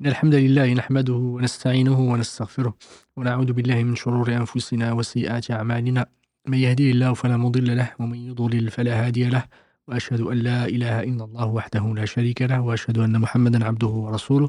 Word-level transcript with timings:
إن 0.00 0.06
الحمد 0.06 0.34
لله 0.34 0.74
نحمده 0.74 1.12
ونستعينه 1.12 2.00
ونستغفره 2.00 2.74
ونعوذ 3.16 3.52
بالله 3.52 3.82
من 3.84 3.96
شرور 3.96 4.36
أنفسنا 4.36 4.92
وسيئات 4.92 5.50
أعمالنا. 5.50 6.06
من 6.46 6.58
يهديه 6.58 6.92
الله 6.92 7.14
فلا 7.14 7.36
مضل 7.36 7.76
له 7.76 7.90
ومن 7.98 8.18
يضلل 8.18 8.70
فلا 8.70 9.06
هادي 9.06 9.28
له. 9.28 9.44
وأشهد 9.88 10.20
أن 10.20 10.36
لا 10.36 10.66
إله 10.66 11.02
إلا 11.02 11.24
الله 11.24 11.46
وحده 11.46 11.94
لا 11.94 12.04
شريك 12.04 12.42
له 12.42 12.60
وأشهد 12.60 12.98
أن 12.98 13.20
محمدا 13.20 13.64
عبده 13.64 13.86
ورسوله. 13.86 14.48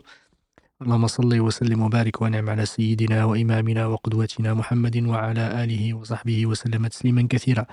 اللهم 0.81 1.07
صل 1.07 1.39
وسلم 1.39 1.81
وبارك 1.81 2.21
ونعم 2.21 2.49
على 2.49 2.65
سيدنا 2.65 3.25
وإمامنا 3.25 3.85
وقدوتنا 3.85 4.53
محمد 4.53 4.97
وعلى 4.97 5.63
آله 5.63 5.93
وصحبه 5.93 6.45
وسلم 6.45 6.87
تسليما 6.87 7.27
كثيرا. 7.29 7.65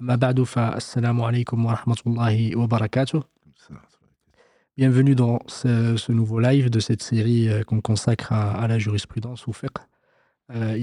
أما 0.00 0.14
بعد 0.14 0.42
فالسلام 0.42 1.20
عليكم 1.20 1.66
ورحمة 1.66 1.96
الله 2.06 2.56
وبركاته. 2.56 3.22
Bienvenue 4.78 5.16
dans 5.16 5.40
ce, 5.48 6.12
nouveau 6.12 6.38
live 6.38 6.70
de 6.70 6.78
cette 6.78 7.02
série 7.02 7.48
euh, 7.48 7.64
qu'on 7.64 7.80
consacre 7.80 8.32
à, 8.32 8.68
la 8.68 8.78
jurisprudence 8.78 9.48
ou 9.48 9.52
fiqh 9.52 9.76
euh, 10.54 10.80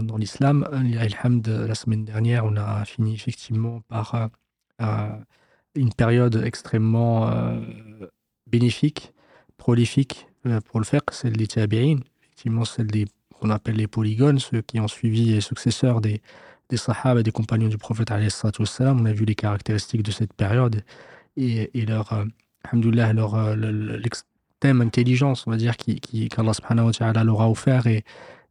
dans 0.00 0.16
l'islam. 0.16 0.66
La 0.72 1.74
semaine 1.74 2.06
dernière, 2.06 2.46
on 2.46 2.56
a 2.56 2.86
fini 2.86 3.12
effectivement 3.12 3.82
par 3.82 4.14
euh, 4.14 4.28
euh 4.80 5.08
une 5.74 5.92
période 5.92 6.42
extrêmement 6.42 7.28
euh, 7.28 7.60
bénéfique, 8.46 9.12
prolifique 9.58 10.26
euh, 10.46 10.60
pour 10.62 10.80
le 10.80 10.86
fiqh, 10.86 11.10
celle 11.10 11.36
des 11.36 11.46
tabi'in, 11.46 11.98
effectivement 12.22 12.64
celle 12.64 12.86
des 12.86 13.04
qu'on 13.38 13.50
appelle 13.50 13.76
les 13.76 13.88
polygones, 13.88 14.38
ceux 14.38 14.62
qui 14.62 14.80
ont 14.80 14.88
suivi 14.88 15.26
les 15.26 15.42
successeurs 15.42 16.00
des, 16.00 16.22
des 16.70 16.78
et 17.18 17.22
des 17.22 17.30
compagnons 17.30 17.68
du 17.68 17.76
prophète. 17.76 18.10
On 18.10 19.04
a 19.04 19.12
vu 19.12 19.26
les 19.26 19.34
caractéristiques 19.34 20.02
de 20.02 20.12
cette 20.12 20.32
période 20.32 20.82
et 21.36 21.84
leur 21.84 22.24
alhamdoulilah, 22.64 23.12
leur, 23.12 23.34
euh, 23.34 23.54
l'extrême 23.56 24.80
intelligence, 24.80 25.46
on 25.46 25.50
va 25.50 25.56
dire, 25.56 25.76
qu'Allah 25.76 26.54
subhanahu 26.54 26.86
wa 26.86 26.92
ta'ala 26.92 27.24
leur 27.24 27.42
a 27.42 27.50
offert 27.50 27.86
et, 27.86 28.04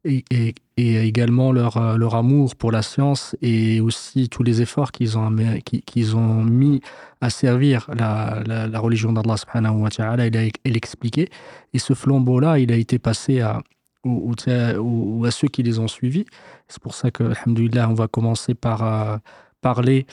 et, 0.04 0.24
et, 0.30 0.54
et, 0.76 1.06
également 1.06 1.52
leur, 1.52 1.76
euh, 1.76 1.96
leur 1.96 2.14
amour 2.14 2.56
pour 2.56 2.72
la 2.72 2.82
science 2.82 3.36
et 3.42 3.80
aussi 3.80 4.28
tous 4.28 4.42
les 4.42 4.62
efforts 4.62 4.92
qu'ils 4.92 5.18
ont, 5.18 5.28
ont 5.28 6.44
mis 6.44 6.80
à 7.20 7.30
servir 7.30 7.88
la, 7.96 8.42
la, 8.46 8.78
religion 8.78 9.12
d'Allah 9.12 9.36
subhanahu 9.36 9.82
wa 9.82 9.90
ta'ala, 9.90 10.26
il 10.26 10.36
a 10.36 10.50
expliqué. 10.64 11.28
Et 11.72 11.78
ce 11.78 11.94
flambeau-là, 11.94 12.58
il 12.58 12.70
a 12.70 12.76
été 12.76 12.98
passé 12.98 13.40
à, 13.40 13.62
ou, 14.04 15.24
à 15.24 15.30
ceux 15.30 15.48
qui 15.48 15.62
les 15.62 15.78
ont 15.78 15.88
suivis. 15.88 16.26
C'est 16.68 16.82
pour 16.82 16.94
ça 16.94 17.10
que, 17.10 17.24
alhamdoulilah, 17.24 17.88
on 17.88 17.94
va 17.94 18.08
commencer 18.08 18.54
par 18.54 18.84
euh, 18.84 19.16
parler 19.60 20.06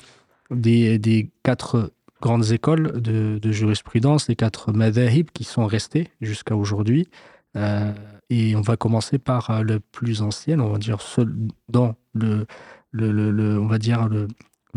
des, 0.50 0.98
des 1.00 1.30
quatre 1.44 1.92
grandes 2.22 2.52
écoles 2.52 3.02
de, 3.02 3.40
de 3.42 3.52
jurisprudence, 3.52 4.30
les 4.30 4.38
quatre 4.38 4.72
madhahib 4.72 5.32
qui 5.32 5.44
sont 5.44 5.66
restés 5.66 6.08
jusqu'à 6.22 6.56
aujourd'hui. 6.56 7.08
Euh, 7.58 7.92
et 8.30 8.56
on 8.56 8.62
va 8.62 8.78
commencer 8.78 9.20
par 9.20 9.50
euh, 9.50 9.62
le 9.62 9.82
plus 9.82 10.22
ancien, 10.22 10.60
on 10.60 10.72
va 10.72 10.78
dire 10.78 11.00
dans 11.68 11.96
le, 12.14 12.46
le, 12.92 13.12
le, 13.12 13.60
on 13.60 13.68
va 13.68 13.78
dire 13.78 14.08
le, 14.08 14.28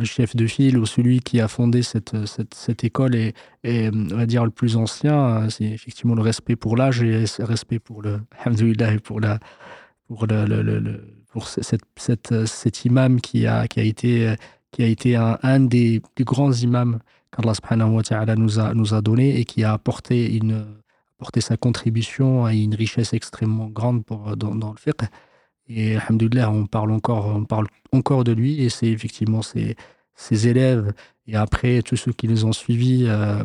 chef 0.02 0.34
de 0.34 0.48
file 0.48 0.76
ou 0.76 0.86
celui 0.86 1.20
qui 1.20 1.40
a 1.40 1.46
fondé 1.46 1.84
cette, 1.84 2.16
cette, 2.26 2.82
école 2.82 3.14
et, 3.14 3.32
on 3.64 4.16
va 4.16 4.26
dire 4.26 4.44
le 4.44 4.50
plus 4.50 4.76
ancien, 4.76 5.44
euh, 5.44 5.48
c'est 5.50 5.66
effectivement 5.66 6.16
le 6.16 6.22
respect 6.22 6.56
pour 6.56 6.76
l'âge 6.76 7.00
et 7.00 7.26
le 7.38 7.44
respect 7.44 7.78
pour 7.78 8.02
le 8.02 8.20
et 8.44 8.98
pour 8.98 9.20
la 9.20 9.38
pour 10.08 10.26
le, 10.26 11.00
pour 11.28 11.46
cette, 11.46 11.84
cette, 11.96 12.46
cet 12.46 12.84
imam 12.84 13.20
qui 13.20 13.46
a 13.46 13.68
qui 13.68 13.78
a 13.78 13.84
été 13.84 14.34
qui 14.72 14.82
a 14.82 14.86
été 14.86 15.14
un 15.14 15.60
des 15.60 16.02
plus 16.16 16.24
grands 16.24 16.52
imams 16.52 16.98
qu'Allah 17.34 17.54
subhanahu 17.54 17.96
wa 17.96 18.36
nous 18.36 18.58
a, 18.58 18.74
nous 18.74 18.94
a 18.94 19.00
donné 19.00 19.38
et 19.38 19.44
qui 19.44 19.64
a 19.64 19.72
apporté, 19.72 20.36
une, 20.36 20.64
apporté 21.18 21.40
sa 21.40 21.56
contribution 21.56 22.44
à 22.44 22.54
une 22.54 22.74
richesse 22.74 23.12
extrêmement 23.12 23.66
grande 23.66 24.04
pour, 24.04 24.36
dans, 24.36 24.52
le 24.52 24.78
fiqh. 24.78 25.02
Et 25.66 25.96
alhamdoulilah, 25.96 26.50
on 26.50 26.66
parle 26.66 26.92
encore, 26.92 27.26
on 27.26 27.44
parle 27.44 27.66
encore 27.92 28.24
de 28.24 28.32
lui 28.32 28.62
et 28.62 28.68
c'est 28.68 28.88
effectivement 28.88 29.42
ses, 29.42 29.76
ses 30.14 30.48
élèves 30.48 30.92
et 31.26 31.36
après 31.36 31.82
tous 31.82 31.96
ceux 31.96 32.12
qui 32.12 32.26
les 32.26 32.44
ont 32.44 32.52
suivis, 32.52 33.06
euh, 33.08 33.42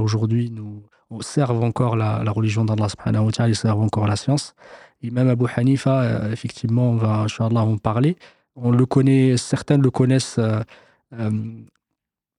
aujourd'hui 0.00 0.50
nous 0.50 0.82
servent 1.20 1.62
encore 1.62 1.96
la, 1.96 2.22
religion 2.30 2.64
d'Allah 2.64 2.88
subhanahu 2.88 3.26
wa 3.26 3.48
ils 3.48 3.56
servent 3.56 3.80
encore 3.80 4.06
la 4.06 4.16
science. 4.16 4.54
Et 5.02 5.10
même 5.10 5.28
Abu 5.28 5.46
Hanifa, 5.54 6.02
euh, 6.02 6.32
effectivement, 6.32 6.90
on 6.90 6.96
va, 6.96 7.20
Inch'Allah, 7.20 7.62
en 7.62 7.78
parler. 7.78 8.16
On 8.56 8.70
le 8.70 8.84
connaît, 8.86 9.36
certains 9.36 9.78
le 9.78 9.90
connaissent 9.90 10.38
euh, 10.38 10.60
euh, 11.14 11.30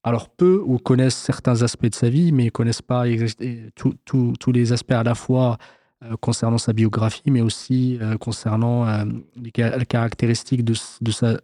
alors 0.03 0.29
peu 0.29 0.61
ou 0.65 0.77
connaissent 0.77 1.17
certains 1.17 1.61
aspects 1.61 1.89
de 1.89 1.95
sa 1.95 2.09
vie, 2.09 2.31
mais 2.31 2.45
ne 2.45 2.49
connaissent 2.49 2.81
pas 2.81 3.03
tous 3.75 4.51
les 4.51 4.71
aspects 4.71 4.93
à 4.93 5.03
la 5.03 5.15
fois 5.15 5.57
euh, 6.05 6.15
concernant 6.21 6.57
sa 6.57 6.71
biographie, 6.71 7.29
mais 7.29 7.41
aussi 7.41 7.97
euh, 8.01 8.17
concernant 8.17 8.87
euh, 8.87 9.03
les, 9.35 9.51
les, 9.77 9.85
caractéristiques 9.85 10.63
de, 10.63 10.73
sa, 10.73 11.35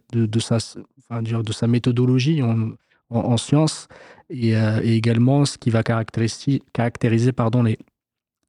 méthodologie 1.66 2.42
en, 2.42 2.70
en, 3.10 3.18
en 3.18 3.36
sciences 3.36 3.88
et, 4.30 4.54
également 4.82 5.44
ce 5.44 5.58
qui 5.58 5.68
va 5.68 5.82
caractériser, 5.82 7.32
pardon, 7.32 7.64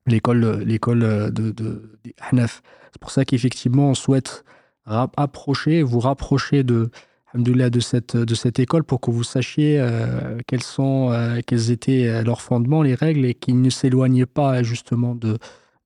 l'école 0.06 0.64
de, 1.34 1.52
de. 1.52 2.00
C'est 2.32 3.02
pour 3.02 3.12
ça 3.12 3.26
qu'effectivement, 3.26 3.90
on 3.90 3.94
souhaite 3.94 4.46
vous 4.86 6.00
rapprocher 6.00 6.64
de, 6.64 6.90
de 7.34 7.80
cette, 7.80 8.16
de 8.16 8.36
cette 8.36 8.60
école 8.60 8.84
pour 8.84 9.02
que 9.02 9.12
vous 9.12 9.24
sachiez 9.24 9.80
euh, 9.80 10.38
quels, 10.48 10.64
sont, 10.64 11.12
euh, 11.12 11.40
quels 11.46 11.72
étaient 11.72 12.08
euh, 12.08 12.24
leurs 12.24 12.42
fondements, 12.42 12.82
les 12.82 12.96
règles 12.96 13.26
et 13.26 13.34
qu'ils 13.34 13.62
ne 13.62 13.70
s'éloignent 13.70 14.26
pas 14.26 14.64
justement 14.64 15.14
de, 15.14 15.38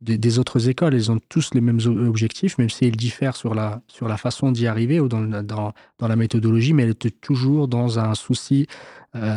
de, 0.02 0.16
des 0.16 0.40
autres 0.40 0.70
écoles. 0.70 0.94
Ils 0.94 1.12
ont 1.12 1.20
tous 1.30 1.54
les 1.54 1.62
mêmes 1.62 1.80
objectifs, 1.86 2.58
même 2.58 2.70
s'ils 2.70 2.96
diffèrent 2.96 3.36
sur 3.36 3.56
la, 3.56 3.82
sur 3.88 4.08
la 4.08 4.18
façon 4.18 4.52
d'y 4.52 4.68
arriver 4.68 5.00
ou 5.00 5.08
dans, 5.08 5.22
dans, 5.22 5.74
dans, 6.00 6.08
la 6.08 6.16
méthodologie, 6.16 6.74
mais 6.74 6.84
elle 6.84 6.92
était 6.92 7.12
toujours 7.12 7.68
dans 7.68 8.00
un 8.00 8.16
souci 8.16 8.68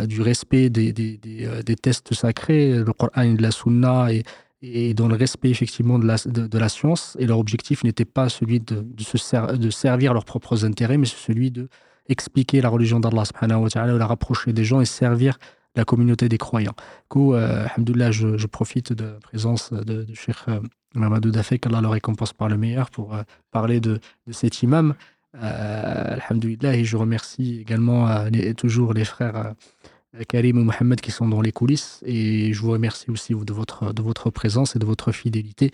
du 0.04 0.22
respect 0.22 0.70
des, 0.70 0.92
des, 0.92 1.18
des, 1.18 1.74
tests 1.74 2.14
sacrés, 2.14 2.78
le 2.78 2.92
Coran 2.92 3.22
et 3.22 3.34
de 3.34 3.42
la 3.42 3.50
Sunna 3.50 4.12
et, 4.12 4.22
et 4.62 4.94
dans 4.94 5.08
le 5.08 5.16
respect 5.16 5.50
effectivement 5.50 5.98
de 5.98 6.06
la, 6.06 6.16
de, 6.26 6.58
la 6.58 6.68
science. 6.68 7.16
Et 7.18 7.26
leur 7.26 7.40
objectif 7.40 7.82
n'était 7.82 8.04
pas 8.04 8.28
celui 8.28 8.60
de, 8.60 8.84
se 9.00 9.56
de 9.56 9.70
servir 9.70 10.14
leurs 10.14 10.24
propres 10.24 10.64
intérêts, 10.64 10.96
mais 10.96 11.06
celui 11.06 11.50
de 11.50 11.68
expliquer 12.08 12.60
la 12.60 12.68
religion 12.68 13.00
d'Allah 13.00 13.24
la 13.42 14.06
rapprocher 14.06 14.52
des 14.52 14.64
gens 14.64 14.80
et 14.80 14.84
servir 14.84 15.38
la 15.76 15.84
communauté 15.84 16.28
des 16.28 16.38
croyants. 16.38 16.76
Du 16.76 17.08
coup, 17.08 17.34
euh, 17.34 17.66
je, 18.10 18.46
profite 18.46 18.92
de 18.92 19.04
la 19.04 19.20
présence 19.20 19.72
de, 19.72 20.04
de 20.04 20.14
Cheikh 20.14 20.36
euh, 20.48 20.60
Mamadou 20.94 21.30
Dafek, 21.30 21.60
qu'Allah 21.62 21.80
le 21.80 21.88
récompense 21.88 22.32
par 22.32 22.48
le 22.48 22.56
meilleur, 22.56 22.90
pour 22.90 23.14
euh, 23.14 23.22
parler 23.50 23.80
de, 23.80 24.00
cet 24.30 24.62
imam. 24.62 24.94
Euh, 25.42 26.16
et 26.62 26.84
je 26.84 26.96
remercie 26.96 27.60
également 27.60 28.08
euh, 28.08 28.28
les, 28.30 28.54
toujours 28.54 28.94
les 28.94 29.04
frères 29.04 29.54
Karim 30.28 30.58
et 30.58 30.64
Mohamed 30.64 31.00
qui 31.00 31.10
sont 31.10 31.28
dans 31.28 31.40
les 31.40 31.52
coulisses. 31.52 32.02
Et 32.06 32.52
je 32.52 32.60
vous 32.60 32.70
remercie 32.70 33.10
aussi 33.10 33.34
de 33.34 33.52
votre, 33.52 33.92
de 33.92 34.02
votre 34.02 34.30
présence 34.30 34.76
et 34.76 34.78
de 34.78 34.86
votre 34.86 35.12
fidélité 35.12 35.70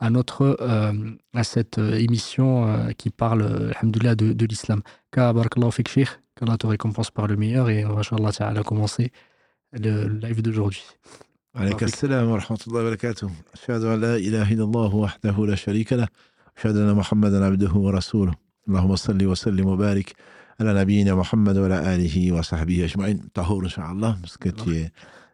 à, 0.00 0.10
notre, 0.10 0.56
euh, 0.60 0.92
à 1.34 1.44
cette 1.44 1.78
euh, 1.78 1.94
émission 1.94 2.66
euh, 2.66 2.90
qui 2.92 3.10
parle, 3.10 3.42
euh, 3.42 3.70
alhamdoulilah, 3.76 4.14
de, 4.14 4.32
de 4.32 4.46
l'islam. 4.46 4.80
Ka 5.10 5.32
barakallahu 5.32 5.72
fik 5.72 5.88
sheikh, 5.88 6.08
qu'Allah 6.36 6.56
te 6.56 6.66
récompense 6.66 7.10
par 7.10 7.26
le 7.26 7.36
meilleur 7.36 7.68
et 7.70 7.82
inshallah 7.82 8.32
ta'ala 8.32 8.62
commencer 8.62 9.12
le 9.72 10.08
live 10.08 10.42
d'aujourd'hui. 10.42 10.84
عليك 11.54 11.82
السلام 11.82 12.30
ورحمة 12.30 12.58
الله 12.66 12.80
وبركاته 12.80 13.30
أشهد 13.54 13.84
أن 13.84 14.00
لا 14.00 14.16
إله 14.16 14.52
إلا 14.52 14.64
الله 14.64 14.94
وحده 14.94 15.46
لا 15.46 15.54
شريك 15.54 15.92
له 15.92 16.08
أشهد 16.56 16.76
أن 16.76 16.94
محمدا 16.94 17.44
عبده 17.44 17.72
ورسوله 17.74 18.32
اللهم 18.68 18.96
صل 18.96 19.26
وسلم 19.26 19.66
وبارك 19.66 20.12
ala 20.62 20.74
nabiyina 20.74 21.14
Muhammad 21.14 21.56
wa 21.56 21.68
wa 21.68 22.42
sahbihi 22.42 22.82
ajma'in. 22.84 23.18
Tahor, 23.32 23.64
inshallah, 23.64 24.16
parce 24.20 24.36
que 24.36 24.48
tu 24.48 24.76
es 24.76 24.90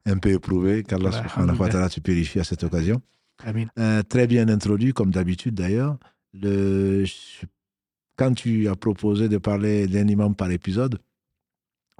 un 0.06 0.18
peu 0.18 0.30
éprouvé, 0.30 0.82
qu'Allah 0.82 1.12
subhanahu 1.12 1.58
wa 1.58 1.68
ta'ala 1.68 1.88
te 1.88 2.00
purifie 2.00 2.40
à 2.40 2.44
cette 2.44 2.64
occasion. 2.64 3.00
Euh, 3.78 4.02
très 4.02 4.26
bien 4.26 4.48
introduit, 4.48 4.92
comme 4.92 5.10
d'habitude 5.10 5.54
d'ailleurs. 5.54 5.96
Quand 8.16 8.34
tu 8.34 8.68
as 8.68 8.74
proposé 8.74 9.28
de 9.28 9.38
parler 9.38 9.86
d'un 9.86 10.08
imam 10.08 10.34
par 10.34 10.50
épisode, 10.50 10.98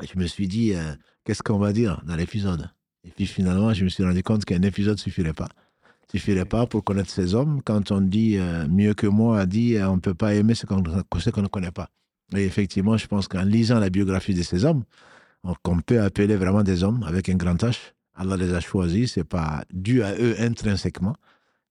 je 0.03 0.19
me 0.19 0.27
suis 0.27 0.49
dit, 0.49 0.75
euh, 0.75 0.95
qu'est-ce 1.25 1.43
qu'on 1.43 1.59
va 1.59 1.73
dire 1.73 2.03
dans 2.07 2.17
l'épisode? 2.17 2.71
Et 3.05 3.11
puis 3.11 3.27
finalement, 3.27 3.73
je 3.73 3.85
me 3.85 3.89
suis 3.89 4.03
rendu 4.05 4.23
compte 4.23 4.45
qu'un 4.45 4.63
épisode 4.63 4.97
ne 4.97 5.01
suffirait 5.01 5.33
pas. 5.33 5.49
Ne 6.13 6.19
Suffirait 6.19 6.45
pas 6.47 6.67
pour 6.67 6.83
connaître 6.83 7.11
ces 7.11 7.35
hommes. 7.35 7.61
Quand 7.63 7.93
on 7.93 8.01
dit 8.01 8.39
euh, 8.39 8.67
mieux 8.69 8.95
que 8.95 9.07
moi, 9.07 9.41
a 9.41 9.47
dit, 9.47 9.77
on 9.81 9.97
ne 9.97 10.01
peut 10.01 10.15
pas 10.15 10.35
aimer 10.35 10.55
ce 10.55 10.67
qu'on 10.67 10.83
ne 10.83 11.49
connaît 11.49 11.71
pas. 11.71 11.91
Et 12.37 12.45
effectivement, 12.45 12.97
je 12.97 13.07
pense 13.07 13.29
qu'en 13.29 13.43
lisant 13.43 13.79
la 13.79 13.91
biographie 13.91 14.35
de 14.35 14.43
ces 14.43 14.65
hommes, 14.65 14.85
qu'on 15.63 15.81
peut 15.81 16.01
appeler 16.01 16.37
vraiment 16.37 16.63
des 16.63 16.85
hommes 16.85 17.03
avec 17.07 17.29
un 17.29 17.37
grand 17.37 17.57
H, 17.63 17.93
Allah 18.15 18.37
les 18.37 18.53
a 18.53 18.61
choisis, 18.61 19.13
ce 19.13 19.21
n'est 19.21 19.25
pas 19.25 19.65
dû 19.73 20.03
à 20.03 20.15
eux 20.15 20.35
intrinsèquement. 20.41 21.15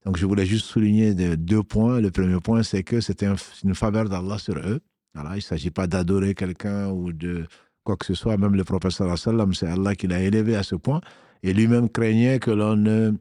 Donc 0.06 0.18
je 0.18 0.26
voulais 0.26 0.46
juste 0.46 0.66
souligner 0.66 1.14
deux 1.14 1.64
points. 1.64 2.00
Le 2.00 2.12
premier 2.12 2.40
point, 2.40 2.64
c'est 2.64 2.84
que 2.84 3.02
c'est 3.02 3.24
un, 3.24 3.36
une 3.64 3.76
faveur 3.76 4.08
d'Allah 4.08 4.38
sur 4.38 4.58
eux. 4.58 4.80
Voilà, 5.14 5.32
il 5.32 5.38
ne 5.38 5.42
s'agit 5.42 5.72
pas 5.72 5.88
d'adorer 5.88 6.34
quelqu'un 6.34 6.90
ou 6.90 7.12
de 7.12 7.46
quoi 7.84 7.98
que 7.98 8.06
ce 8.06 8.14
soit. 8.14 8.38
Même 8.38 8.56
le 8.56 8.64
prophète, 8.64 8.92
c'est 8.92 9.68
Allah 9.68 9.96
qui 9.96 10.08
l'a 10.08 10.22
élevé 10.22 10.56
à 10.56 10.64
ce 10.64 10.76
point. 10.76 11.02
Et 11.44 11.54
lui-même 11.54 11.90
craignait 11.90 12.40
que 12.40 12.52
l'on 12.52 12.78
ne 12.78 13.12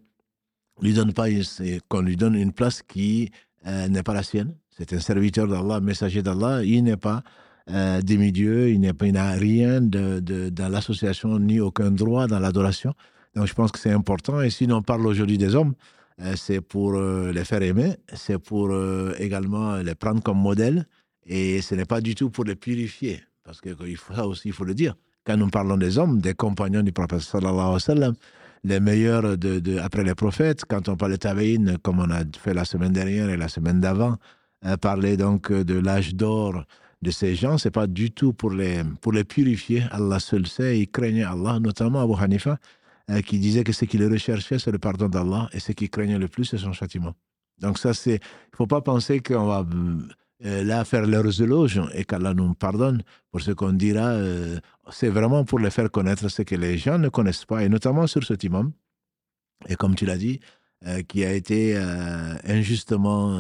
lui 0.81 0.94
donne 0.94 1.12
pas, 1.12 1.27
qu'on 1.89 2.00
lui 2.00 2.17
donne 2.17 2.37
une 2.37 2.53
place 2.53 2.82
qui 2.82 3.31
euh, 3.67 3.89
n'est 3.89 4.03
pas 4.03 4.15
la 4.15 4.23
sienne. 4.23 4.55
C'est 4.78 4.93
un 4.93 5.00
serviteur 5.00 5.49
d'Allah, 5.49 5.81
messager 5.81 6.23
d'Allah. 6.23 6.62
Il 6.62 6.84
n'est 6.84 6.99
pas 6.99 7.23
euh, 7.70 8.02
demi-dieu, 8.02 8.69
il 8.69 8.81
n'a 8.81 9.32
rien 9.32 9.81
dans 9.81 10.69
l'association 10.70 11.38
ni 11.38 11.61
aucun 11.61 11.90
droit 11.90 12.26
dans 12.26 12.38
l'adoration. 12.38 12.93
Donc 13.34 13.46
je 13.46 13.55
pense 13.55 13.73
que 13.73 13.78
c'est 13.78 13.90
important. 13.90 14.43
Et 14.43 14.50
si 14.50 14.69
on 14.70 14.82
parle 14.82 15.06
aujourd'hui 15.06 15.38
des 15.38 15.55
hommes, 15.55 15.75
euh, 16.20 16.34
c'est 16.37 16.61
pour 16.61 16.94
euh, 16.94 17.32
les 17.32 17.44
faire 17.44 17.62
aimer, 17.62 17.96
c'est 18.12 18.38
pour 18.38 18.70
également 19.19 19.76
les 19.76 19.94
prendre 19.94 20.23
comme 20.23 20.38
modèle. 20.38 20.87
Et 21.26 21.62
ce 21.62 21.75
n'est 21.75 21.87
pas 21.87 22.00
du 22.00 22.14
tout 22.14 22.31
pour 22.31 22.44
les 22.44 22.55
purifier. 22.55 23.22
Parce 23.44 23.61
que 23.61 23.70
il 23.87 23.96
faut, 23.96 24.14
ça 24.14 24.26
aussi, 24.26 24.49
il 24.49 24.52
faut 24.52 24.64
le 24.64 24.75
dire. 24.75 24.94
Quand 25.25 25.37
nous 25.37 25.49
parlons 25.49 25.76
des 25.76 25.99
hommes, 25.99 26.20
des 26.20 26.34
compagnons 26.34 26.82
du 26.82 26.93
prophète 26.93 27.20
sallallahu 27.20 27.55
alayhi 27.55 27.72
wa 27.72 27.81
sallam, 27.81 28.14
les 28.62 28.81
meilleurs 28.81 29.37
après 29.82 30.05
les 30.05 30.14
prophètes, 30.14 30.64
quand 30.69 30.88
on 30.88 30.96
parle 30.96 31.12
de 31.12 31.17
Tabaïn, 31.17 31.79
comme 31.82 31.99
on 31.99 32.11
a 32.11 32.22
fait 32.38 32.55
la 32.55 32.64
semaine 32.64 32.93
dernière 32.93 33.31
et 33.31 33.37
la 33.37 33.49
semaine 33.49 33.81
d'avant, 33.81 34.17
parler 34.81 35.17
donc 35.17 35.53
de 35.53 35.79
l'âge 35.79 36.14
d'or 36.14 36.64
de 37.03 37.11
ces 37.11 37.35
gens, 37.35 37.58
c'est 37.58 37.70
pas 37.70 37.87
du 37.87 38.11
tout 38.11 38.32
pour 38.32 38.50
les, 38.50 38.82
pour 39.00 39.12
les 39.12 39.25
purifier. 39.25 39.85
Allah 39.91 40.19
seul 40.19 40.47
sait, 40.47 40.81
ils 40.81 40.88
craignaient 40.88 41.25
Allah, 41.25 41.61
notamment 41.61 42.00
Abu 42.00 42.14
Hanifa, 42.20 42.58
euh, 43.11 43.20
qui 43.20 43.38
disait 43.38 43.64
que 43.64 43.73
ce 43.73 43.85
qu'il 43.85 44.05
recherchait, 44.05 44.58
c'est 44.58 44.73
le 44.73 44.79
pardon 44.79 45.08
d'Allah, 45.08 45.49
et 45.53 45.61
ce 45.61 45.73
qu'il 45.73 45.91
craignait 45.91 46.19
le 46.19 46.29
plus, 46.29 46.44
c'est 46.44 46.58
son 46.58 46.73
châtiment. 46.73 47.14
Donc 47.58 47.79
ça, 47.79 47.94
c'est, 47.94 48.17
il 48.17 48.56
faut 48.56 48.67
pas 48.67 48.81
penser 48.81 49.20
qu'on 49.20 49.47
va 49.47 49.64
euh, 50.44 50.64
là 50.64 50.85
faire 50.85 51.06
leurs 51.06 51.41
éloges 51.41 51.81
et 51.94 52.05
qu'Allah 52.05 52.35
nous 52.35 52.55
pardonne 52.55 53.03
pour 53.31 53.41
ce 53.41 53.53
qu'on 53.53 53.73
dira. 53.73 54.08
Euh, 54.08 54.58
c'est 54.91 55.08
vraiment 55.08 55.44
pour 55.44 55.58
les 55.58 55.70
faire 55.70 55.91
connaître 55.91 56.29
ce 56.29 56.43
que 56.43 56.55
les 56.56 56.76
gens 56.79 56.99
ne 56.99 57.08
connaissent 57.08 57.44
pas, 57.44 57.62
et 57.62 57.69
notamment 57.69 58.06
sur 58.06 58.25
ce 58.25 58.35
imam. 58.43 58.73
Et 59.69 59.76
comme 59.76 59.94
tu 59.94 60.06
l'as 60.06 60.19
dit, 60.19 60.41
qui 61.08 61.25
a 61.25 61.32
été 61.32 61.76
injustement 62.44 63.37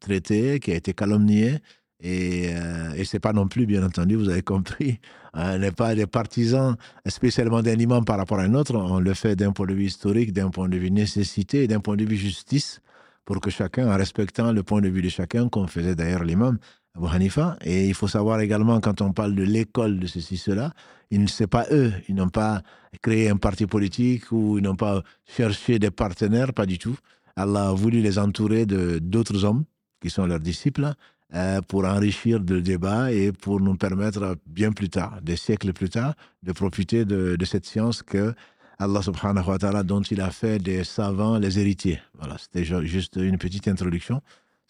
traité, 0.00 0.60
qui 0.60 0.72
a 0.72 0.76
été 0.76 0.92
calomnié, 0.94 1.60
et, 2.02 2.50
euh, 2.54 2.92
et 2.94 3.04
ce 3.04 3.16
n'est 3.16 3.20
pas 3.20 3.32
non 3.32 3.46
plus, 3.46 3.66
bien 3.66 3.84
entendu, 3.84 4.16
vous 4.16 4.28
avez 4.28 4.42
compris, 4.42 5.00
on 5.34 5.58
n'est 5.58 5.72
pas 5.72 5.94
des 5.94 6.06
partisans 6.06 6.76
spécialement 7.06 7.62
d'un 7.62 7.78
imam 7.78 8.04
par 8.04 8.16
rapport 8.16 8.38
à 8.38 8.42
un 8.42 8.54
autre. 8.54 8.74
On 8.74 9.00
le 9.00 9.14
fait 9.14 9.36
d'un 9.36 9.52
point 9.52 9.66
de 9.66 9.74
vue 9.74 9.84
historique, 9.84 10.32
d'un 10.32 10.50
point 10.50 10.68
de 10.68 10.78
vue 10.78 10.90
nécessité, 10.90 11.66
d'un 11.66 11.80
point 11.80 11.96
de 11.96 12.04
vue 12.04 12.16
justice, 12.16 12.80
pour 13.24 13.40
que 13.40 13.50
chacun, 13.50 13.92
en 13.92 13.96
respectant 13.96 14.52
le 14.52 14.62
point 14.62 14.80
de 14.80 14.88
vue 14.88 15.02
de 15.02 15.08
chacun, 15.08 15.48
comme 15.48 15.68
faisait 15.68 15.94
d'ailleurs 15.94 16.24
l'imam 16.24 16.58
Abu 16.96 17.06
Hanifa. 17.06 17.56
Et 17.62 17.88
il 17.88 17.94
faut 17.94 18.08
savoir 18.08 18.40
également, 18.40 18.80
quand 18.80 19.00
on 19.00 19.12
parle 19.12 19.34
de 19.34 19.42
l'école 19.42 19.98
de 19.98 20.06
ceci, 20.06 20.36
cela, 20.36 20.72
ils 21.10 21.20
ne 21.20 21.26
sont 21.26 21.46
pas 21.46 21.66
eux, 21.70 21.92
ils 22.08 22.14
n'ont 22.14 22.28
pas 22.28 22.62
créé 23.02 23.28
un 23.28 23.36
parti 23.36 23.66
politique 23.66 24.30
ou 24.32 24.58
ils 24.58 24.64
n'ont 24.64 24.76
pas 24.76 25.02
cherché 25.26 25.78
des 25.78 25.90
partenaires, 25.90 26.52
pas 26.52 26.66
du 26.66 26.78
tout. 26.78 26.96
Allah 27.36 27.68
a 27.68 27.72
voulu 27.72 28.00
les 28.00 28.18
entourer 28.18 28.66
de 28.66 28.98
d'autres 28.98 29.44
hommes 29.44 29.64
qui 30.00 30.10
sont 30.10 30.26
leurs 30.26 30.40
disciples 30.40 30.94
euh, 31.34 31.60
pour 31.62 31.84
enrichir 31.84 32.40
le 32.40 32.60
débat 32.60 33.12
et 33.12 33.32
pour 33.32 33.60
nous 33.60 33.76
permettre 33.76 34.36
bien 34.46 34.72
plus 34.72 34.88
tard, 34.88 35.20
des 35.22 35.36
siècles 35.36 35.72
plus 35.72 35.88
tard, 35.88 36.14
de 36.42 36.52
profiter 36.52 37.04
de, 37.04 37.44
cette 37.44 37.66
science 37.66 38.02
que 38.02 38.34
Allah 38.78 39.02
subhanahu 39.02 39.46
wa 39.46 39.58
ta'ala, 39.58 39.82
dont 39.82 40.00
il 40.00 40.20
a 40.22 40.30
fait 40.30 40.58
des 40.58 40.84
savants 40.84 41.38
les 41.38 41.58
héritiers. 41.58 42.00
Voilà, 42.18 42.36
c'était 42.38 42.64
juste 42.64 43.16
une 43.16 43.38
petite 43.38 43.68
introduction. 43.68 44.22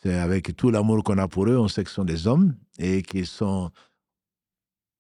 C'est 0.02 0.14
avec 0.14 0.56
tout 0.56 0.70
l'amour 0.70 1.02
qu'on 1.05 1.19
a 1.19 1.29
pour 1.29 1.47
eux, 1.49 1.58
on 1.58 1.69
sait 1.69 1.85
que 1.85 1.91
ce 1.91 1.97
sont 1.97 2.05
des 2.05 2.26
hommes 2.26 2.55
et 2.79 3.02
qu'ils 3.02 3.26
sont 3.26 3.70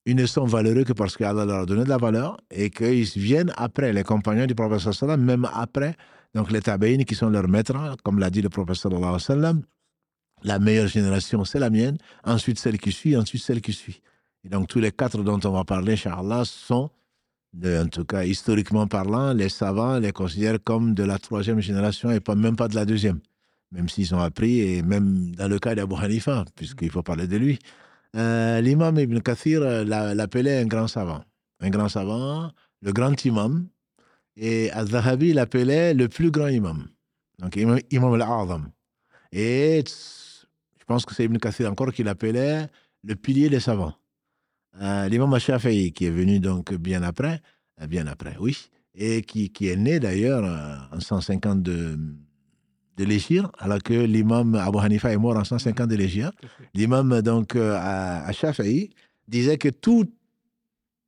ils 0.06 0.16
ne 0.16 0.26
sont 0.26 0.46
valeureux 0.46 0.84
que 0.84 0.94
parce 0.94 1.16
qu'Allah 1.16 1.44
leur 1.44 1.60
a 1.60 1.66
donné 1.66 1.84
de 1.84 1.88
la 1.88 1.98
valeur 1.98 2.38
et 2.50 2.70
qu'ils 2.70 3.04
viennent 3.04 3.52
après 3.56 3.92
les 3.92 4.02
compagnons 4.02 4.46
du 4.46 4.54
prophète 4.54 5.02
même 5.18 5.48
après 5.52 5.94
donc 6.34 6.50
les 6.50 6.62
tabaïnes 6.62 7.04
qui 7.04 7.14
sont 7.14 7.28
leurs 7.28 7.48
maîtres, 7.48 7.96
comme 8.02 8.18
l'a 8.18 8.30
dit 8.30 8.40
le 8.40 8.48
prophète 8.48 8.86
la 10.42 10.58
meilleure 10.58 10.86
génération, 10.88 11.44
c'est 11.44 11.58
la 11.58 11.70
mienne, 11.70 11.98
ensuite 12.24 12.58
celle 12.58 12.78
qui 12.78 12.92
suit, 12.92 13.16
ensuite 13.16 13.42
celle 13.42 13.60
qui 13.60 13.72
suit. 13.72 14.00
Et 14.44 14.48
donc 14.48 14.68
tous 14.68 14.80
les 14.80 14.92
quatre 14.92 15.22
dont 15.22 15.38
on 15.44 15.50
va 15.50 15.64
parler, 15.64 15.92
Inch'Allah, 15.92 16.44
sont, 16.46 16.90
en 17.62 17.86
tout 17.88 18.04
cas 18.04 18.24
historiquement 18.24 18.86
parlant, 18.86 19.34
les 19.34 19.50
savants 19.50 19.98
les 19.98 20.12
considèrent 20.12 20.62
comme 20.62 20.94
de 20.94 21.04
la 21.04 21.18
troisième 21.18 21.60
génération 21.60 22.10
et 22.10 22.20
pas, 22.20 22.34
même 22.34 22.56
pas 22.56 22.68
de 22.68 22.74
la 22.74 22.86
deuxième, 22.86 23.20
même 23.72 23.88
s'ils 23.88 24.14
ont 24.14 24.20
appris, 24.20 24.60
et 24.60 24.82
même 24.82 25.34
dans 25.34 25.48
le 25.48 25.58
cas 25.58 25.74
d'Abu 25.74 25.94
Hanifa, 25.96 26.44
puisqu'il 26.54 26.90
faut 26.90 27.02
parler 27.02 27.26
de 27.26 27.36
lui. 27.36 27.58
Euh, 28.16 28.60
l'imam 28.60 28.98
Ibn 28.98 29.20
Kathir 29.20 29.62
euh, 29.62 29.84
l'appelait 29.84 30.58
un 30.58 30.66
grand 30.66 30.88
savant. 30.88 31.22
Un 31.60 31.70
grand 31.70 31.88
savant, 31.88 32.50
le 32.82 32.92
grand 32.92 33.24
imam, 33.24 33.68
et 34.36 34.70
Al-Zahabi 34.72 35.32
l'appelait 35.32 35.94
le 35.94 36.08
plus 36.08 36.30
grand 36.30 36.48
imam. 36.48 36.88
Donc 37.38 37.56
imam, 37.56 37.78
imam 37.90 38.14
al-Azam. 38.14 38.70
Et 39.32 39.84
je 39.86 40.84
pense 40.86 41.04
que 41.04 41.14
c'est 41.14 41.24
Ibn 41.24 41.38
Kathir 41.38 41.70
encore 41.70 41.92
qui 41.92 42.02
l'appelait 42.02 42.66
le 43.04 43.14
pilier 43.14 43.48
des 43.48 43.60
savants. 43.60 43.94
Euh, 44.80 45.08
L'imam 45.08 45.38
Shafi'i, 45.38 45.92
qui 45.92 46.06
est 46.06 46.10
venu 46.10 46.40
donc 46.40 46.72
bien 46.74 47.02
après, 47.02 47.40
euh, 47.80 47.86
bien 47.86 48.06
après, 48.06 48.36
oui, 48.40 48.70
et 48.94 49.22
qui, 49.22 49.50
qui 49.50 49.68
est 49.68 49.76
né 49.76 50.00
d'ailleurs 50.00 50.88
en 50.92 51.00
150 51.00 51.62
de, 51.62 51.98
de 53.00 53.04
l'Égypte, 53.06 53.48
alors 53.58 53.82
que 53.82 53.94
l'imam 53.94 54.54
Abu 54.54 54.78
Hanifa 54.78 55.12
est 55.12 55.16
mort 55.16 55.36
en 55.36 55.44
150 55.44 55.88
de 55.88 55.96
l'Égypte. 55.96 56.34
L'imam 56.74 57.22
donc 57.22 57.56
à, 57.56 58.24
à 58.24 58.32
Shafi'i 58.32 58.90
disait 59.26 59.58
que 59.58 59.70
tout, 59.70 60.04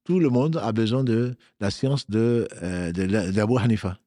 tout 0.05 0.19
le 0.19 0.31
monde 0.31 0.59
a 0.62 0.73
besoin 0.73 1.05
de 1.05 1.35
la 1.61 1.71
science 1.71 2.09
de, 2.09 2.49
d'Abu 3.33 3.59
Hanifa. 3.59 3.99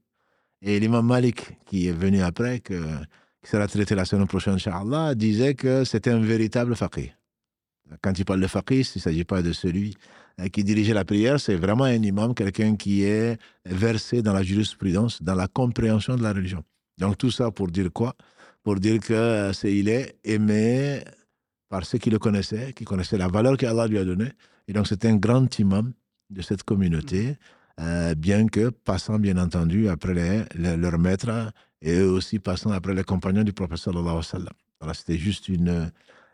Et 0.62 0.80
l'imam 0.80 1.06
Malik, 1.06 1.58
qui 1.66 1.88
est 1.88 1.92
venu 1.92 2.22
après, 2.22 2.60
que 2.60 2.82
qui 3.46 3.52
sera 3.52 3.68
traité 3.68 3.94
la 3.94 4.06
semaine 4.06 4.26
prochaine, 4.26 4.56
Inch'Allah, 4.56 5.14
disait 5.14 5.54
que 5.54 5.84
c'était 5.84 6.10
un 6.10 6.20
véritable 6.20 6.76
faqih. 6.76 7.12
Quand 8.02 8.18
il 8.18 8.26
parle 8.26 8.42
de 8.42 8.48
faqih, 8.48 8.82
il 8.82 8.98
ne 8.98 9.02
s'agit 9.02 9.24
pas 9.24 9.44
de 9.44 9.52
celui 9.52 9.96
euh, 10.40 10.48
qui 10.48 10.64
dirigeait 10.64 10.96
la 10.96 11.06
prière, 11.06 11.40
c'est 11.40 11.56
vraiment 11.56 11.84
un 11.84 12.02
imam, 12.02 12.34
quelqu'un 12.34 12.76
qui 12.76 13.04
est 13.04 13.38
versé 13.66 14.24
dans 14.24 14.34
la 14.34 14.42
jurisprudence, 14.42 15.22
dans 15.22 15.36
la 15.36 15.48
compréhension 15.48 16.16
de 16.16 16.24
la 16.24 16.34
religion. 16.34 16.64
Donc 16.98 17.18
tout 17.18 17.32
ça 17.32 17.52
pour 17.52 17.68
dire 17.68 17.92
quoi? 17.94 18.16
Pour 18.64 18.76
dire 18.80 19.00
que 19.00 19.14
euh, 19.14 19.54
c'est 19.54 19.76
il 19.76 19.90
est 19.90 20.18
aimé 20.24 21.04
par 21.70 21.86
ceux 21.86 21.98
qui 21.98 22.10
le 22.10 22.20
connaissaient, 22.20 22.74
qui 22.74 22.86
connaissaient 22.86 23.18
la 23.18 23.28
valeur 23.28 23.58
qu'Allah 23.58 23.88
lui 23.88 23.98
a 23.98 24.06
donnée. 24.06 24.32
Et 24.68 24.74
donc 24.74 24.88
c'est 24.88 25.06
un 25.06 25.16
grand 25.16 25.60
imam 25.60 25.94
de 26.30 26.42
cette 26.42 26.64
communauté, 26.64 27.38
euh, 27.80 28.16
bien 28.16 28.48
que 28.48 28.70
passant 28.70 29.20
bien 29.20 29.38
entendu 29.38 29.90
après 29.90 30.14
les, 30.14 30.78
leur 30.78 30.98
maître 30.98 31.52
et 31.82 31.98
eux 32.00 32.10
aussi 32.10 32.40
passant 32.40 32.72
après 32.72 32.94
les 32.94 33.04
compagnons 33.04 33.44
du 33.44 33.54
professeur 33.54 33.94
sallallahu 33.94 34.22
alayhi 34.34 34.50
Voilà, 34.80 34.94
c'était 34.94 35.18
juste 35.18 35.50
une, 35.50 35.92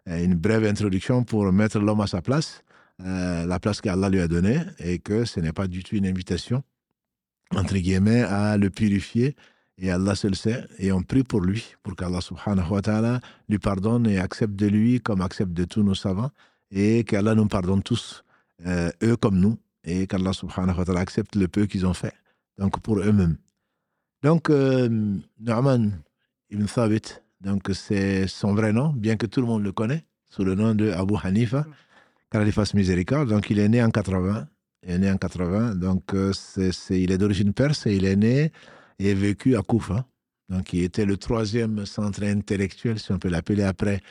euh, 0.07 0.23
une 0.23 0.35
brève 0.35 0.65
introduction 0.65 1.23
pour 1.23 1.51
mettre 1.51 1.79
l'homme 1.79 2.01
à 2.01 2.07
sa 2.07 2.21
place, 2.21 2.63
euh, 3.01 3.45
la 3.45 3.59
place 3.59 3.81
qu'Allah 3.81 4.09
lui 4.09 4.19
a 4.19 4.27
donnée, 4.27 4.59
et 4.79 4.99
que 4.99 5.25
ce 5.25 5.39
n'est 5.39 5.51
pas 5.51 5.67
du 5.67 5.83
tout 5.83 5.95
une 5.95 6.05
invitation, 6.05 6.63
entre 7.55 7.75
guillemets, 7.77 8.21
à 8.21 8.57
le 8.57 8.69
purifier. 8.69 9.35
Et 9.83 9.89
Allah 9.89 10.13
seul 10.13 10.35
sait, 10.35 10.67
et 10.77 10.91
on 10.91 11.01
prie 11.01 11.23
pour 11.23 11.41
lui, 11.41 11.73
pour 11.81 11.95
qu'Allah 11.95 12.21
subhanahu 12.21 12.69
wa 12.69 12.81
ta'ala 12.83 13.19
lui 13.49 13.57
pardonne 13.57 14.05
et 14.05 14.19
accepte 14.19 14.55
de 14.55 14.67
lui 14.67 15.01
comme 15.01 15.21
accepte 15.21 15.53
de 15.53 15.63
tous 15.63 15.81
nos 15.81 15.95
savants, 15.95 16.29
et 16.69 17.03
qu'Allah 17.03 17.33
nous 17.33 17.47
pardonne 17.47 17.81
tous, 17.81 18.23
euh, 18.67 18.91
eux 19.01 19.17
comme 19.17 19.39
nous, 19.39 19.57
et 19.83 20.05
qu'Allah 20.05 20.33
subhanahu 20.33 20.77
wa 20.77 20.85
ta'ala 20.85 20.99
accepte 20.99 21.35
le 21.35 21.47
peu 21.47 21.65
qu'ils 21.65 21.87
ont 21.87 21.95
fait, 21.95 22.13
donc 22.59 22.79
pour 22.79 22.99
eux-mêmes. 22.99 23.37
Donc, 24.21 24.51
euh, 24.51 25.17
ibn 25.39 26.65
Thabit, 26.67 27.01
donc 27.41 27.71
c'est 27.73 28.27
son 28.27 28.53
vrai 28.53 28.73
nom, 28.73 28.89
bien 28.89 29.17
que 29.17 29.25
tout 29.25 29.41
le 29.41 29.47
monde 29.47 29.63
le 29.63 29.71
connaît, 29.71 30.05
sous 30.29 30.43
le 30.43 30.53
nom 30.53 30.75
de 30.75 30.91
Abu 30.91 31.15
Hanifa, 31.23 31.65
qu'Allah 32.29 32.51
fasse 32.51 32.75
miséricorde. 32.75 33.29
Donc, 33.29 33.49
il 33.49 33.57
est 33.57 33.67
né 33.67 33.83
en 33.83 33.89
80. 33.89 34.47
Il 34.83 34.91
est 34.91 34.99
né 34.99 35.11
en 35.11 35.17
80. 35.17 35.73
Donc, 35.75 36.13
euh, 36.13 36.31
il 36.91 37.11
est 37.11 37.17
d'origine 37.17 37.51
perse 37.51 37.87
et 37.87 37.95
il 37.95 38.05
est 38.05 38.15
né 38.15 38.51
et 39.07 39.13
vécu 39.13 39.55
à 39.55 39.61
Koufa. 39.61 40.05
Donc, 40.49 40.73
il 40.73 40.83
était 40.83 41.05
le 41.05 41.17
troisième 41.17 41.85
centre 41.85 42.23
intellectuel, 42.23 42.99
si 42.99 43.11
on 43.11 43.19
peut 43.19 43.29
l'appeler 43.29 43.63
après 43.63 44.01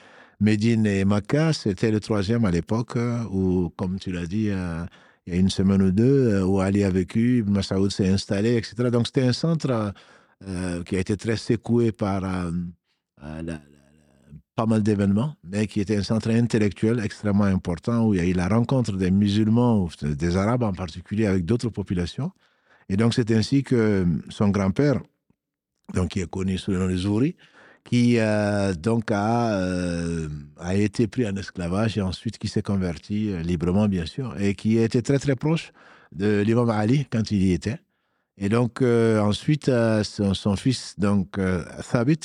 Médine 0.40 0.87
et 0.87 1.04
Makkah. 1.04 1.52
C'était 1.52 1.90
le 1.90 2.00
troisième 2.00 2.44
à 2.44 2.50
l'époque 2.50 2.97
euh, 2.97 3.25
où, 3.30 3.70
comme 3.76 3.99
tu 3.99 4.11
l'as 4.11 4.26
dit, 4.26 4.50
il 5.26 5.35
y 5.35 5.37
a 5.37 5.40
une 5.40 5.50
semaine 5.50 5.82
ou 5.82 5.90
deux, 5.90 6.32
euh, 6.32 6.44
où 6.44 6.61
Ali 6.61 6.85
a 6.85 6.90
vécu, 6.90 7.38
Ibn 7.38 7.52
Masaoud 7.52 7.90
s'est 7.90 8.09
installé, 8.09 8.56
etc. 8.56 8.90
Donc 8.90 9.06
c'était 9.06 9.23
un 9.23 9.32
centre 9.32 9.92
euh, 10.49 10.82
qui 10.82 10.97
a 10.97 10.99
été 10.99 11.16
très 11.16 11.37
secoué 11.37 11.92
par 11.92 12.25
euh, 12.25 12.50
pas 14.54 14.66
mal 14.66 14.82
d'événements, 14.82 15.37
mais 15.44 15.66
qui 15.66 15.80
était 15.80 15.97
un 15.97 16.02
centre 16.02 16.30
intellectuel 16.30 17.00
extrêmement 17.00 17.44
important 17.44 18.06
où 18.06 18.14
il 18.14 18.20
y 18.20 18.23
a 18.23 18.26
eu 18.26 18.32
la 18.32 18.49
rencontre 18.49 18.92
des 18.92 19.11
musulmans, 19.11 19.88
des 20.02 20.37
Arabes 20.37 20.62
en 20.62 20.73
particulier, 20.73 21.26
avec 21.26 21.44
d'autres 21.44 21.68
populations. 21.68 22.32
Et 22.90 22.97
donc 22.97 23.14
c'est 23.14 23.30
ainsi 23.30 23.62
que 23.62 24.04
son 24.28 24.49
grand-père, 24.49 25.00
qui 26.11 26.20
est 26.20 26.30
connu 26.30 26.59
sous 26.59 26.73
le 26.73 26.78
nom 26.78 26.88
de 26.88 26.97
Zouri, 26.97 27.37
qui 27.85 28.18
euh, 28.18 28.75
donc 28.75 29.11
a, 29.12 29.54
euh, 29.54 30.28
a 30.59 30.75
été 30.75 31.06
pris 31.06 31.26
en 31.26 31.35
esclavage 31.37 31.97
et 31.99 32.02
ensuite 32.02 32.37
qui 32.38 32.49
s'est 32.49 32.62
converti 32.62 33.30
euh, 33.30 33.42
librement, 33.42 33.87
bien 33.88 34.06
sûr, 34.06 34.35
et 34.40 34.54
qui 34.54 34.76
était 34.78 35.02
très 35.02 35.18
très 35.18 35.37
proche 35.37 35.73
de 36.12 36.40
l'imam 36.40 36.68
Ali 36.68 37.06
quand 37.11 37.30
il 37.30 37.42
y 37.42 37.52
était. 37.52 37.78
Et 38.38 38.49
donc, 38.49 38.82
euh, 38.82 39.20
ensuite, 39.20 39.68
euh, 39.68 40.02
son, 40.02 40.56
fils, 40.56 40.94
donc, 40.99 41.38
euh, 41.38 41.62
Thabit, 41.90 42.20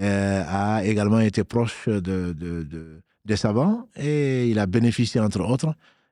euh, 0.00 0.42
a 0.46 0.84
également 0.84 1.20
été 1.20 1.42
proche 1.44 1.88
de, 1.88 1.98
de- 2.32 2.62
de- 2.62 3.00
des 3.24 3.36
savants 3.36 3.88
et 3.96 4.48
il 4.48 4.58
a 4.58 4.66
bénéficié, 4.66 5.20
entre 5.20 5.40
autres, 5.40 5.68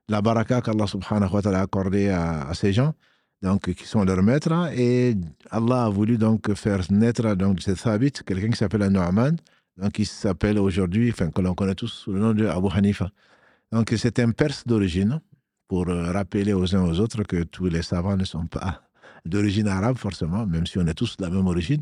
de 0.07 0.11
la 0.11 0.21
baraka 0.21 0.61
qu'Allah 0.61 0.87
subhanahu 0.87 1.31
wa 1.33 1.41
ta'ala 1.41 1.59
a 1.59 1.63
accordée 1.63 2.09
à, 2.09 2.47
à 2.49 2.53
ces 2.53 2.73
gens, 2.73 2.93
donc, 3.45 3.71
qui 3.73 3.85
sont 3.85 4.03
leurs 4.03 4.23
maîtres. 4.23 4.71
Et 4.75 5.15
Allah 5.51 5.85
a 5.85 5.89
voulu 5.89 6.17
donc 6.17 6.53
faire 6.55 6.81
naître 6.89 7.35
donc, 7.35 7.61
ce 7.61 7.71
Thabit 7.71 8.11
quelqu'un 8.25 8.49
qui 8.49 8.57
s'appelle 8.57 8.87
Nu'man, 8.89 9.35
donc 9.77 9.91
qui 9.91 10.05
s'appelle 10.05 10.57
aujourd'hui, 10.57 11.11
enfin, 11.11 11.29
que 11.29 11.41
l'on 11.41 11.53
connaît 11.53 11.75
tous 11.75 11.93
sous 12.01 12.11
le 12.11 12.19
nom 12.19 12.33
de 12.33 12.47
Abu 12.47 12.69
Hanifa. 12.73 13.07
Donc, 13.71 13.93
c'est 13.97 14.17
un 14.19 14.31
Perse 14.31 14.65
d'origine, 14.65 15.21
pour 15.67 15.87
euh, 15.87 16.11
rappeler 16.11 16.53
aux 16.53 16.75
uns 16.75 16.83
aux 16.89 16.99
autres 16.99 17.23
que 17.23 17.43
tous 17.43 17.65
les 17.65 17.83
savants 17.83 18.17
ne 18.17 18.25
sont 18.25 18.47
pas 18.47 18.81
d'origine 19.25 19.67
arabe, 19.67 19.97
forcément, 19.97 20.45
même 20.47 20.65
si 20.65 20.79
on 20.79 20.87
est 20.87 20.93
tous 20.95 21.15
de 21.17 21.23
la 21.23 21.29
même 21.29 21.45
origine. 21.45 21.81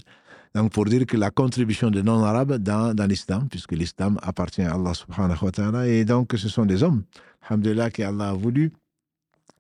Donc, 0.54 0.72
pour 0.74 0.86
dire 0.86 1.06
que 1.06 1.16
la 1.16 1.32
contribution 1.32 1.90
des 1.90 2.04
non-arabes 2.04 2.56
dans, 2.58 2.94
dans 2.94 3.08
l'islam, 3.08 3.48
puisque 3.50 3.72
l'islam 3.72 4.20
appartient 4.22 4.64
à 4.64 4.74
Allah 4.74 4.94
subhanahu 4.94 5.46
wa 5.46 5.52
ta'ala, 5.52 5.88
et 5.88 6.04
donc 6.04 6.34
ce 6.36 6.50
sont 6.50 6.66
des 6.66 6.84
hommes, 6.84 7.04
alhamdulillah, 7.48 7.90
qu'Allah 7.90 8.30
a 8.30 8.34
voulu 8.34 8.72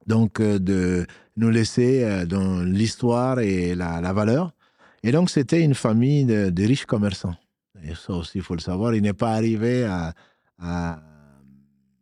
donc 0.07 0.39
euh, 0.39 0.59
de 0.59 1.05
nous 1.37 1.49
laisser 1.49 2.03
euh, 2.03 2.25
dans 2.25 2.63
l'histoire 2.63 3.39
et 3.39 3.75
la, 3.75 4.13
valeur. 4.13 4.53
Et 5.03 5.11
donc, 5.11 5.29
c'était 5.29 5.61
une 5.61 5.75
famille 5.75 6.25
de, 6.25 6.63
riches 6.63 6.85
commerçants. 6.85 7.35
Et 7.83 7.95
ça 7.95 8.13
aussi, 8.13 8.37
il 8.37 8.43
faut 8.43 8.55
le 8.55 8.61
savoir, 8.61 8.95
il 8.95 9.01
n'est 9.01 9.13
pas 9.13 9.33
arrivé 9.33 9.83
à, 9.83 10.13
à, 10.59 10.99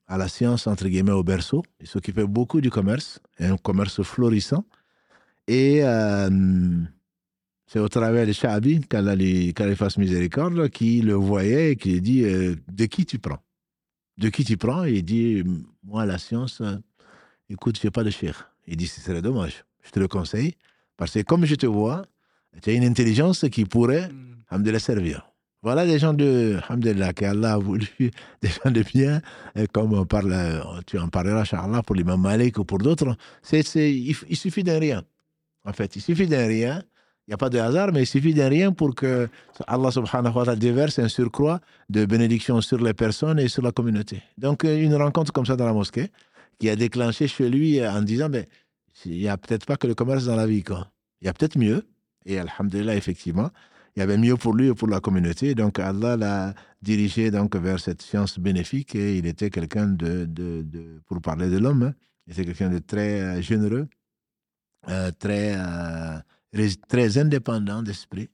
la 0.10 0.28
science, 0.28 0.68
entre 0.68 0.88
guillemets, 0.88 1.12
au 1.12 1.24
berceau. 1.24 1.64
Il 1.80 1.88
s'occupait 1.88 2.26
beaucoup 2.26 2.62
du 2.62 2.70
commerce, 2.70 3.20
un 3.40 3.58
commerce 3.58 4.04
florissant. 4.04 4.66
Et 5.48 5.80
euh, 5.84 6.30
c'est 7.66 7.80
au 7.80 7.88
travers 7.88 8.28
de 8.28 8.34
Sha'abi, 8.34 8.82
qu'Allah 8.82 9.76
fasse 9.76 9.98
miséricorde, 9.98 10.70
qui 10.70 11.02
le 11.02 11.14
voyait 11.14 11.72
et 11.72 11.76
qui 11.76 11.94
lui 11.94 12.02
dit 12.02 12.22
De 12.22 12.86
qui 12.86 13.06
tu 13.06 13.18
prends? 13.18 13.40
De 14.18 14.30
qui 14.30 14.44
tu 14.44 14.58
prends? 14.58 14.84
Et 14.84 14.96
il 14.98 15.04
dit 15.04 15.44
Moi, 15.84 16.06
la 16.06 16.20
science, 16.20 16.62
écoute, 17.52 17.80
je 17.80 17.88
n'ai 17.88 17.92
pas 17.92 18.04
de 18.04 18.10
cher. 18.10 18.52
Il 18.68 18.78
dit 18.78 18.88
Ce 18.88 19.02
serait 19.02 19.22
dommage. 19.22 19.66
Je 19.84 19.92
te 19.92 20.00
le 20.00 20.08
conseille, 20.08 20.56
parce 20.98 21.14
que 21.14 21.22
comme 21.22 21.46
je 21.46 21.56
te 21.56 21.66
vois, 21.66 22.06
tu 22.62 22.70
as 22.70 22.74
une 22.74 22.84
intelligence 22.84 23.46
qui 23.52 23.66
pourrait 23.66 24.10
Mm. 24.52 24.64
de 24.64 24.72
la 24.72 24.80
servir. 24.80 25.28
Voilà 25.64 25.86
des 25.86 26.00
gens 26.00 26.14
de 26.14 26.58
Alhamdulillah, 26.68 27.14
qu'Allah 27.14 27.54
a 27.54 27.58
voulu, 27.58 27.88
des 28.42 28.50
gens 28.50 28.72
de 28.72 28.82
bien, 28.82 29.22
et 29.56 29.68
comme 29.68 29.94
on 29.94 30.06
parle, 30.06 30.34
euh, 30.34 30.60
tu 30.88 30.98
en 30.98 31.08
parleras, 31.08 31.42
Inch'Allah, 31.42 31.84
pour 31.84 31.96
l'imam 31.96 32.20
Malik 32.20 32.58
ou 32.58 32.66
pour 32.66 32.80
d'autres. 32.80 33.16
C'est, 33.44 33.62
c'est, 33.62 33.94
il, 33.94 34.16
il 34.28 34.36
suffit 34.36 34.64
d'un 34.64 34.80
rien. 34.80 35.04
En 35.64 35.74
fait, 35.74 35.96
il 35.96 36.02
suffit 36.02 36.28
d'un 36.28 36.48
rien. 36.48 36.82
Il 37.28 37.32
n'y 37.32 37.34
a 37.36 37.38
pas 37.38 37.52
de 37.52 37.60
hasard, 37.60 37.92
mais 37.94 38.02
il 38.02 38.08
suffit 38.08 38.34
d'un 38.34 38.50
rien 38.50 38.72
pour 38.74 38.96
que 38.96 39.30
Allah 39.68 39.92
subhanahu 39.92 40.34
wa 40.34 40.44
ta'ala 40.44 40.56
déverse 40.58 40.98
un 40.98 41.08
surcroît 41.08 41.62
de 41.88 42.06
bénédiction 42.06 42.60
sur 42.62 42.80
les 42.80 42.96
personnes 42.96 43.40
et 43.40 43.48
sur 43.48 43.62
la 43.62 43.72
communauté. 43.72 44.24
Donc, 44.40 44.66
euh, 44.66 44.76
une 44.82 44.96
rencontre 44.96 45.32
comme 45.32 45.46
ça 45.46 45.56
dans 45.56 45.68
la 45.68 45.74
mosquée, 45.74 46.10
qui 46.60 46.70
a 46.70 46.76
déclenché 46.76 47.28
chez 47.28 47.50
lui 47.50 47.80
euh, 47.80 47.92
en 47.92 48.02
disant, 48.02 48.30
ben, 48.30 48.46
il 49.06 49.18
n'y 49.18 49.28
a 49.28 49.38
peut-être 49.38 49.66
pas 49.66 49.78
que 49.78 49.88
le 49.88 49.96
commerce 49.96 50.26
dans 50.26 50.36
la 50.36 50.48
vie, 50.48 50.64
quoi. 50.64 50.92
Il 51.22 51.26
y 51.26 51.30
a 51.30 51.34
peut-être 51.34 51.58
mieux. 51.58 51.88
Et 52.26 52.38
Alhamdulillah, 52.38 52.96
effectivement, 52.96 53.50
il 53.96 54.00
y 54.00 54.04
avait 54.04 54.18
mieux 54.18 54.38
pour 54.38 54.54
lui 54.54 54.68
et 54.68 54.74
pour 54.74 54.88
la 54.88 55.00
communauté. 55.00 55.56
Donc 55.56 55.80
Allah 55.80 56.18
l'a 56.18 56.54
dirigé 56.82 57.32
donc 57.32 57.56
vers 57.56 57.80
cette 57.80 58.02
science 58.02 58.40
bénéfique 58.40 58.96
et 58.96 59.18
il 59.18 59.26
était 59.26 59.50
quelqu'un 59.50 59.88
de, 59.88 60.26
de, 60.26 61.02
pour 61.08 61.22
parler 61.22 61.50
de 61.50 61.58
l'homme, 61.58 61.84
hein, 61.84 61.94
il 62.28 62.34
était 62.34 62.46
quelqu'un 62.46 62.70
de 62.70 62.80
très 62.80 63.22
euh, 63.22 63.42
généreux, 63.42 63.88
euh, 64.90 65.12
très, 65.12 65.56
très 66.88 67.18
indépendant 67.18 67.82
d'esprit. 67.82 68.30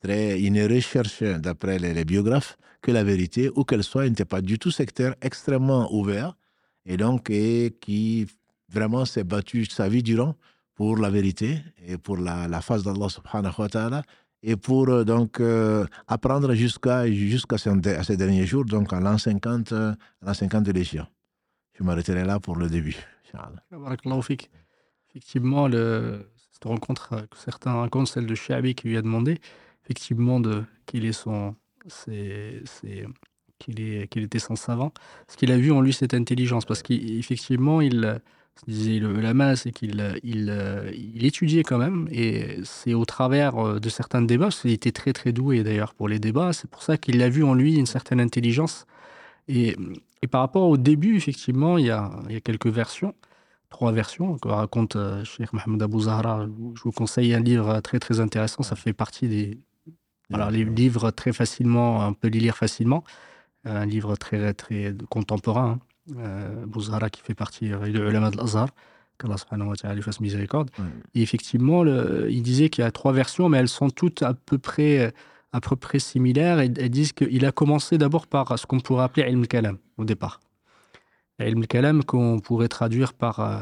Très, 0.00 0.40
il 0.40 0.52
ne 0.52 0.68
recherche, 0.68 1.22
d'après 1.22 1.78
les, 1.78 1.94
les 1.94 2.04
biographes, 2.04 2.58
que 2.82 2.90
la 2.90 3.02
vérité, 3.02 3.50
où 3.56 3.64
qu'elle 3.64 3.82
soit, 3.82 4.06
il 4.06 4.10
n'était 4.10 4.24
pas 4.24 4.42
du 4.42 4.58
tout 4.58 4.70
sectaire, 4.70 5.14
extrêmement 5.20 5.92
ouvert, 5.94 6.36
et 6.86 6.96
donc 6.96 7.28
et 7.30 7.76
qui 7.80 8.26
vraiment 8.68 9.04
s'est 9.04 9.24
battu 9.24 9.64
sa 9.66 9.88
vie 9.88 10.02
durant 10.02 10.34
pour 10.74 10.96
la 10.96 11.10
vérité 11.10 11.60
et 11.86 11.98
pour 11.98 12.16
la, 12.16 12.48
la 12.48 12.60
face 12.60 12.82
d'Allah 12.82 13.08
subhanahu 13.08 13.54
wa 13.58 13.68
ta'ala 13.68 14.02
et 14.42 14.56
pour 14.56 14.88
euh, 14.88 15.04
donc 15.04 15.40
euh, 15.40 15.86
apprendre 16.06 16.54
jusqu'à 16.54 17.10
jusqu'à 17.10 17.58
ces, 17.58 18.16
derniers 18.16 18.46
jours, 18.46 18.64
donc 18.64 18.92
à 18.92 19.00
l'an 19.00 19.18
50, 19.18 19.72
euh, 19.72 19.94
l'an 20.22 20.34
50 20.34 20.62
de 20.64 20.72
l'Égypte. 20.72 21.06
Je 21.74 21.82
m'arrêterai 21.82 22.24
là 22.24 22.38
pour 22.40 22.56
le 22.56 22.68
début. 22.68 22.96
Effectivement, 25.10 25.66
le, 25.68 26.30
cette 26.52 26.64
rencontre 26.64 27.12
euh, 27.12 27.26
que 27.30 27.36
certains 27.36 27.74
racontent, 27.74 28.06
celle 28.06 28.26
de 28.26 28.34
Shabi 28.34 28.74
qui 28.74 28.88
lui 28.88 28.96
a 28.96 29.02
demandé, 29.02 29.38
effectivement, 29.84 30.40
de, 30.40 30.64
qu'il 30.86 31.04
est 31.04 31.12
son, 31.12 31.54
c'est, 31.86 32.62
c'est, 32.64 33.06
qu'il, 33.58 34.08
qu'il 34.08 34.22
était 34.22 34.38
son 34.38 34.56
savant. 34.56 34.92
Ce 35.28 35.36
qu'il 35.36 35.52
a 35.52 35.56
vu 35.58 35.72
en 35.72 35.80
lui, 35.80 35.92
cette 35.92 36.14
intelligence, 36.14 36.64
parce 36.64 36.82
qu'effectivement, 36.82 37.80
il 37.80 38.04
euh, 38.04 38.18
disait 38.66 38.98
le 38.98 39.20
lama, 39.20 39.56
c'est 39.56 39.72
qu'il 39.72 40.00
euh, 40.00 40.18
il, 40.22 40.52
il 41.14 41.24
étudiait 41.24 41.62
quand 41.62 41.78
même, 41.78 42.08
et 42.10 42.58
c'est 42.64 42.94
au 42.94 43.04
travers 43.04 43.56
euh, 43.58 43.80
de 43.80 43.88
certains 43.88 44.22
débats, 44.22 44.46
parce 44.46 44.62
qu'il 44.62 44.72
était 44.72 44.92
très 44.92 45.12
très 45.12 45.32
doué 45.32 45.62
d'ailleurs 45.62 45.94
pour 45.94 46.08
les 46.08 46.18
débats, 46.18 46.52
c'est 46.52 46.70
pour 46.70 46.82
ça 46.82 46.96
qu'il 46.96 47.22
a 47.22 47.28
vu 47.28 47.44
en 47.44 47.54
lui 47.54 47.76
une 47.76 47.86
certaine 47.86 48.20
intelligence. 48.20 48.86
Et, 49.48 49.76
et 50.22 50.26
par 50.26 50.40
rapport 50.40 50.68
au 50.68 50.76
début, 50.76 51.16
effectivement, 51.16 51.78
il 51.78 51.86
y 51.86 51.90
a, 51.90 52.10
il 52.28 52.34
y 52.34 52.36
a 52.36 52.40
quelques 52.40 52.66
versions 52.68 53.14
trois 53.68 53.92
versions 53.92 54.38
que 54.38 54.48
raconte 54.48 54.96
euh, 54.96 55.24
Cheikh 55.24 55.52
Mohamed 55.52 55.82
Abou 55.82 56.00
Zahra. 56.02 56.46
Je 56.74 56.82
vous 56.82 56.92
conseille 56.92 57.34
un 57.34 57.40
livre 57.40 57.80
très 57.80 57.98
très 57.98 58.20
intéressant. 58.20 58.62
Ça 58.62 58.76
fait 58.76 58.92
partie 58.92 59.28
des 59.28 59.58
voilà, 60.28 60.50
les 60.50 60.64
livres 60.64 61.12
très 61.12 61.32
facilement, 61.32 62.08
on 62.08 62.12
peut 62.12 62.28
les 62.28 62.40
lire 62.40 62.56
facilement. 62.56 63.04
Un 63.66 63.84
livre 63.84 64.16
très 64.16 64.54
très 64.54 64.94
contemporain. 65.10 65.78
Hein. 65.78 66.16
Euh, 66.18 66.62
Abou 66.62 66.80
Zahra 66.80 67.10
qui 67.10 67.20
fait 67.20 67.34
partie 67.34 67.72
euh, 67.72 67.80
de 67.80 68.00
l'ulama 68.00 68.30
de 68.30 68.36
l'Azhar. 68.36 68.68
Qu'Allah 69.18 69.36
subhanahu 69.38 69.70
wa 69.70 69.76
ta'ala 69.76 69.94
lui 69.94 70.02
fasse 70.02 70.20
miséricorde. 70.20 70.70
Ouais. 70.78 70.84
Et 71.14 71.22
effectivement, 71.22 71.82
le, 71.82 72.28
il 72.30 72.42
disait 72.42 72.68
qu'il 72.68 72.84
y 72.84 72.86
a 72.86 72.90
trois 72.90 73.12
versions, 73.12 73.48
mais 73.48 73.58
elles 73.58 73.68
sont 73.68 73.90
toutes 73.90 74.22
à 74.22 74.34
peu 74.34 74.58
près, 74.58 75.12
à 75.52 75.60
peu 75.60 75.74
près 75.74 75.98
similaires. 75.98 76.60
Et 76.60 76.70
elles 76.78 76.90
disent 76.90 77.12
qu'il 77.12 77.44
a 77.44 77.52
commencé 77.52 77.98
d'abord 77.98 78.26
par 78.26 78.58
ce 78.58 78.66
qu'on 78.66 78.80
pourrait 78.80 79.04
appeler 79.04 79.28
ilm 79.28 79.46
kalam 79.46 79.78
au 79.96 80.04
départ. 80.04 80.40
Ilm 81.38 81.58
al-Kalam 81.60 82.04
qu'on 82.04 82.40
pourrait 82.40 82.68
traduire 82.68 83.12
par 83.12 83.40
euh, 83.40 83.58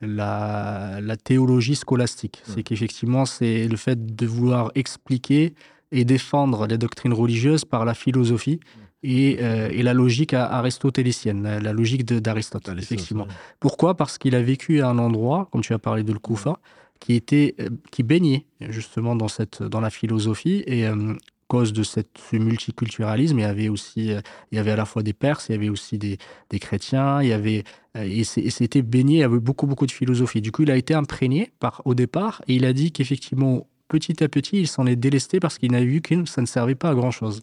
la, 0.00 1.00
la 1.00 1.16
théologie 1.16 1.74
scolastique. 1.74 2.42
C'est 2.44 2.62
qu'effectivement, 2.62 3.24
c'est 3.24 3.66
le 3.66 3.76
fait 3.76 4.14
de 4.14 4.26
vouloir 4.26 4.70
expliquer 4.74 5.54
et 5.90 6.04
défendre 6.04 6.66
les 6.66 6.78
doctrines 6.78 7.12
religieuses 7.12 7.64
par 7.64 7.84
la 7.84 7.94
philosophie 7.94 8.60
et, 9.02 9.38
euh, 9.40 9.68
et 9.70 9.82
la 9.82 9.94
logique 9.94 10.34
aristotélicienne, 10.34 11.42
la, 11.42 11.60
la 11.60 11.72
logique 11.72 12.04
d'Aristote, 12.04 12.68
effectivement. 12.76 13.26
Pourquoi? 13.60 13.96
Parce 13.96 14.18
qu'il 14.18 14.34
a 14.34 14.42
vécu 14.42 14.80
à 14.80 14.88
un 14.88 14.98
endroit, 14.98 15.48
comme 15.52 15.60
tu 15.60 15.72
as 15.72 15.78
parlé 15.78 16.02
de 16.02 16.12
le 16.12 16.18
Koufa, 16.18 16.58
qui, 17.00 17.14
était, 17.14 17.54
euh, 17.60 17.68
qui 17.90 18.02
baignait 18.02 18.44
justement 18.60 19.14
dans, 19.14 19.28
cette, 19.28 19.62
dans 19.62 19.80
la 19.80 19.90
philosophie 19.90 20.64
et 20.66 20.86
euh, 20.86 21.14
cause 21.46 21.72
de 21.72 21.82
cette, 21.82 22.10
ce 22.30 22.36
multiculturalisme, 22.36 23.38
il 23.38 23.42
y 23.42 23.44
avait 23.44 23.68
aussi, 23.68 24.12
euh, 24.12 24.20
il 24.50 24.56
y 24.56 24.58
avait 24.58 24.72
à 24.72 24.76
la 24.76 24.84
fois 24.84 25.02
des 25.02 25.12
Perses, 25.14 25.46
il 25.48 25.52
y 25.52 25.54
avait 25.54 25.68
aussi 25.68 25.96
des, 25.96 26.18
des 26.50 26.58
chrétiens, 26.58 27.22
il 27.22 27.28
y 27.28 27.32
avait, 27.32 27.64
et 27.94 28.24
c'était 28.24 28.82
baigné 28.82 29.24
avec 29.24 29.40
beaucoup, 29.40 29.66
beaucoup 29.66 29.86
de 29.86 29.92
philosophie. 29.92 30.42
Du 30.42 30.52
coup, 30.52 30.62
il 30.62 30.70
a 30.70 30.76
été 30.76 30.92
imprégné 30.92 31.50
par, 31.58 31.82
au 31.84 31.94
départ 31.94 32.42
et 32.48 32.54
il 32.54 32.64
a 32.64 32.72
dit 32.72 32.92
qu'effectivement, 32.92 33.66
petit 33.88 34.22
à 34.22 34.28
petit, 34.28 34.60
il 34.60 34.68
s'en 34.68 34.86
est 34.86 34.96
délesté 34.96 35.40
parce 35.40 35.56
qu'il 35.56 35.74
a 35.74 35.82
vu 35.82 36.00
que 36.02 36.24
ça 36.26 36.42
ne 36.42 36.46
servait 36.46 36.74
pas 36.74 36.90
à 36.90 36.94
grand-chose. 36.94 37.42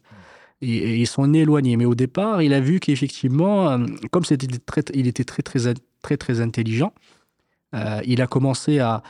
Et, 0.62 0.76
et 0.76 0.98
ils 0.98 1.08
s'en 1.08 1.34
est 1.34 1.40
éloignés. 1.40 1.78
Mais 1.78 1.86
au 1.86 1.96
départ, 1.96 2.42
il 2.42 2.54
a 2.54 2.60
vu 2.60 2.80
qu'effectivement, 2.80 3.70
euh, 3.70 3.86
comme 4.12 4.24
très, 4.24 4.84
il 4.94 5.08
était 5.08 5.24
très, 5.24 5.44
très, 5.44 5.74
très, 6.02 6.18
très 6.18 6.42
intelligent, 6.42 6.94
euh, 7.76 8.02
il 8.06 8.22
a 8.22 8.28
commencé 8.28 8.80
à, 8.80 9.04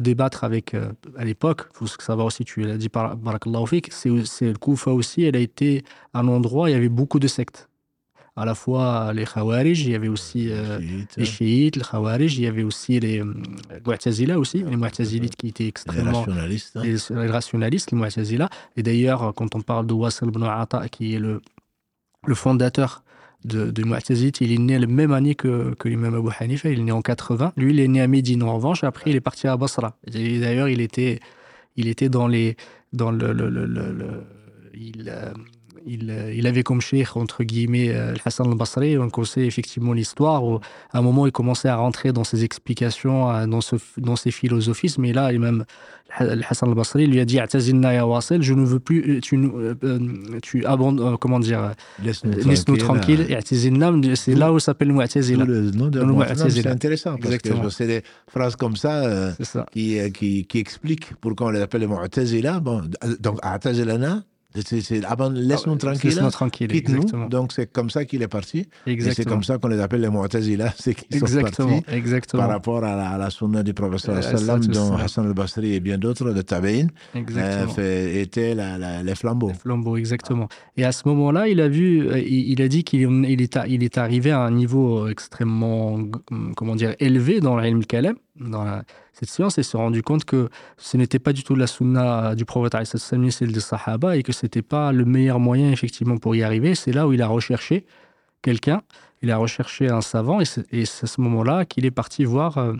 débattre 0.00 0.42
avec, 0.42 0.74
euh, 0.74 0.92
à 1.16 1.24
l'époque, 1.24 1.68
il 1.70 1.78
faut 1.78 1.86
savoir 1.86 2.26
aussi, 2.26 2.44
tu 2.44 2.62
l'as 2.62 2.76
dit 2.76 2.88
Barakallahu 2.88 3.82
c'est 3.90 4.10
c'est 4.24 4.46
le 4.46 4.58
Koufa 4.58 4.90
aussi, 4.90 5.22
elle 5.22 5.36
a 5.36 5.40
été 5.40 5.84
un 6.12 6.26
endroit, 6.26 6.68
il 6.68 6.72
y 6.72 6.76
avait 6.76 6.88
beaucoup 6.88 7.20
de 7.20 7.28
sectes. 7.28 7.69
À 8.36 8.44
la 8.44 8.54
fois 8.54 9.12
les 9.12 9.24
Khawarij, 9.24 9.80
il 9.86 9.90
y 9.90 9.94
avait 9.94 10.08
aussi 10.08 10.50
euh, 10.50 10.78
Chiites, 10.80 11.16
les 11.16 11.24
chiites, 11.24 11.76
les 11.76 11.82
Khawarij, 11.82 12.36
il 12.38 12.42
y 12.42 12.46
avait 12.46 12.62
aussi 12.62 12.98
les 13.00 13.20
euh, 13.20 13.34
Mu'tazila 13.86 14.38
aussi, 14.38 14.58
les 14.62 14.76
Mu'tazilites 14.76 15.36
qui 15.36 15.48
étaient 15.48 15.64
les 15.64 15.68
extrêmement 15.68 16.22
rationalistes. 16.22 16.76
hein. 16.76 16.82
les, 16.84 16.96
les 17.24 17.30
rationalistes, 17.30 17.90
les 17.92 17.98
Mu'tazila. 17.98 18.48
Et 18.76 18.82
d'ailleurs, 18.82 19.32
quand 19.34 19.54
on 19.54 19.60
parle 19.60 19.86
de 19.86 19.94
Wasl 19.94 20.28
ibn 20.28 20.42
Ata, 20.44 20.88
qui 20.88 21.14
est 21.14 21.18
le, 21.18 21.40
le 22.26 22.34
fondateur 22.34 23.02
de, 23.44 23.70
de 23.70 23.82
il 24.40 24.52
est 24.52 24.58
né 24.58 24.78
la 24.78 24.86
même 24.86 25.12
année 25.12 25.34
que, 25.34 25.74
que 25.74 25.88
l'imam 25.88 26.14
Abu 26.14 26.28
Hanifa, 26.38 26.68
il 26.68 26.80
est 26.80 26.82
né 26.82 26.92
en 26.92 27.00
80. 27.02 27.54
Lui, 27.56 27.72
il 27.72 27.80
est 27.80 27.88
né 27.88 28.00
à 28.02 28.06
Médine. 28.06 28.42
En 28.42 28.54
revanche, 28.54 28.84
après, 28.84 29.10
il 29.10 29.16
est 29.16 29.20
parti 29.22 29.46
à 29.48 29.56
Basra. 29.56 29.96
D'ailleurs, 30.06 30.68
il 30.68 30.80
était, 30.80 31.20
il 31.76 31.88
était 31.88 32.08
dans 32.08 32.28
les. 32.28 32.56
Dans 32.92 33.12
le, 33.12 33.32
le- 33.32 33.48
le- 33.48 33.66
le- 33.66 33.92
le- 33.92 34.24
il, 34.74 35.08
euh, 35.08 35.32
il, 35.86 36.10
euh, 36.10 36.32
il 36.34 36.46
avait 36.46 36.62
comme 36.62 36.80
cheikh, 36.80 37.16
entre 37.16 37.44
guillemets, 37.44 37.90
euh, 37.90 38.14
Hassan 38.24 38.48
al-Basri. 38.48 38.98
On 38.98 39.08
connaissait 39.10 39.46
effectivement 39.46 39.92
l'histoire 39.92 40.42
à 40.92 40.98
un 40.98 41.02
moment, 41.02 41.26
il 41.26 41.32
commençait 41.32 41.68
à 41.68 41.76
rentrer 41.76 42.12
dans 42.12 42.24
ses 42.24 42.44
explications, 42.44 43.30
euh, 43.30 43.46
dans, 43.46 43.60
ce, 43.60 43.76
dans 43.96 44.16
ses 44.16 44.30
philosophies. 44.30 44.94
Mais 44.98 45.12
là, 45.12 45.32
et 45.32 45.38
même 45.38 45.64
Hassan 46.48 46.68
al-Basri 46.68 47.06
lui 47.06 47.20
a 47.20 47.24
dit 47.24 47.36
ya 47.36 48.06
Wasil, 48.06 48.42
je 48.42 48.54
ne 48.54 48.64
veux 48.64 48.80
plus, 48.80 49.20
tu, 49.20 49.38
tu 50.42 50.64
abandonnes, 50.66 51.16
comment 51.18 51.40
dire, 51.40 51.72
laisse-nous 52.02 52.76
tranquille. 52.76 53.26
C'est 54.14 54.34
là 54.34 54.52
où 54.52 54.58
s'appelle 54.58 54.92
Mu'tazila. 54.92 55.44
Le 55.44 55.70
nom 55.70 55.88
de 55.88 56.00
c'est 56.50 56.66
intéressant 56.66 57.16
parce 57.16 57.34
Exactement. 57.34 57.62
que 57.62 57.70
c'est 57.70 57.86
des 57.86 58.02
phrases 58.28 58.56
comme 58.56 58.76
ça, 58.76 59.04
euh, 59.04 59.32
ça. 59.40 59.66
Qui, 59.72 59.98
qui, 60.12 60.46
qui, 60.46 60.58
expliquent 60.58 61.14
pourquoi 61.20 61.48
on 61.48 61.50
les 61.50 61.60
appelle 61.60 61.86
Mu'tazila. 61.86 62.60
Bon, 62.60 62.82
donc, 63.20 63.38
Atazilana, 63.42 64.24
Laisse-nous 64.54 65.76
tranquille. 65.76 66.10
Laisse 66.10 66.32
tranquille 66.32 66.68
Quitte-nous. 66.68 67.28
Donc, 67.28 67.52
c'est 67.52 67.70
comme 67.70 67.90
ça 67.90 68.04
qu'il 68.04 68.22
est 68.22 68.28
parti. 68.28 68.68
Et 68.86 69.00
c'est 69.12 69.24
comme 69.24 69.44
ça 69.44 69.58
qu'on 69.58 69.68
les 69.68 69.80
appelle 69.80 70.00
les 70.00 70.08
Mu'tazila. 70.10 70.72
C'est 70.78 70.94
qu'ils 70.94 71.26
sont 71.26 71.40
partis 71.40 71.82
exactement. 71.88 72.42
par 72.42 72.50
rapport 72.50 72.84
à 72.84 72.96
la, 72.96 73.10
à 73.10 73.18
la 73.18 73.30
sunna 73.30 73.62
du 73.62 73.74
professeur 73.74 74.22
sallam, 74.22 74.60
dont 74.66 74.96
Hassan 74.96 75.26
al-Basri 75.26 75.74
et 75.74 75.80
bien 75.80 75.98
d'autres 75.98 76.32
de 76.32 76.42
Tabein 76.42 76.86
euh, 77.14 78.22
étaient 78.22 78.54
la, 78.54 78.78
la, 78.78 79.02
les 79.02 79.14
flambeaux. 79.14 79.48
Les 79.48 79.54
flambeaux, 79.54 79.96
exactement. 79.96 80.48
Et 80.76 80.84
à 80.84 80.92
ce 80.92 81.06
moment-là, 81.08 81.48
il 81.48 81.60
a 81.60 81.68
vu, 81.68 82.08
euh, 82.08 82.18
il, 82.18 82.52
il 82.52 82.62
a 82.62 82.68
dit 82.68 82.84
qu'il 82.84 83.00
il 83.00 83.42
est, 83.42 83.58
il 83.68 83.82
est 83.84 83.98
arrivé 83.98 84.30
à 84.30 84.40
un 84.40 84.50
niveau 84.50 85.08
extrêmement, 85.08 85.98
comment 86.56 86.76
dire, 86.76 86.94
élevé 86.98 87.40
dans 87.40 87.58
l'ilm 87.58 87.84
kalam, 87.84 88.16
dans 88.40 88.64
la, 88.64 88.84
cette 89.12 89.28
science 89.28 89.58
et 89.58 89.62
se 89.62 89.76
rendu 89.76 90.02
compte 90.02 90.24
que 90.24 90.48
ce 90.78 90.96
n'était 90.96 91.18
pas 91.18 91.32
du 91.32 91.44
tout 91.44 91.54
la 91.54 91.66
sunna 91.66 92.34
du 92.34 92.44
prophète 92.44 92.74
ni 93.12 93.30
celle 93.30 93.52
des 93.52 93.60
sahaba 93.60 94.16
et 94.16 94.22
que 94.22 94.32
c'était 94.32 94.62
pas 94.62 94.92
le 94.92 95.04
meilleur 95.04 95.38
moyen 95.38 95.70
effectivement 95.70 96.16
pour 96.16 96.34
y 96.34 96.42
arriver. 96.42 96.74
C'est 96.74 96.92
là 96.92 97.06
où 97.06 97.12
il 97.12 97.22
a 97.22 97.28
recherché 97.28 97.84
quelqu'un, 98.42 98.82
il 99.22 99.30
a 99.30 99.36
recherché 99.36 99.88
un 99.88 100.00
savant 100.00 100.40
et 100.40 100.44
c'est 100.44 100.64
à 100.72 101.06
ce 101.06 101.20
moment-là 101.20 101.64
qu'il 101.64 101.84
est 101.84 101.90
parti 101.90 102.24
voir 102.24 102.58
euh, 102.58 102.74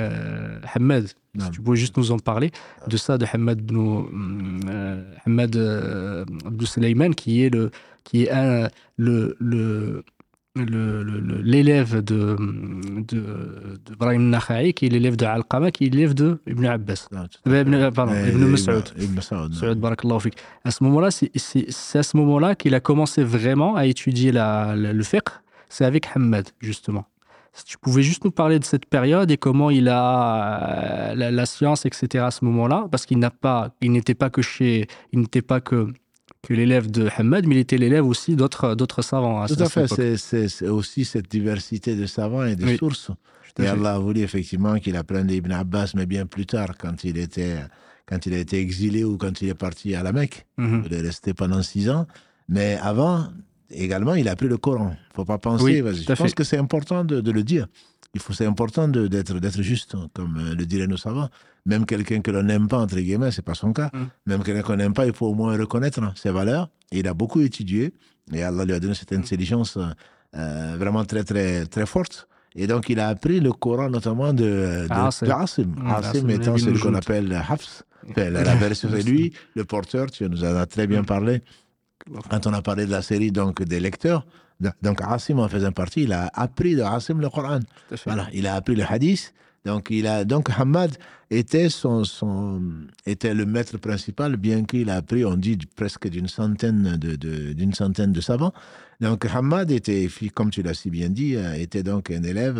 euh 0.00 0.58
Hamad. 0.74 1.08
Si 1.38 1.50
tu 1.50 1.60
pouvais 1.60 1.76
juste 1.76 1.96
nous 1.96 2.12
en 2.12 2.18
parler 2.18 2.50
de 2.86 2.96
ça, 2.96 3.18
de 3.18 3.26
Hamad 3.32 3.70
euh, 3.72 5.14
Hamad 5.26 5.56
euh, 5.56 6.24
qui 7.16 7.42
est 7.42 7.50
le 7.50 7.70
qui 8.04 8.24
est 8.24 8.30
un, 8.30 8.68
le, 8.96 9.34
le 9.40 10.04
l'élève 10.56 12.02
de, 12.02 12.36
de, 12.38 13.80
de 13.84 13.94
Brahim 13.98 14.30
Nakhai, 14.30 14.72
qui 14.72 14.86
est 14.86 14.88
l'élève 14.88 15.16
de 15.16 15.24
Al-Qama, 15.24 15.70
qui 15.70 15.86
est 15.86 15.88
l'élève 15.88 16.14
de 16.14 16.38
Ibn 16.46 16.64
Abbas. 16.66 17.08
Ibn, 17.46 17.90
pardon, 17.90 18.14
Ibn 18.14 18.44
Mas'ud. 18.46 18.84
Ibn 18.96 19.14
Mas'ud. 19.14 20.34
À 20.64 20.70
ce 20.70 20.84
moment-là, 20.84 21.10
c'est 21.10 21.98
à 21.98 22.02
ce 22.02 22.16
moment-là 22.16 22.54
qu'il 22.54 22.74
a 22.74 22.80
commencé 22.80 23.24
vraiment 23.24 23.74
à 23.74 23.86
étudier 23.86 24.30
la, 24.32 24.74
la, 24.76 24.92
le 24.92 25.02
fiqh. 25.02 25.28
C'est 25.68 25.84
avec 25.84 26.06
Hamad, 26.14 26.48
justement. 26.60 27.06
Si 27.52 27.64
tu 27.64 27.78
pouvais 27.78 28.02
juste 28.02 28.24
nous 28.24 28.32
parler 28.32 28.58
de 28.58 28.64
cette 28.64 28.86
période 28.86 29.30
et 29.30 29.36
comment 29.36 29.70
il 29.70 29.88
a 29.88 31.14
la, 31.14 31.30
la 31.30 31.46
science, 31.46 31.86
etc. 31.86 32.24
à 32.24 32.30
ce 32.30 32.44
moment-là, 32.44 32.86
parce 32.90 33.06
qu'il 33.06 33.18
n'a 33.18 33.30
pas, 33.30 33.74
il 33.80 33.92
n'était 33.92 34.14
pas 34.14 34.30
que 34.30 34.42
chez, 34.42 34.86
il 35.12 35.20
n'était 35.20 35.42
pas 35.42 35.60
que 35.60 35.88
que 36.46 36.54
l'élève 36.54 36.90
de 36.90 37.08
Hamad, 37.16 37.46
mais 37.46 37.56
il 37.56 37.58
était 37.58 37.78
l'élève 37.78 38.06
aussi 38.06 38.36
d'autres, 38.36 38.74
d'autres 38.74 39.02
savants. 39.02 39.40
À 39.40 39.48
Tout 39.48 39.56
à 39.58 39.68
fait, 39.68 40.16
c'est, 40.16 40.68
aussi 40.68 41.04
cette 41.04 41.30
diversité 41.30 41.96
de 41.96 42.06
savants 42.06 42.44
et 42.44 42.56
de 42.56 42.76
sources. 42.76 43.10
Et 43.58 43.66
Allah 43.66 43.94
a 43.94 43.98
voulu 43.98 44.20
effectivement 44.20 44.78
qu'il 44.78 44.96
apprenne 44.96 45.30
Ibn 45.30 45.52
Abbas, 45.52 45.92
mais 45.94 46.06
bien 46.06 46.26
plus 46.26 46.46
tard, 46.46 46.76
quand 46.76 47.04
il, 47.04 47.18
était, 47.18 47.56
quand 48.06 48.26
il 48.26 48.34
a 48.34 48.38
été 48.38 48.58
exilé 48.58 49.04
ou 49.04 49.16
quand 49.16 49.42
il 49.42 49.48
est 49.48 49.54
parti 49.54 49.94
à 49.94 50.02
la 50.02 50.12
Mecque. 50.12 50.46
Mhm. 50.56 50.84
Il 50.86 50.94
est 50.94 51.00
resté 51.00 51.34
pendant 51.34 51.62
six 51.62 51.88
ans. 51.88 52.06
Mais 52.48 52.76
avant, 52.82 53.28
également, 53.70 54.14
il 54.14 54.28
a 54.28 54.32
appris 54.32 54.48
le 54.48 54.56
Coran. 54.56 54.90
Il 54.90 55.10
ne 55.10 55.14
faut 55.14 55.24
pas 55.24 55.38
penser. 55.38 55.82
je 55.84 56.12
pense 56.14 56.34
que 56.34 56.44
c'est 56.44 56.58
important 56.58 57.04
de, 57.04 57.20
de, 57.20 57.30
le 57.30 57.44
dire. 57.44 57.68
Il 58.14 58.20
faut, 58.20 58.32
c'est 58.32 58.46
important 58.46 58.86
d'être, 58.86 59.38
d'être 59.40 59.62
juste, 59.62 59.96
comme 60.14 60.36
euh, 60.38 60.54
le 60.54 60.66
diraient 60.66 60.86
nos 60.86 60.96
savants. 60.96 61.28
Même 61.66 61.84
quelqu'un 61.84 62.20
que 62.20 62.30
l'on 62.30 62.44
n'aime 62.44 62.68
pas, 62.68 62.78
entre 62.78 62.96
guillemets, 62.96 63.32
c'est 63.32 63.42
pas 63.42 63.54
son 63.54 63.72
cas. 63.72 63.90
Mm. 63.92 64.04
Même 64.26 64.42
quelqu'un 64.44 64.62
qu'on 64.62 64.76
n'aime 64.76 64.94
pas, 64.94 65.06
il 65.06 65.12
faut 65.12 65.26
au 65.26 65.34
moins 65.34 65.56
reconnaître 65.56 66.00
ses 66.16 66.30
valeurs. 66.30 66.70
Et 66.92 67.00
il 67.00 67.08
a 67.08 67.14
beaucoup 67.14 67.40
étudié. 67.40 67.92
Et 68.32 68.42
Allah 68.42 68.64
lui 68.64 68.72
a 68.72 68.80
donné 68.80 68.94
cette 68.94 69.12
mm. 69.12 69.18
intelligence 69.18 69.78
euh, 70.36 70.76
vraiment 70.78 71.04
très, 71.04 71.24
très, 71.24 71.66
très 71.66 71.86
forte. 71.86 72.28
Et 72.54 72.68
donc, 72.68 72.88
il 72.88 73.00
a 73.00 73.08
appris 73.08 73.40
le 73.40 73.52
Coran, 73.52 73.90
notamment 73.90 74.32
de, 74.32 74.86
de, 74.88 74.92
Asim. 74.92 75.74
Asim 75.88 76.26
mm, 76.26 76.30
étant 76.30 76.56
celui 76.56 76.78
qu'on 76.78 76.94
appelle 76.94 77.32
Hafs. 77.32 77.82
la, 78.16 78.30
la 78.30 78.54
version, 78.54 78.88
c'est 78.92 79.02
lui, 79.02 79.32
le 79.54 79.64
porteur, 79.64 80.10
tu 80.10 80.28
nous 80.28 80.44
en 80.44 80.56
as 80.56 80.66
très 80.66 80.86
bien 80.86 81.02
parlé. 81.02 81.42
Quand 82.30 82.46
on 82.46 82.52
a 82.52 82.62
parlé 82.62 82.86
de 82.86 82.90
la 82.90 83.02
série 83.02 83.32
donc, 83.32 83.62
des 83.62 83.80
lecteurs, 83.80 84.26
donc 84.82 85.00
Asim 85.02 85.38
en 85.38 85.48
faisant 85.48 85.72
partie, 85.72 86.04
il 86.04 86.12
a 86.12 86.30
appris 86.32 86.74
de 86.74 86.82
Asim 86.82 87.20
le 87.20 87.28
Coran. 87.28 87.60
Voilà, 88.04 88.28
il 88.32 88.46
a 88.46 88.54
appris 88.54 88.76
le 88.76 88.84
hadith. 88.84 89.34
Donc, 89.64 89.88
il 89.90 90.06
a, 90.06 90.24
donc 90.24 90.50
Hamad 90.58 90.94
était, 91.30 91.70
son, 91.70 92.04
son, 92.04 92.62
était 93.06 93.32
le 93.32 93.46
maître 93.46 93.78
principal, 93.78 94.36
bien 94.36 94.64
qu'il 94.64 94.90
a 94.90 94.96
appris, 94.96 95.24
on 95.24 95.36
dit, 95.36 95.56
presque 95.74 96.08
d'une 96.08 96.28
centaine 96.28 96.96
de, 96.96 97.16
d'une 97.54 97.72
centaine 97.72 98.12
de 98.12 98.20
savants. 98.20 98.52
Donc, 99.00 99.24
Hamad 99.24 99.70
était, 99.70 100.08
comme 100.34 100.50
tu 100.50 100.62
l'as 100.62 100.74
si 100.74 100.90
bien 100.90 101.08
dit, 101.08 101.34
euh, 101.36 101.54
était 101.54 101.82
donc 101.82 102.10
un 102.10 102.22
élève, 102.22 102.58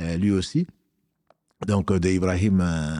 euh, 0.00 0.16
lui 0.16 0.32
aussi, 0.32 0.66
donc 1.66 1.92
d'Ibrahim 1.94 2.60
euh, 2.60 2.94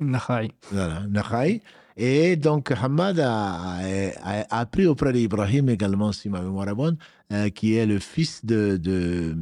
Nakhai. 0.00 0.52
Voilà, 0.70 1.02
Nakhai. 1.08 1.62
Et 1.96 2.36
donc, 2.36 2.70
Hamad 2.70 3.18
a, 3.20 3.78
a, 4.22 4.60
appris 4.60 4.86
auprès 4.86 5.12
d'Ibrahim 5.12 5.70
également, 5.70 6.12
si 6.12 6.28
ma 6.28 6.42
mémoire 6.42 6.68
est 6.68 6.74
bonne, 6.74 6.98
qui 7.54 7.74
est 7.74 7.86
le 7.86 7.98
fils 7.98 8.44
de, 8.44 8.76
de 8.76 9.34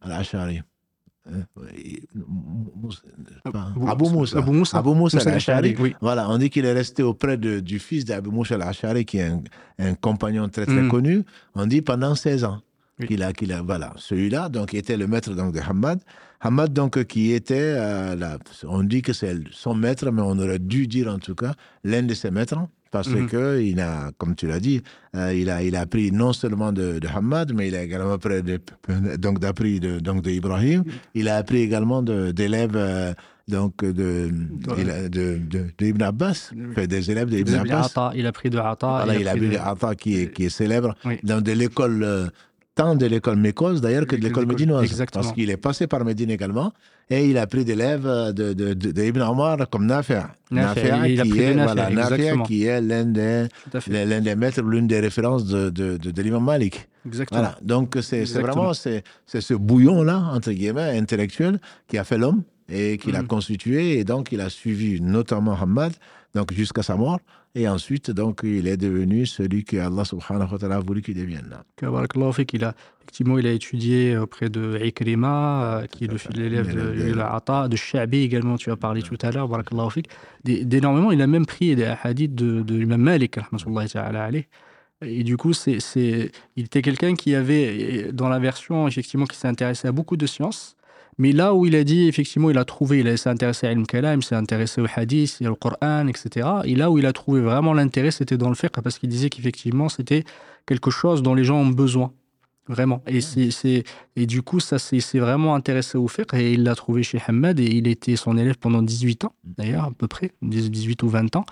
Al-Ash'ari. 0.00 0.62
Abu 3.86 4.04
Moussa. 4.08 4.38
Abu 4.38 4.50
Moussa, 4.52 4.78
Abu 4.78 4.94
Moussa 4.94 5.18
al-Ash'ari. 5.20 5.76
Oui. 5.78 5.94
Voilà, 6.00 6.28
on 6.30 6.38
dit 6.38 6.50
qu'il 6.50 6.64
est 6.64 6.72
resté 6.72 7.02
auprès 7.02 7.36
de, 7.36 7.60
du 7.60 7.78
fils 7.78 8.04
d'Abu 8.04 8.30
Moussa 8.30 8.56
al-Ash'ari, 8.56 9.04
qui 9.04 9.18
est 9.18 9.26
un, 9.26 9.42
un, 9.78 9.94
compagnon 9.94 10.48
très 10.48 10.66
très 10.66 10.82
mm. 10.82 10.88
connu. 10.88 11.24
On 11.54 11.66
dit 11.66 11.82
pendant 11.82 12.14
16 12.14 12.44
ans. 12.44 12.60
Oui. 13.00 13.06
Qu'il 13.06 13.22
a, 13.22 13.32
qu'il 13.32 13.52
a, 13.52 13.62
voilà, 13.62 13.92
celui-là, 13.96 14.48
donc, 14.48 14.74
était 14.74 14.96
le 14.96 15.06
maître 15.06 15.32
donc, 15.34 15.54
de 15.54 15.60
Hamad. 15.60 16.00
Hamad, 16.40 16.72
donc, 16.72 17.04
qui 17.04 17.32
était, 17.32 17.74
euh, 17.76 18.16
la, 18.16 18.38
on 18.66 18.82
dit 18.82 19.02
que 19.02 19.12
c'est 19.12 19.36
son 19.50 19.74
maître, 19.74 20.10
mais 20.10 20.22
on 20.22 20.38
aurait 20.38 20.58
dû 20.58 20.86
dire 20.86 21.08
en 21.08 21.18
tout 21.18 21.34
cas 21.34 21.52
l'un 21.84 22.02
de 22.02 22.14
ses 22.14 22.30
maîtres 22.30 22.56
parce 22.90 23.08
mm 23.08 23.14
-hmm. 23.14 23.28
que 23.28 23.60
il 23.62 23.80
a, 23.80 24.10
comme 24.18 24.34
tu 24.34 24.46
l'as 24.46 24.60
dit, 24.60 24.82
euh, 25.14 25.32
il, 25.40 25.48
a, 25.48 25.62
il 25.62 25.76
a 25.76 25.82
appris 25.82 26.10
non 26.12 26.32
seulement 26.32 26.72
de, 26.72 26.98
de 26.98 27.08
Hamad, 27.08 27.52
mais 27.54 27.68
il 27.68 27.74
a 27.76 27.82
également 27.82 28.12
appris 28.14 28.42
de, 28.42 28.58
donc 29.16 29.38
d'appris 29.38 29.78
de, 29.80 30.00
donc 30.00 30.22
de 30.22 30.30
Ibrahim. 30.30 30.82
Il 31.14 31.28
a 31.28 31.36
appris 31.36 31.60
également 31.68 32.02
d'élèves 32.02 32.76
euh, 32.76 33.12
donc 33.48 33.74
de, 33.84 34.30
de, 34.30 35.08
de, 35.08 35.24
de, 35.78 35.86
Ibn 35.92 36.02
Abbas, 36.02 36.38
des 36.94 37.10
élèves 37.10 37.30
d'Ibn 37.30 37.54
Abbas. 37.54 38.12
il 38.14 38.26
a 38.26 38.32
pris 38.32 38.50
de 38.50 38.58
Ata. 38.58 38.86
Voilà, 39.04 39.14
il, 39.16 39.28
a 39.28 39.32
appris 39.32 39.50
de 39.50 39.94
qui 39.94 40.10
est, 40.20 40.32
qui 40.34 40.44
est 40.46 40.54
célèbre 40.62 40.94
oui. 41.04 41.18
dans 41.22 41.40
de 41.40 41.52
l'école. 41.52 42.30
Tant 42.80 42.94
de 42.94 43.06
l'école 43.06 43.36
mécoise 43.36 43.80
d'ailleurs 43.82 44.06
que 44.06 44.16
de 44.16 44.22
l'école 44.22 44.46
médinoise. 44.46 44.84
Exactement. 44.84 45.22
Parce 45.22 45.34
qu'il 45.34 45.50
est 45.50 45.58
passé 45.58 45.86
par 45.86 46.02
Médine 46.02 46.30
également. 46.30 46.72
Et 47.10 47.26
il 47.28 47.36
a 47.36 47.46
pris 47.46 47.64
des 47.64 47.72
élèves 47.72 48.06
de, 48.06 48.54
de, 48.54 48.72
de, 48.72 48.92
de 48.92 49.02
Ibn 49.02 49.20
Omar 49.20 49.68
comme 49.68 49.84
Nafi'. 49.84 50.22
Nafi', 50.50 50.80
qui, 50.80 51.40
est, 51.40 51.54
voilà, 51.54 51.90
Nafi 51.90 52.42
qui 52.46 52.64
est 52.64 52.80
l'un 52.80 53.04
des, 53.04 53.48
l'un 53.88 54.20
des 54.20 54.34
maîtres, 54.34 54.62
l'une 54.62 54.86
des 54.86 55.00
références 55.00 55.44
de, 55.44 55.68
de, 55.68 55.98
de, 55.98 56.22
l'imam 56.22 56.42
Malik. 56.42 56.88
Exactement. 57.04 57.40
Voilà. 57.40 57.58
Donc 57.60 57.98
c'est 58.00 58.24
vraiment 58.40 58.72
c'est, 58.72 59.02
ce 59.26 59.54
bouillon-là, 59.54 60.30
entre 60.32 60.52
guillemets, 60.52 60.96
intellectuel, 60.96 61.60
qui 61.86 61.98
a 61.98 62.04
fait 62.04 62.16
l'homme 62.16 62.42
et 62.72 62.96
qui 62.96 63.12
l'a 63.12 63.22
mm. 63.22 63.26
constitué. 63.26 63.98
Et 63.98 64.04
donc 64.04 64.32
il 64.32 64.40
a 64.40 64.48
suivi 64.48 65.02
notamment 65.02 65.56
Hamad 65.60 65.92
donc 66.34 66.52
jusqu'à 66.52 66.82
sa 66.82 66.96
mort. 66.96 67.18
Et 67.56 67.66
ensuite, 67.66 68.12
donc, 68.12 68.40
il 68.44 68.68
est 68.68 68.76
devenu 68.76 69.26
celui 69.26 69.64
que 69.64 69.76
Allah 69.76 70.04
subhanahu 70.04 70.52
wa 70.52 70.58
ta'ala 70.58 70.76
a 70.76 70.80
voulu 70.80 71.02
qu'il 71.02 71.16
devienne. 71.16 71.52
Il 71.82 72.64
a, 72.64 72.74
effectivement, 73.02 73.38
il 73.38 73.46
a 73.46 73.52
étudié 73.52 74.16
auprès 74.16 74.48
de 74.48 74.78
Ikrima, 74.84 75.80
euh, 75.80 75.86
qui 75.86 76.04
est 76.04 76.36
l'élève 76.36 76.72
de 76.72 77.12
l'Ata, 77.12 77.66
de 77.66 77.74
Shabi 77.74 78.18
également, 78.18 78.56
tu 78.56 78.70
as 78.70 78.76
parlé 78.76 79.02
tout 79.02 79.18
à 79.22 79.32
l'heure, 79.32 79.48
d'énormément. 80.44 81.10
Il 81.10 81.20
a 81.22 81.26
même 81.26 81.46
pris 81.46 81.74
des 81.74 81.92
hadiths 82.04 82.36
de, 82.36 82.62
de 82.62 82.74
l'imam 82.76 83.00
Malik, 83.00 83.38
ta'ala 83.92 84.30
Et 85.02 85.24
du 85.24 85.36
coup, 85.36 85.52
c'est, 85.52 85.78
il 86.54 86.64
était 86.64 86.82
quelqu'un 86.82 87.14
qui 87.14 87.34
avait, 87.34 88.12
dans 88.12 88.28
la 88.28 88.38
version, 88.38 88.86
effectivement, 88.86 89.26
qui 89.26 89.36
s'est 89.36 89.48
intéressé 89.48 89.88
à 89.88 89.92
beaucoup 89.92 90.16
de 90.16 90.26
sciences, 90.26 90.76
mais 91.18 91.32
là 91.32 91.54
où 91.54 91.66
il 91.66 91.76
a 91.76 91.84
dit, 91.84 92.08
effectivement, 92.08 92.50
il 92.50 92.58
a 92.58 92.64
trouvé, 92.64 93.00
il 93.00 93.18
s'est 93.18 93.28
intéressé 93.28 93.66
à 93.66 93.70
Al-Kalam, 93.70 94.20
il 94.20 94.24
s'est 94.24 94.34
intéressé 94.34 94.80
au 94.80 94.86
hadith, 94.94 95.42
au 95.46 95.54
Coran, 95.54 96.06
etc. 96.06 96.48
Et 96.64 96.74
là 96.74 96.90
où 96.90 96.98
il 96.98 97.06
a 97.06 97.12
trouvé 97.12 97.40
vraiment 97.40 97.74
l'intérêt, 97.74 98.10
c'était 98.10 98.38
dans 98.38 98.48
le 98.48 98.54
fiqh, 98.54 98.80
parce 98.82 98.98
qu'il 98.98 99.08
disait 99.08 99.28
qu'effectivement, 99.28 99.88
c'était 99.88 100.24
quelque 100.66 100.90
chose 100.90 101.22
dont 101.22 101.34
les 101.34 101.44
gens 101.44 101.58
ont 101.58 101.66
besoin. 101.66 102.12
Vraiment. 102.68 103.02
Et, 103.08 103.20
c'est, 103.20 103.82
et 104.14 104.26
du 104.26 104.42
coup, 104.42 104.60
ça 104.60 104.78
s'est 104.78 105.18
vraiment 105.18 105.56
intéressé 105.56 105.98
au 105.98 106.06
fiqh 106.06 106.32
et 106.34 106.52
il 106.52 106.62
l'a 106.62 106.76
trouvé 106.76 107.02
chez 107.02 107.20
Hamad 107.26 107.58
et 107.58 107.64
il 107.64 107.88
était 107.88 108.14
son 108.14 108.38
élève 108.38 108.58
pendant 108.58 108.80
18 108.80 109.24
ans, 109.24 109.34
d'ailleurs, 109.44 109.86
à 109.86 109.90
peu 109.90 110.06
près, 110.06 110.30
18 110.42 111.02
ou 111.02 111.08
20 111.08 111.34
ans. 111.34 111.44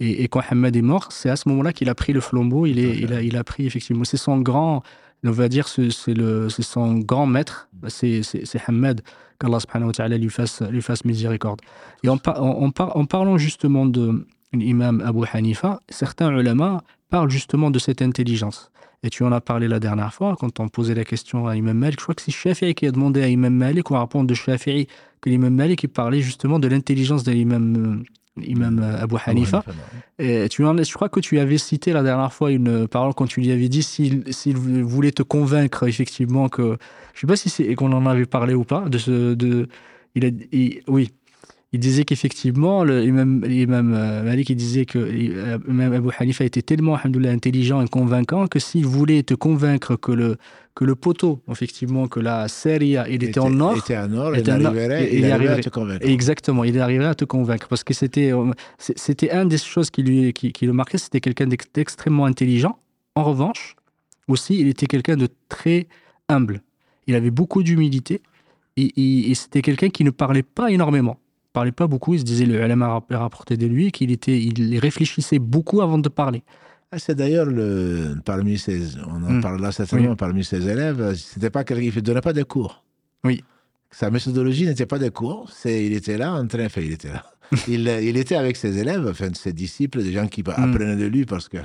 Et, 0.00 0.26
quand 0.28 0.42
Hamad 0.48 0.74
est 0.74 0.82
mort, 0.82 1.12
c'est 1.12 1.28
à 1.28 1.36
ce 1.36 1.48
moment-là 1.50 1.72
qu'il 1.72 1.88
a 1.88 1.94
pris 1.94 2.12
le 2.12 2.20
flambeau. 2.20 2.66
Il, 2.66 2.78
est, 2.78 2.96
il, 2.96 3.12
a, 3.12 3.22
il 3.22 3.36
a 3.36 3.44
pris 3.44 3.66
effectivement. 3.66 4.04
C'est 4.04 4.16
son 4.16 4.40
grand, 4.40 4.82
on 5.24 5.32
va 5.32 5.48
dire, 5.48 5.68
c'est, 5.68 6.14
le, 6.14 6.48
son 6.48 6.94
grand 6.98 7.26
maître, 7.26 7.68
c'est, 7.88 8.22
c'est, 8.22 8.60
Hamad, 8.66 9.02
qu'Allah 9.38 9.60
subhanahu 9.60 9.88
wa 9.88 9.92
ta'ala 9.92 10.18
lui 10.18 10.30
fasse, 10.30 10.62
lui 10.62 10.82
fasse 10.82 11.04
miséricorde. 11.04 11.60
Et 12.02 12.08
en, 12.08 12.18
en, 12.26 12.72
en 12.76 13.04
parlant 13.04 13.38
justement 13.38 13.86
de 13.86 14.26
l'imam 14.52 15.00
Abu 15.04 15.24
Hanifa, 15.32 15.80
certains 15.88 16.36
ulama 16.36 16.82
parlent 17.08 17.30
justement 17.30 17.70
de 17.70 17.78
cette 17.78 18.02
intelligence. 18.02 18.70
Et 19.04 19.10
tu 19.10 19.24
en 19.24 19.32
as 19.32 19.40
parlé 19.40 19.66
la 19.66 19.80
dernière 19.80 20.14
fois, 20.14 20.36
quand 20.38 20.60
on 20.60 20.68
posait 20.68 20.94
la 20.94 21.04
question 21.04 21.48
à 21.48 21.56
Imam 21.56 21.76
Malik. 21.76 21.98
Je 21.98 22.04
crois 22.04 22.14
que 22.14 22.22
c'est 22.22 22.30
Shafi'i 22.30 22.74
qui 22.74 22.86
a 22.86 22.92
demandé 22.92 23.22
à 23.22 23.28
Imam 23.28 23.52
Malik, 23.52 23.90
ou 23.90 23.96
à 23.96 23.98
rapport 23.98 24.22
de 24.22 24.34
Shafi'i, 24.34 24.86
que 25.20 25.30
l'Imam 25.30 25.54
Malik 25.54 25.86
parlait 25.92 26.20
justement 26.20 26.58
de 26.58 26.68
l'intelligence 26.68 27.24
de 27.24 27.32
l'imam 27.32 28.04
Imam 28.40 28.78
euh, 28.78 29.02
Abu 29.02 29.16
Hanifa. 29.26 29.62
Et 30.18 30.48
tu 30.48 30.64
en, 30.64 30.76
je 30.82 30.94
crois 30.94 31.08
que 31.08 31.20
tu 31.20 31.38
avais 31.38 31.58
cité 31.58 31.92
la 31.92 32.02
dernière 32.02 32.32
fois 32.32 32.50
une 32.50 32.88
parole 32.88 33.14
quand 33.14 33.26
tu 33.26 33.40
lui 33.40 33.52
avais 33.52 33.68
dit 33.68 33.82
s'il 33.82 34.56
voulait 34.56 35.12
te 35.12 35.22
convaincre 35.22 35.86
effectivement 35.86 36.48
que. 36.48 36.78
Je 37.14 37.18
ne 37.18 37.20
sais 37.20 37.26
pas 37.26 37.36
si 37.36 37.50
c'est 37.50 37.74
qu'on 37.74 37.92
en 37.92 38.06
avait 38.06 38.24
parlé 38.24 38.54
ou 38.54 38.64
pas. 38.64 38.88
De 38.88 38.96
ce, 38.96 39.34
de, 39.34 39.68
il 40.14 40.24
a, 40.24 40.30
oui, 40.88 41.10
il 41.72 41.80
disait 41.80 42.04
qu'effectivement, 42.04 42.84
l'imam 42.84 43.42
euh, 43.44 44.22
Malik 44.22 44.50
il 44.50 44.56
disait 44.56 44.84
que 44.84 44.98
l'imam 44.98 45.92
Abu 45.92 46.08
Hanifa 46.18 46.44
était 46.44 46.62
tellement 46.62 46.96
intelligent 46.96 47.82
et 47.82 47.88
convaincant 47.88 48.46
que 48.46 48.58
s'il 48.58 48.86
voulait 48.86 49.22
te 49.22 49.34
convaincre 49.34 49.96
que 49.96 50.12
le, 50.12 50.36
que 50.74 50.84
le 50.84 50.94
poteau, 50.94 51.42
effectivement, 51.50 52.08
que 52.08 52.20
la 52.20 52.48
seria, 52.48 53.06
il 53.08 53.22
était, 53.22 53.38
en 53.38 53.60
or, 53.60 53.76
était 53.76 53.96
en 53.96 54.14
or, 54.14 54.34
il, 54.34 54.50
arriverait, 54.50 55.14
il, 55.14 55.30
arriverait, 55.30 55.58
à 55.58 55.62
te 55.62 55.68
convaincre. 55.68 56.06
Exactement, 56.06 56.64
il 56.64 56.80
arriverait 56.80 57.08
à 57.08 57.14
te 57.14 57.24
convaincre. 57.24 57.68
Parce 57.68 57.84
que 57.84 57.92
c'était, 57.92 58.32
euh, 58.32 58.52
c'était 58.78 59.30
un 59.30 59.44
des 59.44 59.58
choses 59.58 59.90
qui, 59.90 60.02
lui, 60.02 60.32
qui, 60.32 60.52
qui 60.52 60.66
le 60.66 60.72
marquait, 60.72 60.98
c'était 60.98 61.20
quelqu'un 61.20 61.46
d'extrêmement 61.74 62.24
intelligent. 62.24 62.78
En 63.14 63.24
revanche, 63.24 63.76
aussi, 64.28 64.58
il 64.58 64.68
était 64.68 64.86
quelqu'un 64.86 65.16
de 65.16 65.28
très 65.48 65.88
humble. 66.28 66.62
Il 67.06 67.14
avait 67.16 67.30
beaucoup 67.30 67.62
d'humilité 67.62 68.22
et, 68.78 69.30
et 69.30 69.34
c'était 69.34 69.60
quelqu'un 69.60 69.90
qui 69.90 70.04
ne 70.04 70.10
parlait 70.10 70.42
pas 70.42 70.70
énormément 70.70 71.18
parlait 71.52 71.72
pas 71.72 71.86
beaucoup. 71.86 72.14
Il 72.14 72.20
se 72.20 72.24
disait, 72.24 72.46
le 72.46 72.66
LM 72.66 72.82
a 72.82 73.02
rapporté 73.10 73.56
de 73.56 73.66
lui 73.66 73.92
qu'il 73.92 74.10
était, 74.10 74.38
il 74.38 74.78
réfléchissait 74.78 75.38
beaucoup 75.38 75.80
avant 75.82 75.98
de 75.98 76.08
parler. 76.08 76.42
Ah, 76.94 76.98
c'est 76.98 77.14
d'ailleurs 77.14 77.46
le, 77.46 78.16
parmi 78.22 78.58
ses, 78.58 78.98
on 79.06 79.14
en 79.14 79.32
hmm. 79.32 79.40
parle 79.40 79.62
là 79.62 79.72
certainement, 79.72 80.14
parmi 80.14 80.44
ses 80.44 80.68
élèves, 80.68 81.14
c'était 81.14 81.48
pas 81.48 81.64
quelqu'un 81.64 81.90
qui 81.90 81.96
ne 81.96 82.02
donnait 82.02 82.20
pas 82.20 82.34
de 82.34 82.42
cours. 82.42 82.84
Oui. 83.24 83.42
Sa 83.90 84.10
méthodologie 84.10 84.66
n'était 84.66 84.84
pas 84.84 84.98
des 84.98 85.10
cours, 85.10 85.50
c'est, 85.50 85.86
il 85.86 85.94
était 85.94 86.18
là 86.18 86.34
en 86.34 86.46
train, 86.46 86.66
enfin, 86.66 86.82
il 86.82 86.92
était 86.92 87.08
là. 87.08 87.24
il, 87.68 87.88
il, 87.88 88.16
était 88.18 88.36
avec 88.36 88.56
ses 88.56 88.76
élèves, 88.76 89.06
enfin, 89.08 89.28
ses 89.32 89.54
disciples, 89.54 90.02
des 90.02 90.12
gens 90.12 90.26
qui 90.26 90.42
hmm. 90.42 90.50
apprenaient 90.50 90.96
de 90.96 91.06
lui 91.06 91.24
parce 91.24 91.48
que, 91.48 91.56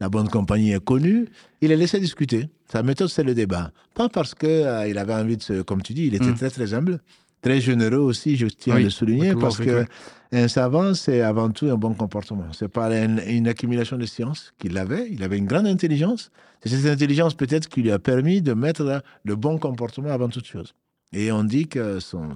la 0.00 0.08
bonne 0.10 0.28
compagnie 0.28 0.72
est 0.72 0.84
connue. 0.84 1.26
Il 1.62 1.68
les 1.68 1.76
laissait 1.76 2.00
discuter. 2.00 2.48
Sa 2.70 2.82
méthode, 2.82 3.08
c'est 3.08 3.22
le 3.22 3.34
débat. 3.34 3.70
Pas 3.94 4.10
parce 4.10 4.34
qu'il 4.34 4.48
euh, 4.48 4.88
il 4.88 4.98
avait 4.98 5.14
envie 5.14 5.36
de 5.36 5.42
se, 5.42 5.62
comme 5.62 5.82
tu 5.82 5.94
dis, 5.94 6.06
il 6.06 6.14
était 6.14 6.26
hmm. 6.26 6.34
très, 6.34 6.50
très 6.50 6.74
humble 6.74 7.00
très 7.44 7.60
généreux 7.60 7.98
aussi, 7.98 8.36
je 8.36 8.46
tiens 8.46 8.76
à 8.76 8.80
le 8.80 8.90
souligner, 8.90 9.34
parce 9.34 9.58
que 9.58 9.84
un 10.32 10.48
savant, 10.48 10.94
c'est 10.94 11.20
avant 11.20 11.50
tout 11.50 11.66
un 11.66 11.76
bon 11.76 11.94
comportement. 11.94 12.46
C'est 12.52 12.68
pas 12.68 12.88
une, 12.96 13.46
accumulation 13.46 13.98
de 13.98 14.06
science 14.06 14.52
qu'il 14.58 14.76
avait. 14.78 15.08
Il 15.12 15.22
avait 15.22 15.36
une 15.38 15.46
grande 15.46 15.66
intelligence. 15.66 16.30
C'est 16.64 16.70
cette 16.70 16.90
intelligence 16.90 17.34
peut-être 17.34 17.68
qui 17.68 17.82
lui 17.82 17.92
a 17.92 17.98
permis 17.98 18.40
de 18.40 18.54
mettre 18.54 19.02
le 19.24 19.36
bon 19.36 19.58
comportement 19.58 20.08
avant 20.08 20.28
toute 20.28 20.46
chose. 20.46 20.74
Et 21.12 21.30
on 21.30 21.44
dit 21.44 21.68
que 21.68 22.00
son, 22.00 22.30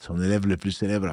son 0.00 0.20
élève 0.20 0.46
le 0.46 0.56
plus 0.56 0.72
célèbre, 0.72 1.08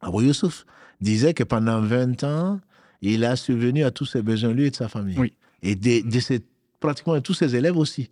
Abu 0.00 0.24
Youssouf, 0.26 0.64
disait 1.00 1.34
que 1.34 1.44
pendant 1.44 1.80
20 1.80 2.24
ans, 2.24 2.60
il 3.02 3.24
a 3.24 3.36
subvenu 3.36 3.84
à 3.84 3.90
tous 3.90 4.06
ses 4.06 4.22
besoins, 4.22 4.52
lui 4.52 4.64
et 4.64 4.70
de 4.70 4.76
sa 4.76 4.88
famille. 4.88 5.32
Et 5.62 5.76
de, 5.76 6.10
de 6.10 6.42
pratiquement 6.80 7.20
tous 7.20 7.34
ses 7.34 7.54
élèves 7.54 7.76
aussi. 7.76 8.10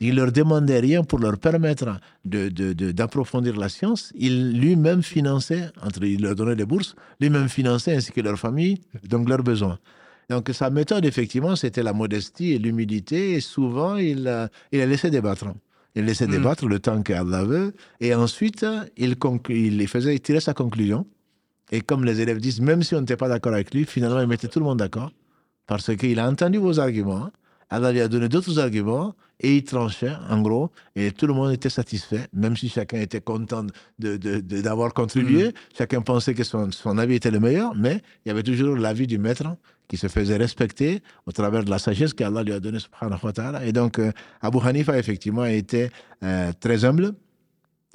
Il 0.00 0.14
leur 0.14 0.30
demandait 0.30 0.80
rien 0.80 1.02
pour 1.02 1.18
leur 1.18 1.38
permettre 1.38 1.98
d'approfondir 2.24 3.54
de, 3.54 3.60
la 3.60 3.68
science. 3.68 4.12
Il 4.14 4.52
lui-même 4.58 5.02
finançait, 5.02 5.70
entre, 5.82 6.04
il 6.04 6.22
leur 6.22 6.34
donnait 6.34 6.56
des 6.56 6.64
bourses, 6.64 6.94
lui-même 7.20 7.48
finançait 7.48 7.96
ainsi 7.96 8.12
que 8.12 8.20
leur 8.20 8.38
famille, 8.38 8.80
donc 9.08 9.28
leurs 9.28 9.42
besoins. 9.42 9.78
Donc 10.30 10.50
sa 10.52 10.70
méthode, 10.70 11.04
effectivement, 11.04 11.56
c'était 11.56 11.82
la 11.82 11.92
modestie 11.92 12.52
et 12.52 12.58
l'humilité. 12.58 13.32
Et 13.32 13.40
souvent, 13.40 13.96
il, 13.96 14.28
a, 14.28 14.48
il 14.72 14.80
a 14.80 14.86
laissé 14.86 15.10
débattre. 15.10 15.46
Il 15.94 16.04
laissait 16.04 16.26
mm. 16.26 16.32
débattre 16.32 16.66
le 16.66 16.78
temps 16.78 17.02
qu'Allah 17.02 17.44
veut. 17.44 17.74
Et 18.00 18.14
ensuite, 18.14 18.64
il, 18.96 19.16
il, 19.48 19.88
faisait, 19.88 20.14
il 20.14 20.20
tirait 20.20 20.40
sa 20.40 20.54
conclusion. 20.54 21.06
Et 21.70 21.80
comme 21.80 22.04
les 22.04 22.20
élèves 22.20 22.38
disent, 22.38 22.60
même 22.60 22.82
si 22.82 22.94
on 22.94 23.00
n'était 23.00 23.16
pas 23.16 23.28
d'accord 23.28 23.52
avec 23.52 23.74
lui, 23.74 23.84
finalement, 23.84 24.20
il 24.20 24.26
mettait 24.26 24.48
tout 24.48 24.58
le 24.60 24.64
monde 24.66 24.78
d'accord. 24.78 25.10
Parce 25.66 25.94
qu'il 25.96 26.18
a 26.18 26.28
entendu 26.28 26.58
vos 26.58 26.78
arguments. 26.78 27.30
Allah 27.70 27.92
lui 27.92 28.00
a 28.00 28.08
donné 28.08 28.28
d'autres 28.28 28.58
arguments 28.58 29.14
et 29.40 29.56
il 29.56 29.64
tranchait, 29.64 30.12
en 30.28 30.40
gros, 30.40 30.70
et 30.96 31.12
tout 31.12 31.26
le 31.26 31.34
monde 31.34 31.52
était 31.52 31.70
satisfait, 31.70 32.26
même 32.32 32.56
si 32.56 32.68
chacun 32.68 33.00
était 33.00 33.20
content 33.20 33.66
d'avoir 33.98 34.88
de, 34.88 34.94
contribué, 34.94 35.48
mm. 35.48 35.52
chacun 35.76 36.00
pensait 36.00 36.34
que 36.34 36.44
son, 36.44 36.70
son, 36.72 36.98
avis 36.98 37.14
était 37.14 37.30
le 37.30 37.38
meilleur, 37.38 37.74
mais 37.76 38.02
il 38.24 38.28
y 38.28 38.30
avait 38.32 38.42
toujours 38.42 38.76
l'avis 38.76 39.06
du 39.06 39.18
maître 39.18 39.44
qui 39.86 39.96
se 39.96 40.08
faisait 40.08 40.36
respecter 40.36 41.02
au 41.26 41.32
travers 41.32 41.64
de 41.64 41.70
la 41.70 41.78
sagesse 41.78 42.14
qu'Allah 42.14 42.42
lui 42.42 42.52
a 42.52 42.60
donnée, 42.60 42.80
subhanahu 42.80 43.20
wa 43.22 43.32
ta'ala. 43.32 43.64
Et 43.64 43.72
donc, 43.72 43.98
euh, 43.98 44.12
Abu 44.42 44.58
Hanifa, 44.62 44.98
effectivement, 44.98 45.44
était 45.44 45.90
euh, 46.22 46.52
très 46.60 46.84
humble, 46.84 47.14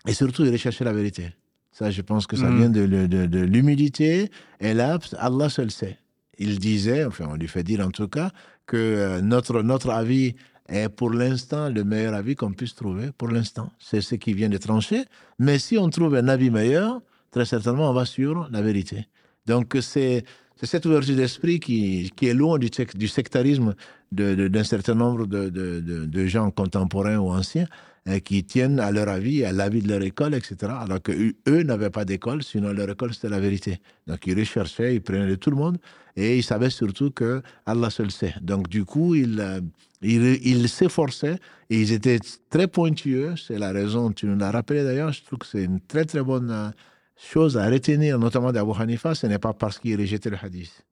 et 0.07 0.13
surtout, 0.13 0.45
il 0.45 0.51
recherchait 0.51 0.85
la 0.85 0.93
vérité. 0.93 1.33
Ça, 1.71 1.91
je 1.91 2.01
pense 2.01 2.25
que 2.25 2.37
ça 2.37 2.49
mm. 2.49 2.57
vient 2.57 2.69
de, 2.69 3.39
l'humilité, 3.39 4.31
et 4.61 4.73
là, 4.73 4.97
Allah 5.17 5.49
seul 5.49 5.71
sait. 5.71 5.97
Il 6.39 6.57
disait, 6.57 7.05
enfin, 7.05 7.27
on 7.29 7.35
lui 7.35 7.47
fait 7.47 7.63
dire 7.63 7.85
en 7.85 7.91
tout 7.91 8.07
cas, 8.07 8.31
que 8.65 8.77
euh, 8.77 9.21
notre, 9.21 9.61
notre 9.61 9.89
avis 9.91 10.35
est 10.69 10.89
pour 10.89 11.11
l'instant 11.11 11.69
le 11.69 11.83
meilleur 11.83 12.13
avis 12.13 12.35
qu'on 12.35 12.51
puisse 12.51 12.75
trouver. 12.75 13.11
Pour 13.17 13.29
l'instant, 13.29 13.71
c'est 13.79 14.01
ce 14.01 14.15
qui 14.15 14.33
vient 14.33 14.49
de 14.49 14.57
trancher. 14.57 15.05
Mais 15.39 15.59
si 15.59 15.77
on 15.77 15.89
trouve 15.89 16.15
un 16.15 16.27
avis 16.27 16.49
meilleur, 16.49 17.01
très 17.31 17.45
certainement, 17.45 17.89
on 17.89 17.93
va 17.93 18.05
sur 18.05 18.47
la 18.51 18.61
vérité. 18.61 19.07
Donc, 19.45 19.77
c'est 19.81 20.23
cette 20.61 20.85
ouverture 20.85 21.15
d'esprit 21.15 21.59
qui, 21.59 22.11
est 22.21 22.33
loin 22.33 22.57
du, 22.57 22.69
sectarisme 23.07 23.75
d'un 24.11 24.63
certain 24.63 24.95
nombre 24.95 25.25
de, 25.27 26.25
gens 26.27 26.51
contemporains 26.51 27.17
ou 27.17 27.29
anciens 27.29 27.67
euh, 28.07 28.19
qui 28.19 28.43
tiennent 28.43 28.79
à 28.79 28.91
leur 28.91 29.07
avis, 29.07 29.45
à 29.45 29.51
l'avis 29.51 29.81
de 29.81 29.87
leur 29.87 30.01
école, 30.01 30.33
etc. 30.35 30.55
Alors 30.77 31.01
qu'eux 31.01 31.63
n'avaient 31.63 31.89
pas 31.89 32.05
d'école, 32.05 32.43
sinon 32.43 32.73
leur 32.73 32.89
école 32.89 33.13
c'était 33.13 33.29
la 33.29 33.39
vérité. 33.39 33.79
Donc 34.07 34.27
ils 34.27 34.37
recherchaient, 34.37 34.95
ils 34.95 35.01
prenaient 35.01 35.27
de 35.27 35.35
tout 35.35 35.49
le 35.49 35.55
monde 35.55 35.77
et 36.15 36.37
ils 36.37 36.43
savaient 36.43 36.69
surtout 36.69 37.11
que 37.11 37.41
Allah 37.65 37.89
seul 37.89 38.11
sait. 38.11 38.35
Donc 38.41 38.69
du 38.69 38.85
coup, 38.85 39.15
ils, 39.15 39.39
euh, 39.39 39.61
ils, 40.01 40.69
s'efforçaient 40.69 41.39
et 41.69 41.81
ils 41.81 41.91
étaient 41.91 42.19
très 42.49 42.67
pointueux. 42.67 43.35
C'est 43.35 43.57
la 43.57 43.71
raison, 43.71 44.11
tu 44.11 44.25
nous 44.25 44.37
l'as 44.37 44.51
rappelé 44.51 44.83
d'ailleurs, 44.83 45.11
je 45.11 45.23
trouve 45.23 45.39
que 45.39 45.47
c'est 45.47 45.63
une 45.63 45.79
très 45.79 46.05
très 46.05 46.21
bonne 46.21 46.51
euh, 46.51 46.69
chose 47.17 47.57
à 47.57 47.69
retenir, 47.69 48.19
notamment 48.19 48.51
d'Abu 48.51 48.71
Hanifa, 48.77 49.15
ce 49.15 49.27
n'est 49.27 49.39
pas 49.39 49.53
parce 49.53 49.79
qu'il 49.79 49.99
rejetait 49.99 50.29
le 50.29 50.37
hadith. 50.41 50.85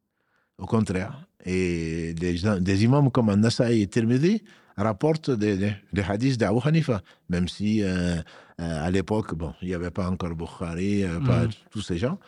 Au 0.58 0.66
contraire. 0.66 1.28
Et 1.44 2.14
des, 2.14 2.40
des 2.60 2.84
imams 2.84 3.10
comme 3.12 3.30
An-Nasa'i 3.30 3.82
et 3.82 3.88
Tirmidhi 3.88 4.44
rapportent 4.78 5.32
des, 5.32 5.58
des, 5.58 6.02
hadiths 6.02 6.40
d'Abu 6.40 6.60
Hanifa, 6.64 7.02
même 7.30 7.48
si 7.48 7.84
euh, 7.84 8.16
euh, 8.18 8.22
à 8.60 8.92
l'époque, 8.92 9.36
bon, 9.36 9.54
il 9.62 9.70
n'y 9.70 9.74
avait 9.74 9.90
pas 9.92 10.10
encore 10.10 10.36
Bukhari, 10.36 11.04
pas 11.26 11.46
mm. 11.46 11.50
tous 11.72 11.82
ces 11.82 11.98
gens, 11.98 12.20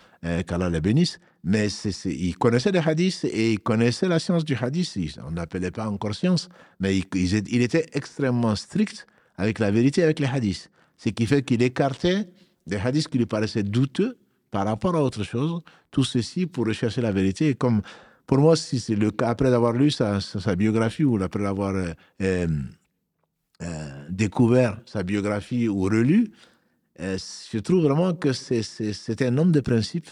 qu'Allah 0.48 0.70
les 0.70 0.82
bénisse, 0.82 1.20
mais 1.44 1.68
ils 2.06 2.38
connaissaient 2.38 2.72
les 2.72 2.80
hadiths 2.80 3.26
et 3.26 3.54
ils 3.54 3.60
connaissaient 3.60 4.08
la 4.08 4.20
science 4.20 4.46
du 4.46 4.56
hadith. 4.56 4.98
On 5.28 5.32
n'appelait 5.32 5.72
pas 5.72 5.90
encore 5.90 6.16
science, 6.16 6.48
mais 6.80 6.98
il, 6.98 7.62
était 7.62 7.86
extrêmement 7.92 8.56
strict 8.56 9.06
avec 9.36 9.60
la 9.60 9.70
vérité, 9.70 10.04
avec 10.04 10.20
les 10.20 10.28
hadiths. 10.28 10.70
Ce 10.98 11.10
qui 11.10 11.26
fait 11.26 11.44
qu'il 11.44 11.62
écartait 11.62 12.30
des 12.66 12.78
hadiths 12.78 13.10
qui 13.10 13.18
lui 13.18 13.26
paraissaient 13.26 13.64
douteux 13.64 14.18
par 14.52 14.66
rapport 14.66 14.96
à 14.96 15.04
autre 15.04 15.24
chose. 15.24 15.62
Tout 15.92 16.06
ceci 16.06 16.46
pour 16.46 16.66
rechercher 16.66 17.02
la 17.02 17.12
vérité. 17.12 17.56
Comme 17.56 17.82
pour 18.26 18.38
moi, 18.38 18.56
si 18.56 18.80
c'est 18.80 18.96
le 18.96 19.12
cas, 19.12 19.30
après 19.30 19.54
avoir 19.54 19.74
lu 19.74 19.92
sa, 19.92 20.20
biographie 20.56 21.04
ou 21.04 21.22
après 21.22 21.46
avoir 21.46 21.76
euh, 21.76 21.92
euh, 22.22 22.48
euh, 23.62 24.06
découvert 24.10 24.80
sa 24.86 25.04
biographie 25.04 25.68
ou 25.68 25.82
relu, 25.84 26.32
je 27.00 27.58
trouve 27.58 27.84
vraiment 27.84 28.14
que 28.14 28.32
c'était 28.32 29.26
un 29.26 29.38
homme 29.38 29.52
de 29.52 29.60
principe 29.60 30.08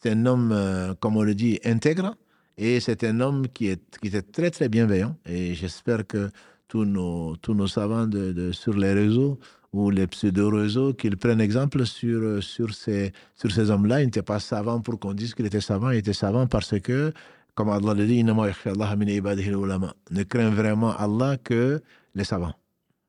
c'est 0.00 0.10
un 0.10 0.26
homme, 0.26 0.52
euh, 0.52 0.94
comme 1.00 1.16
on 1.16 1.22
le 1.22 1.34
dit, 1.34 1.58
intègre. 1.64 2.14
Et 2.58 2.80
c'est 2.80 3.04
un 3.04 3.20
homme 3.20 3.48
qui, 3.48 3.68
est, 3.68 3.98
qui 4.00 4.08
était 4.08 4.22
très, 4.22 4.50
très 4.50 4.68
bienveillant. 4.68 5.16
Et 5.26 5.54
j'espère 5.54 6.06
que 6.06 6.30
tous 6.68 6.84
nos, 6.84 7.36
tous 7.36 7.54
nos 7.54 7.66
savants 7.66 8.06
de, 8.06 8.50
sur 8.52 8.74
les 8.74 8.92
réseaux 8.92 9.38
ou 9.72 9.90
les 9.90 10.06
pseudo-réseaux, 10.06 10.94
qu'ils 10.94 11.18
prennent 11.18 11.40
exemple 11.40 11.84
sur, 11.84 12.42
sur 12.42 12.72
ces, 12.74 13.12
sur 13.34 13.52
ces 13.52 13.70
hommes-là. 13.70 14.00
Il 14.02 14.06
n'était 14.06 14.22
pas 14.22 14.40
savant 14.40 14.80
pour 14.80 14.98
qu'on 14.98 15.12
dise 15.12 15.34
qu'il 15.34 15.44
était 15.46 15.60
savant. 15.60 15.90
Il 15.90 15.98
était 15.98 16.14
savant 16.14 16.46
parce 16.46 16.80
que, 16.80 17.12
comme 17.54 17.68
Allah 17.68 17.92
le 17.92 18.06
dit, 18.06 18.24
ne 18.24 20.22
craint 20.22 20.50
vraiment 20.50 20.96
Allah 20.96 21.36
que 21.36 21.82
les 22.14 22.24
savants. 22.24 22.54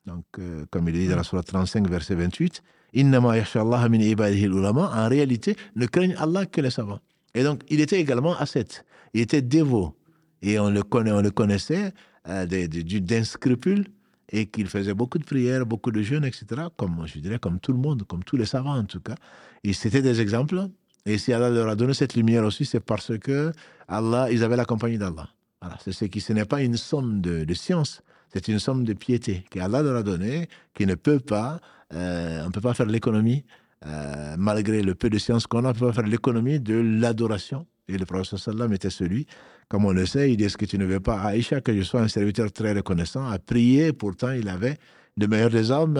Donc, 0.05 0.25
euh, 0.39 0.65
comme 0.71 0.87
il 0.89 0.93
dit 0.93 1.07
dans 1.07 1.17
la 1.17 1.23
Surah 1.23 1.43
35, 1.43 1.89
verset 1.89 2.15
28, 2.15 2.63
En 2.95 5.09
réalité, 5.09 5.55
ne 5.75 5.85
craignent 5.85 6.15
Allah 6.17 6.45
que 6.45 6.61
les 6.61 6.71
savants. 6.71 6.99
Et 7.33 7.43
donc, 7.43 7.61
il 7.69 7.81
était 7.81 7.99
également 7.99 8.37
ascète. 8.37 8.85
Il 9.13 9.21
était 9.21 9.41
dévot. 9.41 9.95
Et 10.41 10.59
on 10.59 10.69
le, 10.69 10.83
connaît, 10.83 11.11
on 11.11 11.21
le 11.21 11.31
connaissait 11.31 11.93
euh, 12.27 12.45
d'un 12.45 13.23
scrupule 13.23 13.85
et 14.29 14.47
qu'il 14.47 14.67
faisait 14.67 14.93
beaucoup 14.93 15.17
de 15.17 15.23
prières, 15.23 15.65
beaucoup 15.65 15.91
de 15.91 16.01
jeûnes, 16.01 16.25
etc. 16.25 16.45
Comme, 16.75 17.03
je 17.05 17.19
dirais, 17.19 17.39
comme 17.39 17.59
tout 17.59 17.71
le 17.71 17.79
monde, 17.79 18.03
comme 18.03 18.23
tous 18.23 18.37
les 18.37 18.45
savants 18.45 18.77
en 18.77 18.83
tout 18.83 18.99
cas. 18.99 19.15
Et 19.63 19.73
c'était 19.73 20.01
des 20.01 20.21
exemples. 20.21 20.67
Et 21.05 21.17
si 21.17 21.31
Allah 21.31 21.49
leur 21.49 21.69
a 21.69 21.75
donné 21.75 21.93
cette 21.93 22.15
lumière 22.15 22.43
aussi, 22.43 22.65
c'est 22.65 22.81
parce 22.81 23.17
que 23.17 23.51
Allah, 23.87 24.29
ils 24.31 24.43
avaient 24.43 24.57
la 24.57 24.65
compagnie 24.65 24.97
d'Allah. 24.97 25.29
Voilà, 25.61 25.77
c'est 25.83 25.93
ce 25.93 26.05
qui, 26.05 26.21
ce 26.21 26.33
n'est 26.33 26.45
pas 26.45 26.61
une 26.61 26.77
somme 26.77 27.21
de, 27.21 27.45
de 27.45 27.53
science, 27.53 28.01
c'est 28.33 28.49
une 28.49 28.59
somme 28.59 28.83
de 28.83 28.93
piété 28.93 29.45
qu'Allah 29.49 29.81
leur 29.81 29.95
a 29.95 30.03
donnée, 30.03 30.49
qui 30.73 30.85
ne 30.85 30.95
peut 30.95 31.19
pas, 31.19 31.59
euh, 31.93 32.41
on 32.43 32.47
ne 32.47 32.51
peut 32.51 32.61
pas 32.61 32.73
faire 32.73 32.85
l'économie, 32.85 33.45
euh, 33.85 34.35
malgré 34.37 34.81
le 34.81 34.95
peu 34.95 35.09
de 35.09 35.17
science 35.17 35.47
qu'on 35.47 35.59
a, 35.65 35.69
on 35.69 35.73
ne 35.73 35.77
peut 35.77 35.87
pas 35.87 35.93
faire 35.93 36.07
l'économie 36.07 36.59
de 36.59 36.75
l'adoration. 36.75 37.65
Et 37.87 37.97
le 37.97 38.05
prophète 38.05 38.37
sallam 38.37 38.73
était 38.73 38.89
celui, 38.89 39.27
comme 39.69 39.85
on 39.85 39.91
le 39.91 40.05
sait, 40.05 40.31
il 40.31 40.37
dit, 40.37 40.43
est-ce 40.43 40.57
que 40.57 40.65
tu 40.65 40.77
ne 40.77 40.85
veux 40.85 40.99
pas, 40.99 41.21
Aïcha, 41.21 41.61
que 41.61 41.75
je 41.75 41.83
sois 41.83 42.01
un 42.01 42.09
serviteur 42.09 42.51
très 42.51 42.73
reconnaissant, 42.73 43.25
à 43.29 43.39
prier, 43.39 43.93
pourtant 43.93 44.31
il 44.31 44.49
avait 44.49 44.77
le 45.15 45.27
meilleur 45.27 45.49
des 45.49 45.71
hommes, 45.71 45.99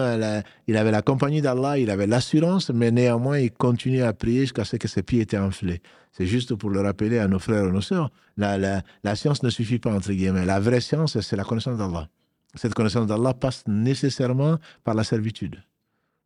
il 0.68 0.76
avait 0.76 0.90
la 0.90 1.02
compagnie 1.02 1.40
d'Allah, 1.40 1.78
il 1.78 1.90
avait 1.90 2.06
l'assurance, 2.06 2.70
mais 2.70 2.90
néanmoins 2.90 3.38
il 3.38 3.50
continuait 3.50 4.02
à 4.02 4.12
prier 4.12 4.42
jusqu'à 4.42 4.64
ce 4.64 4.76
que 4.76 4.86
ses 4.86 5.02
pieds 5.02 5.22
étaient 5.22 5.38
enflés. 5.38 5.80
C'est 6.12 6.26
juste 6.26 6.54
pour 6.54 6.70
le 6.70 6.82
rappeler 6.82 7.18
à 7.18 7.26
nos 7.26 7.38
frères 7.38 7.66
et 7.66 7.72
nos 7.72 7.80
sœurs, 7.80 8.10
la 8.36 8.82
science 9.16 9.42
ne 9.42 9.50
suffit 9.50 9.78
pas, 9.78 9.92
entre 9.92 10.12
guillemets. 10.12 10.44
La 10.44 10.60
vraie 10.60 10.80
science, 10.80 11.18
c'est 11.20 11.36
la 11.36 11.44
connaissance 11.44 11.78
d'Allah 11.78 12.08
cette 12.54 12.74
connaissance 12.74 13.06
d'Allah 13.06 13.34
passe 13.34 13.64
nécessairement 13.66 14.58
par 14.84 14.94
la 14.94 15.04
servitude. 15.04 15.62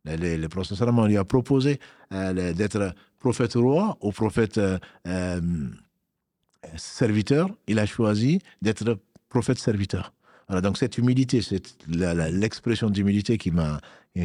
Le, 0.05 0.35
le 0.35 0.49
prophète 0.49 0.81
on 0.81 1.05
lui 1.05 1.17
a 1.17 1.23
proposé 1.23 1.79
euh, 2.11 2.53
d'être 2.53 2.93
prophète 3.19 3.53
roi 3.53 3.97
ou 4.01 4.11
prophète 4.11 4.57
euh, 4.57 4.77
euh, 5.07 5.39
serviteur. 6.75 7.49
Il 7.67 7.79
a 7.79 7.85
choisi 7.85 8.39
d'être 8.61 8.99
prophète 9.29 9.59
serviteur. 9.59 10.13
donc 10.61 10.77
cette 10.77 10.97
humilité, 10.97 11.41
c'est 11.41 11.63
l'expression 11.87 12.89
d'humilité 12.89 13.37
qui 13.37 13.51
m'a 13.51 13.79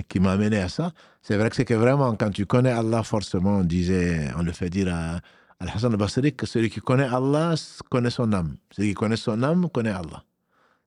qui 0.09 0.21
m'a 0.21 0.33
amené 0.33 0.59
à 0.59 0.69
ça. 0.69 0.93
C'est 1.23 1.37
vrai 1.39 1.49
que 1.49 1.57
c'est 1.57 1.65
que 1.65 1.75
vraiment 1.75 2.15
quand 2.15 2.31
tu 2.31 2.45
connais 2.45 2.71
Allah, 2.71 3.03
forcément, 3.03 3.59
on 3.59 3.65
disait, 3.65 4.29
on 4.37 4.43
le 4.43 4.53
fait 4.53 4.69
dire 4.69 4.93
à 4.93 5.21
Al-Hassan 5.61 5.93
al-Basri 5.93 6.35
que 6.35 6.45
celui 6.45 6.69
qui 6.71 6.81
connaît 6.81 7.09
Allah 7.09 7.55
connaît 7.89 8.11
son 8.11 8.33
âme. 8.33 8.57
Celui 8.71 8.91
qui 8.91 8.95
connaît 8.95 9.17
son 9.17 9.43
âme 9.43 9.71
connaît 9.71 9.91
Allah. 9.91 10.23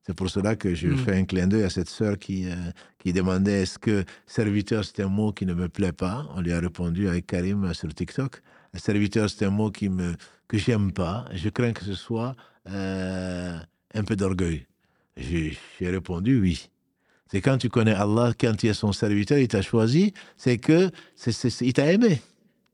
C'est 0.04 0.14
pour 0.14 0.28
cela 0.28 0.56
que 0.56 0.74
je 0.74 0.88
mm. 0.88 0.98
fais 0.98 1.16
un 1.16 1.24
clin 1.24 1.46
d'œil 1.46 1.62
à 1.62 1.70
cette 1.70 1.88
sœur 1.88 2.18
qui, 2.18 2.48
euh, 2.48 2.54
qui 2.98 3.12
demandait 3.12 3.62
est-ce 3.62 3.78
que 3.78 4.04
serviteur 4.26 4.84
c'est 4.84 5.02
un 5.02 5.08
mot 5.08 5.32
qui 5.32 5.46
ne 5.46 5.54
me 5.54 5.68
plaît 5.68 5.92
pas? 5.92 6.26
On 6.34 6.40
lui 6.40 6.52
a 6.52 6.60
répondu 6.60 7.08
avec 7.08 7.26
Karim 7.26 7.72
sur 7.72 7.94
TikTok. 7.94 8.42
Serviteur 8.74 9.30
c'est 9.30 9.44
un 9.44 9.50
mot 9.50 9.70
qui 9.70 9.88
me 9.88 10.14
que 10.48 10.58
j'aime 10.58 10.92
pas. 10.92 11.24
Je 11.32 11.48
crains 11.48 11.72
que 11.72 11.84
ce 11.84 11.94
soit 11.94 12.34
euh, 12.68 13.58
un 13.94 14.04
peu 14.04 14.16
d'orgueil. 14.16 14.66
J'ai 15.16 15.56
répondu 15.80 16.40
oui. 16.40 16.68
C'est 17.30 17.40
quand 17.40 17.56
tu 17.56 17.68
connais 17.68 17.94
Allah, 17.94 18.32
quand 18.38 18.54
tu 18.56 18.66
es 18.66 18.74
son 18.74 18.92
serviteur, 18.92 19.38
il 19.38 19.48
t'a 19.48 19.62
choisi, 19.62 20.12
c'est 20.36 20.58
que 20.58 20.90
il 21.62 21.72
t'a 21.72 21.90
aimé. 21.90 22.20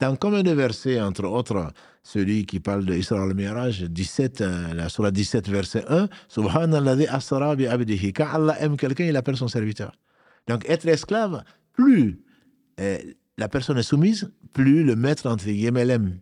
Dans 0.00 0.14
combien 0.14 0.44
de 0.44 0.52
versets, 0.52 1.00
entre 1.00 1.24
autres, 1.24 1.72
celui 2.04 2.46
qui 2.46 2.60
parle 2.60 2.84
de 2.84 2.94
Isra 2.94 3.20
al-Miraj, 3.22 3.82
17, 3.82 4.40
euh, 4.40 4.74
la 4.74 4.88
surah 4.88 5.10
17, 5.10 5.48
verset 5.48 5.84
1, 5.88 6.08
Subhanallah 6.28 7.12
asra 7.12 7.56
bi 7.56 7.66
abdihi. 7.66 8.12
Quand 8.12 8.28
Allah 8.32 8.56
aime 8.60 8.76
quelqu'un, 8.76 9.06
il 9.06 9.16
appelle 9.16 9.36
son 9.36 9.48
serviteur. 9.48 9.92
Donc, 10.46 10.68
être 10.68 10.86
esclave, 10.86 11.42
plus 11.72 12.20
euh, 12.80 12.98
la 13.38 13.48
personne 13.48 13.76
est 13.78 13.82
soumise, 13.82 14.30
plus 14.52 14.84
le 14.84 14.94
maître, 14.94 15.28
entre 15.28 15.46
guillemets, 15.46 15.84
l'aime. 15.84 16.20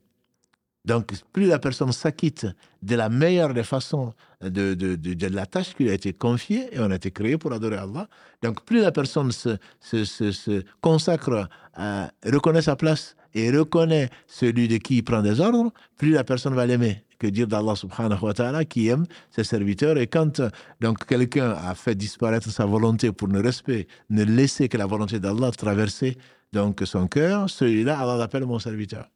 Donc, 0.86 1.12
plus 1.32 1.46
la 1.46 1.58
personne 1.58 1.92
s'acquitte 1.92 2.46
de 2.80 2.94
la 2.94 3.08
meilleure 3.08 3.52
des 3.52 3.64
façons 3.64 4.14
de, 4.40 4.72
de, 4.74 4.94
de, 4.94 5.26
la 5.26 5.44
tâche 5.44 5.74
qui 5.74 5.82
lui 5.82 5.90
a 5.90 5.94
été 5.94 6.12
confiée, 6.12 6.68
et 6.74 6.78
on 6.78 6.90
a 6.90 6.94
été 6.94 7.10
créé 7.10 7.36
pour 7.36 7.52
adorer 7.52 7.76
Allah, 7.76 8.08
donc 8.42 8.64
plus 8.64 8.80
la 8.80 8.92
personne 8.92 9.32
se, 9.32 9.56
se, 9.80 10.04
se, 10.04 10.30
se 10.30 10.62
consacre, 10.80 11.48
à, 11.74 12.10
reconnaît 12.24 12.62
sa 12.62 12.76
place 12.76 13.16
et 13.36 13.50
reconnaît 13.50 14.08
celui 14.26 14.66
de 14.66 14.78
qui 14.78 14.96
il 14.96 15.04
prend 15.04 15.22
des 15.22 15.40
ordres, 15.40 15.70
plus 15.96 16.10
la 16.10 16.24
personne 16.24 16.54
va 16.54 16.66
l'aimer. 16.66 17.02
Que 17.18 17.26
dire 17.26 17.46
d'Allah 17.46 17.74
subhanahu 17.76 18.22
wa 18.22 18.34
ta'ala 18.34 18.64
qui 18.64 18.88
aime 18.88 19.06
ses 19.30 19.44
serviteurs. 19.44 19.96
Et 19.96 20.06
quand 20.06 20.42
donc 20.80 21.06
quelqu'un 21.06 21.50
a 21.50 21.74
fait 21.74 21.94
disparaître 21.94 22.50
sa 22.50 22.66
volonté 22.66 23.10
pour 23.12 23.28
ne 23.28 23.42
respect, 23.42 23.86
ne 24.10 24.24
laisser 24.24 24.68
que 24.68 24.76
la 24.76 24.86
volonté 24.86 25.18
d'Allah 25.18 25.50
traverser 25.50 26.18
donc 26.52 26.82
son 26.84 27.06
cœur, 27.06 27.48
celui-là, 27.48 27.98
Allah 28.00 28.16
l'appelle 28.16 28.44
mon 28.44 28.58
serviteur. 28.58 29.08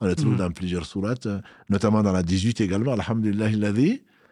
On 0.00 0.06
le 0.06 0.14
trouve 0.14 0.34
mm. 0.34 0.36
dans 0.36 0.50
plusieurs 0.50 0.84
sourates, 0.84 1.28
notamment 1.70 2.02
dans 2.02 2.12
la 2.12 2.22
18 2.22 2.60
également. 2.60 2.92
Alhamdulillah, 2.92 3.48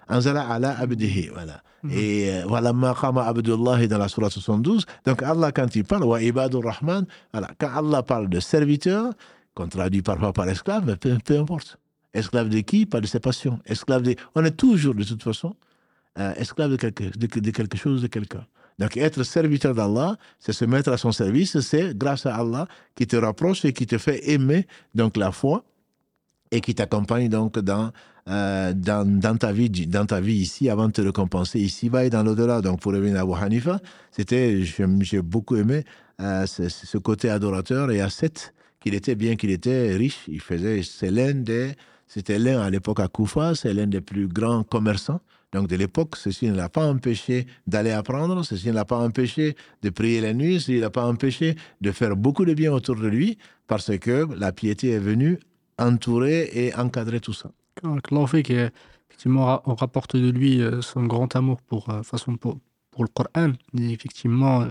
anzala 0.09 0.43
ala 0.49 0.79
abdihi. 0.79 1.29
Voilà. 1.33 1.63
Mm. 1.83 1.91
Et 1.93 2.31
euh, 2.31 2.45
voilà, 2.47 2.73
maqama 2.73 3.25
abdullah 3.25 3.87
dans 3.87 3.99
la 3.99 4.09
sourate 4.09 4.33
72. 4.33 4.87
Donc 5.05 5.23
Allah, 5.23 5.53
quand 5.53 5.75
il 5.75 5.85
parle, 5.85 6.05
wa 6.05 6.23
ibadur 6.23 6.65
rahman, 6.65 7.07
voilà, 7.33 7.51
quand 7.59 7.71
Allah 7.75 8.03
parle 8.03 8.29
de 8.29 8.41
serviteur, 8.41 9.13
qu'on 9.55 9.69
traduit 9.69 10.03
parfois 10.03 10.33
par 10.33 10.49
esclave, 10.49 10.85
mais 10.87 10.97
peu, 10.97 11.17
peu, 11.25 11.39
importe. 11.39 11.79
Esclave 12.13 12.49
de 12.49 12.61
qui? 12.61 12.87
Pas 12.87 13.01
de 13.01 13.07
ses 13.07 13.21
passions. 13.21 13.61
Esclave 13.67 14.03
de... 14.03 14.15
On 14.35 14.45
est 14.45 14.57
toujours, 14.57 14.95
de 14.95 15.05
toute 15.05 15.23
façon, 15.23 15.55
euh, 16.19 16.33
esclave 16.37 16.71
de 16.71 16.77
quelque, 16.77 17.05
de, 17.17 17.41
de 17.41 17.51
quelque 17.51 17.77
chose, 17.77 18.03
de 18.03 18.07
quelqu'un. 18.07 18.47
Donc 18.79 18.97
être 18.97 19.23
serviteur 19.23 19.75
d'Allah, 19.75 20.17
c'est 20.41 20.53
se 20.53 20.65
mettre 20.65 20.91
à 20.91 20.97
son 20.97 21.13
service, 21.13 21.61
c'est 21.61 21.97
grâce 21.97 22.27
à 22.27 22.37
Allah 22.37 22.67
qui 22.95 23.07
te 23.07 23.17
rapproche 23.17 23.65
et 23.65 23.73
qui 23.73 23.87
te 23.87 23.99
fait 23.99 24.31
aimer 24.31 24.67
donc 24.95 25.17
la 25.17 25.31
foi 25.31 25.65
et 26.55 26.61
qui 26.61 26.75
t'accompagne 26.75 27.29
donc 27.29 27.59
dans, 27.59 27.91
euh, 28.29 28.73
dans, 28.73 29.05
dans, 29.07 29.37
ta 29.37 29.53
vie, 29.53 29.69
dans 29.69 30.07
ta 30.07 30.21
vie 30.21 30.37
ici 30.37 30.71
avant 30.71 30.87
de 30.87 30.93
te 30.93 31.01
récompenser 31.01 31.59
ici-bas 31.59 32.05
et 32.05 32.11
dans 32.11 32.23
l'au-delà. 32.23 32.61
Donc 32.61 32.81
pour 32.81 32.93
revenir 32.93 33.19
à 33.19 33.45
Abu 33.45 33.63
c'était, 34.13 34.63
j'ai 34.63 35.21
beaucoup 35.21 35.57
aimé 35.57 35.85
euh, 36.21 36.47
ce, 36.47 36.99
côté 36.99 37.29
adorateur 37.29 37.91
et 37.91 38.01
ascète 38.01 38.55
qu'il 38.81 38.95
était, 38.95 39.17
bien 39.17 39.35
qu'il 39.35 39.51
était 39.51 39.97
riche, 39.97 40.21
il 40.29 40.41
faisait, 40.41 40.83
c'est 40.83 41.11
l'un 41.11 41.35
des, 41.35 41.73
c'était 42.07 42.39
l'un 42.39 42.61
à 42.61 42.71
l'époque 42.71 43.01
à 43.01 43.09
Koufa, 43.09 43.57
c'est 43.57 43.75
l'un 43.75 43.89
des 43.89 44.01
plus 44.01 44.29
grands 44.29 44.63
commerçants 44.63 45.21
donc 45.55 45.69
de 45.69 45.77
l'époque, 45.77 46.17
ceci 46.17 46.49
ne 46.49 46.57
l'a 46.57 46.69
pas 46.69 46.85
empêché 46.85 47.47
d'aller 47.69 47.93
apprendre, 47.93 48.45
ceci 48.45 48.69
ne 48.69 48.73
l'a 48.73 48.85
pas 48.85 48.99
empêché 48.99 49.55
de 49.83 49.91
prier 49.91 50.21
la 50.21 50.35
nuit, 50.35 50.59
ceci 50.59 50.75
ne 50.75 50.81
l'a 50.81 50.91
pas 50.91 51.07
empêché 51.07 51.55
de 51.81 51.93
faire 51.93 52.17
beaucoup 52.17 52.45
de 52.45 52.55
bien 52.55 52.73
autour 52.73 52.97
de 52.97 53.07
lui, 53.07 53.39
parce 53.69 53.97
que 53.99 54.27
la 54.37 54.51
piété 54.51 54.91
est 54.91 54.99
venue 54.99 55.39
entourer 55.79 56.51
et 56.53 56.75
encadrer 56.75 57.21
tout 57.21 57.33
ça. 57.33 57.51
Allah 57.83 58.27
fait 58.27 58.43
qu'effectivement, 58.43 59.63
on 59.67 59.75
rapporte 59.75 60.17
de 60.17 60.31
lui 60.31 60.63
euh, 60.63 60.81
son 60.81 61.05
grand 61.05 61.35
amour 61.37 61.61
pour, 61.63 61.91
euh, 61.91 62.03
façon 62.03 62.37
pour, 62.37 62.59
pour 62.91 63.05
le 63.05 63.09
Coran. 63.09 63.53
Et 63.79 63.91
effectivement, 63.91 64.63
euh, 64.63 64.69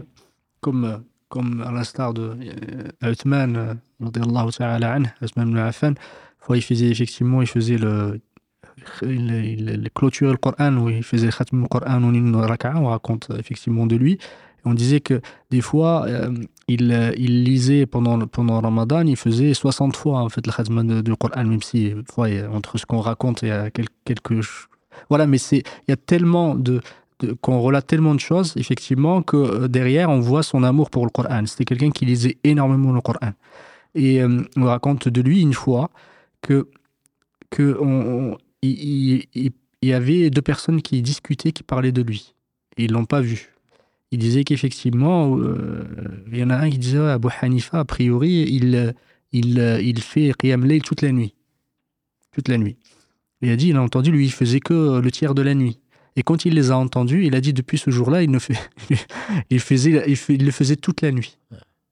comme, 0.62 1.04
comme 1.30 1.62
à 1.62 1.72
l'instar 1.72 2.13
de 2.13 2.38
Uthman, 3.02 3.78
Uthman 4.02 5.58
Affan, 5.58 5.94
il 6.50 6.62
faisait 6.62 6.89
effectivement, 6.89 7.42
il 7.42 7.48
faisait 7.48 7.78
le, 7.78 8.22
il, 9.02 9.89
clôturait 9.94 10.32
le 10.32 10.38
Coran, 10.38 10.76
ou 10.78 10.89
il 10.89 11.04
faisait 11.04 11.28
le 11.28 11.68
Coran 11.68 12.04
en 12.04 12.13
une 12.13 12.36
raka'a, 12.36 12.78
on 12.78 12.88
raconte 12.88 13.30
effectivement 13.38 13.86
de 13.86 13.96
lui. 13.96 14.18
on 14.66 14.74
disait 14.74 15.02
que 15.02 15.22
des 15.52 15.62
fois, 15.62 16.08
il, 16.67 17.13
il, 17.17 17.43
lisait 17.43 17.86
pendant, 17.86 18.19
pendant 18.28 18.62
Ramadan, 18.62 19.06
il 19.06 19.17
faisait 19.17 19.54
60 19.54 19.95
fois 19.95 20.19
en 20.19 20.30
fait 20.30 20.45
le 20.45 20.54
khatm 20.54 21.02
du 21.02 21.15
Coran, 21.15 21.43
même 21.43 21.62
si 21.62 21.93
entre 22.52 22.78
ce 22.78 22.86
qu'on 22.86 22.99
raconte, 22.99 23.41
il 23.41 23.49
y 23.49 23.52
a 23.52 23.69
quelques... 23.69 24.41
Voilà, 25.10 25.28
mais 25.28 25.38
il 25.52 25.63
y 25.88 25.91
a 25.91 25.97
tellement 25.97 26.56
de, 26.56 26.80
qu'on 27.41 27.60
relate 27.60 27.88
tellement 27.88 28.15
de 28.15 28.19
choses, 28.19 28.54
effectivement, 28.58 29.21
que 29.21 29.38
euh, 29.38 29.67
derrière, 29.67 30.10
on 30.10 30.19
voit 30.19 30.43
son 30.43 30.63
amour 30.63 30.89
pour 30.89 31.06
le 31.06 31.12
Coran. 31.12 31.45
C'était 31.45 31.65
quelqu'un 31.65 31.91
qui 31.91 32.06
lisait 32.06 32.38
énormément 32.43 32.91
le 32.91 33.02
Coran. 33.02 33.34
Et 33.95 34.21
euh, 34.21 34.41
on 34.58 34.65
raconte 34.65 35.08
de 35.08 35.21
lui 35.21 35.41
une 35.41 35.54
fois 35.54 35.89
que, 36.41 36.67
que 37.49 37.78
on, 37.80 38.38
il, 38.62 39.26
y 39.82 39.93
avait 39.93 40.30
deux 40.30 40.41
personnes 40.41 40.82
qui 40.82 41.02
discutaient, 41.02 41.52
qui 41.52 41.63
parlaient 41.63 41.91
de 41.91 42.02
lui. 42.02 42.34
Et 42.78 42.86
ils 42.86 42.91
l'ont 42.91 43.06
pas 43.06 43.21
vu. 43.21 43.53
Il 44.13 44.19
disait 44.19 44.43
qu'effectivement, 44.43 45.36
euh, 45.39 45.88
il 46.32 46.38
y 46.38 46.43
en 46.43 46.52
a 46.52 46.56
un 46.56 46.69
qui 46.69 46.78
disait 46.78 46.99
Abu 46.99 47.30
Hanifa, 47.41 47.80
a 47.80 47.84
priori, 47.84 48.45
il, 48.47 48.93
il, 49.32 49.58
il 49.82 49.99
fait 50.02 50.34
Qiyam 50.38 50.63
Layl 50.65 50.84
toute 50.84 51.02
la 51.02 51.12
nuit. 51.12 51.34
Toute 52.32 52.47
la 52.47 52.60
nuit. 52.60 52.78
il 53.41 53.49
a 53.49 53.56
dit, 53.56 53.69
il 53.69 53.76
a 53.76 53.82
entendu, 53.82 54.12
lui, 54.12 54.26
il 54.26 54.32
faisait 54.32 54.60
que 54.60 54.99
le 54.99 55.12
tiers 55.12 55.34
de 55.34 55.41
la 55.41 55.56
nuit. 55.56 55.80
Et 56.15 56.21
quand 56.21 56.45
il 56.45 56.54
les 56.54 56.69
a 56.69 56.78
entendus, 56.78 57.26
il 57.26 57.36
a 57.36 57.41
dit 57.41 57.54
depuis 57.54 57.80
ce 57.80 57.89
jour-là, 57.89 58.21
il, 58.21 58.30
ne 58.30 58.38
fait, 58.38 58.58
il, 59.49 59.60
faisait, 59.60 60.04
il, 60.08 60.45
le 60.45 60.52
faisait 60.52 60.76
toute 60.76 61.02
la 61.02 61.12
nuit. 61.12 61.39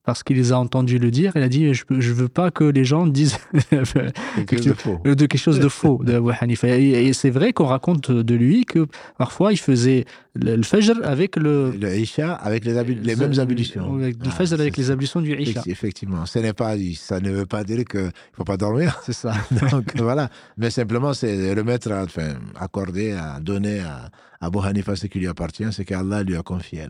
parce 0.04 0.22
qu'il 0.22 0.38
les 0.38 0.52
a 0.52 0.60
entendus 0.60 1.00
le 1.00 1.10
dire. 1.10 1.32
Il 1.36 1.42
a 1.42 1.50
dit 1.50 1.74
Je 1.74 1.84
ne 1.90 2.14
veux 2.14 2.28
pas 2.28 2.52
que 2.52 2.64
les 2.64 2.84
gens 2.84 3.08
disent 3.08 3.40
de, 3.72 4.44
quelque 4.46 5.38
chose 5.38 5.60
de 5.60 5.70
faux 5.70 6.02
de 6.04 6.14
Abu 6.14 6.32
Hanifa. 6.40 6.68
Et, 6.68 7.14
c'est 7.14 7.32
vrai 7.32 7.52
qu'on 7.52 7.66
raconte 7.66 8.12
de 8.12 8.36
lui 8.36 8.66
que 8.66 8.86
parfois 9.18 9.52
il 9.52 9.58
faisait 9.58 10.06
le, 10.36 10.64
Fajr 10.64 10.96
avec 11.04 11.36
le. 11.36 11.72
Le 11.72 11.96
Isha 11.96 12.34
avec 12.34 12.64
les, 12.64 12.82
les 12.84 13.16
mêmes 13.16 13.38
ablutions. 13.38 13.96
Le 13.96 14.12
ah, 14.26 14.30
Fajr 14.30 14.60
avec 14.60 14.78
les 14.78 14.90
ablutions 14.90 15.22
du 15.22 15.36
Isha. 15.36 15.62
Effectivement. 15.66 16.26
Ce 16.26 16.40
n'est 16.40 16.54
pas, 16.54 16.76
ça 16.96 17.20
ne 17.20 17.32
veut 17.32 17.46
pas 17.46 17.64
dire 17.64 17.84
qu'il 17.84 18.00
ne 18.00 18.12
faut 18.34 18.46
pas 18.46 18.58
dormir. 18.58 19.00
C'est 19.04 19.14
ça. 19.14 19.34
Donc 19.72 19.96
voilà. 19.98 20.30
Mais 20.58 20.70
simplement, 20.70 21.14
c'est 21.14 21.54
le 21.54 21.64
maître 21.64 21.92
enfin, 21.92 22.36
accordé, 22.60 23.12
à 23.12 23.40
donner 23.40 23.82
à, 23.82 24.10
Abu 24.40 24.60
Hanifa 24.60 24.96
ce 24.96 25.08
qui 25.08 25.20
lui 25.20 25.28
appartient, 25.28 25.72
c'est 25.72 25.86
qu'Allah 25.86 26.24
lui 26.24 26.36
a 26.36 26.42
confié. 26.42 26.88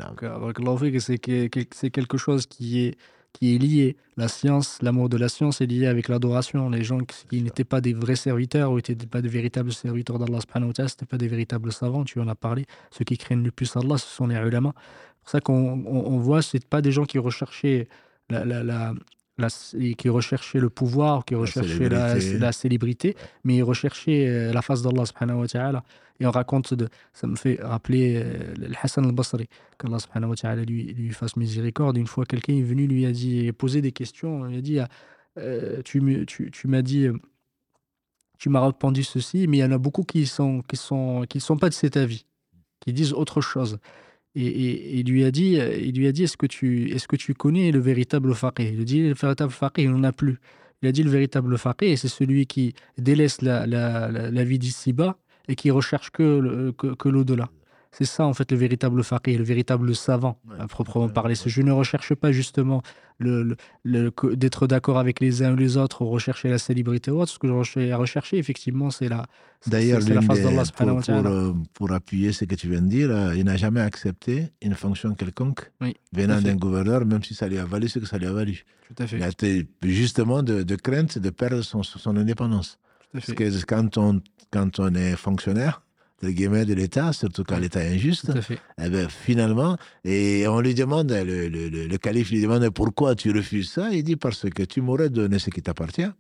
C'est 0.96 1.18
quelque 1.90 2.18
chose 2.18 2.46
qui 2.46 2.86
est 2.86 2.96
qui 3.34 3.56
est 3.56 3.58
lié. 3.58 3.98
La 4.18 4.28
science, 4.28 4.80
l'amour 4.82 5.10
de 5.10 5.18
la 5.18 5.30
science 5.30 5.62
est 5.62 5.66
lié 5.66 5.88
avec 5.88 6.08
l'adoration. 6.08 6.70
Les 6.70 6.84
gens 6.84 7.00
qui, 7.00 7.42
n'étaient 7.42 7.64
pas 7.64 7.82
des 7.82 7.94
vrais 7.94 8.16
serviteurs 8.16 8.72
ou 8.72 8.76
n'étaient 8.76 8.96
pas 8.96 9.22
des 9.22 9.30
véritables 9.30 9.72
serviteurs 9.72 10.20
d'Allah, 10.20 10.40
ce 10.42 10.60
n'étaient 10.60 11.06
pas 11.06 11.18
des 11.18 11.28
véritables 11.28 11.72
savants, 11.72 12.04
tu 12.04 12.20
en 12.20 12.28
as 12.28 12.36
parlé. 12.36 12.66
Ceux 12.92 13.06
qui 13.06 13.18
craignent 13.18 13.44
le 13.44 13.52
plus 13.52 13.76
Allah, 13.76 13.98
ce 13.98 14.08
sont 14.08 14.28
les 14.28 14.36
ulama. 14.36 14.74
C'est 14.76 15.22
pour 15.22 15.30
ça 15.30 15.42
qu'on 15.42 15.86
on, 15.86 16.18
voit, 16.18 16.42
ce 16.42 16.58
pas 16.58 16.82
des 16.82 16.92
gens 16.92 17.06
qui 17.06 17.20
recherchaient 17.20 17.88
la, 18.30 18.94
qui 19.98 20.10
recherchaient 20.10 20.60
le 20.60 20.70
pouvoir, 20.70 21.26
qui 21.26 21.36
recherchaient 21.36 21.90
la 21.90 22.52
célébrité, 22.52 23.16
mais 23.44 23.58
ils 23.58 23.64
recherchaient 23.64 24.28
euh, 24.28 24.54
la 24.54 24.62
face 24.62 24.82
d'Allah 24.82 25.06
subhanahu 25.06 25.40
wa 25.40 25.48
ta'ala. 25.48 25.84
Et 26.20 26.26
on 26.28 26.32
raconte, 26.32 26.74
de, 26.76 26.88
ça 27.14 27.26
me 27.26 27.36
fait 27.36 27.60
rappeler 27.62 28.22
euh, 28.24 28.54
le 28.58 28.68
Hassan 28.82 29.06
al-Basri, 29.06 29.48
qu'Allah 29.80 30.00
subhanahu 30.00 30.32
wa 30.32 30.36
ta'ala 30.36 30.64
lui, 30.64 30.94
lui 30.94 31.10
fasse 31.12 31.36
miséricorde. 31.36 31.98
Une 31.98 32.08
fois, 32.08 32.26
quelqu'un 32.26 32.54
est 32.54 32.62
venu, 32.62 32.86
lui 32.86 33.06
a 33.06 33.12
dit, 33.12 33.52
posé 33.54 33.82
des 33.82 33.92
questions, 33.92 34.48
il 34.48 34.58
a 34.58 34.62
dit, 34.62 34.80
euh, 35.38 35.82
tu, 35.84 36.26
tu, 36.28 36.52
tu 36.52 36.68
m'as 36.68 36.82
dit, 36.82 37.08
tu 38.38 38.50
m'as 38.50 38.66
répondu 38.66 39.04
ceci, 39.04 39.48
mais 39.48 39.58
il 39.58 39.60
y 39.62 39.64
en 39.64 39.72
a 39.72 39.78
beaucoup 39.78 40.04
qui 40.04 40.26
sont, 40.26 40.62
qui 40.68 40.76
sont, 40.76 41.26
qui 41.30 41.40
sont 41.40 41.58
pas 41.58 41.70
de 41.70 41.74
cet 41.74 41.98
avis, 41.98 42.26
qui 42.80 42.94
disent 42.94 43.14
autre 43.14 43.42
chose. 43.42 43.80
Et, 44.36 45.00
il 45.00 45.10
lui 45.10 45.24
a 45.26 45.32
dit, 45.32 45.60
il 45.82 45.96
lui 45.98 46.08
a 46.08 46.12
dit, 46.12 46.24
est-ce 46.24 46.38
que 46.38 46.46
tu, 46.46 46.90
est-ce 46.92 47.08
que 47.08 47.16
tu 47.16 47.34
connais 47.34 47.72
le 47.72 47.80
véritable 47.80 48.34
faqih? 48.34 48.70
Il 48.74 48.82
a 48.82 48.84
dit, 48.84 49.02
le 49.02 49.14
véritable 49.14 49.52
faqih, 49.52 49.84
il 49.84 49.92
n'en 49.92 50.04
a 50.04 50.12
plus. 50.12 50.40
Il 50.82 50.88
a 50.88 50.92
dit, 50.92 51.04
le 51.04 51.12
véritable 51.12 51.58
faqih, 51.58 51.98
c'est 51.98 52.08
celui 52.08 52.46
qui 52.48 52.74
délaisse 52.98 53.42
la, 53.42 53.68
la, 53.68 54.10
la, 54.10 54.44
vie 54.44 54.60
d'ici-bas 54.60 55.18
et 55.48 55.56
qui 55.56 55.70
recherche 55.70 56.12
que, 56.12 56.72
que, 56.78 56.96
que 56.96 57.10
l'au-delà. 57.10 57.50
C'est 57.92 58.06
ça, 58.06 58.26
en 58.26 58.34
fait, 58.34 58.50
le 58.52 58.58
véritable 58.58 59.04
faqih, 59.04 59.38
le 59.38 59.44
véritable 59.44 59.94
savant, 59.96 60.40
à 60.58 60.68
proprement 60.68 61.10
parler. 61.10 61.36
Je 61.36 61.62
ne 61.62 61.72
recherche 61.72 62.16
pas 62.16 62.32
justement 62.32 62.82
le, 63.20 63.58
d'être 63.84 64.66
d'accord 64.66 64.98
avec 64.98 65.20
les 65.20 65.44
uns 65.44 65.54
ou 65.54 65.58
les 65.58 65.76
autres, 65.76 66.02
ou 66.02 66.10
rechercher 66.10 66.50
la 66.50 66.58
célébrité 66.58 67.12
ou 67.12 67.20
autre. 67.22 67.34
Ce 67.34 67.40
que 67.40 67.48
je 67.48 67.94
recherche, 67.94 68.34
à 68.34 68.38
effectivement, 68.38 68.92
c'est 68.92 69.10
la, 69.10 69.26
D'ailleurs, 69.68 70.00
la 70.00 70.22
face 70.22 70.42
d'Allah. 70.42 70.64
Pour, 70.76 70.88
pour, 71.02 71.26
euh, 71.28 71.54
pour, 71.74 71.92
appuyer 71.92 72.32
ce 72.32 72.46
que 72.46 72.56
tu 72.56 72.70
viens 72.70 72.82
de 72.82 72.88
dire, 72.88 73.12
euh, 73.12 73.36
il 73.36 73.44
n'a 73.44 73.58
jamais 73.58 73.82
accepté 73.82 74.52
une 74.62 74.74
fonction 74.74 75.14
quelconque 75.14 75.72
venant 76.14 76.42
d'un 76.42 76.56
gouverneur, 76.56 77.06
même 77.06 77.24
si 77.24 77.36
ça 77.36 77.48
lui 77.48 77.58
a 77.58 77.66
valu 77.66 77.88
ce 77.90 78.00
que 78.00 78.06
ça 78.06 78.18
lui 78.18 78.26
a 78.26 78.32
valu. 78.32 78.64
Tout 78.88 79.04
à 79.04 79.08
fait. 79.08 79.18
Il 79.18 79.24
a 79.24 79.30
été 79.30 79.68
justement 79.84 80.42
de, 80.42 80.64
de 80.64 80.76
crainte 80.76 81.20
de 81.20 81.30
perdre 81.30 81.62
son, 81.62 81.84
son 81.84 82.18
indépendance. 82.18 82.80
Parce 83.14 83.34
que 83.34 83.66
quand 83.66 83.98
on, 83.98 84.22
quand 84.50 84.80
on 84.80 84.96
est 84.96 85.16
fonctionnaire, 85.16 85.84
guillemets, 86.30 86.66
de 86.66 86.74
l'État, 86.74 87.14
surtout 87.14 87.44
quand 87.44 87.58
l'État 87.58 87.84
est 87.84 87.94
injuste, 87.96 88.32
eh 88.78 88.90
ben, 88.90 89.10
finalement, 89.10 89.78
et 90.04 90.48
on 90.48 90.60
lui 90.60 90.74
demande, 90.74 91.12
le, 91.12 91.50
le, 91.50 91.70
le, 91.70 91.98
calife 91.98 92.32
lui 92.32 92.42
demande 92.42 92.70
pourquoi 92.70 93.16
tu 93.16 93.32
refuses 93.32 93.72
ça, 93.72 93.90
il 93.92 94.04
dit 94.04 94.16
parce 94.16 94.50
que 94.50 94.64
tu 94.64 94.82
m'aurais 94.82 95.10
donné 95.10 95.40
ce 95.40 95.50
qui 95.50 95.62
t'appartient, 95.62 96.12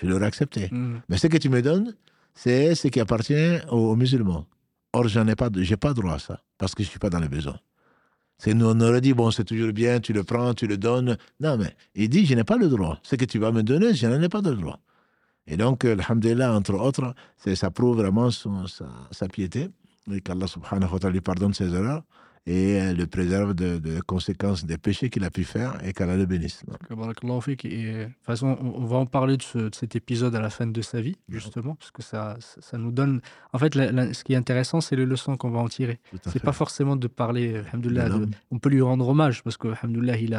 je 0.00 0.06
l'aurais 0.06 0.26
accepté. 0.26 0.68
Mm. 0.70 1.00
Mais 1.08 1.18
ce 1.18 1.26
que 1.26 1.36
tu 1.36 1.48
me 1.48 1.62
donnes, 1.62 1.94
c'est 2.34 2.74
ce 2.74 2.88
qui 2.88 3.00
appartient 3.00 3.58
aux, 3.70 3.96
musulmans. 3.96 4.46
Or, 4.92 5.08
j'en 5.08 5.26
ai 5.26 5.34
pas, 5.34 5.50
j'ai 5.56 5.76
pas 5.76 5.94
droit 5.94 6.14
à 6.14 6.18
ça, 6.18 6.42
parce 6.58 6.74
que 6.74 6.82
je 6.82 6.88
suis 6.88 6.98
pas 6.98 7.10
dans 7.10 7.20
les 7.20 7.28
besoins. 7.28 7.58
C'est 8.38 8.52
nous, 8.52 8.66
on 8.66 8.80
aurait 8.80 9.00
dit, 9.00 9.14
bon, 9.14 9.30
c'est 9.30 9.44
toujours 9.44 9.72
bien, 9.72 10.00
tu 10.00 10.12
le 10.12 10.22
prends, 10.22 10.52
tu 10.52 10.66
le 10.66 10.76
donnes. 10.76 11.16
Non, 11.40 11.56
mais 11.56 11.74
il 11.94 12.10
dit, 12.10 12.26
je 12.26 12.34
n'ai 12.34 12.44
pas 12.44 12.58
le 12.58 12.68
droit. 12.68 12.98
Ce 13.02 13.16
que 13.16 13.24
tu 13.24 13.38
vas 13.38 13.50
me 13.50 13.62
donner, 13.62 13.94
je 13.94 14.06
n'en 14.06 14.20
ai 14.20 14.28
pas 14.28 14.42
de 14.42 14.52
droit. 14.52 14.78
Et 15.46 15.56
donc, 15.56 15.84
alhamdulillah, 15.84 16.52
entre 16.54 16.74
autres, 16.74 17.14
ça 17.36 17.70
prouve 17.70 17.98
vraiment 17.98 18.30
son, 18.30 18.66
sa, 18.66 18.86
sa, 19.10 19.28
piété, 19.28 19.68
et 20.12 20.20
qu'Allah 20.20 20.46
subhanahu 20.46 20.92
wa 20.92 20.98
ta'ala 20.98 21.12
lui 21.12 21.20
pardonne 21.20 21.54
ses 21.54 21.72
erreurs 21.74 22.02
et 22.46 22.94
le 22.94 23.06
préserve 23.06 23.54
de, 23.54 23.78
de 23.78 24.00
conséquences 24.00 24.64
des 24.64 24.78
péchés 24.78 25.10
qu'il 25.10 25.24
a 25.24 25.30
pu 25.30 25.42
faire 25.42 25.76
et 25.84 25.92
qu'Allah 25.92 26.16
le 26.16 26.26
bénisse. 26.26 26.62
Et, 27.64 27.92
de 27.92 28.04
toute 28.04 28.14
façon, 28.22 28.56
on 28.60 28.84
va 28.84 28.98
en 28.98 29.06
parler 29.06 29.36
de, 29.36 29.42
ce, 29.42 29.58
de, 29.58 29.74
cet 29.74 29.96
épisode 29.96 30.34
à 30.36 30.40
la 30.40 30.50
fin 30.50 30.66
de 30.66 30.82
sa 30.82 31.00
vie, 31.00 31.16
justement, 31.28 31.74
parce 31.74 31.90
que 31.90 32.02
ça, 32.02 32.36
ça 32.40 32.78
nous 32.78 32.92
donne. 32.92 33.20
En 33.52 33.58
fait, 33.58 33.74
ce 33.74 34.22
qui 34.22 34.34
est 34.34 34.36
intéressant, 34.36 34.80
c'est 34.80 34.94
les 34.94 35.06
leçons 35.06 35.36
qu'on 35.36 35.50
va 35.50 35.58
en 35.58 35.68
tirer. 35.68 35.98
C'est 36.26 36.42
pas 36.42 36.52
forcément 36.52 36.94
de 36.94 37.08
parler, 37.08 37.62
de, 37.74 38.28
on 38.52 38.58
peut 38.60 38.68
lui 38.68 38.82
rendre 38.82 39.08
hommage, 39.08 39.42
parce 39.42 39.56
que, 39.56 39.68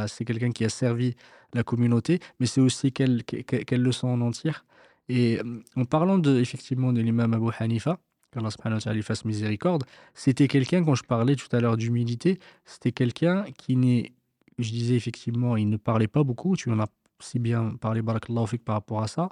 c'est 0.07 0.25
quelqu'un 0.25 0.51
qui 0.51 0.63
a 0.63 0.69
servi 0.69 1.15
la 1.53 1.63
communauté, 1.63 2.19
mais 2.39 2.45
c'est 2.45 2.61
aussi 2.61 2.93
quelle, 2.93 3.23
quelle, 3.25 3.65
quelle 3.65 3.81
leçon 3.81 4.07
on 4.07 4.21
en 4.21 4.31
tire? 4.31 4.63
Et 5.09 5.39
euh, 5.39 5.63
en 5.75 5.85
parlant 5.85 6.17
de, 6.17 6.39
effectivement 6.39 6.93
de 6.93 7.01
l'imam 7.01 7.33
Abu 7.33 7.49
Hanifa, 7.59 7.99
qu'Allah 8.31 8.51
subhanahu 8.51 8.81
wa 8.85 9.15
miséricorde, 9.25 9.83
c'était 10.13 10.47
quelqu'un, 10.47 10.83
quand 10.83 10.95
je 10.95 11.03
parlais 11.03 11.35
tout 11.35 11.53
à 11.55 11.59
l'heure 11.59 11.77
d'humilité, 11.77 12.39
c'était 12.65 12.91
quelqu'un 12.91 13.45
qui 13.57 13.75
n'est, 13.75 14.13
je 14.59 14.69
disais 14.69 14.95
effectivement, 14.95 15.55
il 15.57 15.69
ne 15.69 15.77
parlait 15.77 16.07
pas 16.07 16.23
beaucoup, 16.23 16.55
tu 16.55 16.69
en 16.71 16.79
as 16.79 16.87
si 17.19 17.39
bien 17.39 17.75
parlé, 17.81 18.01
barakallahu 18.01 18.59
par 18.59 18.75
rapport 18.75 19.01
à 19.01 19.07
ça, 19.07 19.29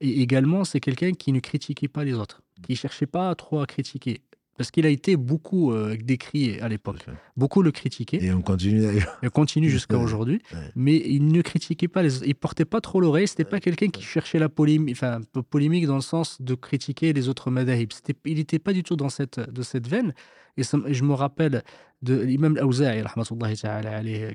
et 0.00 0.20
également 0.20 0.64
c'est 0.64 0.80
quelqu'un 0.80 1.12
qui 1.12 1.32
ne 1.32 1.40
critiquait 1.40 1.88
pas 1.88 2.04
les 2.04 2.14
autres, 2.14 2.42
qui 2.62 2.76
cherchait 2.76 3.06
pas 3.06 3.34
trop 3.34 3.60
à 3.60 3.66
critiquer. 3.66 4.22
Parce 4.56 4.70
qu'il 4.70 4.84
a 4.84 4.90
été 4.90 5.16
beaucoup 5.16 5.72
euh, 5.72 5.96
décrit 5.96 6.60
à 6.60 6.68
l'époque. 6.68 7.06
Beaucoup 7.36 7.62
le 7.62 7.72
critiquaient. 7.72 8.22
Et 8.22 8.32
on 8.32 8.42
continue 8.42 8.80
d'ailleurs. 8.82 9.18
Et 9.22 9.30
continue 9.30 9.70
jusqu'à 9.76 9.96
aujourd'hui. 9.98 10.42
Mais 10.76 10.96
il 10.96 11.28
ne 11.28 11.40
critiquait 11.40 11.88
pas, 11.88 12.02
les... 12.02 12.22
il 12.26 12.34
portait 12.34 12.66
pas 12.66 12.80
trop 12.80 13.00
l'oreille. 13.00 13.26
C'était 13.26 13.44
pas 13.44 13.60
quelqu'un 13.60 13.88
qui 13.88 14.02
cherchait 14.02 14.38
la 14.38 14.50
polémique, 14.50 14.96
enfin 14.96 15.20
polémique 15.50 15.86
dans 15.86 15.94
le 15.94 16.02
sens 16.02 16.40
de 16.40 16.54
critiquer 16.54 17.12
les 17.12 17.28
autres 17.28 17.50
madahib. 17.50 17.90
Il 18.26 18.36
n'était 18.36 18.58
pas 18.58 18.72
du 18.72 18.82
tout 18.82 18.96
dans 18.96 19.08
cette, 19.08 19.40
de 19.40 19.62
cette 19.62 19.88
veine. 19.88 20.12
Et, 20.58 20.62
je 20.62 21.02
me 21.04 21.14
rappelle 21.14 21.62
de 22.02 22.20
l'imam 22.20 22.58
Aouza'i, 22.58 23.02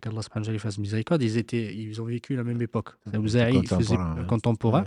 qu'Allah 0.02 0.22
fasse 0.58 0.78
miséricorde, 0.80 1.22
ils, 1.22 1.38
étaient, 1.38 1.76
ils 1.76 2.02
ont 2.02 2.06
vécu 2.06 2.36
la 2.36 2.44
même 2.44 2.62
époque. 2.62 2.90
Aouza'i, 3.14 3.66
faisait 3.68 3.98
contemporain. 4.28 4.86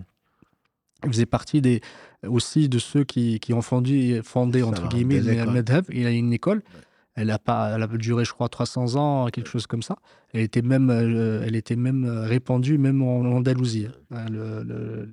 Il 1.05 1.11
faisait 1.11 1.27
partie 1.27 1.63
des, 1.63 1.81
aussi 2.27 2.69
de 2.69 2.79
ceux 2.79 3.05
qui, 3.05 3.41
qui 3.41 3.53
ont 3.53 3.63
fondé, 3.63 4.21
fondé 4.23 4.63
entre 4.63 4.89
guillemets, 4.89 5.21
le 5.21 5.47
Madhab. 5.47 5.85
Il 5.91 6.07
a 6.07 6.11
une 6.11 6.33
école. 6.33 6.63
Elle 7.17 7.31
a, 7.31 7.39
pas, 7.39 7.73
elle 7.75 7.83
a 7.83 7.87
duré, 7.89 8.25
je 8.25 8.33
crois, 8.33 8.49
300 8.49 8.97
ans, 8.97 9.27
quelque 9.27 9.49
chose 9.49 9.67
comme 9.67 9.83
ça. 9.83 9.97
Elle 10.33 10.43
était 10.43 10.63
même, 10.63 10.91
euh, 10.91 11.43
elle 11.45 11.57
était 11.57 11.77
même 11.77 12.07
répandue, 12.07 12.79
même 12.79 13.03
en 13.03 13.21
Andalousie. 13.23 13.89
Hein, 14.13 14.27
le, 14.31 14.63
le, 14.63 15.09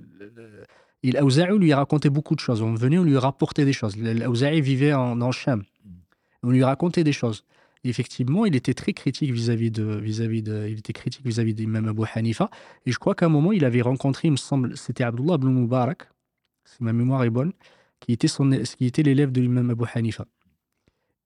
le, 1.03 1.57
lui 1.57 1.73
racontait 1.73 2.11
beaucoup 2.11 2.35
de 2.35 2.39
choses. 2.39 2.61
On 2.61 2.75
venait, 2.75 2.99
on 2.99 3.03
lui 3.03 3.17
rapportait 3.17 3.65
des 3.65 3.73
choses. 3.73 3.95
Aouza'i 4.23 4.61
vivait 4.61 4.93
en, 4.93 5.19
en 5.19 5.31
Cham. 5.31 5.63
Mm. 5.83 5.89
On 6.43 6.49
lui 6.51 6.63
racontait 6.63 7.03
des 7.03 7.13
choses 7.13 7.43
effectivement, 7.89 8.45
il 8.45 8.55
était 8.55 8.73
très 8.73 8.93
critique 8.93 9.31
vis-à-vis 9.31 9.71
de, 9.71 9.83
vis-à-vis 9.83 10.43
de, 10.43 10.67
il 10.69 10.79
était 10.79 10.93
critique 10.93 11.25
vis-à-vis 11.25 11.53
d'Imam 11.53 11.87
Abu 11.87 12.03
Hanifa. 12.13 12.49
Et 12.85 12.91
je 12.91 12.99
crois 12.99 13.15
qu'à 13.15 13.25
un 13.25 13.29
moment, 13.29 13.51
il 13.51 13.65
avait 13.65 13.81
rencontré, 13.81 14.27
il 14.27 14.31
me 14.31 14.37
semble, 14.37 14.77
c'était 14.77 15.03
Abdullah 15.03 15.35
ibn 15.35 15.47
Mubarak, 15.47 16.09
si 16.67 16.83
ma 16.83 16.93
mémoire 16.93 17.23
est 17.23 17.29
bonne, 17.29 17.53
qui 17.99 18.11
était, 18.11 18.27
son, 18.27 18.49
qui 18.49 18.85
était 18.85 19.03
l'élève 19.03 19.31
de 19.31 19.41
l'imam 19.41 19.69
Abu 19.69 19.85
Hanifa. 19.93 20.25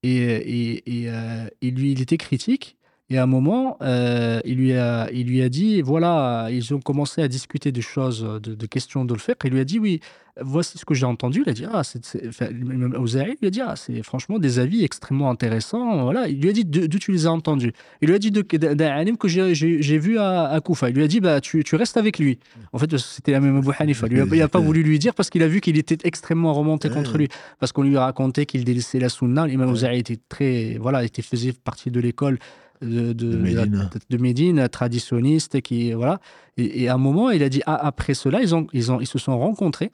Et, 0.04 0.18
et, 0.18 1.02
et, 1.02 1.10
euh, 1.10 1.48
lui, 1.62 1.92
il 1.92 2.02
était 2.02 2.18
critique. 2.18 2.78
Et 3.12 3.17
à 3.17 3.24
un 3.24 3.28
moment, 3.28 3.76
euh, 3.82 4.39
il, 4.45 4.56
lui 4.56 4.71
a, 4.71 5.12
il 5.12 5.28
lui 5.28 5.41
a 5.41 5.50
dit, 5.50 5.82
voilà, 5.82 6.47
ils 6.50 6.74
ont 6.74 6.80
commencé 6.80 7.21
à 7.21 7.28
discuter 7.28 7.74
de 7.74 7.82
choses, 7.82 8.24
de, 8.41 8.65
questions 8.67 9.04
de 9.04 9.13
le 9.13 9.19
faire. 9.19 9.36
Il 9.43 9.52
lui 9.52 9.60
a 9.60 9.65
dit, 9.65 9.80
oui, 9.80 10.00
voici 10.39 10.78
ce 10.78 10.86
que 10.86 10.93
j'ai 10.93 11.06
entendu. 11.06 11.43
Il 11.45 11.50
a 11.50 11.52
dit, 11.52 11.65
ah, 11.69 11.84
c'est, 11.84 12.02
même 12.39 12.95
lui 13.04 13.47
a 13.47 13.50
dit, 13.50 13.60
ah, 13.60 13.76
c'est 13.76 14.02
franchement 14.02 14.39
des 14.39 14.60
avis 14.60 14.86
extrêmement 14.86 15.30
intéressants. 15.30 16.04
Voilà. 16.04 16.30
Il 16.30 16.39
lui 16.39 16.47
a 16.47 16.54
dit, 16.54 16.63
d'où 16.63 17.00
tu 17.00 17.12
les 17.12 17.28
as 17.28 17.32
entendus 17.34 17.74
Il 18.02 18.08
lui 18.08 18.15
a 18.15 18.17
dit 18.17 18.32
d'un 18.32 18.95
anim 18.95 19.17
que 19.17 19.28
j'ai, 19.28 19.97
vu 19.97 20.17
à, 20.17 20.43
à, 20.43 20.62
Koufa. 20.62 20.89
Il 20.89 20.95
lui 20.95 21.04
a 21.04 21.08
dit, 21.10 21.19
bah, 21.19 21.41
tu, 21.41 21.65
tu 21.65 21.76
restes 21.76 21.97
avec 21.97 22.17
lui. 22.17 22.39
En 22.71 22.78
fait, 22.78 22.97
c'était 22.97 23.34
la 23.34 23.41
même 23.41 23.58
Abu 23.58 23.71
Hanifa. 23.78 24.08
Il 24.10 24.24
n'a 24.24 24.47
pas 24.47 24.60
voulu 24.60 24.84
lui 24.84 25.00
dire 25.00 25.13
parce 25.15 25.30
qu'il 25.30 25.43
a 25.43 25.50
vu 25.50 25.60
qu'il 25.60 25.78
était 25.78 25.97
extrêmement 26.06 26.54
remonté 26.54 26.89
contre 26.89 27.17
lui. 27.17 27.28
Parce 27.60 27.74
qu'on 27.74 27.84
lui 27.84 27.97
a 27.97 28.06
raconté 28.06 28.45
qu'il 28.45 28.63
délaissait 28.63 29.00
la 29.00 29.10
sunna. 29.10 29.47
L'imam 29.47 29.69
Ouzaï 29.69 30.00
était 30.00 30.17
très, 30.30 30.78
voilà, 30.80 31.04
était, 31.04 31.21
faisait 31.21 31.52
partie 31.52 31.91
de 31.91 32.00
l'école 32.00 32.39
de, 32.82 33.14
de, 33.14 34.18
Médine. 34.18 34.68
traditionniste, 34.70 35.62
qui, 35.62 35.94
voilà. 35.94 36.20
Et, 36.58 36.90
à 36.90 36.96
un 36.96 36.98
moment, 36.98 37.30
il 37.30 37.44
a 37.44 37.50
dit, 37.50 37.62
ah, 37.66 37.76
après 37.76 38.14
cela, 38.14 38.42
ils, 38.42 38.56
ont, 38.56 38.68
ils, 38.74 38.92
ont, 38.92 39.00
ils 39.00 39.08
se 39.08 39.20
sont 39.20 39.38
rencontrés. 39.38 39.92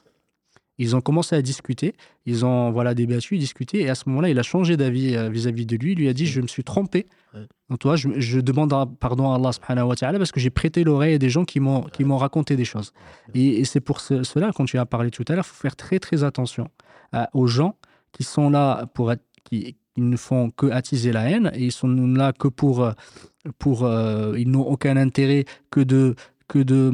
Ils 0.80 0.96
ont 0.96 1.02
commencé 1.02 1.36
à 1.36 1.42
discuter, 1.42 1.96
ils 2.28 2.46
ont 2.46 2.70
voilà, 2.72 2.94
débattu, 2.94 3.40
discuté, 3.40 3.82
et 3.82 3.90
à 3.90 3.96
ce 3.96 4.08
moment-là, 4.10 4.30
il 4.30 4.38
a 4.38 4.44
changé 4.44 4.78
d'avis 4.78 5.16
euh, 5.16 5.28
vis-à-vis 5.28 5.66
de 5.66 5.76
lui. 5.76 5.94
Il 5.94 5.98
lui 5.98 6.08
a 6.08 6.14
dit 6.14 6.28
Je 6.28 6.40
me 6.40 6.48
suis 6.48 6.64
trompé. 6.64 7.08
Donc, 7.70 7.80
toi, 7.80 7.96
je, 7.96 8.10
je, 8.20 8.40
demande 8.40 8.74
pardon 9.00 9.32
à 9.32 9.36
Allah 9.36 9.52
subhanahu 9.52 9.88
wa 9.88 9.96
ta'ala 9.96 10.18
parce 10.20 10.32
que 10.32 10.40
j'ai 10.40 10.52
prêté 10.52 10.84
l'oreille 10.84 11.16
à 11.16 11.18
des 11.18 11.30
gens 11.30 11.46
qui 11.46 11.60
m'ont 11.60 12.18
raconté 12.18 12.56
des 12.56 12.66
choses. 12.66 12.94
Et, 13.34 13.66
c'est 13.66 13.82
pour 13.82 14.00
cela, 14.00 14.52
quand 14.56 14.66
tu 14.66 14.78
as 14.78 14.86
parlé 14.86 15.10
tout 15.10 15.26
à 15.28 15.34
l'heure, 15.34 15.46
il 15.46 15.50
faut 15.50 15.62
faire 15.62 15.76
très 15.76 16.00
très 16.00 16.24
attention 16.24 16.70
aux 17.34 17.48
gens 17.48 17.76
qui 18.12 18.24
sont 18.24 18.50
là 18.50 18.86
pour 18.94 19.12
être, 19.12 19.24
qui, 19.44 19.78
ils 19.98 20.08
ne 20.08 20.16
font 20.16 20.52
que 20.52 20.68
attiser 20.68 21.12
la 21.12 21.30
haine 21.30 21.52
et 21.54 21.66
ils 21.66 21.72
sont 21.72 21.90
là 21.90 22.32
que 22.32 22.48
pour, 22.48 22.90
pour 23.58 23.86
euh, 23.86 24.38
ils 24.38 24.50
n'ont 24.50 24.66
aucun 24.66 24.96
intérêt 24.96 25.46
que 25.72 25.82
de 25.82 26.16
que 26.48 26.60
de, 26.60 26.92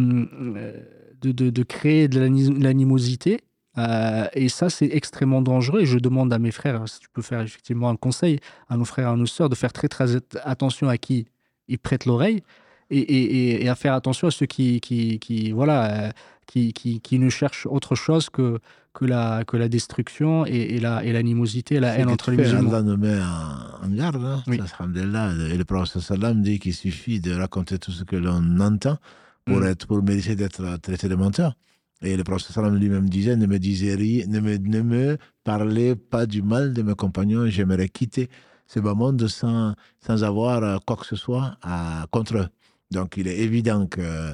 euh, 0.58 0.74
de, 1.22 1.32
de, 1.32 1.64
créer 1.64 2.08
de 2.08 2.20
l'animosité. 2.20 3.42
Euh, 3.78 4.26
et 4.34 4.50
ça, 4.50 4.72
c'est 4.72 4.90
extrêmement 4.92 5.44
dangereux. 5.44 5.82
Et 5.82 5.86
je 5.86 6.00
demande 6.00 6.34
à 6.34 6.40
mes 6.40 6.50
frères, 6.50 6.88
si 6.88 7.00
tu 7.00 7.08
peux 7.10 7.22
faire 7.22 7.42
effectivement 7.42 7.90
un 7.90 7.96
conseil 7.96 8.40
à 8.68 8.78
nos 8.78 8.86
frères 8.86 9.10
et 9.10 9.12
à 9.12 9.16
nos 9.16 9.28
sœurs, 9.28 9.50
de 9.50 9.56
faire 9.56 9.72
très, 9.72 9.88
très 9.90 10.16
attention 10.44 10.90
à 10.90 10.98
qui 10.98 11.28
ils 11.68 11.78
prêtent 11.78 12.06
l'oreille 12.06 12.42
et, 12.90 13.64
et, 13.64 13.70
à 13.70 13.76
faire 13.76 13.94
attention 13.94 14.28
à 14.28 14.32
ceux 14.32 14.48
qui, 14.48 14.82
qui, 14.82 15.20
qui 15.20 15.52
voilà, 15.52 16.14
qui, 16.48 16.74
qui, 16.74 17.00
qui, 17.00 17.20
ne 17.20 17.30
cherchent 17.30 17.68
autre 17.68 17.94
chose 17.94 18.30
que, 18.32 18.60
que, 18.94 19.06
la, 19.06 19.44
que 19.46 19.58
la 19.58 19.68
destruction 19.68 20.46
et, 20.46 20.76
et 20.76 20.80
l'animosité, 20.80 21.80
la, 21.80 21.96
et 21.96 21.98
la 21.98 22.04
haine 22.04 22.10
entre 22.10 22.32
les 22.32 22.38
musulmans. 22.38 22.70
Allah 22.70 22.82
nous 22.84 22.98
met 22.98 23.18
en, 23.20 23.90
garde. 23.90 24.24
Hein. 24.24 24.44
Oui. 24.48 24.60
Et 24.60 25.58
le 25.58 25.64
prophète 25.64 26.02
sallam 26.02 26.42
dit 26.42 26.60
qu'il 26.60 26.74
suffit 26.74 27.20
de 27.20 27.34
raconter 27.34 27.80
tout 27.80 27.92
ce 27.92 28.04
que 28.04 28.16
l'on 28.16 28.60
entend 28.60 28.98
pour, 29.46 29.60
mm. 29.60 29.68
être, 29.68 29.88
pour 29.88 30.04
mériter 30.04 30.36
d'être 30.36 30.78
traité 30.78 31.10
de 31.10 31.16
menteur. 31.16 31.56
Et 32.02 32.16
le 32.16 32.24
prophète 32.24 32.56
lui-même 32.72 33.10
disait 33.10 33.36
ne 33.36 33.48
me, 33.48 33.60
disait 33.60 33.96
rien, 33.96 34.26
ne, 34.28 34.40
me, 34.40 34.58
ne 34.58 34.82
me 34.82 35.18
parlez 35.44 35.96
pas 35.96 36.26
du 36.26 36.42
mal 36.42 36.74
de 36.74 36.82
mes 36.82 36.96
compagnons, 36.96 37.48
j'aimerais 37.48 37.90
quitter 37.90 38.30
ce 38.68 38.80
bas 38.80 38.94
monde 38.94 39.28
sans, 39.28 39.74
sans 40.06 40.24
avoir 40.24 40.64
euh, 40.64 40.78
quoi 40.86 40.98
que 40.98 41.06
ce 41.06 41.16
soit 41.16 41.58
à, 41.62 42.06
contre 42.12 42.38
eux. 42.38 42.48
Donc 42.92 43.16
il 43.18 43.28
est 43.28 43.40
évident 43.40 43.88
que, 43.88 44.34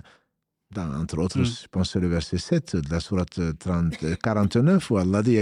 dans, 0.71 0.93
entre 1.01 1.17
autres, 1.17 1.39
mm. 1.39 1.45
je 1.45 1.67
pense 1.71 1.91
c'est 1.91 1.99
le 1.99 2.07
verset 2.07 2.37
7 2.37 2.75
de 2.75 2.91
la 2.91 2.99
sourate 2.99 3.39
30, 3.59 4.17
49, 4.21 4.91
où 4.91 4.97
Allah 4.97 5.23
dit 5.23 5.37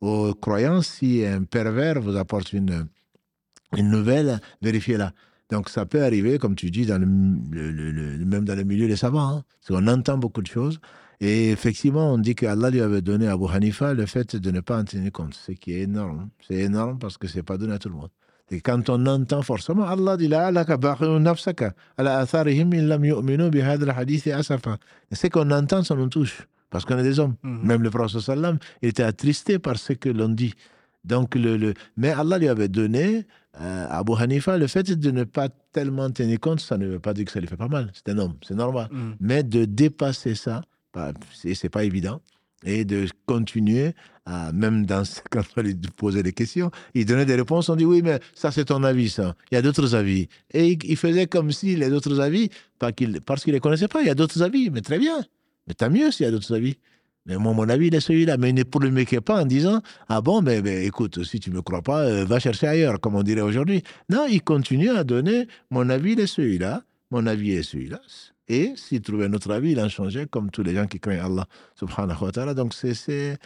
Aux 0.00 0.34
croyants, 0.34 0.82
si 0.82 1.24
un 1.24 1.42
pervers 1.44 2.00
vous 2.00 2.16
apporte 2.16 2.52
une, 2.52 2.86
une 3.76 3.90
nouvelle, 3.90 4.40
vérifiez-la. 4.62 5.12
Donc 5.50 5.68
ça 5.68 5.86
peut 5.86 6.02
arriver, 6.02 6.38
comme 6.38 6.56
tu 6.56 6.70
dis, 6.70 6.86
dans 6.86 6.98
le, 6.98 7.06
même 7.06 8.44
dans 8.44 8.56
le 8.56 8.64
milieu 8.64 8.88
des 8.88 8.96
savants. 8.96 9.28
Hein, 9.28 9.44
parce 9.60 9.80
qu'on 9.80 9.86
entend 9.86 10.18
beaucoup 10.18 10.42
de 10.42 10.48
choses. 10.48 10.80
Et 11.20 11.50
effectivement, 11.50 12.12
on 12.12 12.18
dit 12.18 12.34
qu'Allah 12.34 12.68
lui 12.68 12.80
avait 12.80 13.00
donné 13.00 13.28
à 13.28 13.32
Abu 13.32 13.46
Hanifa 13.50 13.94
le 13.94 14.04
fait 14.06 14.36
de 14.36 14.50
ne 14.50 14.60
pas 14.60 14.78
en 14.78 14.84
tenir 14.84 15.10
compte, 15.12 15.34
ce 15.34 15.52
qui 15.52 15.72
est 15.72 15.82
énorme. 15.82 16.28
C'est 16.46 16.56
énorme 16.56 16.98
parce 16.98 17.16
que 17.16 17.26
ce 17.26 17.36
n'est 17.36 17.42
pas 17.42 17.56
donné 17.56 17.72
à 17.72 17.78
tout 17.78 17.88
le 17.88 17.94
monde. 17.94 18.10
Et 18.50 18.60
quand 18.60 18.88
on 18.90 19.06
entend 19.06 19.42
forcément, 19.42 19.84
Allah 19.84 20.16
dit 20.16 20.28
Ce 25.12 25.26
qu'on 25.28 25.50
entend, 25.50 25.82
ça 25.82 25.94
nous 25.96 26.08
touche. 26.08 26.46
Parce 26.70 26.84
qu'on 26.84 26.98
est 26.98 27.02
des 27.02 27.18
hommes. 27.18 27.34
Mhm. 27.42 27.60
Même 27.64 27.82
le 27.82 27.90
prophète 27.90 28.20
sallam, 28.20 28.58
était 28.82 29.02
attristé 29.02 29.58
par 29.58 29.76
ce 29.78 29.94
que 29.94 30.08
l'on 30.08 30.28
dit. 30.28 30.54
Donc, 31.04 31.34
le, 31.34 31.56
le, 31.56 31.74
mais 31.96 32.10
Allah 32.10 32.38
lui 32.38 32.48
avait 32.48 32.68
donné 32.68 33.26
euh, 33.60 33.86
Abu 33.88 34.12
Hanifa, 34.18 34.58
le 34.58 34.66
fait 34.66 34.82
de 34.82 35.10
ne 35.10 35.24
pas 35.24 35.48
tellement 35.72 36.10
tenir 36.10 36.38
compte, 36.40 36.60
ça 36.60 36.76
ne 36.76 36.86
veut 36.86 36.98
pas 36.98 37.14
dire 37.14 37.24
que 37.24 37.32
ça 37.32 37.40
lui 37.40 37.46
fait 37.46 37.56
pas 37.56 37.68
mal. 37.68 37.90
C'est 37.94 38.10
un 38.12 38.18
homme, 38.18 38.34
c'est 38.42 38.54
normal. 38.54 38.88
Mm. 38.90 39.12
Mais 39.20 39.42
de 39.42 39.64
dépasser 39.64 40.34
ça, 40.34 40.62
bah, 40.92 41.12
c'est 41.32 41.68
pas 41.68 41.84
évident. 41.84 42.20
Et 42.64 42.84
de 42.84 43.06
continuer, 43.26 43.92
à, 44.24 44.50
même 44.52 44.86
dans, 44.86 45.02
quand 45.30 45.42
on 45.56 45.62
lui 45.62 45.74
posait 45.96 46.22
des 46.22 46.32
questions, 46.32 46.70
il 46.94 47.06
donnait 47.06 47.26
des 47.26 47.36
réponses, 47.36 47.68
on 47.68 47.76
dit 47.76 47.84
oui, 47.84 48.02
mais 48.02 48.18
ça 48.34 48.50
c'est 48.50 48.66
ton 48.66 48.82
avis, 48.82 49.10
ça. 49.10 49.34
Il 49.50 49.54
y 49.54 49.58
a 49.58 49.62
d'autres 49.62 49.94
avis. 49.94 50.28
Et 50.52 50.78
il, 50.82 50.96
faisait 50.96 51.26
comme 51.26 51.52
si 51.52 51.76
les 51.76 51.92
autres 51.92 52.20
avis, 52.20 52.50
parce 52.78 52.94
qu'il 52.94 53.10
ne 53.10 53.52
les 53.52 53.60
connaissait 53.60 53.88
pas, 53.88 54.00
il 54.00 54.06
y 54.06 54.10
a 54.10 54.14
d'autres 54.14 54.42
avis, 54.42 54.70
mais 54.70 54.80
très 54.80 54.98
bien. 54.98 55.24
Mais 55.66 55.74
tant 55.74 55.90
mieux 55.90 56.10
s'il 56.10 56.24
y 56.24 56.28
a 56.28 56.32
d'autres 56.32 56.54
avis. 56.54 56.76
Mais 57.26 57.36
moi, 57.36 57.52
mon 57.52 57.68
avis, 57.68 57.88
il 57.88 57.94
est 57.94 58.00
celui-là. 58.00 58.36
Mais 58.36 58.50
il 58.50 58.54
ne 58.54 58.62
polémiquait 58.62 59.20
pas 59.20 59.42
en 59.42 59.46
disant 59.46 59.82
Ah 60.08 60.20
bon, 60.20 60.42
mais, 60.42 60.86
écoute, 60.86 61.24
si 61.24 61.40
tu 61.40 61.50
ne 61.50 61.56
me 61.56 61.62
crois 61.62 61.82
pas, 61.82 62.02
euh, 62.02 62.24
va 62.24 62.38
chercher 62.38 62.68
ailleurs, 62.68 63.00
comme 63.00 63.16
on 63.16 63.22
dirait 63.22 63.40
aujourd'hui. 63.40 63.82
Non, 64.08 64.26
il 64.30 64.42
continue 64.42 64.90
à 64.90 65.02
donner 65.02 65.48
Mon 65.70 65.88
avis, 65.90 66.12
il 66.12 66.20
est 66.20 66.28
celui-là. 66.28 66.84
Mon 67.10 67.26
avis 67.26 67.52
est 67.52 67.62
celui-là. 67.64 68.00
Et 68.48 68.74
s'il 68.76 69.00
trouvait 69.00 69.26
un 69.26 69.32
autre 69.32 69.50
avis, 69.50 69.72
il 69.72 69.80
en 69.80 69.88
changeait, 69.88 70.26
comme 70.26 70.50
tous 70.50 70.62
les 70.62 70.74
gens 70.74 70.86
qui 70.86 71.00
craignent 71.00 71.20
Allah 71.20 71.46
subhanahu 71.74 72.24
wa 72.24 72.32
ta'ala. 72.32 72.54
Donc, 72.54 72.74
c'est. 72.74 72.94
c'est 72.94 73.38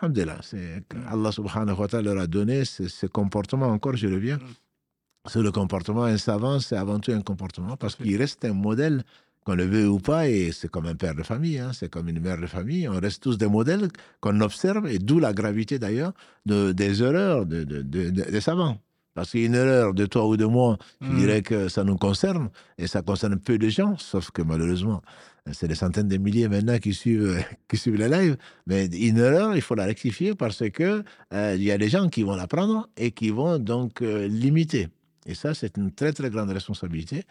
Allah 0.00 1.32
subhanahu 1.32 1.76
wa 1.76 1.88
ta'ala 1.88 2.14
leur 2.14 2.22
a 2.22 2.26
donné 2.26 2.64
ce, 2.64 3.06
comportement. 3.06 3.66
Encore, 3.66 3.96
je 3.96 4.06
reviens. 4.06 4.36
Mm. 4.36 5.28
C'est 5.28 5.42
le 5.42 5.50
comportement. 5.50 6.04
Un 6.04 6.18
savant, 6.18 6.60
c'est 6.60 6.76
avant 6.76 7.00
tout 7.00 7.12
un 7.12 7.22
comportement 7.22 7.76
parce 7.76 7.96
qu'il 7.96 8.16
reste 8.16 8.44
un 8.44 8.54
modèle 8.54 9.02
qu'on 9.44 9.54
le 9.54 9.64
veut 9.64 9.88
ou 9.88 9.98
pas, 9.98 10.28
et 10.28 10.52
c'est 10.52 10.68
comme 10.68 10.86
un 10.86 10.94
père 10.94 11.14
de 11.14 11.22
famille, 11.22 11.58
hein, 11.58 11.70
c'est 11.72 11.88
comme 11.88 12.08
une 12.08 12.20
mère 12.20 12.38
de 12.38 12.46
famille, 12.46 12.86
on 12.86 13.00
reste 13.00 13.22
tous 13.22 13.38
des 13.38 13.46
modèles 13.46 13.88
qu'on 14.20 14.38
observe, 14.42 14.86
et 14.86 14.98
d'où 14.98 15.18
la 15.20 15.32
gravité 15.32 15.78
d'ailleurs 15.78 16.12
de, 16.44 16.72
des 16.72 17.02
erreurs 17.02 17.46
de, 17.46 17.64
de, 17.64 17.82
des 18.10 18.40
savants. 18.42 18.78
Parce 19.18 19.32
qu'une 19.32 19.56
erreur 19.56 19.94
de 19.94 20.06
toi 20.06 20.28
ou 20.28 20.36
de 20.36 20.44
moi, 20.44 20.78
je 21.00 21.08
hmm. 21.08 21.18
dirais 21.18 21.42
que 21.42 21.68
ça 21.68 21.82
nous 21.82 21.96
concerne, 21.96 22.50
et 22.78 22.86
ça 22.86 23.02
concerne 23.02 23.36
peu 23.36 23.58
de 23.58 23.68
gens, 23.68 23.98
sauf 23.98 24.30
que 24.30 24.42
malheureusement, 24.42 25.02
c'est 25.50 25.66
des 25.66 25.74
centaines 25.74 26.06
de 26.06 26.18
milliers 26.18 26.46
maintenant 26.46 26.78
qui 26.78 26.94
suivent, 26.94 27.44
qui 27.68 27.76
suivent 27.76 27.96
les 27.96 28.08
lives. 28.08 28.36
Mais 28.68 28.86
une 28.86 29.18
erreur, 29.18 29.56
il 29.56 29.60
faut 29.60 29.74
la 29.74 29.86
rectifier 29.86 30.36
parce 30.36 30.62
que 30.70 31.02
euh, 31.34 31.54
il 31.56 31.64
y 31.64 31.72
a 31.72 31.78
des 31.78 31.88
gens 31.88 32.08
qui 32.08 32.22
vont 32.22 32.36
la 32.36 32.46
prendre 32.46 32.88
et 32.96 33.10
qui 33.10 33.30
vont 33.30 33.58
donc 33.58 34.02
euh, 34.02 34.28
l'imiter. 34.28 34.86
Et 35.26 35.34
ça, 35.34 35.52
c'est 35.52 35.76
une 35.78 35.90
très 35.90 36.12
très 36.12 36.30
grande 36.30 36.50
responsabilité 36.50 37.24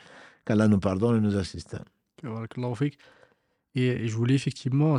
qu'Allah 0.43 0.67
nous 0.67 0.79
pardonne 0.79 1.15
et 1.15 1.21
nous 1.21 1.37
assiste. 1.37 1.77
Et 3.75 4.07
je 4.09 4.13
voulais 4.13 4.35
effectivement 4.35 4.97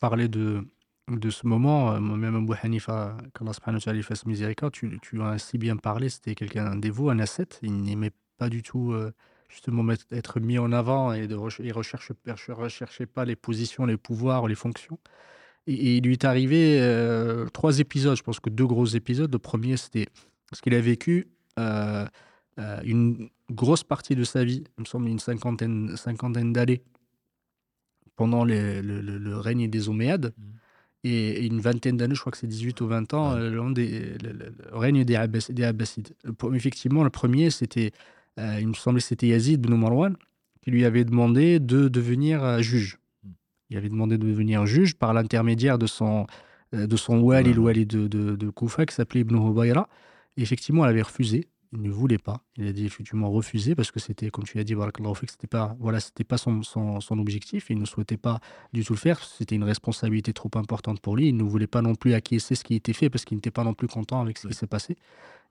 parler 0.00 0.28
de, 0.28 0.64
de 1.18 1.30
ce 1.30 1.46
moment, 1.46 1.92
euh, 1.92 2.00
même 2.00 2.36
Abu 2.36 2.52
Hanifa, 2.62 3.16
qu'Allah 3.34 3.52
subhanahu 3.52 4.02
fasse 4.02 4.26
miséricorde, 4.26 4.72
tu, 4.72 4.98
tu 5.00 5.22
as 5.22 5.38
si 5.38 5.58
bien 5.58 5.76
parlé, 5.76 6.08
c'était 6.08 6.34
quelqu'un 6.34 6.76
dévot, 6.76 7.10
un 7.10 7.18
ascète, 7.18 7.58
il 7.62 7.82
n'aimait 7.82 8.12
pas 8.38 8.48
du 8.48 8.62
tout 8.62 8.92
euh, 8.92 9.12
justement 9.48 9.84
être 10.10 10.40
mis 10.40 10.58
en 10.58 10.72
avant 10.72 11.12
et 11.12 11.24
il 11.24 11.72
recherche, 11.72 12.12
recherchait 12.48 13.06
pas 13.06 13.24
les 13.24 13.36
positions, 13.36 13.86
les 13.86 13.96
pouvoirs, 13.96 14.48
les 14.48 14.54
fonctions. 14.54 14.98
Et, 15.66 15.98
il 15.98 16.04
lui 16.04 16.14
est 16.14 16.24
arrivé 16.24 16.78
euh, 16.80 17.46
trois 17.46 17.78
épisodes, 17.78 18.16
je 18.16 18.22
pense 18.22 18.40
que 18.40 18.50
deux 18.50 18.66
gros 18.66 18.86
épisodes. 18.86 19.32
Le 19.32 19.38
premier, 19.38 19.76
c'était 19.76 20.06
ce 20.52 20.60
qu'il 20.60 20.74
a 20.74 20.80
vécu 20.80 21.28
une 22.84 23.28
grosse 23.50 23.84
partie 23.84 24.16
de 24.16 24.24
sa 24.24 24.44
vie, 24.44 24.64
il 24.78 24.82
me 24.82 24.86
semble 24.86 25.08
une 25.08 25.18
cinquantaine, 25.18 25.96
cinquantaine 25.96 26.52
d'années, 26.52 26.82
pendant 28.16 28.44
le, 28.44 29.36
règne 29.36 29.68
des 29.68 29.88
Oméades, 29.88 30.32
mmh. 30.36 30.42
Et, 31.04 31.46
une 31.46 31.60
vingtaine 31.60 31.96
d'années, 31.96 32.14
je 32.14 32.20
crois 32.20 32.32
que 32.32 32.38
c'est 32.38 32.46
18 32.46 32.80
ou 32.80 32.86
20 32.86 33.14
ans, 33.14 33.32
euh, 33.32 33.50
le, 33.50 33.60
règne 34.72 35.04
des, 35.04 35.16
Abbassides. 35.16 36.14
Effectivement, 36.54 37.04
le 37.04 37.10
premier, 37.10 37.50
c'était, 37.50 37.92
euh, 38.38 38.58
il 38.60 38.68
me 38.68 38.74
semble 38.74 38.98
que 38.98 39.04
c'était 39.04 39.28
Yazid 39.28 39.64
ibn 39.64 39.74
Marwan, 39.74 40.16
qui 40.62 40.70
lui 40.70 40.84
avait 40.84 41.04
demandé 41.04 41.58
de 41.58 41.88
devenir 41.88 42.42
euh, 42.44 42.60
juge. 42.60 42.98
Mmh. 43.24 43.28
Il 43.70 43.76
avait 43.76 43.88
demandé 43.88 44.18
de 44.18 44.26
devenir 44.26 44.66
juge 44.66 44.94
par 44.94 45.12
l'intermédiaire 45.12 45.78
de 45.78 45.86
son, 45.86 46.26
de 46.72 46.96
son 46.96 47.20
wali, 47.20 47.52
le 47.52 47.60
wali 47.60 47.86
de, 47.86 48.06
de, 48.06 48.36
de 48.36 48.50
Koufa, 48.50 48.86
qui 48.86 48.94
s'appelait 48.94 49.20
Ibn 49.20 49.36
Hubayra. 49.36 49.88
Et 50.36 50.42
effectivement, 50.42 50.84
elle 50.84 50.90
avait 50.90 51.02
refusé 51.02 51.48
il 51.72 51.80
ne 51.80 51.90
voulait 51.90 52.18
pas. 52.18 52.42
Il 52.56 52.66
a 52.66 52.72
dit 52.72 52.84
effectivement 52.84 53.30
refusé 53.30 53.74
parce 53.74 53.90
que 53.90 53.98
c'était, 53.98 54.30
comme 54.30 54.44
tu 54.44 54.58
l'as 54.58 54.64
dit, 54.64 54.74
c'était 55.28 55.46
pas, 55.46 55.74
voilà, 55.80 56.00
c'était 56.00 56.24
pas 56.24 56.36
son, 56.36 56.62
son, 56.62 57.18
objectif. 57.18 57.66
Il 57.70 57.78
ne 57.78 57.86
souhaitait 57.86 58.18
pas 58.18 58.40
du 58.72 58.84
tout 58.84 58.92
le 58.92 58.98
faire. 58.98 59.22
C'était 59.24 59.54
une 59.54 59.64
responsabilité 59.64 60.32
trop 60.32 60.50
importante 60.54 61.00
pour 61.00 61.16
lui. 61.16 61.28
Il 61.28 61.36
ne 61.36 61.42
voulait 61.42 61.66
pas 61.66 61.80
non 61.80 61.94
plus 61.94 62.12
acquiescer 62.12 62.54
ce 62.54 62.64
qui 62.64 62.74
était 62.74 62.92
fait 62.92 63.08
parce 63.08 63.24
qu'il 63.24 63.36
n'était 63.36 63.50
pas 63.50 63.64
non 63.64 63.74
plus 63.74 63.88
content 63.88 64.20
avec 64.20 64.38
ce 64.38 64.48
qui 64.48 64.54
s'est 64.54 64.66
passé. 64.66 64.96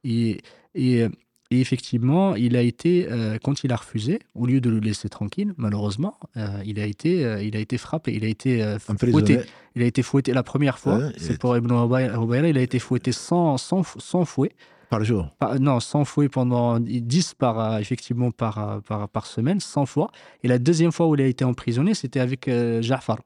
Et, 0.03 0.41
et, 0.75 1.07
effectivement, 1.49 2.35
il 2.35 2.55
a 2.55 2.61
été, 2.61 3.11
euh, 3.11 3.37
quand 3.43 3.63
il 3.63 3.73
a 3.73 3.75
refusé, 3.75 4.19
au 4.35 4.45
lieu 4.45 4.61
de 4.61 4.69
le 4.69 4.79
laisser 4.79 5.09
tranquille, 5.09 5.53
malheureusement, 5.57 6.17
euh, 6.37 6.61
il, 6.65 6.79
a 6.79 6.85
été, 6.85 7.25
euh, 7.25 7.43
il 7.43 7.57
a 7.57 7.59
été 7.59 7.77
frappé, 7.77 8.13
il 8.13 8.23
a 8.23 8.27
été 8.27 8.77
fouetté. 8.79 9.41
Il 9.75 9.83
a 9.83 9.85
été 9.85 10.01
fouetté 10.01 10.33
la 10.33 10.43
première 10.43 10.79
fois, 10.79 11.11
c'est 11.17 11.39
pour 11.39 11.55
Ibn 11.55 11.71
Ubayra, 11.71 12.47
il 12.47 12.57
a 12.57 12.61
été 12.61 12.77
fouetté 12.79 13.11
sans, 13.11 13.57
sans, 13.57 13.83
sans 13.83 14.25
fouet. 14.25 14.51
Par 14.91 15.05
jour? 15.05 15.29
Non, 15.61 15.79
100 15.79 16.03
fouets 16.03 16.27
pendant 16.27 16.77
10 16.77 17.35
par, 17.35 17.59
euh, 17.61 17.77
effectivement 17.77 18.29
par, 18.29 18.57
euh, 18.57 18.79
par, 18.81 19.07
par, 19.07 19.25
semaine, 19.25 19.61
100 19.61 19.85
fois. 19.85 20.11
Et 20.43 20.49
la 20.49 20.59
deuxième 20.59 20.91
fois 20.91 21.07
où 21.07 21.15
il 21.15 21.21
a 21.21 21.27
été 21.27 21.45
emprisonné, 21.45 21.93
c'était 21.93 22.19
avec 22.19 22.49
euh, 22.49 22.81
Ja'far, 22.81 23.19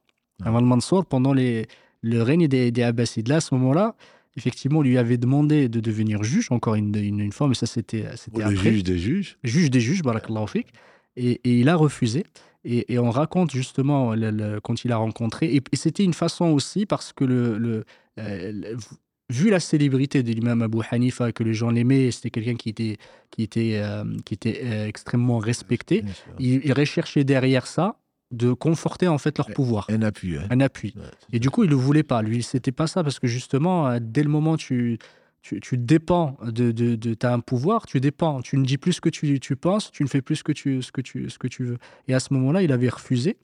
ah. 0.43 0.49
avant 0.49 0.59
le 0.59 0.67
Mansour, 0.67 1.07
pendant 1.07 1.33
les, 1.33 1.65
le 2.01 2.21
règne 2.21 2.47
des, 2.47 2.69
des 2.69 2.83
Abbasides. 2.83 3.29
Là, 3.29 3.37
à 3.37 3.41
ce 3.41 3.55
moment-là, 3.55 3.95
effectivement, 4.37 4.79
on 4.79 4.83
lui 4.83 4.99
avait 4.99 5.17
demandé 5.17 5.67
de 5.67 5.79
devenir 5.79 6.23
juge, 6.23 6.51
encore 6.51 6.75
une, 6.75 6.95
une, 6.95 7.31
fois, 7.31 7.47
mais 7.47 7.55
ça, 7.55 7.65
c'était. 7.65 8.05
Le 8.31 8.55
juge 8.55 8.83
des 8.83 8.99
juges? 8.99 9.39
Juge 9.43 9.71
des 9.71 9.79
juges, 9.79 10.03
barakallahu 10.03 10.47
fik. 10.47 10.67
Et, 11.17 11.41
et 11.43 11.59
il 11.61 11.67
a 11.67 11.75
refusé. 11.75 12.25
Et, 12.63 12.99
on 12.99 13.09
raconte 13.09 13.51
justement 13.51 14.13
quand 14.63 14.85
il 14.85 14.91
a 14.91 14.97
rencontré. 14.97 15.55
Et, 15.55 15.63
c'était 15.73 16.03
une 16.03 16.13
façon 16.13 16.45
aussi 16.45 16.85
parce 16.85 17.11
que 17.11 17.23
le, 17.23 17.85
euh, 18.19 18.75
vu 19.29 19.49
la 19.49 19.59
célébrité 19.59 20.23
de 20.23 20.31
l'imam 20.31 20.61
Abu 20.61 20.79
Hanifa, 20.89 21.31
que 21.31 21.43
les 21.43 21.53
gens 21.53 21.69
l'aimaient, 21.69 22.11
c'était 22.11 22.29
quelqu'un 22.29 22.55
qui 22.55 22.69
était, 22.69 22.97
qui 23.31 23.43
était, 23.43 23.73
euh, 23.75 24.03
qui 24.25 24.33
était 24.33 24.61
euh, 24.63 24.87
extrêmement 24.87 25.39
respecté, 25.39 26.03
il, 26.39 26.71
recherchait 26.73 27.23
derrière 27.23 27.67
ça 27.67 27.97
de 28.31 28.53
conforter 28.53 29.07
en 29.07 29.17
fait 29.17 29.37
leur 29.37 29.51
pouvoir. 29.51 29.87
Un 29.89 30.01
appui. 30.01 30.37
Hein. 30.37 30.47
Un 30.49 30.59
appui. 30.59 30.93
et 31.31 31.39
du 31.39 31.49
coup, 31.49 31.63
il 31.63 31.67
ne 31.67 31.71
le 31.71 31.77
voulait 31.77 32.03
pas. 32.03 32.21
Lui, 32.21 32.43
c'était 32.43 32.71
pas 32.71 32.87
ça 32.87 33.03
parce 33.03 33.19
que 33.19 33.27
justement, 33.27 33.97
dès 33.99 34.23
le 34.23 34.29
moment 34.29 34.53
où 34.53 34.57
tu 34.57 34.99
tu, 35.61 35.77
dépends 35.77 36.37
de, 36.43 36.71
de, 36.71 36.95
de 36.95 37.13
tu 37.13 37.25
as 37.25 37.33
un 37.33 37.39
pouvoir, 37.39 37.85
tu 37.85 37.99
dépends, 37.99 38.41
tu 38.41 38.57
ne 38.57 38.65
dis 38.65 38.77
plus 38.77 38.93
ce 38.93 39.01
que 39.01 39.09
tu, 39.09 39.39
tu 39.39 39.55
penses, 39.55 39.91
tu 39.91 40.03
ne 40.03 40.07
fais 40.07 40.21
plus 40.21 40.37
ce 40.37 40.43
que 40.43 40.51
tu, 40.51 40.81
ce 40.81 40.91
que 40.91 41.01
tu, 41.01 41.29
ce 41.29 41.37
que 41.37 41.47
tu 41.47 41.63
veux. 41.63 41.77
Et 42.07 42.13
à 42.13 42.19
ce 42.19 42.33
moment-là, 42.33 42.63
il 42.63 42.71
avait 42.71 42.89
refusé. 42.89 43.37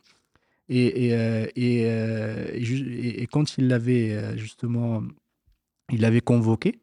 Et, 0.69 1.07
et, 1.07 1.15
euh, 1.15 1.47
euh, 1.57 2.47
et, 2.53 3.21
et, 3.21 3.27
quand 3.27 3.57
il 3.57 3.67
l'avait 3.67 4.13
euh, 4.13 4.37
justement, 4.37 5.03
il 5.91 6.01
l'avait 6.01 6.21
convoqué, 6.21 6.79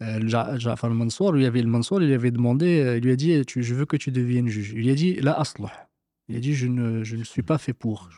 Ja'far 0.00 0.90
al-Mansour, 0.90 1.32
lui 1.32 1.44
avait 1.44 1.62
Mansour, 1.62 2.00
il 2.00 2.08
lui 2.08 2.14
avait 2.14 2.30
demandé, 2.30 2.96
il 2.96 3.04
lui 3.04 3.12
a 3.12 3.16
dit, 3.16 3.44
tu, 3.44 3.62
je 3.62 3.74
veux 3.74 3.84
que 3.84 3.98
tu 3.98 4.10
deviennes 4.10 4.48
juge. 4.48 4.72
Il 4.72 4.78
lui 4.78 4.90
a 4.90 4.94
dit, 4.94 5.14
la 5.16 5.38
aslah. 5.38 5.88
Il 6.28 6.36
a 6.36 6.40
dit, 6.40 6.54
je 6.54 6.66
ne, 6.68 7.04
je 7.04 7.16
ne 7.16 7.24
suis 7.24 7.42
pas 7.42 7.58
fait 7.58 7.74
pour. 7.74 8.08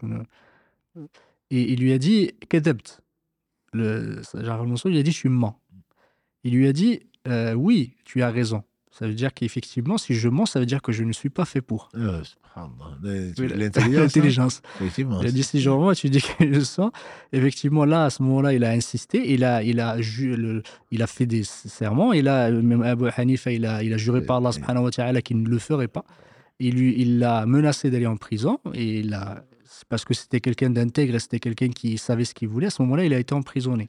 Et 1.50 1.72
il 1.72 1.80
lui 1.80 1.92
a 1.92 1.98
dit, 1.98 2.32
kadabt. 2.48 3.02
Le 3.72 4.22
Ja'far 4.22 4.60
al-Mansour, 4.60 4.90
il 4.90 4.98
a 4.98 5.02
dit, 5.02 5.12
suis 5.12 5.28
mort. 5.28 5.58
Il 6.44 6.54
lui 6.54 6.66
a 6.66 6.72
dit 6.72 7.00
euh, 7.28 7.54
Oui, 7.54 7.96
tu 8.04 8.22
as 8.22 8.30
raison. 8.30 8.64
Ça 8.92 9.06
veut 9.06 9.14
dire 9.14 9.32
qu'effectivement, 9.32 9.96
si 9.96 10.12
je 10.14 10.28
mens, 10.28 10.44
ça 10.44 10.60
veut 10.60 10.66
dire 10.66 10.82
que 10.82 10.92
je 10.92 11.02
ne 11.02 11.12
suis 11.12 11.30
pas 11.30 11.46
fait 11.46 11.62
pour. 11.62 11.88
Euh, 11.94 12.22
L'intelligence. 13.96 14.60
il 14.98 15.26
a 15.26 15.30
dit 15.32 15.42
si 15.42 15.62
je 15.62 15.70
mens, 15.70 15.94
tu 15.94 16.10
dis 16.10 16.20
que 16.20 16.52
je 16.52 16.60
sens. 16.60 16.90
Effectivement, 17.32 17.86
là, 17.86 18.04
à 18.04 18.10
ce 18.10 18.22
moment-là, 18.22 18.52
il 18.52 18.62
a 18.64 18.70
insisté. 18.70 19.32
Il 19.32 19.44
a, 19.44 19.62
il 19.62 19.80
a, 19.80 19.96
il 20.90 21.02
a 21.02 21.06
fait 21.06 21.24
des 21.24 21.42
serments. 21.42 22.12
Et 22.12 22.20
là, 22.20 22.50
même 22.50 22.82
Abu 22.82 23.08
Hanifa, 23.16 23.50
il 23.50 23.64
a, 23.64 23.82
il 23.82 23.94
a 23.94 23.96
juré 23.96 24.20
par 24.20 24.36
Allah 24.36 24.52
subhanahu 24.52 24.84
wa 24.84 24.90
ta'ala 24.90 25.22
qu'il 25.22 25.42
ne 25.42 25.48
le 25.48 25.58
ferait 25.58 25.88
pas. 25.88 26.04
Il 26.58 26.74
lui, 26.74 26.94
il 26.98 27.18
l'a 27.18 27.46
menacé 27.46 27.90
d'aller 27.90 28.06
en 28.06 28.18
prison. 28.18 28.58
Et 28.74 28.98
il 29.00 29.14
a, 29.14 29.42
parce 29.88 30.04
que 30.04 30.12
c'était 30.12 30.40
quelqu'un 30.40 30.68
d'intègre, 30.68 31.18
c'était 31.18 31.40
quelqu'un 31.40 31.70
qui 31.70 31.96
savait 31.96 32.26
ce 32.26 32.34
qu'il 32.34 32.48
voulait. 32.48 32.66
À 32.66 32.70
ce 32.70 32.82
moment-là, 32.82 33.06
il 33.06 33.14
a 33.14 33.18
été 33.18 33.34
emprisonné. 33.34 33.88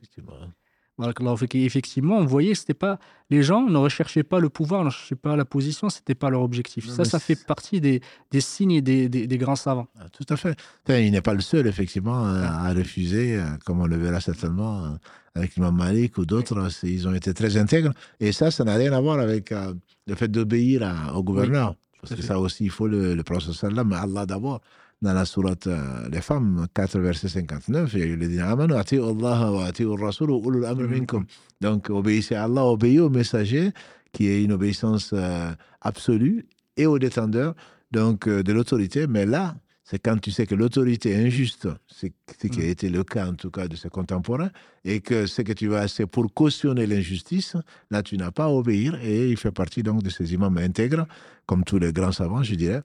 Effectivement, 1.53 2.17
on 2.17 2.25
voyait 2.25 2.53
que 2.53 2.59
c'était 2.59 2.73
pas 2.73 2.99
les 3.29 3.41
gens 3.41 3.63
ne 3.67 3.77
recherchaient 3.77 4.23
pas 4.23 4.39
le 4.39 4.49
pouvoir, 4.49 4.81
ne 4.81 4.89
recherchaient 4.89 5.15
pas 5.15 5.35
la 5.35 5.45
position, 5.45 5.89
c'était 5.89 6.13
pas 6.13 6.29
leur 6.29 6.41
objectif. 6.41 6.87
ça, 6.87 7.03
ça 7.03 7.19
fait 7.19 7.45
partie 7.45 7.81
des, 7.81 8.01
des 8.29 8.41
signes 8.41 8.79
des, 8.81 9.09
des, 9.09 9.37
grands 9.37 9.55
savants. 9.55 9.87
Ah, 9.99 10.07
tout 10.09 10.25
à 10.29 10.37
fait. 10.37 10.55
il 10.89 11.11
n'est 11.11 11.21
pas 11.21 11.33
le 11.33 11.41
seul, 11.41 11.65
effectivement, 11.65 12.23
à, 12.25 12.71
refuser, 12.73 13.35
euh, 13.35 13.45
comme 13.65 13.81
on 13.81 13.87
le 13.87 13.97
verra 13.97 14.21
certainement 14.21 14.85
euh, 14.85 14.89
avec 15.33 15.57
Imam 15.57 15.75
Malik 15.75 16.19
ou 16.19 16.25
d'autres. 16.25 16.69
Ils 16.83 17.07
ont 17.07 17.13
été 17.15 17.33
très 17.33 17.57
intègres. 17.57 17.93
Et 18.19 18.31
ça, 18.31 18.51
ça 18.51 18.63
n'a 18.63 18.75
rien 18.75 18.93
à 18.93 19.01
voir 19.01 19.19
avec 19.19 19.51
euh, 19.51 19.73
le 20.05 20.15
fait 20.15 20.27
d'obéir 20.27 21.11
au 21.15 21.23
gouverneur. 21.23 21.75
Parce 22.01 22.15
que 22.15 22.21
ça 22.21 22.37
aussi, 22.37 22.65
il 22.65 22.69
faut 22.69 22.87
le, 22.87 23.15
le 23.15 23.23
prophète 23.23 23.63
Allah 23.63 24.25
d'abord 24.25 24.61
dans 25.03 25.13
la 25.13 25.25
sourate 25.25 25.67
euh, 25.67 26.07
Les 26.09 26.21
Femmes, 26.21 26.65
4 26.73 26.97
verset 26.99 27.27
59, 27.27 27.91
il 27.93 27.99
y 27.99 28.03
a 28.03 28.05
eu 28.05 28.15
le 28.15 28.27
dit 28.27 28.39
Allah 28.39 29.51
wa 29.51 29.69
Rasul 29.97 30.29
ulul 30.31 30.65
amr 30.65 30.87
minkum. 30.87 31.25
Donc, 31.59 31.89
obéissez 31.89 32.35
à 32.35 32.45
Allah, 32.45 32.63
obéissez 32.65 33.01
au 33.01 33.09
messager, 33.09 33.71
qui 34.13 34.27
est 34.29 34.43
une 34.43 34.53
obéissance 34.53 35.11
euh, 35.13 35.51
absolue, 35.81 36.45
et 36.77 36.85
au 36.85 36.97
détendeur 36.99 37.53
donc, 37.91 38.27
euh, 38.27 38.43
de 38.43 38.53
l'autorité. 38.53 39.05
Mais 39.05 39.25
là, 39.25 39.55
c'est 39.83 39.99
quand 39.99 40.17
tu 40.19 40.31
sais 40.31 40.47
que 40.47 40.55
l'autorité 40.55 41.11
est 41.11 41.25
injuste, 41.25 41.67
c'est 41.93 42.13
ce 42.41 42.47
qui 42.47 42.61
a 42.61 42.63
mm. 42.63 42.69
été 42.69 42.89
le 42.89 43.03
cas 43.03 43.27
en 43.27 43.33
tout 43.33 43.51
cas 43.51 43.67
de 43.67 43.75
ses 43.75 43.89
contemporains, 43.89 44.51
et 44.85 45.01
que 45.01 45.25
ce 45.25 45.41
que 45.41 45.51
tu 45.51 45.67
vas, 45.67 45.89
c'est 45.89 46.05
pour 46.05 46.33
cautionner 46.33 46.87
l'injustice, 46.87 47.57
là 47.91 48.01
tu 48.03 48.17
n'as 48.17 48.31
pas 48.31 48.45
à 48.45 48.49
obéir, 48.49 48.95
et 49.03 49.29
il 49.29 49.37
fait 49.37 49.51
partie 49.51 49.83
donc 49.83 50.01
de 50.01 50.09
ces 50.09 50.33
imams 50.33 50.57
intègres, 50.59 51.05
comme 51.45 51.65
tous 51.65 51.77
les 51.77 51.91
grands 51.91 52.13
savants, 52.13 52.41
je 52.41 52.55
dirais, 52.55 52.83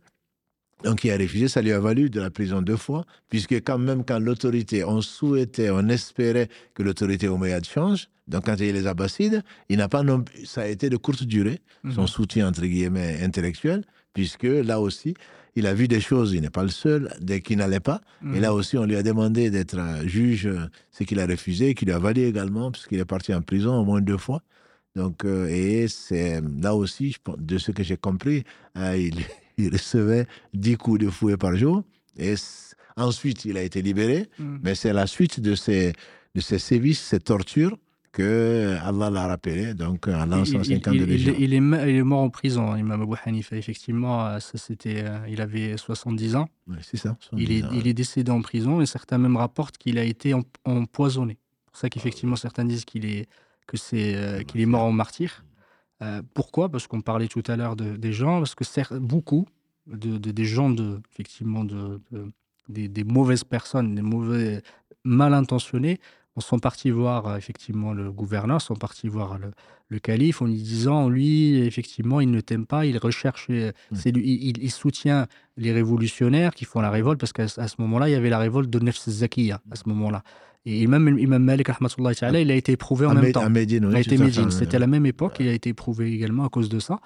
donc 0.85 1.05
il 1.05 1.11
a 1.11 1.17
refusé, 1.17 1.49
ça 1.49 1.63
lui 1.63 1.73
a 1.73 1.81
valu 1.81 2.11
de 2.11 2.21
la 2.21 2.31
prison 2.31 2.63
deux 2.63 2.77
fois, 2.77 3.05
puisque 3.29 3.55
quand 3.55 3.79
même 3.79 4.05
quand 4.05 4.19
l'autorité, 4.19 4.85
on 4.85 5.01
souhaitait, 5.01 5.71
on 5.71 5.89
espérait 5.89 6.49
que 6.75 6.83
l'autorité 6.83 7.29
omeyyade 7.29 7.67
change, 7.67 8.09
donc 8.29 8.45
quand 8.45 8.57
il 8.59 8.67
y 8.67 8.71
a 8.71 8.73
les 8.73 8.87
Abbassides, 8.87 9.43
il 9.69 9.79
n'a 9.79 9.89
pas 9.89 10.03
non, 10.03 10.25
ça 10.45 10.63
a 10.63 10.67
été 10.67 10.91
de 10.91 10.97
courte 10.97 11.25
durée, 11.25 11.61
son 11.95 12.03
mhm. 12.03 12.07
soutien 12.07 12.49
entre 12.49 12.63
guillemets 12.63 13.21
intellectuel, 13.23 13.85
puisque 14.13 14.45
là 14.45 14.81
aussi, 14.81 15.15
il 15.57 15.67
a 15.67 15.75
vu 15.75 15.89
des 15.89 16.01
choses, 16.01 16.35
il 16.35 16.43
n'est 16.43 16.51
pas 16.51 16.63
le 16.63 16.69
seul, 16.69 17.13
dès 17.21 17.41
qu'il 17.41 17.59
n'allait 17.59 17.81
pas. 17.81 18.01
Et 18.23 18.27
mhm. 18.27 18.41
là 18.41 18.55
aussi, 18.55 18.79
on 18.79 18.85
lui 18.85 18.97
a 18.97 19.03
demandé 19.03 19.51
d'être 19.51 19.79
juge, 20.05 20.49
ce 20.93 21.05
qu'il 21.05 21.19
a 21.19 21.27
refusé, 21.27 21.75
qu'il 21.75 21.89
lui 21.89 21.95
a 21.95 21.99
valu 21.99 22.23
également, 22.23 22.71
puisqu'il 22.71 23.01
est 23.01 23.05
parti 23.05 23.35
en 23.35 23.43
prison 23.43 23.75
au 23.81 23.85
moins 23.85 24.01
deux 24.01 24.19
fois. 24.19 24.43
Donc, 24.95 25.25
euh, 25.25 25.47
et 25.49 25.89
c'est 25.89 26.41
là 26.61 26.75
aussi, 26.75 27.17
de 27.39 27.59
ce 27.59 27.71
que 27.71 27.83
j'ai 27.83 27.97
compris, 27.97 28.45
euh, 28.77 28.97
il, 28.97 29.15
il 29.59 29.73
recevait 29.73 30.27
10 30.55 30.77
coups 30.77 31.01
de 31.01 31.11
fouet 31.11 31.37
par 31.37 31.57
jour. 31.57 31.83
Et 32.17 32.35
ensuite, 32.97 33.45
il 33.45 33.57
a 33.57 33.63
été 33.63 33.83
libéré. 33.83 34.29
Mm. 34.39 34.59
Mais 34.63 34.75
c'est 34.75 34.93
la 34.93 35.07
suite 35.07 35.41
de 35.41 35.55
ces, 35.55 35.93
de 36.35 36.41
ces 36.41 36.59
sévices, 36.59 37.01
ces 37.01 37.21
tortures, 37.21 37.77
que 38.13 38.77
Allah 38.83 39.11
l'a 39.11 39.27
rappelé, 39.29 39.75
donc 39.75 40.09
en 40.09 40.27
lançant 40.27 40.65
50 40.65 40.95
de 40.95 41.05
il, 41.05 41.13
il, 41.13 41.29
est, 41.29 41.37
il 41.39 41.55
est 41.55 42.03
mort 42.03 42.21
en 42.21 42.31
prison, 42.31 42.75
Imam 42.75 43.03
Abu 43.03 43.15
Hanifa. 43.25 43.57
Effectivement, 43.57 44.27
euh, 44.27 44.41
ça, 44.41 44.59
c'était, 44.59 45.05
euh, 45.05 45.19
il 45.29 45.41
avait 45.41 45.77
70 45.77 46.37
ans. 46.37 46.49
c'est 46.81 46.97
ça. 46.97 47.17
Il 47.37 47.53
est, 47.53 47.63
il 47.73 47.87
est 47.87 47.95
décédé 47.95 48.31
en 48.31 48.41
prison 48.41 48.81
et 48.81 48.87
certains 48.87 49.19
même 49.19 49.37
rapportent 49.37 49.79
qu'il 49.79 49.99
a 49.99 50.05
été 50.05 50.35
empoisonné. 50.65 51.39
C'est 51.67 51.71
pour 51.71 51.77
ça 51.77 51.91
qu'effectivement, 51.91 52.37
certains 52.37 52.65
disent 52.65 52.85
qu'il 52.85 53.05
est, 53.05 53.29
que 53.67 53.77
c'est, 53.77 54.17
euh, 54.17 54.43
qu'il 54.43 54.61
est 54.61 54.67
mort 54.67 54.83
en 54.83 54.93
martyr. 54.93 55.45
Euh, 56.03 56.23
pourquoi? 56.35 56.69
Parce 56.69 56.87
qu'on 56.87 57.01
parlait 57.01 57.29
tout 57.29 57.43
à 57.47 57.57
l'heure 57.57 57.77
de, 57.77 57.97
des 57.97 58.13
gens, 58.13 58.39
parce 58.39 58.55
que 58.55 58.99
beaucoup 58.99 59.47
de, 59.87 60.19
des 60.19 60.45
gens, 60.45 60.71
de, 60.71 61.01
effectivement, 61.13 61.65
de, 61.65 62.01
des, 62.69 63.05
mauvaises 63.05 63.45
personnes, 63.45 63.95
des 63.95 64.03
mauvais 64.03 64.63
mal 65.05 65.35
intentionnés, 65.35 65.99
sont 66.41 66.59
partis 66.59 66.91
voir 66.91 67.37
effectivement 67.37 67.93
le 67.93 68.11
gouverneur, 68.11 68.61
sont 68.61 68.75
partis 68.75 69.09
voir 69.09 69.39
le, 69.39 69.99
calife 69.99 70.43
en 70.43 70.47
lui 70.47 70.61
disant 70.63 71.09
lui 71.09 71.59
effectivement 71.59 72.21
il 72.21 72.31
ne 72.31 72.41
t'aime 72.41 72.67
pas, 72.67 72.85
il 72.85 72.99
recherche, 72.99 73.49
c'est 73.95 74.13
lui, 74.13 74.53
il, 74.61 74.71
soutient 74.71 75.27
les 75.57 75.73
révolutionnaires 75.73 76.55
qui 76.55 76.67
font 76.67 76.81
la 76.81 76.91
révolte 76.91 77.19
parce 77.19 77.33
qu'à 77.33 77.49
ce 77.49 77.75
moment-là 77.79 78.09
il 78.09 78.13
y 78.13 78.15
avait 78.15 78.29
la 78.29 78.39
révolte 78.39 78.69
de 78.71 78.79
Nefs 78.79 79.09
Zakiya 79.09 79.61
à 79.71 79.77
ce 79.77 79.89
moment-là. 79.89 80.23
Et 80.67 80.87
même 80.87 81.19
Imam 81.19 81.43
Malik, 81.43 81.69
il 81.69 82.51
a 82.51 82.55
été 82.55 82.73
éprouvé 82.73 83.07
en 83.07 83.15
même 83.15 83.33
temps. 83.33 83.49
Médine, 83.49 83.87
il 83.91 83.97
a 83.97 84.01
été 84.01 84.19
Médine. 84.19 84.51
C'était 84.51 84.77
à 84.77 84.81
la 84.81 84.87
même 84.87 85.07
époque, 85.07 85.37
il 85.41 85.49
a 85.49 85.53
été 85.53 85.71
éprouvé 85.71 86.13
également 86.13 86.45
à 86.45 86.49
cause 86.49 86.69
de 86.69 86.79
ça. 86.79 87.01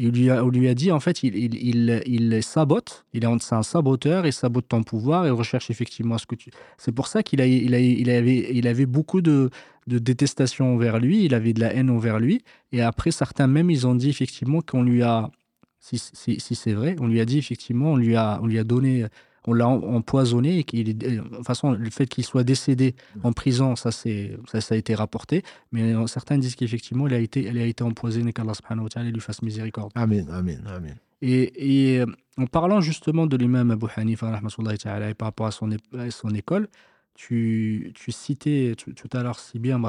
Et 0.00 0.10
lui 0.10 0.28
a, 0.28 0.44
on 0.44 0.48
lui 0.48 0.68
a 0.68 0.74
dit, 0.74 0.90
en 0.90 0.98
fait, 0.98 1.22
il, 1.22 1.36
il, 1.36 1.54
il, 1.54 2.02
il 2.06 2.42
sabote, 2.42 3.06
il 3.12 3.22
est 3.22 3.26
un 3.26 3.62
saboteur, 3.62 4.26
il 4.26 4.32
sabote 4.32 4.66
ton 4.68 4.82
pouvoir 4.82 5.24
et 5.24 5.30
recherche 5.30 5.70
effectivement 5.70 6.18
ce 6.18 6.26
que 6.26 6.34
tu. 6.34 6.50
C'est 6.78 6.90
pour 6.90 7.06
ça 7.06 7.22
qu'il 7.22 7.40
a, 7.40 7.46
il 7.46 7.74
a, 7.74 7.78
il 7.78 8.10
avait, 8.10 8.48
il 8.52 8.66
avait 8.66 8.86
beaucoup 8.86 9.20
de, 9.20 9.50
de 9.86 9.98
détestation 9.98 10.74
envers 10.74 10.98
lui, 10.98 11.24
il 11.24 11.34
avait 11.34 11.52
de 11.52 11.60
la 11.60 11.72
haine 11.72 11.90
envers 11.90 12.18
lui. 12.18 12.42
Et 12.72 12.82
après, 12.82 13.12
certains 13.12 13.46
même, 13.46 13.70
ils 13.70 13.86
ont 13.86 13.94
dit 13.94 14.10
effectivement 14.10 14.62
qu'on 14.62 14.82
lui 14.82 15.02
a, 15.02 15.30
si, 15.78 15.98
si, 15.98 16.40
si 16.40 16.54
c'est 16.56 16.72
vrai, 16.72 16.96
on 17.00 17.06
lui 17.06 17.20
a 17.20 17.24
dit 17.24 17.38
effectivement, 17.38 17.92
on 17.92 17.96
lui 17.96 18.16
a, 18.16 18.40
on 18.42 18.46
lui 18.46 18.58
a 18.58 18.64
donné 18.64 19.06
on 19.46 19.52
l'a 19.52 19.68
empoisonné 19.68 20.58
et 20.58 20.64
qu'il 20.64 20.96
de 20.96 21.20
toute 21.20 21.46
façon 21.46 21.72
le 21.72 21.90
fait 21.90 22.06
qu'il 22.06 22.24
soit 22.24 22.44
décédé 22.44 22.94
en 23.22 23.32
prison 23.32 23.76
ça 23.76 23.90
ça, 23.90 24.60
ça, 24.60 24.74
a 24.74 24.78
été 24.78 24.94
rapporté. 24.94 25.42
Mais 25.72 25.94
euh, 25.94 26.06
certains 26.06 26.38
disent 26.38 26.56
qu'effectivement 26.56 27.06
il 27.06 27.14
a 27.14 27.18
été 27.18 27.42
il 27.42 27.58
a 27.58 27.64
été 27.66 27.84
empoisonné 27.84 28.32
qu'Allah 28.32 28.54
subhanahu 28.54 28.84
wa 28.84 28.90
ta'ala 28.90 29.10
lui 29.10 29.20
fasse 29.20 29.42
miséricorde. 29.42 29.92
Amen 29.94 30.26
amen 30.30 30.62
amen. 30.66 30.96
Et, 31.22 31.94
et 31.94 32.00
euh, 32.00 32.06
en 32.36 32.46
parlant 32.46 32.80
justement 32.80 33.26
de 33.26 33.36
l'imam 33.36 33.70
Abu 33.70 33.86
Hanifa 33.96 34.28
et 34.28 35.14
par 35.14 35.26
rapport 35.26 35.46
à 35.46 35.50
son, 35.50 35.70
son 36.10 36.30
école 36.30 36.68
tu, 37.14 37.92
tu 37.94 38.12
citais 38.12 38.74
tout, 38.76 39.16
à 39.16 39.22
l'heure 39.22 39.38
si 39.38 39.58
bien 39.58 39.80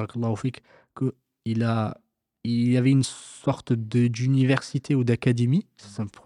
que 0.93 1.13
il 1.45 1.63
a 1.63 1.97
il 2.45 2.71
y 2.71 2.77
avait 2.77 2.91
une 2.91 3.03
sorte 3.03 3.73
d'université 3.73 4.95
ou 4.95 5.03
d'académie, 5.03 5.65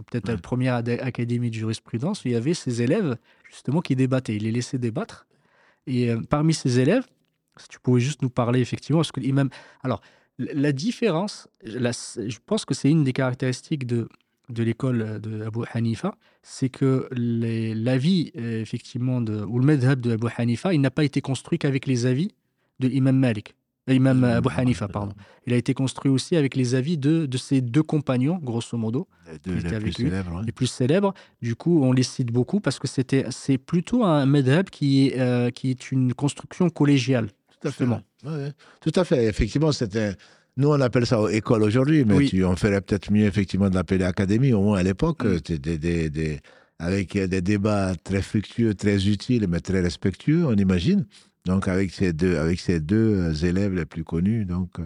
peut-être 0.09 0.27
la 0.27 0.37
première 0.37 0.75
académie 0.75 1.49
de 1.49 1.55
jurisprudence, 1.55 2.23
où 2.23 2.27
il 2.29 2.31
y 2.31 2.35
avait 2.35 2.53
ces 2.53 2.81
élèves 2.81 3.17
justement 3.49 3.81
qui 3.81 3.95
débattaient. 3.95 4.35
Il 4.35 4.43
les 4.43 4.51
laissait 4.51 4.77
débattre. 4.77 5.27
Et 5.87 6.09
euh, 6.09 6.21
parmi 6.29 6.53
ces 6.53 6.79
élèves, 6.79 7.05
si 7.57 7.67
tu 7.67 7.79
pouvais 7.79 7.99
juste 7.99 8.21
nous 8.21 8.29
parler 8.29 8.61
effectivement, 8.61 8.99
parce 8.99 9.11
que 9.11 9.19
l'imam. 9.19 9.49
Alors, 9.83 10.01
la 10.37 10.71
différence, 10.71 11.49
je 11.65 12.37
pense 12.45 12.63
que 12.63 12.73
c'est 12.73 12.89
une 12.89 13.03
des 13.03 13.11
caractéristiques 13.11 13.85
de, 13.85 14.07
de 14.49 14.63
l'école 14.63 15.19
de 15.19 15.43
Abu 15.43 15.61
Hanifa, 15.73 16.15
c'est 16.41 16.69
que 16.69 17.09
l'avis, 17.11 18.31
euh, 18.37 18.61
effectivement, 18.61 19.19
de, 19.19 19.43
ou 19.43 19.59
le 19.59 19.65
madhab 19.65 19.99
de 19.99 20.13
Abu 20.13 20.27
Hanifa, 20.37 20.73
il 20.73 20.79
n'a 20.79 20.91
pas 20.91 21.03
été 21.03 21.21
construit 21.21 21.59
qu'avec 21.59 21.85
les 21.85 22.05
avis 22.05 22.31
de 22.79 22.87
l'imam 22.87 23.17
Malik. 23.17 23.55
Imam 23.93 24.23
Abu 24.23 24.49
Hanifa, 24.55 24.87
pardon. 24.87 25.13
Il 25.47 25.53
a 25.53 25.55
été 25.57 25.73
construit 25.73 26.11
aussi 26.11 26.35
avec 26.35 26.55
les 26.55 26.75
avis 26.75 26.97
de, 26.97 27.25
de 27.25 27.37
ses 27.37 27.61
deux 27.61 27.83
compagnons, 27.83 28.37
grosso 28.41 28.77
modo, 28.77 29.07
étaient 29.33 29.51
les 29.51 29.79
plus 29.79 29.93
célèbres. 29.93 30.35
ouais. 30.37 30.43
les 30.45 30.51
plus 30.51 30.67
célèbres. 30.67 31.13
Du 31.41 31.55
coup, 31.55 31.83
on 31.83 31.91
les 31.91 32.03
cite 32.03 32.31
beaucoup 32.31 32.59
parce 32.59 32.79
que 32.79 32.87
c'était, 32.87 33.25
c'est 33.31 33.57
plutôt 33.57 34.03
un 34.03 34.25
madhab 34.25 34.69
qui 34.69 35.07
est, 35.07 35.19
euh, 35.19 35.49
qui 35.51 35.71
est 35.71 35.91
une 35.91 36.13
construction 36.13 36.69
collégiale. 36.69 37.27
Tout 37.61 37.67
à 37.67 37.71
fait. 37.71 37.85
Ouais. 37.85 38.51
Tout 38.81 38.91
à 38.95 39.03
fait. 39.03 39.25
Effectivement, 39.25 39.71
c'était. 39.71 40.13
Nous, 40.57 40.67
on 40.69 40.81
appelle 40.81 41.05
ça 41.05 41.19
école 41.31 41.63
aujourd'hui, 41.63 42.03
mais 42.05 42.15
Oui. 42.15 42.29
tu, 42.29 42.43
on 42.43 42.55
ferait 42.55 42.81
peut-être 42.81 43.11
mieux, 43.11 43.25
effectivement, 43.25 43.69
de 43.69 43.75
l'appeler 43.75 44.03
académie, 44.03 44.51
au 44.53 44.61
moins 44.61 44.77
à 44.79 44.83
l'époque, 44.83 45.23
Mm. 45.23 45.39
des- 45.45 45.59
des- 45.59 45.77
des- 45.77 46.09
des- 46.09 46.39
avec 46.79 47.17
des 47.17 47.41
débats 47.41 47.93
très 48.03 48.21
fructueux, 48.21 48.73
très 48.73 49.07
utiles, 49.07 49.47
mais 49.49 49.59
très 49.61 49.81
respectueux, 49.81 50.45
on 50.45 50.55
imagine. 50.55 51.05
Donc, 51.45 51.67
avec 51.67 51.91
ces 51.91 52.13
deux, 52.13 52.37
avec 52.37 52.59
ces 52.59 52.79
deux 52.79 53.15
euh, 53.17 53.33
élèves 53.33 53.73
les 53.73 53.85
plus 53.85 54.03
connus, 54.03 54.45
donc 54.45 54.79
euh, 54.79 54.85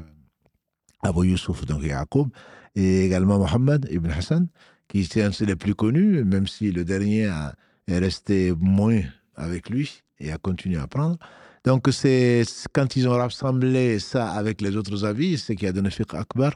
Abu 1.01 1.27
Youssouf, 1.27 1.65
donc 1.65 1.83
Yaqub, 1.83 2.29
et 2.75 3.05
également 3.05 3.37
Mohammed 3.39 3.87
ibn 3.91 4.09
Hassan, 4.11 4.47
qui 4.87 5.01
étaient 5.01 5.23
un 5.23 5.31
des 5.45 5.55
plus 5.55 5.75
connus, 5.75 6.23
même 6.23 6.47
si 6.47 6.71
le 6.71 6.83
dernier 6.85 7.25
a- 7.27 7.55
est 7.87 7.97
resté 7.99 8.53
moins 8.57 9.01
avec 9.35 9.69
lui 9.69 10.01
et 10.19 10.31
a 10.31 10.37
continué 10.37 10.77
à 10.77 10.83
apprendre. 10.83 11.17
Donc, 11.65 11.87
c'est 11.91 12.43
quand 12.73 12.95
ils 12.95 13.07
ont 13.07 13.17
rassemblé 13.17 13.99
ça 13.99 14.31
avec 14.31 14.61
les 14.61 14.75
autres 14.75 15.05
avis, 15.05 15.37
c'est 15.37 15.55
qu'il 15.55 15.65
y 15.65 15.69
a 15.69 15.73
donné 15.73 15.89
fiqh 15.89 16.13
akbar, 16.13 16.53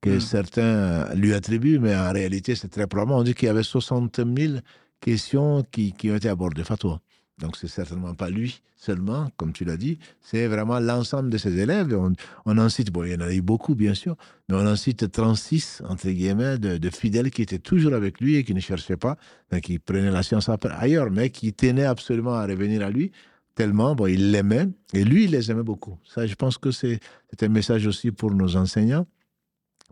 que 0.00 0.10
Mm. 0.16 0.20
certains 0.20 0.62
euh, 0.62 1.14
lui 1.14 1.34
attribuent, 1.34 1.78
mais 1.78 1.94
en 1.94 2.12
réalité, 2.12 2.54
c'est 2.54 2.68
très 2.68 2.86
probablement. 2.86 3.18
On 3.18 3.22
dit 3.22 3.34
qu'il 3.34 3.46
y 3.46 3.50
avait 3.50 3.62
60 3.62 4.20
000 4.24 4.58
questions 5.00 5.62
qui, 5.70 5.92
qui 5.92 6.10
ont 6.10 6.16
été 6.16 6.28
abordées, 6.28 6.64
fatwa. 6.64 7.00
Donc, 7.40 7.56
c'est 7.56 7.68
certainement 7.68 8.14
pas 8.14 8.30
lui 8.30 8.62
seulement, 8.80 9.30
comme 9.36 9.52
tu 9.52 9.64
l'as 9.64 9.76
dit, 9.76 9.98
c'est 10.22 10.46
vraiment 10.46 10.80
l'ensemble 10.80 11.28
de 11.28 11.36
ses 11.36 11.58
élèves. 11.58 11.94
On, 11.94 12.12
on 12.46 12.58
en 12.58 12.68
cite, 12.70 12.90
bon, 12.90 13.04
il 13.04 13.12
y 13.12 13.14
en 13.14 13.20
a 13.20 13.30
eu 13.32 13.42
beaucoup, 13.42 13.74
bien 13.74 13.92
sûr, 13.92 14.16
mais 14.48 14.56
on 14.56 14.66
en 14.66 14.76
cite 14.76 15.10
36, 15.12 15.82
entre 15.86 16.08
guillemets, 16.08 16.58
de, 16.58 16.90
fidèles 16.90 17.30
qui 17.30 17.42
étaient 17.42 17.58
toujours 17.58 17.92
avec 17.92 18.20
lui 18.20 18.36
et 18.36 18.44
qui 18.44 18.54
ne 18.54 18.60
cherchaient 18.60 18.96
pas, 18.96 19.16
qui 19.62 19.78
prenaient 19.78 20.10
la 20.10 20.22
science 20.22 20.48
ailleurs, 20.48 21.10
mais 21.10 21.28
qui 21.30 21.52
tenaient 21.52 21.84
absolument 21.84 22.34
à 22.34 22.46
revenir 22.46 22.82
à 22.82 22.90
lui, 22.90 23.12
tellement, 23.54 23.94
bon, 23.94 24.06
il 24.06 24.30
l'aimait, 24.30 24.68
et 24.94 25.04
lui, 25.04 25.24
il 25.24 25.32
les 25.32 25.50
aimait 25.50 25.62
beaucoup. 25.62 25.98
Ça, 26.04 26.26
je 26.26 26.34
pense 26.34 26.56
que 26.56 26.70
c'est 26.70 27.00
un 27.42 27.48
message 27.48 27.86
aussi 27.86 28.10
pour 28.10 28.32
nos 28.32 28.56
enseignants. 28.56 29.06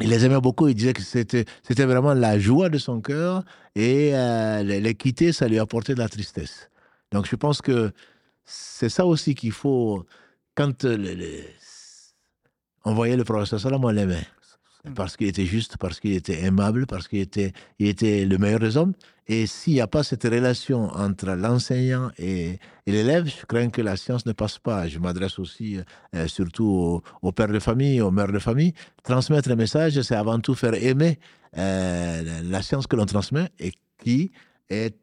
Il 0.01 0.09
les 0.11 0.25
aimait 0.25 0.41
beaucoup, 0.41 0.69
il 0.69 0.75
disait 0.75 0.95
que 0.95 1.03
c'était 1.03 1.45
vraiment 1.85 2.15
la 2.15 2.39
joie 2.39 2.71
de 2.71 2.79
son 2.79 3.03
cœur, 3.03 3.45
et 3.75 4.15
euh, 4.15 5.33
ça 5.33 5.49
lui 5.49 5.59
apportait 5.59 5.95
de 5.95 5.99
la 5.99 6.09
tristesse. 6.09 6.71
Donc, 7.13 7.27
je 7.27 7.37
pense 7.37 7.61
que 7.61 7.93
c'est 8.45 8.89
ça 8.89 9.07
aussi 9.07 9.35
qu'il 9.35 9.53
faut, 9.53 10.07
quand 10.55 10.85
euh, 10.85 11.43
on 12.85 12.95
voyait 12.95 13.17
le 13.17 13.25
professeur 13.25 13.61
Salam, 13.61 13.85
on 13.85 13.91
l'aimait 13.91 14.27
parce 14.95 15.17
qu'il 15.17 15.27
était 15.27 15.45
juste, 15.47 15.77
parce 15.77 16.01
qu'il 16.01 16.13
était 16.13 16.43
aimable, 16.45 16.87
parce 16.87 17.09
qu'il 17.09 17.21
était, 17.21 17.53
il 17.79 17.89
était 17.89 18.25
le 18.25 18.39
meilleur 18.39 18.61
des 18.61 18.77
hommes. 18.77 18.93
Et 19.27 19.47
s'il 19.47 19.75
n'y 19.75 19.81
a 19.81 19.87
pas 19.87 20.03
cette 20.03 20.23
relation 20.25 20.85
entre 20.95 21.27
l'enseignant 21.33 22.11
et, 22.19 22.59
et 22.87 22.93
l'élève, 22.93 23.27
je 23.27 23.45
crains 23.45 23.69
que 23.69 23.83
la 23.83 23.97
science 23.97 24.25
ne 24.25 24.33
passe 24.33 24.59
pas. 24.59 24.89
Je 24.89 24.99
m'adresse 24.99 25.39
aussi 25.39 25.79
euh, 26.15 26.27
surtout 26.29 26.65
aux, 26.65 27.03
aux 27.21 27.33
pères 27.33 27.49
de 27.49 27.59
famille, 27.59 28.01
aux 28.01 28.11
mères 28.11 28.33
de 28.33 28.39
famille. 28.39 28.73
Transmettre 29.03 29.51
un 29.51 29.57
message, 29.57 30.01
c'est 30.01 30.15
avant 30.15 30.39
tout 30.41 30.55
faire 30.55 30.75
aimer 30.75 31.19
euh, 31.59 32.43
la 32.45 32.63
science 32.63 32.87
que 32.87 32.97
l'on 32.97 33.07
transmet 33.07 33.51
et 33.59 33.73
qui 33.99 34.33
est 34.71 34.97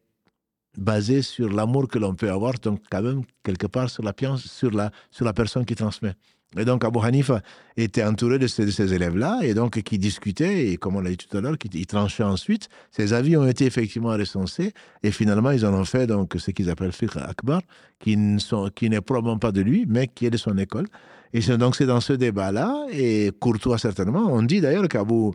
basée 0.76 1.22
sur 1.22 1.48
l'amour 1.48 1.88
que 1.88 1.98
l'on 1.98 2.14
peut 2.14 2.30
avoir, 2.30 2.54
donc 2.54 2.80
quand 2.90 3.02
même 3.02 3.22
quelque 3.42 3.66
part 3.66 3.90
sur 3.90 4.02
la, 4.02 5.32
personne 5.32 5.64
qui 5.64 5.74
transmet. 5.74 6.14
Et 6.58 6.64
donc 6.64 6.84
Abu 6.84 7.00
Hanifa 7.02 7.42
était 7.76 8.04
entouré 8.04 8.38
de 8.38 8.46
ces, 8.46 8.94
élèves-là, 8.94 9.40
et 9.42 9.52
donc 9.52 9.82
qui 9.82 9.98
discutaient, 9.98 10.68
et 10.68 10.76
comme 10.76 10.96
on 10.96 11.00
l'a 11.00 11.10
dit 11.10 11.16
tout 11.16 11.36
à 11.36 11.40
l'heure, 11.40 11.58
qui 11.58 11.86
tranchaient 11.86 12.22
ensuite. 12.22 12.68
Ces 12.90 13.12
avis 13.12 13.36
ont 13.36 13.46
été 13.46 13.66
effectivement 13.66 14.10
recensés, 14.10 14.72
et 15.02 15.10
finalement, 15.10 15.50
ils 15.50 15.66
en 15.66 15.74
ont 15.74 15.84
fait 15.84 16.06
donc 16.06 16.34
ce 16.38 16.50
qu'ils 16.52 16.70
appellent 16.70 16.92
fiqh 16.92 17.16
akbar, 17.16 17.62
qui 17.98 18.16
ne 18.16 18.88
n'est 18.88 19.00
probablement 19.00 19.38
pas 19.38 19.52
de 19.52 19.60
lui, 19.60 19.84
mais 19.88 20.08
qui 20.08 20.26
est 20.26 20.30
de 20.30 20.36
son 20.36 20.56
école. 20.56 20.86
Et 21.32 21.40
donc 21.40 21.76
c'est 21.76 21.86
dans 21.86 22.00
ce 22.00 22.12
débat-là, 22.12 22.86
et 22.92 23.32
courtois 23.38 23.78
certainement, 23.78 24.26
on 24.30 24.42
dit 24.42 24.60
d'ailleurs 24.60 24.88
qu'Abu 24.88 25.32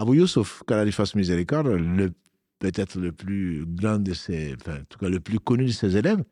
Abu 0.00 0.16
Youssouf, 0.16 0.62
qu'Allah 0.66 0.84
lui 0.84 0.92
fasse 0.92 1.14
miséricorde, 1.14 1.66
le 1.68 2.10
peut-être 2.60 3.00
le 3.00 3.10
plus 3.10 3.64
grand 3.66 3.98
de 3.98 4.14
ses, 4.14 4.54
enfin, 4.54 4.76
en 4.80 4.84
tout 4.88 4.98
cas 4.98 5.08
le 5.08 5.18
plus 5.18 5.40
connu 5.40 5.64
de 5.64 5.72
ses 5.72 5.96
élèves, 5.96 6.22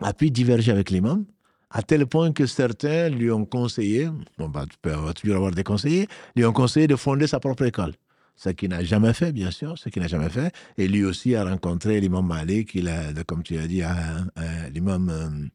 a 0.00 0.12
pu 0.12 0.30
diverger 0.30 0.70
avec 0.70 0.90
l'imam, 0.90 1.24
à 1.70 1.82
tel 1.82 2.06
point 2.06 2.30
que 2.32 2.46
certains 2.46 3.08
lui 3.08 3.30
ont 3.30 3.44
conseillé, 3.44 4.08
bon, 4.38 4.48
bah, 4.48 4.64
tu 4.70 4.76
peux 4.80 4.92
avoir- 4.92 5.14
toujours 5.14 5.36
avoir 5.36 5.50
des 5.50 5.64
conseillers, 5.64 6.06
lui 6.36 6.44
ont 6.44 6.52
conseillé 6.52 6.86
de 6.86 6.94
fonder 6.96 7.26
sa 7.26 7.40
propre 7.40 7.64
école. 7.64 7.94
Ce 8.38 8.50
qu'il 8.50 8.68
n'a 8.68 8.84
jamais 8.84 9.14
fait, 9.14 9.32
bien 9.32 9.50
sûr, 9.50 9.78
ce 9.78 9.88
qu'il 9.88 10.02
n'a 10.02 10.08
jamais 10.08 10.28
fait. 10.28 10.54
Et 10.76 10.86
lui 10.88 11.04
aussi 11.04 11.34
a 11.34 11.42
rencontré 11.44 11.98
l'imam 12.00 12.26
Malik, 12.26 12.74
il 12.74 12.86
a, 12.88 13.12
comme 13.26 13.42
tu 13.42 13.56
as 13.56 13.66
dit, 13.66 13.80
l'imam 14.74 15.48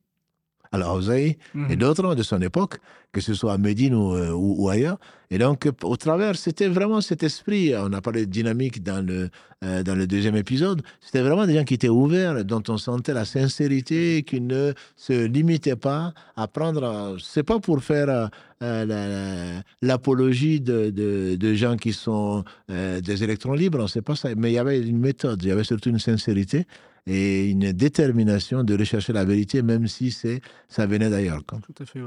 euh, 0.74 0.78
Al-Awzaï, 0.78 1.38
et 1.70 1.76
d'autres 1.76 2.16
de 2.16 2.24
son 2.24 2.42
époque, 2.42 2.80
que 3.12 3.20
ce 3.22 3.34
soit 3.34 3.54
à 3.54 3.58
Médine 3.58 3.94
ou, 3.94 4.14
euh, 4.16 4.32
ou- 4.32 4.56
ou 4.64 4.70
ailleurs. 4.70 4.98
Et 5.30 5.38
donc, 5.38 5.66
euh, 5.66 5.72
au 5.84 5.98
travers, 5.98 6.36
c'était 6.38 6.68
vraiment 6.68 7.02
cet 7.02 7.24
esprit. 7.24 7.74
On 7.78 7.92
a 7.94 8.02
parlé 8.02 8.26
de 8.26 8.32
dynamique 8.32 8.82
dans 8.84 9.06
le, 9.06 9.30
euh, 9.64 9.84
dans 9.84 9.96
le 9.96 10.08
deuxième 10.08 10.36
épisode. 10.38 10.82
C'était 11.02 11.22
vraiment 11.22 11.46
des 11.46 11.56
gens 11.56 11.64
qui 11.66 11.74
étaient 11.74 11.90
ouverts, 11.90 12.46
dont 12.46 12.64
on 12.70 12.78
sentait 12.78 13.14
la 13.14 13.26
sincérité, 13.26 14.24
qui 14.24 14.40
ne 14.42 14.74
se 14.96 15.26
limitaient 15.26 15.76
pas 15.76 16.14
à 16.38 16.48
prendre. 16.48 16.84
euh, 16.84 17.18
C'est 17.20 17.44
pas 17.44 17.60
pour 17.60 17.84
faire 17.84 18.10
euh, 18.10 18.28
euh, 18.64 18.86
la- 18.86 19.08
la- 19.56 19.62
l'apologie 19.82 20.62
de, 20.62 20.90
de, 20.90 21.36
de 21.36 21.54
gens 21.54 21.76
qui 21.78 21.94
sont 21.94 22.44
euh, 22.70 23.02
des 23.02 23.24
électrons 23.24 23.54
libres, 23.54 23.88
c'est 23.90 24.02
pas 24.02 24.16
ça. 24.16 24.30
Mais 24.38 24.52
il 24.52 24.56
y 24.56 24.58
avait 24.60 24.80
une 24.80 25.00
méthode, 25.00 25.42
il 25.44 25.50
y 25.50 25.52
avait 25.52 25.64
surtout 25.66 25.90
une 25.90 26.00
sincérité 26.00 26.66
et 27.08 27.50
une 27.50 27.72
détermination 27.72 28.64
de 28.64 28.78
rechercher 28.78 29.14
la 29.14 29.26
vérité, 29.26 29.62
même 29.62 29.88
si 29.88 30.12
c'est 30.12 30.42
ça 30.68 30.86
venait 30.86 31.10
d'ailleurs. 31.10 31.44
Tout 31.44 31.74
à 31.80 31.86
fait. 31.86 32.02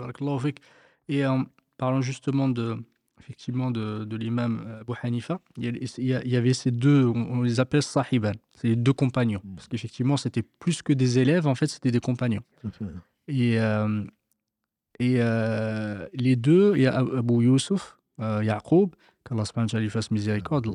Et 1.08 1.26
en 1.26 1.44
parlant 1.76 2.00
justement 2.00 2.48
de, 2.48 2.76
effectivement 3.20 3.70
de, 3.70 4.04
de 4.04 4.16
l'imam 4.16 4.64
euh, 4.66 4.80
Abu 4.80 4.92
Hanifa, 5.02 5.40
il 5.56 5.88
y, 5.98 6.36
avait 6.36 6.54
ces 6.54 6.70
deux, 6.70 7.04
on, 7.06 7.42
les 7.42 7.60
appelle 7.60 7.82
sahiban, 7.82 8.32
c'est 8.54 8.68
les 8.68 8.76
deux 8.76 8.92
compagnons. 8.92 9.40
Mm. 9.44 9.54
Parce 9.56 9.68
qu'effectivement, 9.68 10.16
c'était 10.16 10.42
plus 10.42 10.82
que 10.82 10.92
des 10.92 11.18
élèves, 11.18 11.46
en 11.46 11.54
fait, 11.54 11.66
c'était 11.66 11.90
des 11.90 12.00
compagnons. 12.00 12.42
Et, 13.28 13.58
euh, 13.58 14.04
et 14.98 15.16
euh, 15.18 16.06
les 16.12 16.36
deux, 16.36 16.74
il 16.76 16.82
y 16.82 16.86
a 16.86 16.98
Abu 16.98 17.44
Youssouf, 17.44 17.98
euh, 18.20 18.44
Yaqub, 18.44 18.94
qu'Allah 19.28 19.44
lui 19.80 19.90
fasse 19.90 20.10
miséricorde, 20.10 20.66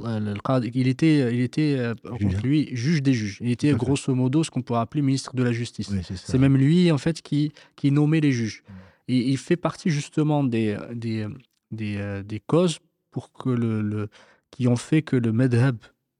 qadi, 0.43 0.71
il 0.73 0.87
était, 0.87 1.33
il 1.33 1.41
était 1.41 1.75
euh, 1.77 1.93
Juge, 2.19 2.31
contre, 2.33 2.45
lui, 2.47 2.69
juge 2.75 3.03
des 3.03 3.13
juges. 3.13 3.37
Il 3.41 3.51
était 3.51 3.71
grosso 3.73 4.13
modo 4.15 4.43
ce 4.43 4.49
qu'on 4.51 4.61
pourrait 4.61 4.79
appeler 4.79 5.01
ministre 5.01 5.35
de 5.35 5.43
la 5.43 5.51
justice. 5.51 5.89
Oui, 5.89 6.01
c'est 6.15 6.37
même 6.37 6.57
lui, 6.57 6.91
en 6.91 6.97
fait, 6.97 7.21
qui, 7.21 7.51
qui 7.75 7.91
nommait 7.91 8.21
les 8.21 8.31
juges. 8.31 8.63
Mm. 8.67 8.73
Et 9.09 9.17
il 9.31 9.37
fait 9.37 9.57
partie 9.57 9.89
justement 9.89 10.43
des, 10.43 10.77
des, 10.93 11.27
des, 11.71 11.97
euh, 11.97 12.23
des 12.23 12.39
causes 12.39 12.79
pour 13.11 13.31
que 13.31 13.49
le, 13.49 13.81
le- 13.81 14.07
qui 14.51 14.67
ont 14.67 14.75
fait 14.75 15.01
que 15.03 15.15
le 15.15 15.31
madhab 15.31 15.77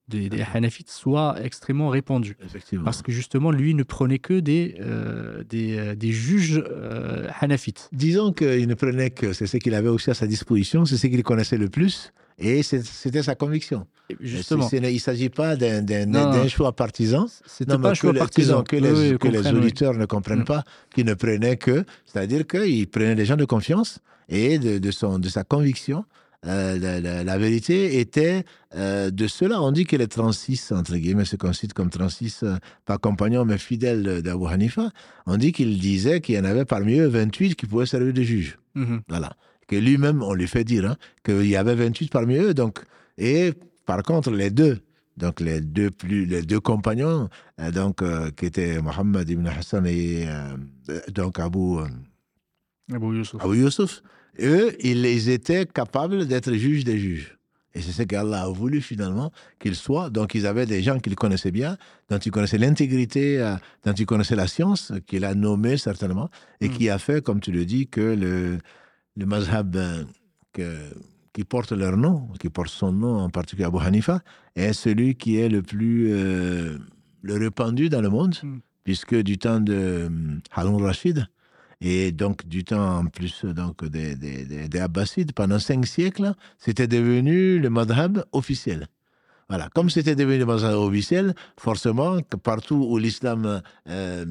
des. 0.09 0.29
Hanafites 0.53 0.89
soit 0.89 1.35
extrêmement 1.43 1.89
répandu. 1.89 2.35
Parce 2.83 3.01
que 3.01 3.11
justement, 3.11 3.51
lui 3.51 3.73
ne 3.73 3.83
prenait 3.83 4.19
que 4.19 4.39
des, 4.39 4.75
euh, 4.81 5.43
des, 5.47 5.77
euh, 5.77 5.95
des 5.95 6.11
juges 6.11 6.61
euh, 6.67 7.27
Hanafites. 7.39 7.89
Disons 7.91 8.33
qu'il 8.33 8.67
ne 8.67 8.73
prenait 8.73 9.11
que 9.11 9.33
c'est 9.33 9.47
ce 9.47 9.57
qu'il 9.57 9.73
avait 9.73 9.89
aussi 9.89 10.09
à 10.09 10.13
sa 10.13 10.27
disposition, 10.27 10.85
c'est 10.85 10.97
ce 10.97 11.07
qu'il 11.07 11.21
connaissait 11.23 11.57
le 11.57 11.69
plus, 11.69 12.11
et 12.37 12.63
c'est- 12.63 12.83
c'était 12.85 13.23
sa 13.23 13.35
conviction. 13.35 13.85
Justement, 14.19 14.67
C'est- 14.67 14.79
c'est- 14.79 14.91
il 14.91 14.95
ne 14.95 14.99
s'agit 14.99 15.29
pas 15.29 15.55
d'un 15.55 16.47
choix 16.47 16.71
partisan. 16.75 17.27
c'était 17.45 17.71
Non, 17.73 17.77
pas 17.79 17.89
mais 17.89 17.91
un 17.91 17.93
choix 17.93 18.13
partisan. 18.13 18.63
Que, 18.63 18.75
les, 18.75 18.91
oui, 19.11 19.17
que 19.19 19.27
les 19.27 19.39
oui. 19.39 19.51
auditeurs 19.51 19.93
ne 19.93 20.05
comprennent 20.05 20.39
Mm. 20.39 20.45
pas, 20.45 20.63
qu'il 20.93 21.05
ne 21.05 21.13
prenait 21.13 21.57
que, 21.57 21.85
c'est-à-dire 22.05 22.47
qu'il 22.47 22.87
prenait 22.87 23.15
des 23.15 23.25
gens 23.25 23.37
de 23.37 23.45
confiance 23.45 23.99
et 24.27 24.57
de, 24.57 24.79
de 24.79 24.91
son, 24.91 25.19
de 25.19 25.29
sa 25.29 25.43
conviction. 25.43 26.05
Euh, 26.45 26.77
la, 26.79 27.01
la- 27.01 27.23
la 27.23 27.37
vérité 27.37 27.99
était 27.99 28.45
euh, 28.75 29.09
de 29.11 29.27
cela. 29.27 29.61
On 29.61 29.71
dit 29.71 29.85
que 29.85 29.95
les 29.97 30.07
36, 30.07 30.71
entre 30.71 30.95
guillemets, 30.95 31.25
ce 31.25 31.35
qu'on 31.35 31.51
cite 31.53 31.73
comme 31.73 31.89
36, 31.89 32.43
euh, 32.43 32.55
pas 32.85 32.97
compagnons, 32.97 33.43
mais 33.45 33.57
fidèles 33.57 34.21
d'Abu 34.21 34.45
Hanifa, 34.47 34.89
on 35.25 35.35
dit 35.37 35.51
qu'il 35.51 35.77
disait 35.79 36.21
qu'il 36.21 36.35
y 36.35 36.39
en 36.39 36.45
avait 36.45 36.65
parmi 36.65 36.97
eux 36.99 37.07
28 37.07 37.55
qui 37.55 37.65
pouvaient 37.65 37.85
servir 37.85 38.13
de 38.13 38.21
juges. 38.21 38.57
Mhm. 38.75 39.01
Voilà. 39.09 39.31
Que 39.67 39.75
lui-même, 39.75 40.23
on 40.23 40.33
lui 40.33 40.47
fait 40.47 40.63
dire 40.63 40.85
hein, 40.89 40.95
qu'il 41.23 41.45
y 41.47 41.55
avait 41.57 41.75
28 41.75 42.09
parmi 42.11 42.35
eux. 42.35 42.53
Donc, 42.53 42.79
et 43.17 43.53
par 43.85 44.01
contre, 44.03 44.31
les 44.31 44.49
deux, 44.49 44.79
donc 45.17 45.41
les 45.41 45.59
deux, 45.59 45.91
plus, 45.91 46.25
les 46.25 46.41
deux 46.43 46.59
compagnons, 46.61 47.27
euh, 47.59 47.69
donc, 47.71 48.01
qui 48.37 48.45
étaient 48.45 48.81
Mohammed 48.81 49.29
ibn 49.29 49.45
Hassan 49.47 49.85
et 49.85 50.25
donc 51.13 51.37
Abu. 51.39 51.79
Abu 53.41 53.57
Yusuf, 53.57 54.01
eux, 54.41 54.75
ils, 54.79 55.29
étaient 55.29 55.65
capables 55.65 56.27
d'être 56.27 56.53
juges 56.53 56.83
des 56.83 56.97
juges. 56.97 57.37
Et 57.75 57.81
c'est 57.81 57.91
ce 57.91 58.03
qu'Allah 58.03 58.43
a 58.43 58.49
voulu 58.49 58.81
finalement 58.81 59.31
qu'ils 59.59 59.75
soient. 59.75 60.09
Donc, 60.09 60.33
ils 60.33 60.47
avaient 60.47 60.65
des 60.65 60.81
gens 60.81 60.99
qu'ils 60.99 61.15
connaissaient 61.15 61.51
bien, 61.51 61.77
dont 62.09 62.17
ils 62.17 62.31
connaissaient 62.31 62.57
l'intégrité, 62.57 63.39
euh, 63.39 63.55
dont 63.85 63.93
ils 63.93 64.05
connaissaient 64.05 64.35
la 64.35 64.47
science, 64.47 64.91
qu'il 65.05 65.23
a 65.23 65.35
nommé 65.35 65.77
certainement, 65.77 66.29
et 66.61 66.67
Mm. 66.67 66.71
qui 66.71 66.89
a 66.89 66.97
fait, 66.97 67.23
comme 67.23 67.39
tu 67.39 67.51
le 67.51 67.65
dis, 67.65 67.87
que 67.87 68.01
le, 68.01 68.57
le 69.15 69.25
mazhab 69.25 69.77
qui 70.51 71.43
porte 71.43 71.71
leur 71.71 71.95
nom, 71.95 72.27
qui 72.39 72.49
porte 72.49 72.69
son 72.69 72.91
nom, 72.91 73.19
en 73.19 73.29
particulier 73.29 73.65
Abu 73.65 73.77
Hanifa, 73.79 74.21
est 74.55 74.73
celui 74.73 75.15
qui 75.15 75.37
est 75.37 75.49
le 75.49 75.61
plus 75.61 76.09
le 77.21 77.37
répandu 77.37 77.89
dans 77.89 78.01
le 78.01 78.09
monde, 78.09 78.35
hmm. 78.41 78.59
puisque 78.83 79.15
du 79.15 79.37
temps 79.37 79.59
de 79.59 80.09
Harun 80.51 80.77
Rashid, 80.77 81.27
et 81.81 82.11
donc 82.11 82.47
du 82.47 82.63
temps 82.63 82.99
en 82.99 83.05
plus 83.05 83.45
donc 83.45 83.85
des, 83.85 84.15
des, 84.15 84.67
des 84.67 84.79
Abbasides, 84.79 85.33
pendant 85.33 85.59
cinq 85.59 85.85
siècles, 85.85 86.33
c'était 86.57 86.87
devenu 86.87 87.59
le 87.59 87.69
madhab 87.69 88.25
officiel. 88.31 88.87
Voilà, 89.47 89.69
comme 89.73 89.89
c'était 89.89 90.15
devenu 90.15 90.39
le 90.39 90.45
madhab 90.45 90.75
officiel, 90.75 91.33
forcément, 91.57 92.21
partout 92.43 92.85
où 92.89 92.97
l'islam 92.97 93.61
euh, 93.87 94.25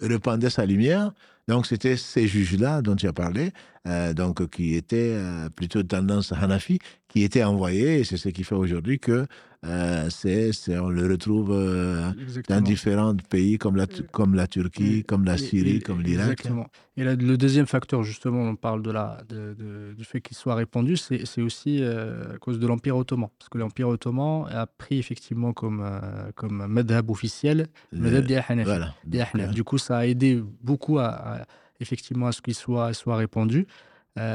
répandait 0.00 0.50
sa 0.50 0.66
lumière, 0.66 1.12
donc 1.48 1.66
c'était 1.66 1.96
ces 1.96 2.28
juges-là 2.28 2.82
dont 2.82 2.96
tu 2.96 3.06
as 3.08 3.12
parlé, 3.12 3.52
euh, 3.86 4.12
donc 4.14 4.48
qui 4.50 4.74
étaient 4.74 5.14
euh, 5.14 5.48
plutôt 5.48 5.82
de 5.82 5.88
tendance 5.88 6.32
Hanafi, 6.32 6.78
qui 7.12 7.24
étaient 7.24 7.44
envoyés, 7.44 8.00
et 8.00 8.04
c'est 8.04 8.16
ce 8.16 8.30
qui 8.30 8.42
fait 8.42 8.54
aujourd'hui 8.54 8.98
que 8.98 9.26
euh, 9.64 10.08
c'est, 10.08 10.50
on 10.78 10.88
le 10.88 11.06
retrouve 11.06 11.52
euh, 11.52 12.10
dans 12.48 12.60
différents 12.62 13.14
pays 13.14 13.58
comme 13.58 13.76
la, 13.76 13.86
comme 14.10 14.34
la 14.34 14.46
Turquie, 14.46 15.04
comme 15.04 15.24
la 15.24 15.36
Syrie, 15.36 15.80
comme 15.80 16.00
l'Irak. 16.00 16.32
Exactement. 16.32 16.66
Et 16.96 17.04
le 17.04 17.36
deuxième 17.36 17.66
facteur, 17.66 18.02
justement, 18.02 18.40
on 18.40 18.56
parle 18.56 18.82
de 18.82 18.90
la, 18.90 19.18
de, 19.28 19.94
du 19.96 20.04
fait 20.04 20.20
qu'il 20.22 20.36
soit 20.36 20.54
répandu, 20.54 20.96
c'est, 20.96 21.42
aussi 21.42 21.78
euh, 21.80 22.34
à 22.34 22.38
cause 22.38 22.58
de 22.58 22.66
l'Empire 22.66 22.96
ottoman. 22.96 23.28
Parce 23.38 23.50
que 23.50 23.58
l'Empire 23.58 23.88
ottoman 23.88 24.46
a 24.50 24.66
pris 24.66 24.98
effectivement 24.98 25.52
comme, 25.52 25.86
comme 26.34 26.66
madhab 26.66 27.10
officiel 27.10 27.68
le 27.92 28.10
madhab 28.10 28.42
Hanafi. 28.48 29.52
Du 29.52 29.64
coup, 29.64 29.78
ça 29.78 29.98
a 29.98 30.06
aidé 30.06 30.42
beaucoup 30.62 30.98
à, 30.98 31.46
effectivement 31.78 32.26
à 32.28 32.32
ce 32.32 32.40
qu'il 32.40 32.54
soit, 32.54 32.94
soit 32.94 33.16
répandu. 33.16 33.66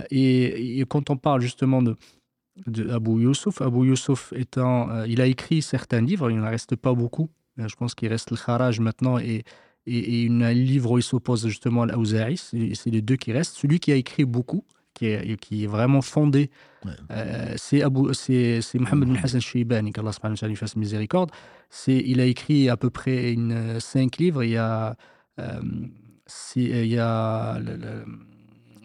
et, 0.09 0.85
quand 0.87 1.09
on 1.09 1.17
parle 1.17 1.41
justement 1.41 1.81
de, 1.81 1.97
de 2.65 2.89
Abou 2.89 3.19
Youssouf. 3.19 3.61
Abou 3.61 3.85
Youssouf 3.85 4.33
étant, 4.35 4.89
euh, 4.89 5.07
il 5.07 5.21
a 5.21 5.25
écrit 5.25 5.61
certains 5.61 6.01
livres, 6.01 6.29
il 6.31 6.37
n'en 6.37 6.49
reste 6.49 6.75
pas 6.75 6.93
beaucoup. 6.93 7.29
Euh, 7.59 7.67
je 7.67 7.75
pense 7.75 7.95
qu'il 7.95 8.09
reste 8.09 8.31
le 8.31 8.37
Kharaj 8.37 8.79
maintenant 8.79 9.19
et, 9.19 9.43
et, 9.85 10.27
un 10.29 10.53
livre 10.53 10.91
où 10.91 10.97
il 10.97 11.03
s'oppose 11.03 11.47
justement 11.47 11.83
à 11.83 11.85
l'Aouzaï. 11.87 12.37
C'est 12.37 12.89
les 12.89 13.01
deux 13.01 13.15
qui 13.15 13.31
restent. 13.31 13.55
Celui 13.55 13.79
qui 13.79 13.91
a 13.91 13.95
écrit 13.95 14.25
beaucoup, 14.25 14.63
qui 14.93 15.05
est, 15.07 15.39
qui 15.39 15.63
est 15.63 15.67
vraiment 15.67 16.01
fondé, 16.01 16.49
euh, 17.11 17.53
c'est 17.57 17.83
c'est 18.13 18.79
Mohamed 18.79 19.09
bin 19.09 19.15
Hassan 19.23 19.41
Shibani, 19.41 19.93
qu'Allah 19.93 20.11
lui 20.43 20.55
fasse 20.55 20.75
miséricorde. 20.75 21.31
C'est, 21.69 21.97
il 22.05 22.19
a 22.19 22.25
écrit 22.25 22.69
à 22.69 22.77
peu 22.77 22.89
près 22.89 23.35
cinq 23.79 24.17
livres. 24.17 24.43
Il 24.43 24.51
y 24.51 24.57
a, 24.57 24.95
il 26.55 26.85
y 26.85 26.97
a 26.97 27.59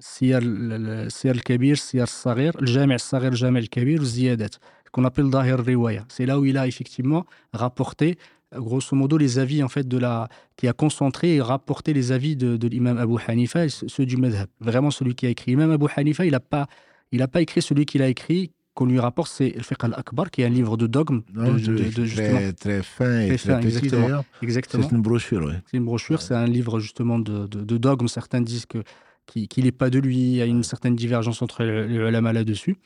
السير 0.01 1.35
الكبير 1.35 1.73
السير 1.73 2.03
الصغير 2.03 2.61
الجامع 2.61 2.95
الصغير 2.95 3.31
الجامع 3.31 3.59
الكبير 3.59 3.99
والزيادات 3.99 4.55
qu'on 4.91 5.05
appelle 5.05 5.29
Dahir 5.29 5.59
Riwaya. 5.59 6.05
C'est 6.09 6.25
là 6.25 6.39
où 6.39 6.45
il 6.45 6.57
a 6.57 6.65
effectivement 6.65 7.25
rapporté, 7.53 8.17
grosso 8.53 8.95
modo, 8.95 9.17
les 9.17 9.37
avis 9.37 9.61
en 9.61 9.67
fait 9.67 9.87
de 9.87 9.97
la, 9.97 10.27
qui 10.55 10.67
a 10.67 10.73
concentré 10.73 11.35
et 11.35 11.41
rapporté 11.41 11.93
les 11.93 12.11
avis 12.11 12.35
de, 12.35 12.57
de 12.57 12.67
l'imam 12.67 12.97
Abu 12.97 13.15
Hanifa, 13.27 13.69
ceux 13.69 14.05
du 14.05 14.17
madhab. 14.17 14.47
Vraiment 14.59 14.91
celui 14.91 15.13
qui 15.15 15.25
a 15.27 15.29
écrit. 15.29 15.51
L'imam 15.51 15.71
Abu 15.71 15.85
Hanifa, 15.95 16.25
il 16.25 16.31
n'a 16.31 16.39
pas, 16.39 16.67
il 17.11 17.21
a 17.21 17.27
pas 17.27 17.41
écrit 17.41 17.61
celui 17.61 17.85
qu'il 17.85 18.01
a 18.01 18.07
écrit 18.07 18.51
qu'on 18.73 18.85
lui 18.85 18.99
rapporte, 18.99 19.31
c'est 19.31 19.53
le 19.55 19.63
Fiqh 19.63 19.83
al-Akbar, 19.83 20.29
qui 20.29 20.43
est 20.43 20.45
un 20.45 20.49
livre 20.49 20.77
de 20.77 20.85
dogme. 20.85 21.21
de, 21.33 21.89
de, 21.89 22.05
très, 22.05 22.53
très, 22.53 22.83
fin 22.83 23.21
et 23.21 23.35
très, 23.35 23.59
petit 23.59 23.77
exactement. 23.77 24.23
exactement. 24.43 24.83
C'est 24.83 24.95
une 24.95 25.01
brochure, 25.01 25.43
oui. 25.47 25.53
C'est 25.65 25.77
une 25.77 25.85
brochure, 25.85 26.21
c'est 26.21 26.35
un 26.35 26.45
livre 26.45 26.79
justement 26.79 27.17
de, 27.17 27.47
de, 27.47 27.77
dogme. 27.77 28.07
Certains 28.07 28.41
disent 28.41 28.67
que 28.67 28.83
qu'il 29.32 29.64
n'est 29.64 29.72
pas 29.72 29.90
de 29.90 29.98
lui. 29.98 30.16
Il 30.16 30.36
y 30.36 30.42
a 30.42 30.46
une 30.46 30.62
certaine 30.62 30.96
divergence 30.96 31.42
entre 31.42 31.64
les 31.64 31.94
ulama 31.94 32.32
là-dessus. 32.32 32.76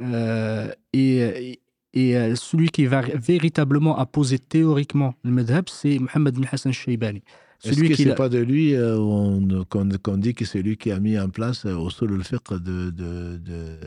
Euh, 0.00 0.70
et, 0.92 1.60
et 1.92 2.16
euh, 2.16 2.34
celui 2.36 2.68
qui 2.68 2.86
va 2.86 3.00
véritablement 3.00 4.04
poser 4.06 4.38
théoriquement 4.38 5.14
le 5.24 5.30
madhab, 5.30 5.68
c'est 5.68 5.98
Mohamed 5.98 6.34
bin 6.34 6.46
Hassan 6.50 6.72
Shaybani. 6.72 7.22
Est-ce 7.64 7.80
que 7.80 7.94
c'est 7.94 8.14
pas 8.14 8.28
de 8.28 8.38
lui 8.38 8.74
euh, 8.74 8.96
qu'on 9.68 10.16
dit 10.16 10.34
que 10.34 10.44
c'est 10.44 10.62
lui 10.62 10.76
qui 10.76 10.92
a 10.92 11.00
mis 11.00 11.18
en 11.18 11.28
place 11.28 11.66
euh, 11.66 11.74
au 11.74 11.90
sol 11.90 12.10
le 12.10 12.22
fiqh 12.22 12.52
de, 12.52 12.90
de, 12.90 13.40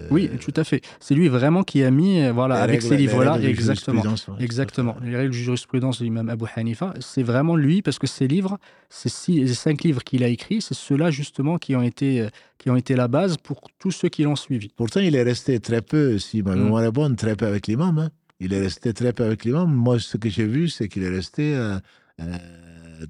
Oui, 0.09 0.29
tout 0.41 0.53
à 0.57 0.65
fait. 0.65 0.81
C'est 0.99 1.15
lui 1.15 1.29
vraiment 1.29 1.63
qui 1.63 1.81
a 1.83 1.89
mis, 1.89 2.21
euh, 2.21 2.33
voilà, 2.33 2.55
avec 2.55 2.81
ces 2.81 2.97
livres-là, 2.97 3.39
exactement, 3.41 4.03
exactement. 4.39 4.97
Les 5.01 5.15
règles 5.15 5.31
de 5.31 5.35
jurisprudence 5.35 5.99
de 5.99 6.03
l'imam 6.03 6.27
Abu 6.29 6.45
Hanifa, 6.53 6.93
c'est 6.99 7.23
vraiment 7.23 7.55
lui 7.55 7.81
parce 7.81 7.97
que 7.97 8.07
ces 8.07 8.27
livres, 8.27 8.57
ces, 8.89 9.09
cinq 9.47 9.83
livres 9.83 10.03
qu'il 10.03 10.25
a 10.25 10.27
écrits, 10.27 10.61
c'est 10.61 10.73
ceux-là 10.73 11.09
justement 11.09 11.57
qui 11.57 11.75
ont 11.75 11.81
été 11.81 12.27
qui 12.57 12.69
ont 12.69 12.75
été 12.75 12.95
la 12.95 13.07
base 13.07 13.37
pour 13.37 13.61
tous 13.79 13.91
ceux 13.91 14.09
qui 14.09 14.23
l'ont 14.23 14.35
suivi. 14.35 14.69
Pourtant, 14.75 14.99
il 14.99 15.15
est 15.15 15.23
resté 15.23 15.59
très 15.59 15.81
peu, 15.81 16.19
si 16.19 16.43
ma 16.43 16.55
mm. 16.55 16.63
mémoire 16.63 16.83
est 16.83 16.91
bonne, 16.91 17.15
très 17.15 17.35
peu 17.35 17.47
avec 17.47 17.67
l'imam. 17.67 17.97
Hein. 17.97 18.09
Il 18.39 18.53
est 18.53 18.61
resté 18.61 18.93
très 18.93 19.13
peu 19.13 19.23
avec 19.23 19.45
l'imam. 19.45 19.73
Moi, 19.73 19.97
ce 19.99 20.17
que 20.17 20.29
j'ai 20.29 20.45
vu, 20.45 20.67
c'est 20.67 20.87
qu'il 20.89 21.03
est 21.03 21.09
resté 21.09 21.55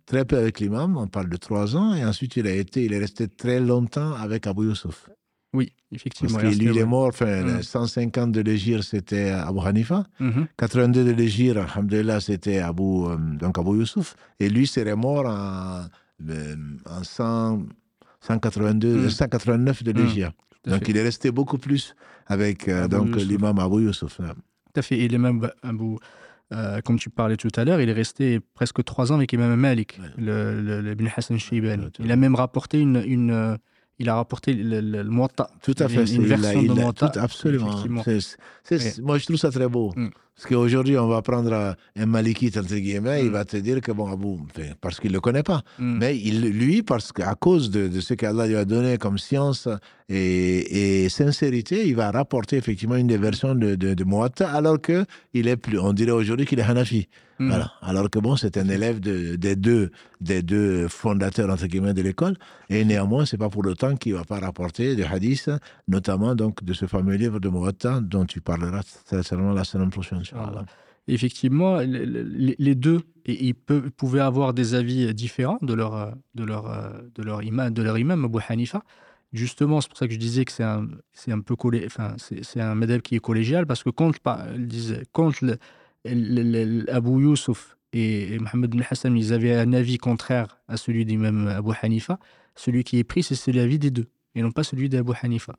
très 0.05 0.25
peu 0.25 0.37
avec 0.37 0.59
l'imam, 0.59 0.97
on 0.97 1.07
parle 1.07 1.29
de 1.29 1.37
trois 1.37 1.75
ans, 1.75 1.93
et 1.93 2.05
ensuite 2.05 2.37
il 2.37 2.47
a 2.47 2.53
été, 2.53 2.85
il 2.85 2.93
est 2.93 2.99
resté 2.99 3.27
très 3.27 3.59
longtemps 3.59 4.13
avec 4.13 4.47
Abu 4.47 4.69
Yusuf. 4.69 5.09
Oui, 5.53 5.73
effectivement. 5.91 6.39
Parce 6.39 6.53
que 6.53 6.59
lui, 6.59 6.71
il 6.71 6.77
est 6.77 6.85
mort, 6.85 7.07
enfin, 7.07 7.61
150 7.61 8.27
mm. 8.27 8.31
de 8.31 8.41
l'Égir, 8.41 8.83
c'était 8.83 9.29
Abu 9.29 9.59
Hanifa. 9.59 10.05
82 10.57 11.01
mm-hmm. 11.01 11.05
de 11.05 11.11
l'Égir, 11.11 11.57
alhamdulillah, 11.57 12.21
c'était 12.21 12.59
Abu, 12.59 12.83
euh, 12.83 13.17
donc 13.17 13.57
Abu 13.57 13.79
Yusuf. 13.79 14.15
Et 14.39 14.49
lui 14.49 14.65
serait 14.65 14.95
mort 14.95 15.25
en, 15.25 15.85
euh, 16.29 16.55
en 16.85 17.03
182, 17.03 19.09
189 19.09 19.81
mm. 19.81 19.83
de 19.83 19.91
l'Égir. 19.91 20.31
donc 20.65 20.87
il 20.87 20.95
est 20.95 21.03
resté 21.03 21.31
beaucoup 21.31 21.57
plus 21.57 21.95
avec 22.27 22.69
euh, 22.69 22.87
donc 22.87 23.15
l'imam 23.17 23.59
Abu 23.59 23.83
Yusuf. 23.83 24.17
Tout 24.17 24.79
à 24.79 24.81
fait. 24.81 24.99
Et 24.99 25.07
l'imam 25.09 25.49
Abu 25.63 25.97
euh, 26.51 26.81
comme 26.81 26.99
tu 26.99 27.09
parlais 27.09 27.37
tout 27.37 27.49
à 27.55 27.63
l'heure, 27.63 27.81
il 27.81 27.89
est 27.89 27.93
resté 27.93 28.39
presque 28.53 28.83
trois 28.83 29.11
ans 29.11 29.15
avec 29.15 29.31
Imam 29.33 29.55
Malik, 29.55 29.99
le, 30.17 30.61
le, 30.61 30.81
le, 30.81 30.95
Hassan 31.15 31.39
Shaybani. 31.39 31.87
il 31.99 32.11
a 32.11 32.15
même 32.15 32.35
rapporté 32.35 32.79
une, 32.79 33.01
une 33.05 33.31
euh, 33.31 33.55
il 33.99 34.09
a 34.09 34.15
rapporté 34.15 34.53
le, 34.53 34.81
le, 34.81 35.03
Tout 35.61 35.75
à 35.77 35.87
fait. 35.87 36.03
Une, 36.11 36.25
version 36.25 36.63
de 36.63 36.73
Muatta. 36.73 37.11
absolument. 37.21 37.83
moi, 37.87 39.17
je 39.17 39.25
trouve 39.25 39.37
ça 39.37 39.51
très 39.51 39.67
beau. 39.67 39.93
Mm. 39.95 40.09
Parce 40.41 40.55
qu'aujourd'hui, 40.55 40.97
on 40.97 41.07
va 41.07 41.21
prendre 41.21 41.75
un 41.95 42.05
Malikite, 42.07 42.57
entre 42.57 42.73
guillemets, 42.73 43.23
il 43.23 43.29
mm. 43.29 43.33
va 43.33 43.45
te 43.45 43.57
dire 43.57 43.79
que, 43.79 43.91
bon, 43.91 44.11
Abou, 44.11 44.39
parce 44.81 44.99
qu'il 44.99 45.11
ne 45.11 45.17
le 45.17 45.19
connaît 45.19 45.43
pas. 45.43 45.61
Mm. 45.77 45.97
Mais 45.99 46.17
il, 46.17 46.49
lui, 46.49 46.81
parce 46.81 47.11
qu'à 47.11 47.35
cause 47.35 47.69
de, 47.69 47.87
de 47.87 47.99
ce 47.99 48.15
qu'Allah 48.15 48.47
lui 48.47 48.55
a 48.55 48.65
donné 48.65 48.97
comme 48.97 49.19
science 49.19 49.67
et, 50.09 51.03
et, 51.03 51.09
sincérité, 51.09 51.87
il 51.87 51.95
va 51.95 52.09
rapporter 52.09 52.57
effectivement 52.57 52.95
une 52.95 53.05
des 53.05 53.17
versions 53.17 53.53
de, 53.53 53.75
de, 53.75 53.93
de 53.93 54.43
alors 54.43 54.81
qu'il 54.81 55.47
est 55.47 55.57
plus, 55.57 55.77
on 55.77 55.93
dirait 55.93 56.11
aujourd'hui 56.11 56.47
qu'il 56.47 56.59
est 56.59 56.63
Hanafi. 56.63 57.07
Mm. 57.41 57.47
Voilà. 57.49 57.71
Alors 57.81 58.09
que 58.09 58.19
bon, 58.19 58.35
c'est 58.35 58.57
un 58.57 58.69
élève 58.69 58.99
de, 58.99 59.35
des, 59.35 59.55
deux, 59.55 59.91
des 60.21 60.43
deux 60.43 60.87
fondateurs, 60.87 61.49
entre 61.49 61.65
guillemets, 61.65 61.93
de 61.93 62.01
l'école. 62.01 62.35
Et 62.69 62.85
néanmoins, 62.85 63.25
c'est 63.25 63.37
pas 63.37 63.49
pour 63.49 63.65
autant 63.65 63.95
qu'il 63.95 64.13
va 64.13 64.23
pas 64.23 64.39
rapporter 64.39 64.95
des 64.95 65.03
hadiths, 65.03 65.49
notamment 65.87 66.35
donc 66.35 66.63
de 66.63 66.73
ce 66.73 66.85
fameux 66.85 67.15
livre 67.15 67.39
de 67.39 67.49
Muatta 67.49 67.99
dont 68.01 68.25
tu 68.25 68.41
parleras 68.41 68.81
certainement 69.05 69.53
la 69.53 69.63
semaine 69.63 69.89
prochaine. 69.89 70.23
Effectivement, 71.07 71.79
les, 71.79 72.75
deux, 72.75 73.01
ils 73.25 73.55
pouvaient 73.55 74.21
avoir 74.21 74.53
des 74.53 74.75
avis 74.75 75.13
différents 75.13 75.57
de 75.61 75.73
leur, 75.73 76.15
de 76.35 76.43
leur, 76.43 76.93
de 77.13 77.23
leur 77.23 77.43
imam, 77.43 77.73
de 77.73 77.81
leur 77.81 77.97
imam 77.97 78.25
Abu 78.25 78.39
Hanifa. 78.47 78.83
Justement, 79.33 79.81
c'est 79.81 79.87
pour 79.87 79.97
ça 79.97 80.07
que 80.07 80.13
je 80.13 80.19
disais 80.19 80.45
que 80.45 80.51
c'est 80.51 80.63
un, 80.63 80.87
c'est 81.13 81.31
un 81.31 81.39
peu 81.39 81.55
collé, 81.55 81.83
enfin, 81.85 82.15
c'est, 82.17 82.59
un 82.59 82.75
modèle 82.75 83.01
qui 83.01 83.15
est 83.15 83.19
collégial 83.19 83.65
parce 83.65 83.81
que 83.81 83.89
quand, 83.89 84.11
quand 85.13 85.31
Abu 86.05 87.11
Yusuf 87.21 87.77
et, 87.93 88.37
Mohamed 88.39 88.71
bin 88.71 88.83
Hassan, 88.89 89.17
ils 89.17 89.33
avaient 89.33 89.55
un 89.55 89.73
avis 89.73 89.97
contraire 89.97 90.59
à 90.67 90.75
celui 90.75 91.05
d'imam 91.05 91.47
Abu 91.47 91.71
Hanifa, 91.81 92.19
celui 92.55 92.83
qui 92.83 92.99
est 92.99 93.05
pris, 93.05 93.23
c'est 93.23 93.51
l'avis 93.53 93.79
des 93.79 93.91
deux 93.91 94.07
et 94.35 94.41
non 94.41 94.51
pas 94.51 94.63
celui 94.63 94.89
d'Abu 94.89 95.13
Hanifa. 95.21 95.55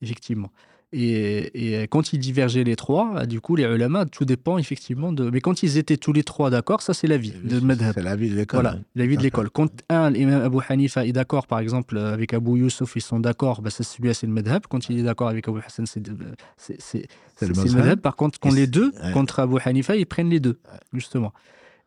Effectivement. 0.00 0.50
Et, 0.94 1.86
quand 1.90 2.12
ils 2.12 2.18
divergeaient 2.18 2.64
les 2.64 2.76
trois, 2.76 3.24
du 3.26 3.40
coup, 3.40 3.56
les 3.56 3.64
ulama, 3.64 4.04
tout 4.04 4.24
dépend 4.24 4.58
effectivement 4.58 5.12
de. 5.12 5.30
Mais 5.30 5.40
quand 5.40 5.62
ils 5.62 5.78
étaient 5.78 5.96
tous 5.96 6.12
les 6.12 6.22
trois 6.22 6.50
d'accord, 6.50 6.82
ça 6.82 6.92
c'est 6.92 7.06
l'avis 7.06 7.32
de 7.44 7.60
madhab. 7.60 7.94
C'est 7.94 8.02
l'avis 8.02 8.28
de 8.28 8.36
l'école. 8.36 8.60
Voilà, 8.60 8.78
l'avis 8.94 9.16
de 9.16 9.22
l'école. 9.22 9.48
Quand 9.50 9.70
un, 9.88 10.10
l'imam 10.10 10.42
Abu 10.42 10.58
Hanifa 10.68 11.06
est 11.06 11.12
d'accord, 11.12 11.46
par 11.46 11.60
exemple, 11.60 11.96
avec 11.96 12.34
Abu 12.34 12.58
Yusuf, 12.58 12.92
ils 12.94 13.00
sont 13.00 13.20
d'accord, 13.20 13.62
bah, 13.62 13.70
c'est 13.70 13.84
celui-là, 13.84 14.12
c'est 14.12 14.26
le 14.26 14.32
madhab. 14.34 14.66
Quand 14.68 14.90
il 14.90 14.98
est 14.98 15.02
d'accord 15.02 15.28
avec 15.28 15.48
Abu 15.48 15.60
Hassan, 15.64 15.86
c'est, 15.86 16.02
c'est, 16.58 17.06
le 17.40 17.74
madhab. 17.74 18.00
Par 18.00 18.16
contre, 18.16 18.38
quand 18.38 18.52
les 18.52 18.66
deux, 18.66 18.92
contre 19.14 19.40
Abu 19.40 19.56
Hanifa, 19.64 19.96
ils 19.96 20.06
prennent 20.06 20.30
les 20.30 20.40
deux, 20.40 20.58
justement. 20.92 21.32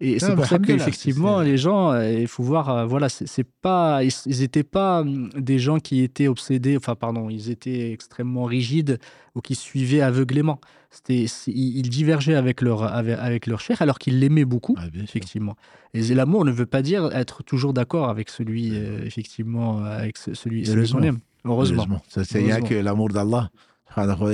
Et 0.02 0.20
c'est 0.20 0.36
pour 0.36 0.46
ça 0.46 0.60
qu'effectivement, 0.60 1.42
les 1.42 1.58
gens, 1.58 1.92
euh, 1.92 2.12
il 2.12 2.28
faut 2.28 2.44
voir, 2.44 2.70
euh, 2.70 2.86
voilà, 2.86 3.08
c'est 3.10 3.48
pas, 3.62 4.02
ils 4.04 4.40
n'étaient 4.40 4.64
pas 4.64 5.02
hum, 5.02 5.30
des 5.38 5.58
gens 5.58 5.80
qui 5.80 6.02
étaient 6.02 6.28
obsédés, 6.28 6.76
enfin, 6.76 6.96
pardon, 6.96 7.30
ils 7.30 7.50
étaient 7.50 7.92
extrêmement 7.94 8.44
rigides 8.44 9.00
ou 9.36 9.42
qui 9.42 9.56
suivaient 9.56 10.02
aveuglément. 10.02 10.60
C'était, 10.92 11.26
ils 11.48 11.90
divergeaient 11.90 12.36
avec 12.36 12.62
leur, 12.62 12.84
avec, 12.84 13.48
leur 13.48 13.60
cher 13.60 13.82
alors 13.82 14.00
qu'ils 14.00 14.20
l'aimaient 14.20 14.46
beaucoup, 14.46 14.76
ah, 14.78 14.86
effectivement. 15.02 15.56
Et 15.94 16.02
l'amour 16.14 16.46
ne 16.46 16.52
veut 16.52 16.66
pas 16.66 16.82
dire 16.82 17.10
être 17.14 17.44
toujours 17.44 17.74
d'accord 17.74 18.10
avec 18.10 18.30
celui, 18.30 18.72
euh, 18.74 19.04
effectivement, 19.06 19.84
avec 19.84 20.18
celui, 20.18 20.66
celui 20.66 20.90
qu'on 20.90 21.04
aime. 21.04 21.20
Heureusement. 21.46 21.86
C'est- 22.08 22.36
Heureusement. 22.36 22.68
que 22.68 22.76
l'amour 22.76 23.10
d'Allah, 23.10 23.50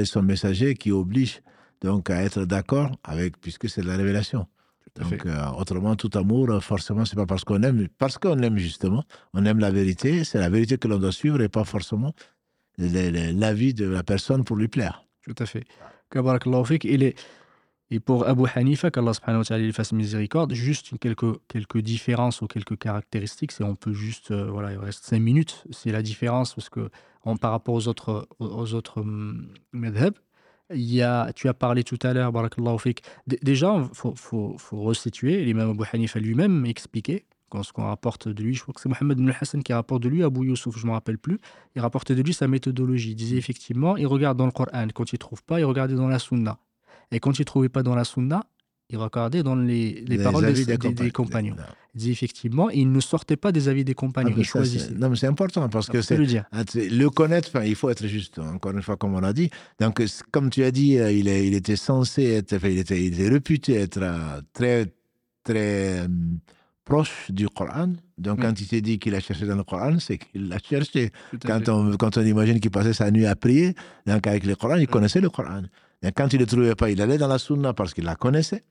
son 0.06 0.24
messager, 0.24 0.74
qui 0.76 0.92
oblige 0.92 1.42
donc 1.82 2.10
à 2.10 2.24
être 2.24 2.46
d'accord 2.46 2.92
avec, 3.04 3.40
puisque 3.40 3.70
c'est 3.70 3.82
de 3.82 3.88
la 3.88 3.98
révélation. 3.98 4.48
Tout. 4.94 5.04
Donc, 5.04 5.26
euh, 5.26 5.46
autrement, 5.58 5.96
tout 5.96 6.10
amour, 6.16 6.50
euh, 6.50 6.60
forcément, 6.60 7.06
c'est 7.06 7.16
pas 7.16 7.26
parce 7.26 7.44
qu'on 7.44 7.64
aime, 7.64 7.88
parce 7.98 8.18
qu'on 8.18 8.40
aime 8.40 8.58
justement, 8.58 9.04
on 9.34 9.46
aime 9.46 9.60
la 9.60 9.72
vérité, 9.72 10.24
c'est 10.24 10.40
la 10.40 10.50
vérité 10.50 10.78
que 10.78 10.88
l'on 10.88 11.00
doit 11.00 11.12
suivre 11.12 11.42
et 11.42 11.50
pas 11.50 11.64
forcément 11.64 12.14
l'avis 12.78 13.74
de 13.74 13.88
la 13.88 14.04
personne 14.04 14.44
pour 14.44 14.56
lui 14.56 14.68
plaire. 14.68 15.06
Tout 15.24 15.36
à 15.38 15.46
fait. 15.46 15.66
Et, 16.84 17.16
et 17.92 18.00
pour 18.00 18.28
Abu 18.28 18.44
Hanifa, 18.56 18.90
qu'Allah 18.90 19.14
subhanahu 19.14 19.40
wa 19.40 19.46
ta'ala 19.46 19.64
lui 19.64 19.74
fasse 19.74 19.92
miséricorde, 19.92 20.54
juste 20.54 20.98
quelques, 21.00 21.40
quelques 21.48 21.80
différences 21.80 22.42
ou 22.42 22.48
quelques 22.48 22.78
caractéristiques, 22.78 23.52
c'est 23.52 23.64
on 23.64 23.76
peut 23.76 23.94
juste, 23.94 24.32
euh, 24.32 24.50
voilà, 24.50 24.72
il 24.72 24.78
reste 24.78 25.06
cinq 25.06 25.20
minutes, 25.20 25.66
c'est 25.72 25.92
la 25.92 26.02
différence 26.02 26.56
parce 26.56 26.70
que 26.70 26.90
par 27.40 27.52
rapport 27.52 27.76
aux 27.76 27.88
autres, 27.88 28.28
aux, 28.40 28.46
aux 28.48 28.74
autres 28.74 29.02
hum, 29.02 29.50
madhab, 29.74 30.16
il 30.74 30.94
y 30.94 31.02
a, 31.02 31.32
tu 31.34 31.48
as 31.48 31.54
parlé 31.54 31.84
tout 31.84 32.00
à 32.04 32.14
l'heure, 32.14 32.32
barakallahu 32.32 32.80
fik. 32.80 33.04
Déjà, 33.28 33.76
il 33.78 33.96
faut, 33.96 34.14
faut, 34.16 34.56
faut 34.58 34.82
resituer, 34.82 35.44
l'imam 35.44 35.72
Abu 35.72 35.84
Hanifa 35.92 36.20
lui-même 36.20 36.66
expliqué, 36.66 37.26
quand 37.52 37.64
ce 37.64 37.74
qu'on 37.74 37.84
rapporte 37.84 38.30
de 38.30 38.44
lui, 38.44 38.54
je 38.54 38.62
crois 38.62 38.74
que 38.74 38.80
c'est 38.80 38.88
Mohamed 38.88 39.20
ibn 39.20 39.34
Hassan 39.40 39.62
qui 39.62 39.74
rapporte 39.74 40.02
de 40.02 40.10
lui, 40.10 40.24
Abu 40.24 40.48
Youssouf, 40.48 40.78
je 40.78 40.86
ne 40.86 40.88
me 40.88 40.94
rappelle 40.94 41.18
plus, 41.18 41.38
il 41.76 41.82
rapportait 41.82 42.16
de 42.16 42.22
lui 42.22 42.34
sa 42.34 42.48
méthodologie. 42.48 43.12
Il 43.12 43.16
disait 43.16 43.36
effectivement, 43.36 43.98
il 43.98 44.08
regarde 44.08 44.38
dans 44.38 44.46
le 44.46 44.54
Coran. 44.54 44.88
Quand 44.96 45.12
il 45.12 45.16
ne 45.16 45.20
trouve 45.20 45.44
pas, 45.44 45.60
il 45.60 45.66
regardait 45.66 45.96
dans 45.96 46.08
la 46.08 46.18
Sunna. 46.18 46.58
Et 47.12 47.20
quand 47.20 47.38
il 47.38 47.42
ne 47.42 47.46
trouvait 47.46 47.70
pas 47.70 47.84
dans 47.84 47.94
la 47.94 48.06
Sunna, 48.06 48.46
il 48.92 48.98
regardait 48.98 49.44
dans 49.44 49.56
les, 49.56 50.04
les 50.08 50.18
paroles 50.18 50.52
des, 50.54 51.12
compagnons. 51.12 51.56
Non. 51.56 51.64
Il 51.94 51.98
disait 52.00 52.12
effectivement, 52.12 52.70
il 52.70 52.92
ne 52.92 53.00
sortait 53.00 53.38
pas 53.38 53.52
des 53.52 53.68
avis 53.68 53.84
des 53.84 53.92
Ah, 53.92 53.96
compagnons. 53.96 54.30
mais 54.36 54.42
il 54.42 54.46
choisissait. 54.46 54.94
non, 54.94 55.10
mais 55.10 55.16
c'est 55.16 55.28
important 55.28 55.68
parce 55.70 55.88
que 55.88 55.98
Faut 56.02 56.04
c'est 56.04 56.18
le. 56.18 56.26
Ah, 56.52 56.64
Le 56.76 57.08
connaître, 57.10 57.52
il 57.66 57.76
faut 57.76 57.90
être 57.90 58.06
juste, 58.08 58.40
encore 58.40 58.72
une 58.72 58.82
fois, 58.82 58.98
comme 58.98 59.14
on 59.16 59.24
a 59.24 59.34
dit. 59.34 59.50
Donc, 59.80 60.02
comme 60.32 60.50
tu 60.50 60.64
as 60.64 60.72
dit, 60.72 60.98
euh, 60.98 61.12
il, 61.12 61.28
est- 61.28 61.48
il 61.48 61.54
était 61.54 61.76
censé 61.76 62.24
être, 62.24 62.54
enfin, 62.54 62.70
il 62.70 62.78
était, 62.80 63.04
il 63.04 63.14
était 63.14 63.30
réputé 63.30 63.76
être 63.76 64.00
euh, 64.02 64.42
très, 64.54 64.86
très 65.44 66.02
euh, 66.02 66.08
proche 66.86 67.30
du 67.30 67.48
Coran. 67.50 67.94
Donc, 68.18 68.40
Mm. 68.40 68.42
quand 68.42 68.62
il 68.62 68.66
s'est 68.68 68.82
dit 68.82 69.00
qu'il 69.00 69.16
a 69.16 69.20
cherché 69.20 69.46
dans 69.46 69.56
le 69.56 69.64
Coran, 69.64 69.98
c'est 70.00 70.18
qu'il 70.18 70.48
l'a 70.48 70.58
cherché. 70.60 71.12
Quand 71.46 71.68
on, 71.70 71.96
quand 71.98 72.18
on 72.18 72.22
imagine 72.26 72.60
qu'il 72.60 72.72
passait 72.72 72.94
sa 72.94 73.10
nuit 73.12 73.26
à 73.26 73.36
prier, 73.36 73.74
donc 74.06 74.26
avec 74.28 74.46
le 74.46 74.56
Coran, 74.56 74.76
il 74.76 74.88
connaissait 74.88 75.22
le 75.22 75.30
Coran. 75.30 75.64
Et 76.04 76.12
quand 76.12 76.32
il 76.34 76.38
ne 76.38 76.42
le 76.42 76.48
trouvait 76.48 76.76
pas, 76.76 76.90
il 76.90 77.00
allait 77.02 77.18
dans 77.20 77.28
la 77.28 77.38
Sunna 77.38 77.74
parce 77.74 77.94
qu'il 77.94 78.06
la 78.06 78.16
connaissait, 78.16 78.64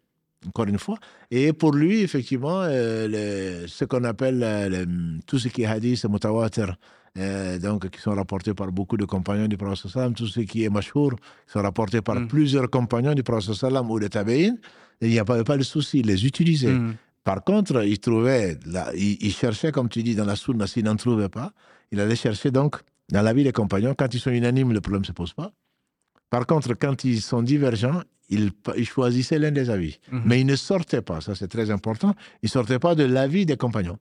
encore 0.47 0.67
une 0.67 0.79
fois. 0.79 0.99
Et 1.31 1.53
pour 1.53 1.73
lui, 1.73 2.01
effectivement, 2.01 2.63
euh, 2.63 3.65
ce 3.67 3.85
qu'on 3.85 4.05
appelle 4.05 4.41
euh, 4.43 4.85
tout 5.27 5.39
ce 5.39 5.49
qui 5.49 5.63
est 5.63 5.67
hadith, 5.67 6.05
mutawatir, 6.07 6.77
euh, 7.19 7.59
donc 7.59 7.91
qui 7.91 8.01
sont 8.01 8.15
rapportés 8.15 8.55
par 8.55 8.71
beaucoup 8.73 8.97
de 8.97 9.05
compagnons 9.05 9.49
du 9.49 9.57
Prophète 9.57 9.91
sallam, 9.91 10.15
tout 10.15 10.27
ce 10.27 10.41
qui 10.41 10.65
est 10.65 10.71
mashhour, 10.71 11.13
qui 11.17 11.53
sont 11.53 11.63
rapportés 11.63 12.01
par 12.01 12.17
Mm. 12.17 12.29
plusieurs 12.29 12.71
compagnons 12.71 13.15
du 13.15 13.23
Prophète 13.23 13.55
sallam 13.55 13.91
ou 13.91 13.99
des 13.99 14.09
tabeïn, 14.09 14.57
il 15.01 15.11
n'y 15.11 15.19
a 15.19 15.25
pas, 15.25 15.57
de 15.57 15.63
souci, 15.63 16.01
il 16.01 16.07
les 16.07 16.25
utilisait. 16.27 16.73
Mm. 16.73 16.95
Par 17.25 17.45
contre, 17.45 17.85
il 17.85 17.99
trouvait, 17.99 18.59
là, 18.67 18.91
il, 18.95 19.19
il 19.21 19.33
cherchait, 19.33 19.73
comme 19.73 19.89
tu 19.89 20.03
dis, 20.03 20.15
dans 20.15 20.25
la 20.25 20.37
sunna, 20.37 20.67
s'il 20.67 20.85
n'en 20.85 20.97
trouvait 20.97 21.29
pas, 21.29 21.53
il 21.93 22.01
allait 22.01 22.17
chercher 22.17 22.51
donc 22.51 22.77
dans 23.11 23.23
la 23.23 23.33
vie 23.35 23.45
des 23.45 23.53
compagnons. 23.53 23.95
Quand 23.97 24.13
ils 24.15 24.21
sont 24.21 24.31
unanimes, 24.31 24.73
le 24.73 24.81
problème 24.81 25.03
ne 25.03 25.07
se 25.07 25.13
pose 25.13 25.35
pas. 25.35 25.53
Par 26.31 26.47
contre, 26.47 26.75
quand 26.75 27.05
ils 27.05 27.21
sont 27.21 27.43
divergents, 27.43 28.03
il, 28.29 28.53
il 28.77 28.87
choisissait 28.87 29.39
l'un 29.39 29.51
des 29.51 29.69
avis. 29.71 29.99
Mhm. 30.13 30.23
Mais 30.25 30.41
il 30.41 30.47
ne 30.47 30.57
sortait 30.57 31.03
pas, 31.03 31.21
ça 31.21 31.35
c'est 31.35 31.49
très 31.49 31.71
important, 31.71 32.15
il 32.43 32.47
ne 32.47 32.51
sortait 32.51 32.79
pas 32.79 32.95
de 32.95 33.05
l'avis 33.05 33.45
des 33.47 33.57
compagnons. 33.57 33.99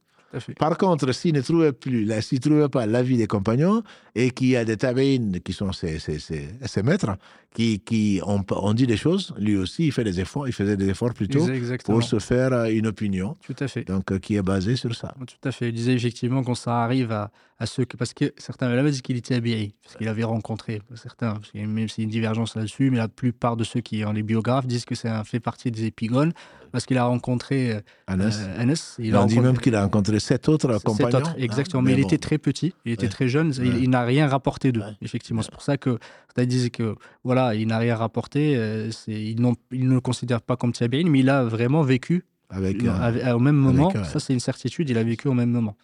Par 0.59 0.77
contre, 0.77 1.11
s'il 1.11 1.33
ne 1.33 1.41
trouvait 1.41 1.71
plus, 1.71 2.05
là, 2.05 2.21
s'il 2.21 2.39
trouvait 2.39 2.69
pas 2.69 2.85
l'avis 2.85 3.17
des 3.17 3.25
compagnons 3.25 3.81
et 4.13 4.29
qu'il 4.29 4.49
y 4.49 4.55
a 4.55 4.63
des 4.63 4.77
tabeïns 4.77 5.39
qui 5.43 5.53
sont 5.53 5.71
ses, 5.71 5.97
ses, 5.97 6.19
ses, 6.19 6.49
ses 6.63 6.83
maîtres, 6.83 7.17
qui, 7.53 7.79
qui 7.79 8.21
ont, 8.23 8.45
ont 8.51 8.73
dit 8.73 8.85
des 8.85 8.95
choses, 8.97 9.33
lui 9.39 9.57
aussi, 9.57 9.87
il 9.87 9.91
fait 9.91 10.03
des 10.03 10.19
efforts, 10.19 10.47
il 10.47 10.53
faisait 10.53 10.77
des 10.77 10.89
efforts 10.89 11.15
plutôt 11.15 11.47
pour 11.83 12.03
se 12.03 12.19
faire 12.19 12.53
euh, 12.53 12.65
une 12.69 12.85
opinion, 12.85 13.35
Tout 13.43 13.55
à 13.59 13.67
fait. 13.67 13.85
donc 13.85 14.11
euh, 14.11 14.19
qui 14.19 14.35
est 14.35 14.43
basée 14.43 14.75
sur 14.75 14.93
ça. 14.93 15.15
Tout 15.25 15.47
à 15.49 15.51
fait. 15.51 15.69
Il 15.69 15.73
disait 15.73 15.93
effectivement 15.93 16.43
quand 16.43 16.53
ça 16.53 16.83
arrive 16.83 17.11
à, 17.11 17.31
à 17.59 17.65
ceux 17.65 17.85
que. 17.85 17.97
Parce 17.97 18.13
que 18.13 18.33
certains 18.37 18.71
ulama 18.71 18.89
disent 18.89 19.01
qu'il 19.01 19.17
était 19.17 19.35
habillé, 19.35 19.73
parce 19.83 19.95
qu'il 19.97 20.07
avait 20.07 20.23
rencontré 20.23 20.81
certains, 20.95 21.33
parce 21.33 21.51
qu'il 21.51 21.59
y 21.59 21.63
a 21.63 21.67
même 21.67 21.89
s'il 21.89 22.03
y 22.03 22.03
a 22.03 22.05
une 22.05 22.09
divergence 22.11 22.55
là-dessus, 22.55 22.89
mais 22.89 22.97
la 22.97 23.07
plupart 23.09 23.57
de 23.57 23.63
ceux 23.63 23.81
qui 23.81 24.03
ont 24.05 24.13
les 24.13 24.23
biographes 24.23 24.65
disent 24.65 24.85
que 24.85 24.95
c'est 24.95 25.09
un- 25.09 25.23
fait 25.23 25.39
partie 25.39 25.69
des 25.71 25.85
épigones, 25.85 26.31
parce 26.71 26.85
qu'il 26.85 26.97
a 26.97 27.03
rencontré 27.05 27.73
euh, 27.73 27.81
Anas, 28.07 28.47
Anas. 28.57 28.95
il 28.99 29.15
a 29.15 29.21
en 29.21 29.25
dit 29.25 29.35
rencontré- 29.35 29.41
même 29.53 29.57
qu'il 29.61 29.75
a 29.75 29.83
rencontré 29.83 30.19
sept 30.19 30.47
autres 30.47 30.71
Sept 30.73 30.83
compagnons. 30.83 31.17
autres, 31.19 31.29
hein, 31.31 31.35
exactement. 31.37 31.81
mais 31.81 31.93
il 31.93 31.99
était 31.99 32.17
très 32.17 32.37
petit, 32.37 32.73
il 32.85 32.91
était 32.93 33.03
Ouais. 33.03 33.09
très 33.09 33.27
jeune, 33.27 33.53
il, 33.57 33.61
Ouais. 33.73 33.79
il 33.81 33.89
n'a 33.89 34.03
rien 34.03 34.27
rapporté 34.27 34.71
d'eux. 34.71 34.81
Ouais. 34.81 34.95
Effectivement, 35.01 35.41
c'est 35.41 35.51
pour 35.51 35.61
ça 35.63 35.77
que 35.77 35.97
ça 36.35 36.45
disait 36.45 36.69
que 36.69 36.95
voilà, 37.23 37.55
il 37.55 37.67
n'a 37.67 37.77
rien 37.79 37.95
rapporté. 37.95 38.55
euh, 38.55 38.89
ils, 39.07 39.37
ils 39.71 39.87
ne 39.89 39.93
le 39.95 40.01
considèrent 40.01 40.41
pas 40.41 40.55
comme 40.55 40.71
tabi'in, 40.71 41.09
mais 41.09 41.19
il 41.19 41.29
a 41.29 41.43
vraiment 41.43 41.81
vécu 41.81 42.23
Avec, 42.51 42.83
euh, 42.83 42.91
avec- 43.01 43.23
au 43.35 43.39
même 43.39 43.55
moment. 43.57 43.91
euh, 43.95 44.03
Ça, 44.05 44.19
c'est 44.19 44.31
une 44.33 44.39
certitude. 44.39 44.89
Il 44.89 44.97
a 44.97 45.03
vécu 45.03 45.27
au 45.27 45.33
même 45.33 45.49
moment. 45.51 45.75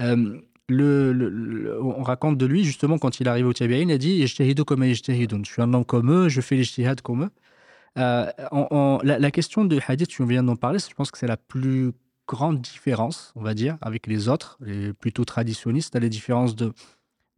Euh, 0.00 0.38
le, 0.68 1.12
le- 1.12 1.28
le- 1.28 1.82
on 1.82 2.02
raconte 2.02 2.38
de 2.38 2.46
lui 2.46 2.64
justement 2.64 2.98
quand 2.98 3.20
il 3.20 3.28
arrive 3.28 3.46
au 3.46 3.52
tabi'in, 3.52 3.88
il 3.88 3.92
a 3.92 3.98
dit. 3.98 4.26
Je 4.26 4.34
suis 4.34 5.62
un 5.62 5.74
homme 5.74 5.84
comme 5.84 6.10
eux, 6.12 6.28
je 6.28 6.40
fais 6.40 6.56
l'ijtihad 6.56 7.00
comme 7.00 7.24
eux. 7.24 7.30
Euh, 7.98 8.30
la, 9.04 9.18
la 9.18 9.30
question 9.30 9.64
de 9.64 9.80
hadith, 9.86 10.08
tu 10.08 10.24
viens 10.26 10.42
d'en 10.42 10.56
parler, 10.56 10.78
je 10.78 10.94
pense 10.94 11.10
que 11.10 11.18
c'est 11.18 11.26
la 11.26 11.38
plus 11.38 11.92
grande 12.28 12.60
différence, 12.60 13.32
on 13.36 13.42
va 13.42 13.54
dire, 13.54 13.78
avec 13.80 14.06
les 14.06 14.28
autres, 14.28 14.58
les 14.60 14.92
plutôt 14.92 15.24
traditionnistes, 15.24 15.96
à 15.96 16.00
la 16.00 16.08
différence 16.08 16.56
de, 16.56 16.72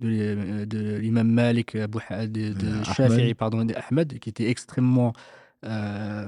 de, 0.00 0.64
de 0.64 0.96
l'imam 0.96 1.30
Malik, 1.30 1.74
Abu 1.76 1.98
de, 2.10 2.52
de 2.54 2.66
Euh, 2.66 2.84
Shafi'i, 2.84 3.20
Ahmed. 3.20 3.36
pardon, 3.36 3.60
et 3.68 3.72
d'Ahmed, 3.72 4.18
qui 4.18 4.30
était 4.30 4.48
extrêmement, 4.48 5.12
euh, 5.64 6.26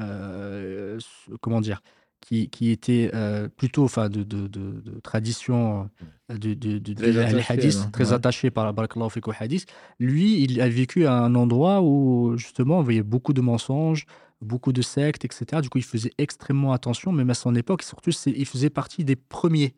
euh, 0.00 0.98
comment 1.40 1.60
dire, 1.60 1.80
qui, 2.24 2.48
qui 2.48 2.70
était 2.70 3.10
euh, 3.14 3.48
plutôt 3.48 3.84
enfin, 3.84 4.08
de, 4.08 4.22
de, 4.22 4.46
de, 4.46 4.80
de 4.80 5.00
tradition 5.00 5.90
euh, 6.32 6.38
de, 6.38 6.94
Très 6.94 7.18
attaché, 7.18 7.52
hadith, 7.52 7.76
non 7.76 7.90
très 7.90 8.08
Ouais. 8.08 8.12
attaché 8.14 8.50
par 8.50 8.64
fik 9.10 9.28
au 9.28 9.32
hadith. 9.38 9.66
Lui, 9.98 10.42
il 10.42 10.60
a 10.62 10.68
vécu 10.68 11.04
à 11.06 11.12
un 11.12 11.34
endroit 11.34 11.82
où 11.82 12.34
justement, 12.36 12.80
y 12.94 12.98
avait 12.98 13.02
beaucoup 13.02 13.34
de 13.34 13.42
mensonges, 13.42 14.06
beaucoup 14.40 14.72
de 14.72 14.80
sectes, 14.80 15.24
etc. 15.26 15.60
Du 15.60 15.68
coup, 15.68 15.78
il 15.78 15.84
faisait 15.84 16.12
extrêmement 16.16 16.72
attention, 16.72 17.12
même 17.12 17.28
à 17.28 17.34
son 17.34 17.54
époque. 17.54 17.82
Surtout, 17.82 18.10
il 18.26 18.46
faisait 18.46 18.70
partie 18.70 19.04
des 19.04 19.16
premiers. 19.16 19.74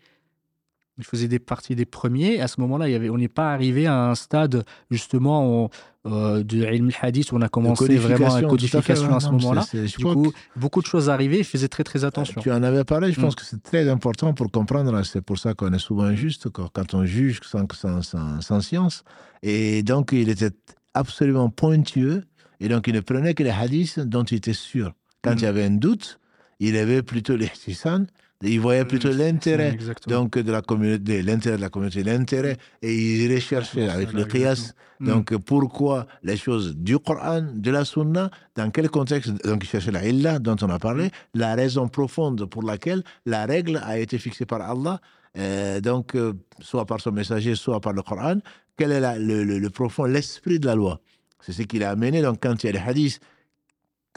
Il 0.98 1.04
faisait 1.04 1.28
des 1.28 1.38
parties 1.38 1.74
des 1.74 1.84
premiers. 1.84 2.40
À 2.40 2.48
ce 2.48 2.58
moment-là, 2.62 2.88
il 2.88 2.92
y 2.92 2.94
avait, 2.94 3.10
on 3.10 3.18
n'est 3.18 3.28
pas 3.28 3.52
arrivé 3.52 3.86
à 3.86 4.08
un 4.08 4.14
stade 4.14 4.64
justement 4.90 5.64
où, 5.64 5.68
euh, 6.06 6.42
de 6.42 6.58
ilm 6.72 6.88
al-hadith 7.02 7.32
où 7.32 7.36
on 7.36 7.42
a 7.42 7.48
commencé 7.50 7.96
vraiment 7.98 8.32
à 8.34 8.40
la 8.40 8.48
codification 8.48 9.14
à 9.14 9.20
ce 9.20 9.28
moment-là. 9.30 9.64
je 9.72 9.96
Du 9.96 10.04
coup, 10.04 10.32
beaucoup 10.56 10.80
de 10.80 10.86
choses 10.86 11.10
arrivaient. 11.10 11.38
Il 11.40 11.44
faisait 11.44 11.68
très 11.68 11.84
très 11.84 11.98
que 12.00 12.04
attention. 12.06 12.40
Tu 12.40 12.50
en 12.50 12.62
avais 12.62 12.84
parlé, 12.84 13.12
je 13.12 13.20
Mm. 13.20 13.24
pense 13.24 13.34
que 13.34 13.44
c'est 13.44 13.62
très 13.62 13.88
important 13.90 14.32
pour 14.32 14.50
comprendre. 14.50 15.02
C'est 15.04 15.20
pour 15.20 15.38
ça 15.38 15.52
qu'on 15.52 15.72
est 15.72 15.78
souvent 15.78 16.04
injuste 16.04 16.48
quoi, 16.48 16.70
quand 16.72 16.94
on 16.94 17.04
juge 17.04 17.40
sans, 17.44 17.66
sans, 17.74 18.00
sans, 18.02 18.40
sans 18.40 18.60
science. 18.62 19.04
Et 19.42 19.82
donc, 19.82 20.12
il 20.12 20.28
était 20.30 20.50
absolument 20.94 21.50
pointueux. 21.50 22.24
Et 22.60 22.68
donc, 22.68 22.86
il 22.88 22.94
ne 22.94 23.00
prenait 23.00 23.34
que 23.34 23.42
les 23.42 23.50
hadiths 23.50 24.00
dont 24.00 24.24
il 24.24 24.36
était 24.38 24.54
sûr. 24.54 24.92
Quand 25.22 25.32
Mm. 25.32 25.38
il 25.38 25.42
y 25.42 25.46
avait 25.46 25.64
un 25.64 25.70
doute, 25.72 26.20
il 26.58 26.76
avait 26.78 27.02
plutôt 27.02 27.36
les 27.36 27.50
ihsan, 27.66 28.06
il 28.42 28.60
voyait 28.60 28.84
plutôt 28.84 29.10
l'intérêt 29.10 29.76
donc 30.06 30.38
de 30.38 30.52
la 30.52 30.60
communauté, 30.62 31.22
l'intérêt 31.22 31.56
de 31.56 31.62
la 31.62 31.68
communauté, 31.70 32.02
l'intérêt, 32.02 32.56
et 32.82 32.94
il 32.94 33.34
recherchait 33.34 33.88
avec 33.88 34.12
le 34.12 34.24
qiyas. 34.24 34.72
Mm. 35.00 35.06
Donc, 35.08 35.36
pourquoi 35.38 36.06
les 36.22 36.36
choses 36.36 36.74
du 36.76 36.98
Coran, 36.98 37.42
de 37.54 37.70
la 37.70 37.84
Sunna, 37.84 38.30
dans 38.54 38.70
quel 38.70 38.88
contexte? 38.90 39.30
Donc, 39.44 39.64
il 39.64 39.68
cherchait 39.68 39.90
la 39.90 40.06
illa 40.06 40.38
dont 40.38 40.56
on 40.62 40.70
a 40.70 40.78
parlé, 40.78 41.10
la 41.34 41.54
raison 41.54 41.88
profonde 41.88 42.44
pour 42.46 42.62
laquelle 42.62 43.02
la 43.26 43.46
règle 43.46 43.80
a 43.84 43.98
été 43.98 44.18
fixée 44.18 44.46
par 44.46 44.60
Allah, 44.62 45.00
euh, 45.38 45.80
donc, 45.80 46.14
euh, 46.14 46.32
soit 46.60 46.86
par 46.86 47.00
son 47.00 47.12
messager, 47.12 47.54
soit 47.54 47.80
par 47.80 47.92
le 47.92 48.02
Coran. 48.02 48.38
Quel 48.78 48.92
est 48.92 49.00
la- 49.00 49.18
le, 49.18 49.44
le- 49.44 49.58
le 49.58 49.70
profond, 49.70 50.04
l'esprit 50.04 50.58
de 50.58 50.66
la 50.66 50.74
loi? 50.74 51.00
C'est 51.40 51.52
ce 51.52 51.62
qu'il 51.62 51.82
a 51.84 51.90
amené. 51.90 52.22
Donc, 52.22 52.38
quand 52.42 52.62
il 52.62 52.66
y 52.66 52.70
a 52.70 52.72
des 52.72 52.78
hadiths 52.78 53.20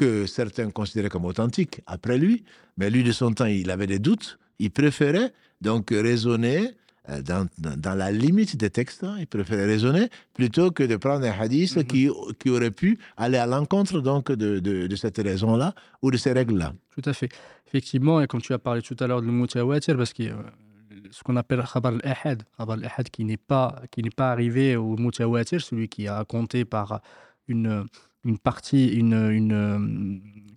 que 0.01 0.25
certains 0.39 0.69
considéraient 0.79 1.09
comme 1.15 1.25
authentiques 1.25 1.75
après 1.95 2.17
lui, 2.17 2.35
mais 2.77 2.89
lui, 2.89 3.03
de 3.03 3.11
son 3.21 3.31
temps, 3.37 3.45
il 3.63 3.69
avait 3.75 3.87
des 3.95 3.99
doutes, 4.07 4.29
il 4.65 4.71
préférait 4.71 5.31
donc 5.61 5.83
raisonner 5.91 6.59
euh, 7.09 7.21
dans, 7.29 7.45
dans- 7.57 7.97
la 8.03 8.11
limite 8.11 8.53
des 8.63 8.69
textes, 8.79 9.03
hein, 9.03 9.15
il 9.23 9.27
préférait 9.27 9.65
raisonner 9.75 10.05
plutôt 10.33 10.67
que 10.77 10.83
de 10.91 10.95
prendre 11.05 11.25
un 11.31 11.35
hadith 11.43 11.75
Mhm. 11.77 11.83
qui, 11.91 12.03
qui 12.39 12.49
aurait 12.55 12.71
pu 12.81 12.89
aller 13.17 13.37
à 13.45 13.47
l'encontre 13.53 13.99
donc 14.09 14.31
de, 14.31 14.59
de, 14.67 14.87
de 14.87 14.95
cette 15.03 15.17
raison-là 15.31 15.69
ou 16.03 16.07
de 16.11 16.17
ces 16.23 16.31
règles-là. 16.39 16.69
Tout 16.95 17.05
à 17.11 17.13
fait. 17.19 17.29
Effectivement, 17.67 18.21
et 18.21 18.27
comme 18.27 18.41
tu 18.41 18.53
as 18.53 18.59
parlé 18.59 18.81
tout 18.89 18.95
à 18.99 19.05
l'heure 19.07 19.21
de 19.21 19.27
mutawatir, 19.39 19.95
parce 19.97 20.13
que 20.13 20.23
euh, 20.23 20.33
ce 21.11 21.19
qu'on 21.23 21.35
appelle 21.43 21.63
khabar 21.73 21.93
al-ahad, 21.95 22.39
khabar 22.57 22.77
al-ahad 22.77 23.07
qui 23.09 23.23
n'est 23.29 23.43
pas 23.53 23.67
qui 23.91 24.01
pas 24.21 24.29
arrivé 24.35 24.75
au 24.75 24.95
mutawatir, 25.05 25.59
celui 25.61 25.87
qui 25.93 26.01
est 26.05 26.09
raconté 26.21 26.63
par 26.65 26.87
une 27.47 27.85
une 28.25 28.37
partie, 28.37 28.87
une, 28.87 29.13
une 29.13 29.51
euh, 29.53 29.77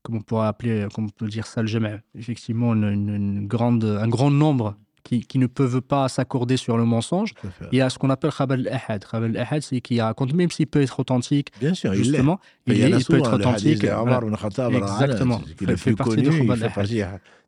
comment 0.03 0.19
on 0.19 0.23
pourrait 0.23 0.47
appeler, 0.49 0.87
comment 0.95 1.09
on 1.09 1.11
peut 1.25 1.29
dire 1.29 1.47
ça 1.47 1.63
le 1.63 1.69
jama', 1.69 1.99
effectivement 2.15 2.75
une, 2.75 2.85
une- 2.85 3.15
une 3.15 3.47
grande, 3.47 3.85
un 3.85 4.09
grand 4.09 4.31
nombre 4.31 4.77
qui, 5.05 5.21
qui 5.21 5.39
ne 5.39 5.47
peuvent 5.47 5.81
pas 5.81 6.09
s'accorder 6.09 6.57
sur 6.57 6.77
le 6.77 6.85
mensonge. 6.85 7.35
Tout 7.35 7.47
à 7.47 7.51
fait. 7.51 7.65
Il 7.73 7.79
y 7.79 7.81
a 7.81 7.91
ce 7.91 7.99
qu'on 7.99 8.11
appelle 8.11 8.31
Khabar 8.33 8.57
al-Ahad. 8.59 9.05
Khabar 9.05 9.29
al-Ahad, 9.31 9.63
c'est 9.63 9.81
qui 9.81 10.01
raconte, 10.01 10.33
même 10.33 10.51
s'il 10.51 10.67
peut 10.69 10.81
être 10.81 10.99
authentique, 11.01 11.49
Bien 11.61 11.75
sûr, 11.75 11.93
il 11.95 11.99
l'est. 11.99 12.05
justement, 12.05 12.39
il, 12.67 12.75
est- 12.81 12.91
il 12.91 13.05
peut 13.05 13.19
être 13.19 13.35
authentique. 13.35 13.85
voilà. 13.85 14.21
Exactement. 14.79 15.39
qui 15.41 15.51
est 15.51 15.55
Fait- 15.57 15.67
le 15.67 15.77
fait 15.77 15.91
plus 15.91 15.97
partie 15.97 16.15
connu, 16.17 16.29
de 16.29 16.33
il 16.33 16.57
fait 16.57 16.69
partie. 16.75 17.01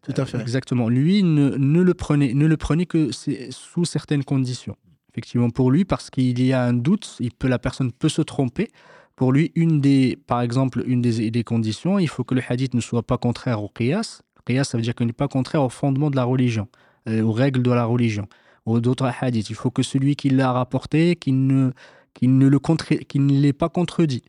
Tout 0.03 0.21
à 0.21 0.25
fait. 0.27 0.41
Exactement. 0.41 0.89
Lui, 0.89 1.23
ne, 1.23 1.51
ne 1.57 1.81
le 1.81 1.95
prenez, 1.95 2.35
ne 2.35 2.47
le 2.47 2.57
prenez 2.57 2.87
que 2.87 3.11
c'est- 3.13 3.51
sous 3.53 3.85
certaines 3.85 4.23
conditions. 4.25 4.77
Effectivement, 5.13 5.49
pour 5.51 5.71
lui, 5.71 5.85
parce 5.85 6.11
qu'il 6.11 6.41
y 6.45 6.53
a 6.53 6.65
un 6.65 6.73
doute, 6.75 7.17
il 7.21 7.31
peut, 7.33 7.47
la 7.49 7.61
personne 7.61 7.93
peut 7.93 8.09
se 8.09 8.21
tromper. 8.21 8.71
Pour 9.17 9.33
lui, 9.33 9.53
une 9.55 9.81
des, 9.81 10.19
par 10.27 10.41
exemple, 10.41 10.83
une 10.87 11.01
des, 11.01 11.45
conditions, 11.45 11.99
il 11.99 12.09
faut 12.09 12.25
que 12.25 12.35
le 12.35 12.43
hadith 12.47 12.75
ne 12.75 12.81
soit 12.81 13.03
pas 13.03 13.17
contraire 13.17 13.63
au 13.63 13.69
qiyas. 13.69 14.23
Qiyas, 14.45 14.65
ça 14.65 14.77
veut 14.77 14.83
dire 14.83 14.95
qu'il 14.95 15.07
n'est 15.07 15.13
pas 15.13 15.29
contraire 15.29 15.63
au 15.63 15.69
fondement 15.69 16.11
de 16.11 16.17
la 16.17 16.25
religion, 16.25 16.69
euh, 17.09 17.23
aux 17.23 17.33
règles 17.33 17.63
de 17.63 17.71
la 17.71 17.85
religion, 17.85 18.27
aux 18.67 18.81
d'autres 18.81 19.11
hadiths. 19.21 19.51
Il 19.51 19.57
faut 19.57 19.71
que 19.71 19.83
celui 19.83 20.17
qui 20.17 20.31
l'a 20.31 20.53
rapporté, 20.53 21.15
qu'il 21.15 21.47
ne, 21.47 21.71
qu'il 22.13 22.37
ne 22.37 23.41
l'ait 23.41 23.53
pas 23.53 23.69
contredit. 23.69 24.25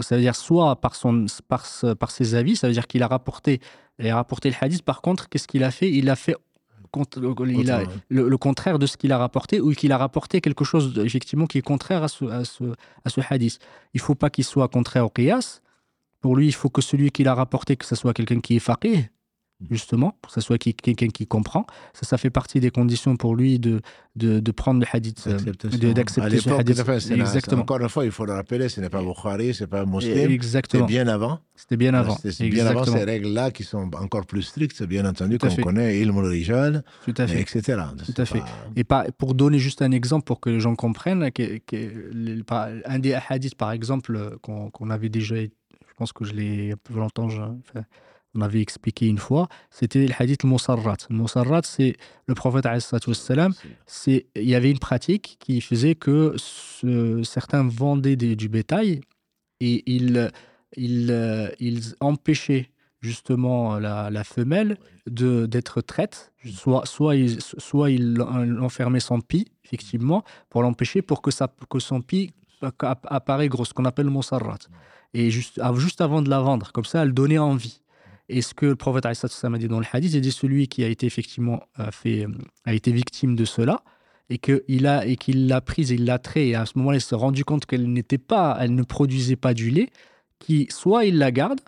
Ça 0.00 0.14
veut 0.14 0.22
dire 0.22 0.36
soit 0.36 0.80
par, 0.80 0.94
son, 0.94 1.26
par, 1.48 1.66
par 1.98 2.10
ses 2.10 2.34
avis, 2.34 2.54
ça 2.54 2.68
veut 2.68 2.72
dire 2.72 2.86
qu'il 2.86 3.02
a 3.02 3.08
rapporté, 3.08 3.60
a 4.00 4.14
rapporté 4.14 4.48
le 4.48 4.56
hadith. 4.60 4.82
Par 4.82 5.02
contre, 5.02 5.28
qu'est-ce 5.28 5.48
qu'il 5.48 5.64
a 5.64 5.72
fait? 5.72 5.90
Il 5.90 6.08
a 6.08 6.14
fait 6.14 6.36
il 7.60 7.70
a, 7.70 7.80
Autrement. 7.82 8.00
le, 8.08 8.28
le 8.28 8.38
contraire 8.38 8.78
de 8.78 8.86
ce 8.86 8.96
qu'il 8.96 9.12
a 9.12 9.18
rapporté 9.18 9.60
ou 9.60 9.72
qu'il 9.72 9.92
a 9.92 9.98
rapporté 9.98 10.40
quelque 10.40 10.64
chose 10.64 10.98
effectivement 11.04 11.46
qui 11.46 11.58
est 11.58 11.62
contraire 11.62 12.02
à 12.02 12.08
ce, 12.08 12.24
à 12.26 12.44
ce, 12.44 12.64
à 13.04 13.10
ce 13.10 13.20
hadith. 13.28 13.58
Il 13.94 14.00
faut 14.00 14.14
pas 14.14 14.30
qu'il 14.30 14.44
soit 14.44 14.68
contraire 14.68 15.06
au 15.06 15.10
qiyas. 15.10 15.60
Pour 16.20 16.34
lui, 16.36 16.48
il 16.48 16.52
faut 16.54 16.68
que 16.68 16.82
celui 16.82 17.10
qui 17.12 17.22
l'a 17.22 17.34
rapporté, 17.34 17.76
que 17.76 17.84
ce 17.84 17.94
soit 17.94 18.12
quelqu'un 18.12 18.40
qui 18.40 18.56
est 18.56 18.58
faqih, 18.58 19.08
justement, 19.70 20.16
que 20.24 20.30
ce 20.32 20.40
soit 20.40 20.56
quelqu'un 20.58 21.08
qui 21.08 21.26
comprend. 21.26 21.66
Ça, 21.92 22.06
ça 22.06 22.16
fait 22.18 22.30
partie 22.30 22.60
des 22.60 22.70
conditions 22.70 23.16
pour 23.16 23.34
lui 23.34 23.58
de, 23.58 23.80
de, 24.14 24.38
de 24.38 24.50
prendre 24.52 24.80
le 24.80 24.86
hadith, 24.92 25.24
euh, 25.26 25.36
d'accepter 25.94 26.30
ce 26.42 26.48
hadith. 26.60 26.76
fait, 26.84 27.00
Exactement. 27.20 27.62
Encore 27.62 27.80
une 27.80 27.88
fois, 27.88 28.04
il 28.04 28.12
faut 28.12 28.24
le 28.24 28.34
rappeler, 28.34 28.68
ce 28.68 28.80
n'est 28.80 28.88
pas 28.88 29.02
Bukhari, 29.02 29.54
ce 29.54 29.64
n'est 29.64 29.68
pas 29.68 29.84
Muslim. 29.84 30.30
C'était 30.78 30.86
bien 30.86 31.08
avant. 31.08 31.40
C'était 31.56 31.76
bien 31.76 31.92
avant. 31.94 32.14
C'était 32.30 32.50
bien 32.50 32.66
avant 32.66 32.84
ces 32.98 33.04
règles-là 33.04 33.50
qui 33.50 33.64
sont 33.64 33.90
encore 34.00 34.26
plus 34.26 34.42
strictes, 34.42 34.82
bien 34.84 35.04
entendu, 35.04 35.38
qu'on 35.38 35.48
connaît, 35.64 35.98
ilm 36.00 36.16
al-rijal, 36.18 36.84
fait. 37.26 37.40
etc. 37.40 37.82
Tout 38.06 38.20
à 38.22 38.24
fait. 38.24 38.42
Et 38.76 38.84
par- 38.84 39.06
pour 39.18 39.34
donner 39.34 39.58
juste 39.58 39.82
un 39.82 39.90
exemple 39.90 40.24
pour 40.24 40.38
que 40.40 40.50
les 40.50 40.60
gens 40.60 40.76
comprennent, 40.76 41.32
que- 41.32 41.58
que 41.66 42.40
un 42.86 42.98
des 43.00 43.14
hadiths, 43.28 43.56
par 43.56 43.72
exemple, 43.72 44.14
euh, 44.16 44.36
qu'on 44.40 44.90
avait 44.90 45.08
déjà, 45.08 45.34
je 45.36 45.48
pense 45.96 46.12
que 46.12 46.24
je 46.24 46.32
l'ai 46.32 46.44
il 46.46 46.68
y 46.68 46.72
a 46.72 46.76
peu 46.76 46.94
longtemps, 46.94 47.28
je- 47.28 47.40
on 48.38 48.42
avait 48.42 48.60
expliqué 48.62 49.06
une 49.06 49.18
fois, 49.18 49.48
c'était 49.70 50.06
le 50.06 50.14
hadith 50.18 50.44
Mousarrat. 50.44 50.96
Le 51.10 51.16
Mousarrat, 51.16 51.62
c'est 51.64 51.96
le 52.26 52.34
prophète, 52.34 52.66
c'est 53.86 54.26
il 54.36 54.48
y 54.48 54.54
avait 54.54 54.70
une 54.70 54.78
pratique 54.78 55.36
qui 55.40 55.60
faisait 55.60 55.94
que 55.94 56.34
ce- 56.36 57.22
certains 57.24 57.64
vendaient 57.68 58.16
des- 58.16 58.36
du 58.36 58.48
bétail 58.48 59.00
et 59.60 59.82
ils, 59.92 60.30
ils, 60.76 61.10
euh, 61.10 61.48
ils 61.58 61.94
empêchaient 62.00 62.70
justement 63.00 63.78
la, 63.78 64.10
la 64.10 64.24
femelle 64.24 64.76
de 65.08 65.46
d'être 65.46 65.80
traite. 65.80 66.32
Soit, 66.44 66.84
soit, 66.86 67.16
ils, 67.16 67.40
soit 67.40 67.90
l'enfermaient 67.90 69.00
sans 69.00 69.20
pie, 69.20 69.46
effectivement, 69.64 70.22
pour 70.50 70.62
l'empêcher, 70.62 71.02
pour 71.02 71.22
que, 71.22 71.30
ça, 71.30 71.52
que 71.70 71.78
son 71.78 72.00
pie 72.00 72.32
app- 72.62 73.06
apparaît 73.08 73.48
gros, 73.48 73.64
ce 73.64 73.72
qu'on 73.74 73.84
appelle 73.84 74.06
le 74.06 74.12
monsarrat. 74.12 74.58
Et 75.14 75.30
juste, 75.30 75.60
juste 75.76 76.00
avant 76.00 76.22
de 76.22 76.28
la 76.30 76.40
vendre, 76.40 76.70
comme 76.72 76.84
ça, 76.84 77.02
elle 77.02 77.14
donnait 77.14 77.38
envie. 77.38 77.80
Et 78.28 78.42
ce 78.42 78.52
que 78.54 78.66
le 78.66 78.76
prophète 78.76 79.06
a 79.06 79.12
dit 79.58 79.68
dans 79.68 79.80
le 79.80 79.86
hadith, 79.90 80.12
il 80.14 80.20
dit 80.20 80.32
celui 80.32 80.68
qui 80.68 80.84
a 80.84 80.88
été 80.88 81.06
effectivement 81.06 81.62
euh, 81.78 81.90
fait, 81.90 82.24
euh, 82.24 82.28
a 82.66 82.74
été 82.74 82.92
victime 82.92 83.34
de 83.36 83.44
cela 83.44 83.82
et 84.28 84.36
qu'il 84.38 84.86
a 84.86 85.06
et 85.06 85.16
qu'il 85.16 85.46
l'a 85.48 85.62
prise 85.62 85.90
et 85.92 85.94
il 85.94 86.04
l'a 86.04 86.18
trait 86.18 86.48
et 86.48 86.54
à 86.54 86.66
ce 86.66 86.76
moment-là 86.76 86.98
il 86.98 87.00
s'est 87.00 87.14
rendu 87.16 87.44
compte 87.44 87.64
qu'elle 87.64 87.90
n'était 87.90 88.18
pas, 88.18 88.56
elle 88.60 88.74
ne 88.74 88.82
produisait 88.82 89.36
pas 89.36 89.54
du 89.54 89.70
lait, 89.70 89.88
qui 90.38 90.66
soit 90.70 91.06
il 91.06 91.16
la 91.16 91.30
garde, 91.32 91.60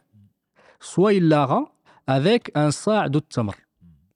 soit 0.81 1.15
il 1.15 1.29
la 1.29 1.47
rend 1.47 1.71
avec 2.07 2.51
un 2.55 2.71
sa' 2.71 3.09
de 3.09 3.21
tamr. 3.21 3.55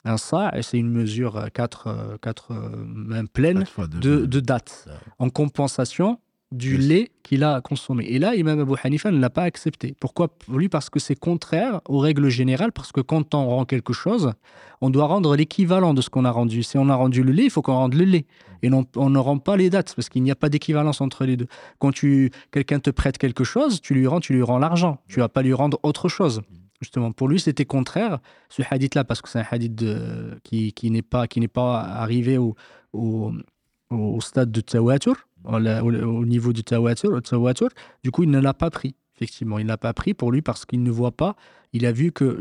Un 0.04 0.18
sa', 0.18 0.52
c'est 0.60 0.76
une 0.78 0.90
mesure 0.90 1.36
euh, 1.38 1.46
quatre, 1.48 1.86
euh, 1.86 2.18
quatre 2.20 2.52
mains 2.52 3.24
pleines 3.24 3.64
Quatre 3.64 3.86
deux. 3.86 4.00
de, 4.20 4.26
de 4.26 4.40
dates 4.40 4.84
Ouais. 4.86 4.92
en 5.18 5.30
compensation 5.30 6.18
du 6.52 6.76
lait 6.76 7.10
qu'il 7.24 7.42
a 7.42 7.60
consommé. 7.60 8.04
Et 8.04 8.18
là, 8.18 8.36
Imam 8.36 8.60
Abu 8.60 8.74
Hanifa 8.82 9.10
ne 9.10 9.18
l'a 9.18 9.30
pas 9.30 9.42
accepté. 9.42 9.96
Pourquoi? 9.98 10.28
Pour 10.28 10.56
lui, 10.58 10.68
parce 10.68 10.88
que 10.88 11.00
c'est 11.00 11.16
contraire 11.16 11.80
aux 11.88 11.98
règles 11.98 12.28
générales, 12.28 12.70
parce 12.70 12.92
que 12.92 13.00
quand 13.00 13.34
on 13.34 13.46
rend 13.48 13.64
quelque 13.64 13.92
chose, 13.92 14.32
on 14.80 14.90
doit 14.90 15.06
rendre 15.06 15.34
l'équivalent 15.34 15.94
de 15.94 16.00
ce 16.00 16.10
qu'on 16.10 16.24
a 16.24 16.30
rendu. 16.30 16.62
Si 16.62 16.78
on 16.78 16.88
a 16.88 16.94
rendu 16.94 17.24
le 17.24 17.32
lait, 17.32 17.44
il 17.44 17.50
faut 17.50 17.62
qu'on 17.62 17.74
rende 17.74 17.94
le 17.94 18.04
lait. 18.04 18.26
Et 18.62 18.70
non, 18.70 18.84
on 18.94 19.10
ne 19.10 19.18
rend 19.18 19.38
pas 19.38 19.56
les 19.56 19.68
dates, 19.68 19.94
parce 19.96 20.08
qu'il 20.08 20.22
n'y 20.22 20.30
a 20.30 20.36
pas 20.36 20.48
d'équivalence 20.48 21.00
entre 21.00 21.24
les 21.24 21.36
deux. 21.36 21.48
Quand 21.78 21.92
tu, 21.92 22.30
quelqu'un 22.52 22.78
te 22.78 22.90
prête 22.90 23.18
quelque 23.18 23.42
chose, 23.42 23.80
tu 23.80 23.94
lui 23.94 24.06
rends, 24.06 24.20
tu 24.20 24.32
lui 24.32 24.42
rends 24.42 24.58
l'argent. 24.58 25.00
Tu 25.08 25.20
vas 25.20 25.28
pas 25.28 25.42
lui 25.42 25.54
rendre 25.54 25.80
autre 25.82 26.08
chose. 26.08 26.42
Justement, 26.80 27.12
pour 27.12 27.28
lui, 27.28 27.40
c'était 27.40 27.64
contraire, 27.64 28.18
ce 28.48 28.62
hadith-là, 28.68 29.04
parce 29.04 29.22
que 29.22 29.28
c'est 29.28 29.40
un 29.40 29.46
hadith 29.50 29.74
de- 29.74 30.38
qui, 30.44 30.72
qui 30.72 30.90
n'est 30.90 31.02
pas, 31.02 31.26
qui 31.26 31.40
n'est 31.40 31.48
pas 31.48 31.80
arrivé 31.80 32.36
au, 32.38 32.54
au, 32.92 33.32
au 33.90 34.20
stade 34.20 34.52
de 34.52 34.60
tawatur, 34.60 35.16
au, 35.44 35.54
au- 35.56 36.18
au 36.20 36.24
niveau 36.26 36.52
du 36.52 36.64
tawatur, 36.64 37.20
tawatur. 37.22 37.68
Du 38.02 38.10
coup, 38.10 38.22
il 38.22 38.30
ne 38.30 38.40
l'a 38.40 38.54
pas 38.54 38.70
pris. 38.70 38.94
Effectivement, 39.16 39.58
il 39.58 39.64
ne 39.64 39.68
l'a 39.68 39.76
pas 39.76 39.92
pris 39.92 40.12
pour 40.12 40.32
lui 40.32 40.42
parce 40.42 40.64
qu'il 40.66 40.82
ne 40.82 40.90
voit 40.90 41.12
pas. 41.12 41.36
Il 41.72 41.86
a 41.86 41.92
vu 41.92 42.10
que 42.12 42.40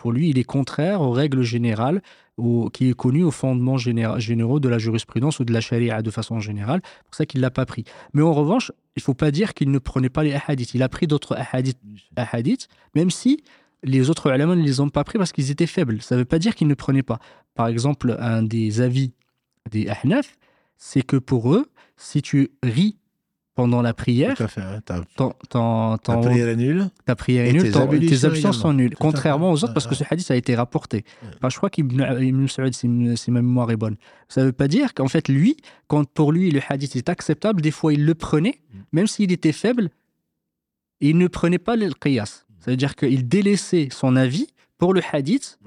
pour 0.00 0.10
lui, 0.12 0.30
il 0.30 0.38
est 0.38 0.44
contraire 0.44 1.00
aux 1.00 1.12
règles 1.12 1.42
générales, 1.42 2.02
au- 2.36 2.70
qui 2.70 2.88
est 2.90 2.94
connu 2.94 3.22
aux 3.22 3.30
fondements 3.30 3.76
généra- 3.76 4.18
généraux 4.18 4.58
de 4.60 4.68
la 4.68 4.78
jurisprudence 4.78 5.38
ou 5.40 5.44
de 5.44 5.52
la 5.52 5.60
charia 5.60 6.02
de 6.02 6.10
façon 6.10 6.40
générale. 6.40 6.80
C'est 6.84 7.04
pour 7.04 7.14
ça 7.14 7.26
qu'il 7.26 7.38
ne 7.40 7.42
l'a 7.42 7.50
pas 7.52 7.66
pris. 7.66 7.84
Mais 8.14 8.22
en 8.22 8.32
revanche, 8.32 8.72
il 8.96 9.00
ne 9.00 9.02
faut 9.02 9.14
pas 9.14 9.30
dire 9.30 9.54
qu'il 9.54 9.70
ne 9.70 9.78
prenait 9.78 10.08
pas 10.10 10.24
les 10.24 10.36
hadiths. 10.46 10.74
Il 10.74 10.82
a 10.82 10.88
pris 10.88 11.06
d'autres 11.06 11.36
hadiths, 11.52 11.78
hadiths, 12.16 12.68
même 12.96 13.10
si 13.10 13.42
les 13.84 14.10
autres 14.10 14.26
ulama 14.32 14.54
ne 14.56 14.62
les 14.62 14.80
ont 14.80 14.88
pas 14.88 15.04
pris 15.04 15.18
parce 15.18 15.32
qu'ils 15.32 15.50
étaient 15.50 15.66
faibles. 15.66 16.00
Ça 16.02 16.14
ne 16.16 16.20
veut 16.20 16.24
pas 16.24 16.38
dire 16.38 16.54
qu'ils 16.54 16.68
ne 16.68 16.74
prenaient 16.74 17.02
pas. 17.02 17.18
Par 17.54 17.66
exemple, 17.68 18.16
un 18.18 18.42
des 18.42 18.80
avis 18.80 19.12
des 19.70 19.88
Ahnaf, 19.88 20.36
c'est 20.84 21.02
que 21.02 21.16
pour 21.16 21.54
eux, 21.54 21.66
si 21.96 22.22
tu 22.22 22.50
ris 22.64 22.96
pendant 23.54 23.82
la 23.82 23.94
prière, 23.94 24.34
Tout 24.36 24.42
à 24.44 24.48
fait. 24.48 24.62
hein. 24.62 24.80
Ta, 24.84 25.00
ton- 25.16 25.34
ton- 25.48 25.96
ta 25.98 26.14
ton- 26.14 26.20
prière 26.22 26.48
est 26.48 26.56
nulle. 26.56 26.90
ta 27.04 27.14
prière 27.14 27.44
est 27.46 27.52
nulle, 27.52 27.62
tes 27.62 27.70
tes 27.70 28.52
sont 28.52 28.72
nulles. 28.72 28.90
Tout 28.90 28.96
Contrairement 28.98 29.52
aux 29.52 29.62
autres, 29.62 29.74
parce 29.74 29.86
que 29.86 29.94
ce 29.94 30.02
hadith 30.10 30.28
a 30.30 30.36
été 30.36 30.56
rapporté. 30.56 31.04
Enfin, 31.36 31.50
je 31.50 31.56
crois 31.58 31.70
qu'Ibn 31.70 32.00
Ibn 32.20 32.48
Saoud, 32.48 32.74
si, 32.74 32.88
ma 32.88 33.42
mémoire 33.42 33.70
est 33.70 33.76
bonne. 33.76 33.96
Ça 34.28 34.40
ne 34.40 34.46
veut 34.46 34.52
pas 34.52 34.66
dire 34.68 34.92
qu'en 34.94 35.06
fait, 35.06 35.28
lui, 35.28 35.56
quand 35.86 36.04
pour 36.08 36.32
lui 36.32 36.50
le 36.50 36.60
hadith 36.68 36.96
est 36.96 37.08
acceptable, 37.10 37.60
des 37.60 37.70
fois 37.70 37.92
il 37.92 38.04
le 38.04 38.14
prenait, 38.14 38.58
Mm. 38.72 38.78
même 38.92 39.06
s'il 39.06 39.30
était 39.30 39.52
faible, 39.52 39.90
il 41.00 41.16
ne 41.18 41.28
prenait 41.28 41.58
pas 41.58 41.76
le 41.76 41.90
qiyas. 41.92 42.44
Ça 42.60 42.70
veut 42.70 42.76
dire 42.76 42.96
qu'il 42.96 43.28
délaissait 43.28 43.88
son 43.92 44.16
avis 44.16 44.46
pour 44.78 44.94
le 44.94 45.02
hadith. 45.12 45.58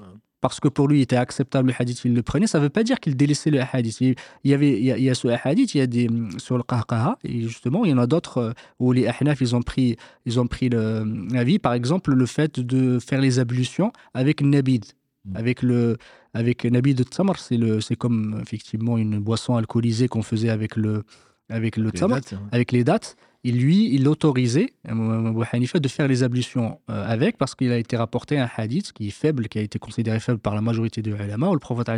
Parce 0.48 0.60
que 0.60 0.68
pour 0.68 0.88
lui 0.88 0.98
il 0.98 1.02
était 1.02 1.16
acceptable 1.16 1.68
le 1.68 1.74
hadith, 1.78 2.04
il 2.04 2.14
le 2.14 2.22
prenait. 2.22 2.46
Ça 2.46 2.58
ne 2.58 2.64
veut 2.64 2.70
pas 2.70 2.82
dire 2.82 3.00
qu'il 3.00 3.16
délaissait 3.16 3.50
le 3.50 3.60
hadith. 3.60 4.00
Il 4.00 4.16
y, 4.44 4.54
avait, 4.54 4.78
il 4.78 4.84
y 4.84 4.92
a, 4.92 4.98
il 4.98 5.04
y 5.04 5.10
a 5.10 5.14
ce 5.14 5.28
hadith, 5.28 5.74
il 5.74 5.78
y 5.78 5.80
a 5.80 5.86
des, 5.86 6.08
sur 6.38 6.56
le 6.56 6.62
qahqaha, 6.62 7.18
et 7.24 7.42
justement, 7.42 7.84
il 7.84 7.90
y 7.90 7.94
en 7.94 7.98
a 7.98 8.06
d'autres 8.06 8.38
euh, 8.38 8.52
où 8.78 8.92
les 8.92 9.06
ahnaf, 9.06 9.40
ils 9.40 9.54
ont 9.56 9.62
pris, 9.62 9.96
ils 10.24 10.38
ont 10.40 10.46
pris 10.46 10.68
l'avis. 10.68 11.58
Par 11.58 11.74
exemple, 11.74 12.12
le 12.12 12.26
fait 12.26 12.60
de 12.60 12.98
faire 12.98 13.20
les 13.20 13.38
ablutions 13.38 13.92
avec 14.14 14.40
nabid. 14.42 14.84
Mm. 15.24 15.36
Avec 15.36 15.62
le 15.62 15.96
avec 16.34 16.64
nabid 16.64 16.98
de 16.98 17.02
tamar, 17.02 17.38
c'est 17.38 17.96
comme 17.96 18.40
effectivement 18.42 18.98
une 18.98 19.18
boisson 19.18 19.56
alcoolisée 19.56 20.06
qu'on 20.06 20.22
faisait 20.22 20.50
avec 20.50 20.76
le 20.76 21.04
avec 21.48 21.76
le 21.76 21.86
Les 21.86 21.92
tamar 21.92 22.20
dates, 22.20 22.32
hein. 22.32 22.48
avec 22.52 22.72
les 22.72 22.84
dates, 22.84 23.16
et 23.46 23.52
lui, 23.52 23.94
il 23.94 24.08
autorisait 24.08 24.72
euh, 24.88 25.28
Abu 25.28 25.44
Hanifa 25.52 25.78
de 25.78 25.86
faire 25.86 26.08
les 26.08 26.24
ablutions 26.24 26.80
euh, 26.90 27.06
avec 27.06 27.38
parce 27.38 27.54
qu'il 27.54 27.70
a 27.70 27.78
été 27.78 27.96
rapporté 27.96 28.38
un 28.38 28.48
hadith 28.56 28.92
qui 28.92 29.06
est 29.06 29.12
faible, 29.12 29.46
qui 29.46 29.58
a 29.58 29.62
été 29.62 29.78
considéré 29.78 30.18
faible 30.18 30.40
par 30.40 30.56
la 30.56 30.60
majorité 30.60 31.00
des 31.00 31.12
ulama, 31.12 31.48
où 31.48 31.52
le 31.54 31.60
prophète 31.60 31.88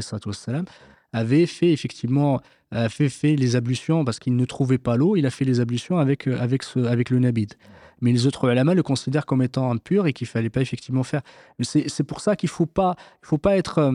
avait 1.14 1.46
fait 1.46 1.72
effectivement 1.72 2.42
a 2.70 2.90
fait, 2.90 3.08
fait 3.08 3.34
les 3.34 3.56
ablutions 3.56 4.04
parce 4.04 4.18
qu'il 4.18 4.36
ne 4.36 4.44
trouvait 4.44 4.76
pas 4.76 4.98
l'eau, 4.98 5.16
il 5.16 5.24
a 5.24 5.30
fait 5.30 5.46
les 5.46 5.60
ablutions 5.60 5.96
avec, 5.96 6.28
euh, 6.28 6.38
avec, 6.38 6.62
ce, 6.62 6.80
avec 6.80 7.08
le 7.08 7.18
nabid. 7.18 7.54
Mais 8.02 8.12
les 8.12 8.26
autres 8.26 8.50
ulama 8.50 8.74
le 8.74 8.82
considèrent 8.82 9.24
comme 9.24 9.40
étant 9.40 9.70
impur 9.70 10.06
et 10.06 10.12
qu'il 10.12 10.26
ne 10.26 10.30
fallait 10.30 10.50
pas 10.50 10.60
effectivement 10.60 11.02
faire. 11.02 11.22
C'est 11.60 12.04
pour 12.04 12.20
ça 12.20 12.36
qu'il 12.36 12.48
ne 12.48 12.52
faut 12.52 12.66
pas, 12.66 12.94
faut 13.22 13.38
pas 13.38 13.56
être... 13.56 13.92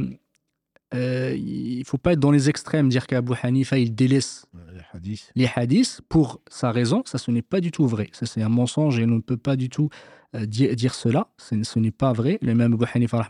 euh, 0.93 1.35
il 1.35 1.83
faut 1.85 1.97
pas 1.97 2.13
être 2.13 2.19
dans 2.19 2.31
les 2.31 2.49
extrêmes, 2.49 2.89
dire 2.89 3.07
qu'Abu 3.07 3.33
Hanifa, 3.41 3.77
il 3.77 3.95
délaisse 3.95 4.45
Les 4.73 4.81
hadiths. 4.93 5.31
les 5.35 5.49
hadiths 5.55 6.01
pour 6.07 6.39
sa 6.49 6.71
raison, 6.71 7.03
ça 7.05 7.17
ce 7.17 7.31
n'est 7.31 7.41
pas 7.41 7.61
du 7.61 7.71
tout 7.71 7.87
vrai. 7.87 8.09
Ça 8.13 8.25
c'est 8.25 8.41
un 8.41 8.49
mensonge 8.49 8.99
et 8.99 9.03
on 9.03 9.07
ne 9.07 9.19
peut 9.19 9.37
pas 9.37 9.55
du 9.55 9.69
tout 9.69 9.89
euh, 10.35 10.45
dire, 10.45 10.75
dire 10.75 10.93
cela. 10.93 11.27
Ce, 11.37 11.79
n'est 11.79 11.91
pas 11.91 12.13
vrai. 12.13 12.39
Le 12.41 12.55
même 12.55 12.73
Abu 12.73 12.85
Hanifa, 12.93 13.27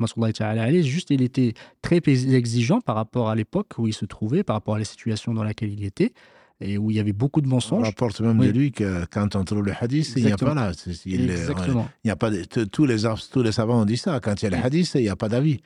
juste 0.82 1.10
il 1.10 1.22
était 1.22 1.54
très 1.82 2.02
exigeant 2.08 2.82
par 2.82 2.96
rapport 2.96 3.30
à 3.30 3.36
l'époque 3.36 3.74
où 3.78 3.88
il 3.88 3.94
se 3.94 4.06
trouvait, 4.06 4.44
par 4.44 4.56
rapport 4.56 4.76
à 4.76 4.80
la 4.80 4.86
situation 4.86 5.34
dans 5.34 5.44
laquelle 5.44 5.72
il 5.72 5.84
était. 5.84 6.14
Et 6.62 6.78
où 6.78 6.92
il 6.92 6.98
y 6.98 7.00
avait 7.00 7.14
beaucoup 7.14 7.42
de 7.42 7.48
On 7.48 7.52
mensonges. 7.52 7.84
rapporte 7.84 8.22
même 8.22 8.40
Oui. 8.40 8.48
de 8.48 8.52
lui 8.52 8.72
que 8.72 9.06
quand 9.12 9.36
on 9.36 9.44
trouve 9.44 9.64
le 9.64 9.74
hadith, 9.80 10.14
il 10.16 10.26
n'y 10.26 10.32
a 10.32 10.38
pas 10.38 10.54
là. 10.54 10.72
Il 11.06 11.30
Exactement. 11.30 11.90
il 12.04 12.08
n'y 12.08 12.12
a 12.12 12.16
pas 12.16 12.30
de- 12.30 12.44
tous, 12.66 12.86
les, 12.86 12.98
tous 13.32 13.42
les 13.44 13.52
savants 13.52 13.82
ont 13.82 13.86
dit 13.86 13.98
ça. 13.98 14.20
Quand 14.20 14.42
il 14.42 14.46
y 14.46 14.48
a 14.54 14.58
le 14.58 14.64
hadith, 14.66 14.92
il 14.96 15.02
n'y 15.02 15.10
a 15.10 15.16
pas 15.16 15.30
d'avis. 15.30 15.60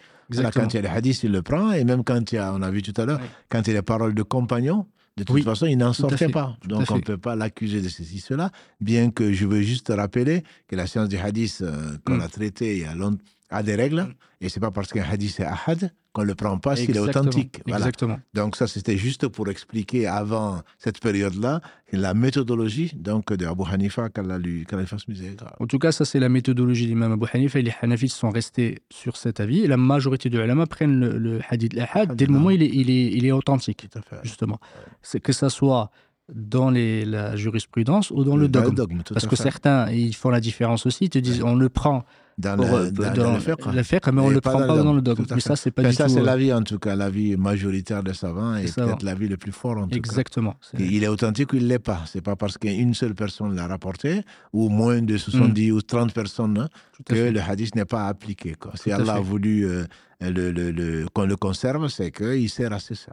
Quand 0.53 0.73
il 0.73 0.75
y 0.75 0.77
a 0.79 0.81
le 0.81 0.89
hadith, 0.89 1.23
il 1.23 1.31
le 1.31 1.41
prend. 1.41 1.71
Et 1.71 1.83
même 1.83 2.03
quand 2.03 2.31
il 2.31 2.35
y 2.35 2.37
a, 2.37 2.53
on 2.53 2.61
a 2.61 2.71
vu 2.71 2.81
tout 2.81 2.99
à 2.99 3.05
l'heure, 3.05 3.19
Oui. 3.21 3.27
quand 3.49 3.61
il 3.61 3.67
y 3.67 3.71
a 3.71 3.73
les 3.75 3.81
paroles 3.81 4.13
de 4.15 4.23
compagnons, 4.23 4.87
de 5.17 5.23
toute 5.23 5.35
Oui, 5.35 5.41
façon, 5.41 5.65
il 5.65 5.77
n'en 5.77 5.93
sortait 5.93 6.29
pas. 6.29 6.55
tout 6.61 6.67
Donc, 6.67 6.91
on 6.91 6.97
ne 6.97 7.01
peut 7.01 7.17
pas 7.17 7.35
l'accuser 7.35 7.81
de 7.81 7.89
ceci, 7.89 8.19
cela. 8.19 8.51
Bien 8.81 9.09
que 9.09 9.33
je 9.33 9.45
veux 9.47 9.61
juste 9.61 9.91
rappeler 9.95 10.43
que 10.67 10.75
la 10.75 10.85
science 10.85 11.09
du 11.09 11.17
hadith 11.17 11.59
euh, 11.63 11.97
qu'on 12.05 12.17
Mm. 12.17 12.21
a 12.21 12.27
traitée 12.27 12.77
il 12.77 12.81
y 12.83 12.85
a 12.85 12.93
longtemps 12.93 13.17
a 13.49 13.63
des 13.63 13.75
règles. 13.75 14.01
Mm. 14.01 14.13
Et 14.41 14.49
c'est 14.49 14.59
pas 14.59 14.71
parce 14.71 14.91
qu'un 14.93 15.03
hadith 15.03 15.39
est 15.39 15.43
ahad 15.45 15.91
qu'on 16.13 16.21
ne 16.21 16.27
le 16.27 16.35
prend 16.35 16.57
pas 16.59 16.75
s'il 16.75 16.95
est 16.95 16.99
authentique. 16.99 17.61
Voilà. 17.65 17.79
Exactement. 17.79 18.19
Donc 18.33 18.55
ça, 18.55 18.67
c'était 18.67 18.97
juste 18.97 19.27
pour 19.27 19.49
expliquer 19.49 20.05
avant 20.07 20.61
cette 20.77 20.99
période-là 20.99 21.61
la 21.91 22.13
méthodologie 22.13 22.91
donc 22.95 23.31
de 23.33 23.45
Abu 23.45 23.63
Hanifa 23.71 24.09
qu'Allah 24.09 24.37
lui, 24.37 24.65
qu'Allah 24.65 24.83
lui 24.83 24.87
fasse 24.89 25.07
miséricorde. 25.07 25.53
En 25.59 25.65
tout 25.67 25.79
cas, 25.79 25.91
ça 25.91 26.05
c'est 26.05 26.19
la 26.19 26.29
méthodologie 26.29 26.83
de 26.85 26.89
l'imam 26.89 27.13
Abu 27.13 27.25
Hanifa. 27.33 27.59
Et 27.59 27.63
les 27.63 27.73
Hanafites 27.81 28.11
sont 28.11 28.29
restés 28.29 28.79
sur 28.91 29.17
cet 29.17 29.39
avis. 29.39 29.61
Et 29.61 29.67
la 29.67 29.77
majorité 29.77 30.29
de 30.29 30.39
ulama 30.39 30.67
prennent 30.67 30.99
le, 30.99 31.17
le 31.17 31.39
hadith 31.49 31.73
l'ahad 31.73 32.15
dès 32.15 32.25
le 32.25 32.33
moment 32.33 32.47
où 32.47 32.51
il 32.51 32.61
est, 32.63 32.69
il 32.71 32.89
est, 32.91 33.11
il 33.13 33.25
est 33.25 33.31
authentique, 33.31 33.87
Tout 33.89 33.99
à 33.99 34.01
fait. 34.01 34.17
justement. 34.23 34.59
C'est 35.01 35.19
que 35.19 35.33
ça 35.33 35.49
soit 35.49 35.89
dans 36.33 36.69
les, 36.69 37.05
la 37.05 37.35
jurisprudence 37.35 38.11
ou 38.11 38.23
dans 38.23 38.35
le 38.35 38.47
Dans 38.49 38.69
dogme. 38.69 39.01
tout 39.03 39.13
Parce 39.13 39.25
que 39.27 39.35
certains, 39.35 39.89
ils 39.91 40.13
font 40.15 40.29
la 40.29 40.41
différence 40.41 40.85
aussi. 40.85 41.05
Ils 41.05 41.09
te 41.09 41.19
disent, 41.19 41.41
on 41.41 41.55
le 41.55 41.69
prend 41.69 42.03
dans, 42.37 42.55
pour, 42.55 42.65
le, 42.65 42.71
euh, 42.73 42.91
dans, 42.91 43.03
dans 43.13 43.23
dans 43.23 43.33
le 43.33 43.39
fiqh. 43.39 43.65
le 43.73 43.83
fiqh, 43.83 44.07
mais 44.13 44.21
on 44.21 44.29
ne 44.29 44.35
le 44.35 44.41
pas 44.41 44.51
prend 44.51 44.59
pas 44.67 44.83
dans 44.83 44.93
le 44.93 45.01
dogme. 45.01 45.25
Mais 45.33 45.39
ça, 45.39 45.55
c'est 45.55 45.71
pas 45.71 45.81
Enfin, 45.81 45.89
du 45.89 45.95
ça, 45.95 46.03
tout. 46.05 46.11
c'est 46.13 46.19
euh, 46.19 46.23
l'avis, 46.23 46.53
en 46.53 46.61
tout 46.61 46.77
cas, 46.77 46.95
l'avis 46.95 47.35
majoritaire 47.35 48.03
des 48.03 48.13
savants 48.13 48.55
et 48.55 48.65
peut-être 48.65 49.03
l'avis 49.03 49.27
le 49.27 49.37
plus 49.37 49.51
fort, 49.51 49.77
en 49.77 49.87
tout 49.87 49.97
Exactement. 49.97 50.51
cas. 50.51 50.57
C'est- 50.77 50.83
Il 50.83 51.03
est 51.03 51.07
authentique 51.07 51.53
ou 51.53 51.55
il 51.55 51.63
ne 51.63 51.69
l'est 51.69 51.79
pas. 51.79 52.01
C'est 52.05 52.21
pas 52.21 52.35
parce 52.35 52.57
qu'une 52.57 52.93
seule 52.93 53.15
personne 53.15 53.55
l'a 53.55 53.65
rapporté, 53.67 54.21
ou 54.53 54.69
moins 54.69 55.01
de 55.01 55.17
70 55.17 55.71
ou 55.71 55.81
30 55.81 56.13
personnes, 56.13 56.57
hein, 56.59 56.67
que 57.05 57.15
fait. 57.15 57.31
le 57.31 57.41
hadith 57.41 57.73
n'est 57.75 57.85
pas 57.85 58.07
appliqué. 58.07 58.53
Quoi. 58.53 58.71
Si 58.75 58.91
Allah 58.91 59.15
a 59.15 59.19
voulu 59.19 59.65
euh, 59.65 59.85
le, 60.21 60.51
le- 60.51 60.71
le- 60.71 61.05
qu'on 61.13 61.25
le 61.25 61.35
conserve, 61.37 61.87
c'est 61.87 62.11
qu'il 62.11 62.49
sert 62.49 62.71
à 62.71 62.79
ça. 62.79 62.93
Ça. 62.95 63.11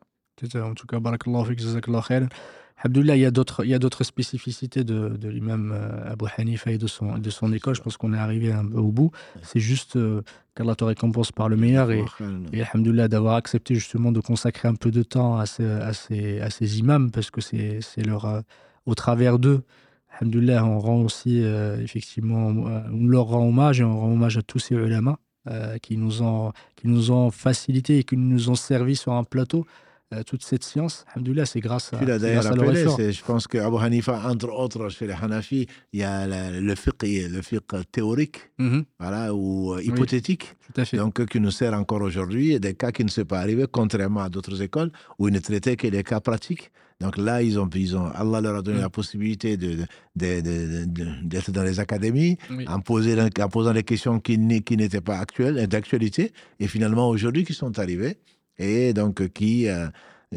En 0.67 0.75
tout 0.75 0.87
cas, 0.87 0.99
barakallahu 1.01 1.47
fik, 1.47 1.61
jazakallahu 1.61 2.03
khairan. 2.07 2.27
Alhamdoulilah, 2.85 3.17
il 3.17 3.23
y 3.23 3.25
a 3.25 3.31
d'autres, 3.31 3.65
il 3.65 3.71
y 3.71 3.75
a 3.75 3.79
d'autres 3.79 4.05
spécificités 4.05 4.85
de, 4.85 5.09
de 5.09 5.29
l'imam 5.31 5.73
euh, 5.75 6.13
Abu 6.13 6.27
Hanifa 6.37 6.71
et 6.71 6.77
de 6.77 6.87
son, 6.87 7.17
de 7.17 7.31
son 7.31 7.51
école. 7.55 7.75
Je 7.75 7.81
pense 7.81 7.97
qu'on 7.97 8.13
est 8.13 8.19
arrivé 8.19 8.53
un 8.53 8.67
peu 8.67 8.77
au 8.77 8.93
bout. 8.93 9.11
C'est 9.43 9.59
juste 9.59 9.97
euh, 9.97 10.21
qu'Allah 10.55 10.75
te 10.75 10.85
récompense 10.85 11.33
par 11.33 11.49
le 11.49 11.57
meilleur 11.57 11.91
et, 11.91 12.05
et 12.53 13.09
d'avoir 13.09 13.37
accepté 13.37 13.75
justement 13.75 14.13
de 14.13 14.21
consacrer 14.21 14.69
un 14.69 14.75
peu 14.75 14.91
de 14.91 15.03
temps 15.03 15.39
à 15.39 15.47
ces, 15.47 15.65
à 15.65 15.95
ces, 15.95 16.41
à 16.41 16.51
ces 16.51 16.79
imams 16.79 17.11
parce 17.11 17.31
que 17.31 17.41
c'est, 17.41 17.81
leur, 18.05 18.27
euh, 18.27 18.41
au 18.85 18.95
travers 18.95 19.39
d'eux, 19.39 19.63
alhamdoulilah, 20.19 20.63
on 20.65 20.79
rend 20.79 21.01
aussi 21.01 21.43
euh, 21.43 21.81
effectivement, 21.81 22.49
on 22.49 23.07
leur 23.07 23.25
rend 23.25 23.49
hommage 23.49 23.81
et 23.81 23.85
on 23.85 23.99
rend 23.99 24.13
hommage 24.13 24.37
à 24.37 24.43
tous 24.43 24.59
ces 24.59 24.75
ulama 24.75 25.19
euh, 25.49 25.79
qui, 25.79 25.97
nous 25.97 26.23
ont, 26.23 26.53
qui 26.77 26.89
nous 26.89 27.11
ont 27.11 27.31
facilité 27.31 27.99
et 27.99 28.05
qui 28.05 28.17
nous 28.17 28.51
ont 28.51 28.55
servi 28.55 28.95
sur 28.95 29.13
un 29.13 29.25
plateau 29.25 29.67
toute 30.27 30.45
cette 30.45 30.63
science. 30.65 31.05
Alhamdoulilah, 31.15 31.47
c'est 31.47 31.61
grâce 31.61 31.93
à, 31.93 31.99
Tu 31.99 32.05
l'as 32.05 32.19
d'ailleurs 32.19 32.45
rappelé, 32.45 32.85
je 33.13 33.23
pense 33.25 33.47
qu'Abu 33.49 33.77
Hanifa, 33.79 34.21
entre 34.29 34.49
autres, 34.51 34.89
chez 34.89 35.07
les 35.07 35.13
Hanafi, 35.15 35.67
il 35.93 36.01
y 36.01 36.03
a 36.05 36.27
la- 36.27 36.51
le 36.53 36.75
fiqh, 36.75 37.03
le 37.03 37.43
fiqh 37.43 37.63
théorique, 37.91 38.51
Mhm, 38.59 38.85
voilà, 39.01 39.35
ou 39.35 39.75
euh, 39.75 39.83
hypothétique, 39.83 40.55
tout 40.73 40.81
à 40.81 40.85
fait. 40.85 40.99
donc 40.99 41.19
euh, 41.21 41.27
qui 41.27 41.41
nous 41.41 41.51
sert 41.51 41.75
encore 41.75 42.03
aujourd'hui, 42.03 42.61
des 42.61 42.75
cas 42.75 42.93
qui 42.93 43.05
ne 43.05 43.09
sont 43.11 43.25
pas 43.25 43.41
arrivés, 43.41 43.65
contrairement 43.71 44.21
à 44.23 44.29
d'autres 44.29 44.61
écoles, 44.63 44.91
où 45.19 45.29
ils 45.29 45.35
ne 45.35 45.41
traitaient 45.41 45.77
que 45.77 45.89
les 45.89 46.03
cas 46.05 46.21
pratiques. 46.21 46.71
Donc 47.01 47.17
là, 47.19 47.43
ils 47.43 47.59
ont, 47.59 47.69
ils 47.75 47.97
ont, 47.97 48.07
Allah 48.15 48.41
leur 48.41 48.57
a 48.57 48.63
donné 48.63 48.79
Mm. 48.79 48.83
la 48.83 48.89
possibilité 48.91 49.57
de, 49.57 49.73
de- 49.75 49.87
de- 50.15 50.41
de- 50.41 50.85
de- 50.87 51.09
d'être 51.25 51.51
dans 51.51 51.65
les 51.65 51.81
académies, 51.81 52.39
Oui. 52.51 52.67
en, 52.69 52.79
poser, 52.81 53.17
en 53.21 53.49
posant 53.49 53.73
des 53.73 53.83
questions 53.83 54.21
qui 54.21 54.39
n'étaient 54.39 55.01
pas 55.01 55.19
actuelles, 55.19 55.67
d'actualité, 55.67 56.33
et 56.61 56.69
finalement 56.69 57.09
aujourd'hui 57.09 57.45
qui 57.45 57.53
sont 57.53 57.77
arrivées, 57.81 58.17
et 58.59 58.93
donc 58.93 59.29
qui, 59.29 59.69
euh, 59.69 59.89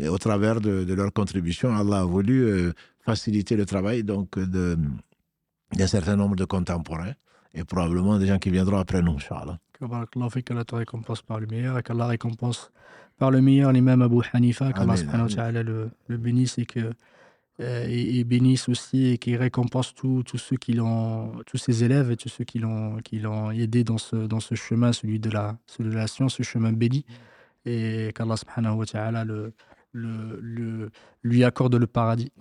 au 0.09 0.17
travers 0.17 0.61
de, 0.61 0.83
de 0.83 0.93
leur 0.93 1.11
contribution, 1.13 1.75
Allah 1.75 1.99
a 1.99 2.05
voulu 2.05 2.43
euh, 2.43 2.73
faciliter 3.01 3.55
le 3.55 3.65
travail 3.65 4.03
donc 4.03 4.37
d'un 4.39 5.87
certain 5.87 6.15
nombre 6.15 6.35
de 6.35 6.45
contemporains, 6.45 7.13
et 7.53 7.63
probablement 7.63 8.17
des 8.17 8.27
gens 8.27 8.39
qui 8.39 8.49
viendront 8.49 8.77
après 8.77 9.01
nous, 9.01 9.13
Inch'Allah. 9.13 9.59
Qu'Allah 9.79 10.63
te 10.65 10.75
récompense 10.75 11.21
par 11.21 11.39
le 11.39 11.47
meilleur 11.47 11.77
et 11.77 11.83
qu'Allah 11.83 12.07
récompense 12.07 12.71
par 13.17 13.31
le 13.31 13.41
meilleur 13.41 13.71
l'imam 13.71 14.01
Abu 14.01 14.21
Hanifa, 14.33 14.73
qu'Allah 14.73 15.63
le, 15.63 15.89
le 16.07 16.17
bénisse 16.17 16.57
et 16.57 16.65
que 16.65 16.91
euh, 17.59 17.87
et, 17.87 18.19
et 18.19 18.23
bénisse 18.23 18.69
aussi 18.69 19.07
et 19.07 19.17
qu'il 19.17 19.35
récompense 19.35 19.95
tous 19.95 20.21
tous 20.21 20.37
ceux 20.37 20.57
qui 20.57 20.73
l'ont, 20.73 21.31
tous 21.47 21.57
ses 21.57 21.83
élèves 21.83 22.11
et 22.11 22.15
tous 22.15 22.29
ceux 22.29 22.43
qui 22.43 22.59
l'ont, 22.59 22.97
qui 22.97 23.17
l'ont 23.19 23.49
aidé 23.49 23.83
dans 23.83 23.97
ce, 23.97 24.15
dans 24.15 24.39
ce 24.39 24.53
chemin, 24.53 24.93
celui 24.93 25.19
de 25.19 25.31
la, 25.31 25.57
celui 25.65 25.89
de 25.89 25.95
la 25.95 26.05
science, 26.05 26.35
ce 26.35 26.43
chemin 26.43 26.71
béni, 26.71 27.03
et 27.71 28.11
qu'Allah 28.15 28.37
subhanahu 28.37 28.75
wa 28.79 28.85
ta'ala 28.85 29.25
le, 29.25 29.53
le, 29.91 30.39
le- 30.41 30.89
lui 31.23 31.43
accorde 31.43 31.75
le 31.75 31.87
paradis. 31.87 32.31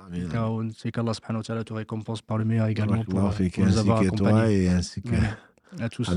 C'est 0.78 0.90
qu'Allah 0.92 1.14
subhanahu 1.14 1.40
wa 1.40 1.46
ta'ala 1.48 1.64
te 1.64 1.72
récompense 1.72 2.20
par 2.22 2.38
le 2.38 2.44
meilleur 2.44 2.66
également 2.68 3.02
pour, 3.04 3.14
pour 3.14 3.22
nous 3.22 3.28
ainsi 3.66 3.78
avoir 3.78 4.00
que 4.02 4.08
toi 4.20 4.50
et 4.50 4.68
ainsi 4.68 5.02
que 5.02 5.10
Ouais. 5.78 5.82
À 5.84 5.88
tous, 5.90 6.08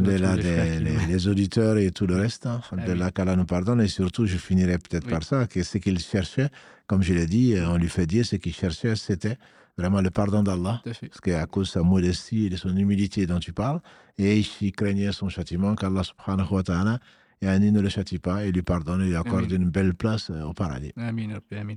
les 1.08 1.28
auditeurs 1.28 1.78
et 1.78 1.92
tout 1.92 2.06
le 2.08 2.16
reste. 2.16 2.46
hein. 2.46 2.62
Alhamdulillah, 2.72 3.12
qu'Allah 3.12 3.36
nous 3.36 3.46
pardonne. 3.46 3.82
Et 3.82 3.88
surtout, 3.88 4.26
je 4.26 4.38
finirai 4.38 4.78
peut-être 4.78 5.06
Oui. 5.06 5.12
par 5.12 5.24
ça, 5.24 5.48
que 5.48 5.64
ce 5.64 5.78
qu'il 5.80 6.00
cherchait, 6.00 6.50
comme 6.88 7.02
je 7.02 7.14
l'ai 7.14 7.26
dit, 7.26 7.56
euh, 7.56 7.68
on 7.70 7.78
lui 7.78 7.90
fait 7.90 8.06
dire, 8.06 8.26
ce 8.26 8.36
qu'il 8.38 8.54
cherchait, 8.54 8.96
c'était 8.96 9.38
vraiment 9.78 10.02
le 10.02 10.12
pardon 10.12 10.44
d'Allah. 10.44 10.82
Parce 10.86 11.20
qu'à 11.22 11.46
cause 11.48 11.68
de 11.68 11.72
sa 11.74 11.82
modestie 11.82 12.46
et 12.46 12.50
de 12.50 12.56
son 12.58 12.76
humilité 12.78 13.26
dont 13.26 13.40
tu 13.40 13.52
parles, 13.52 13.82
et 14.18 14.40
il 14.62 14.72
craignait 14.72 15.12
son 15.12 15.30
châtiment, 15.30 15.76
qu'Allah 15.76 16.04
subhanahu 16.04 16.54
wa 16.54 16.64
ta'ala, 16.64 17.00
yani, 17.42 17.72
ne 17.72 17.82
le 17.82 17.90
châtie 17.90 18.20
pas 18.20 18.46
et 18.46 18.52
lui 18.52 18.62
pardonne 18.62 19.02
et 19.02 19.08
lui 19.08 19.16
accorde 19.16 19.52
une 19.52 19.70
belle 19.70 19.94
place 19.94 20.30
euh, 20.30 20.44
au 20.44 20.54
paradis. 20.54 20.92
Amin, 20.98 21.40
amin. 21.52 21.76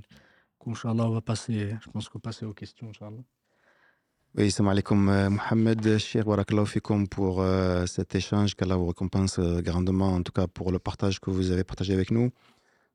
Inch'Allah, 0.65 1.05
on 1.05 1.11
va 1.11 1.21
passer, 1.21 1.75
je 1.83 1.89
pense 1.91 2.07
qu'on 2.07 2.19
va 2.19 2.23
passer 2.29 2.45
aux 2.45 2.53
questions, 2.53 2.87
Inch'Allah. 2.89 3.23
Oui, 4.35 4.49
salam 4.49 4.71
alaikum 4.71 5.09
euh, 5.09 5.29
Mohamed, 5.29 5.97
Cheikh 5.99 6.25
Barakallahu 6.25 6.65
fikoum 6.65 7.07
pour 7.07 7.41
euh, 7.41 7.85
cet 7.85 8.15
échange, 8.15 8.55
qu'Allah 8.55 8.77
vous 8.77 8.87
récompense 8.87 9.37
euh, 9.39 9.61
grandement, 9.61 10.13
en 10.13 10.23
tout 10.23 10.31
cas 10.31 10.47
pour 10.47 10.71
le 10.71 10.79
partage 10.79 11.19
que 11.19 11.29
vous 11.29 11.51
avez 11.51 11.63
partagé 11.63 11.93
avec 11.93 12.09
nous. 12.09 12.31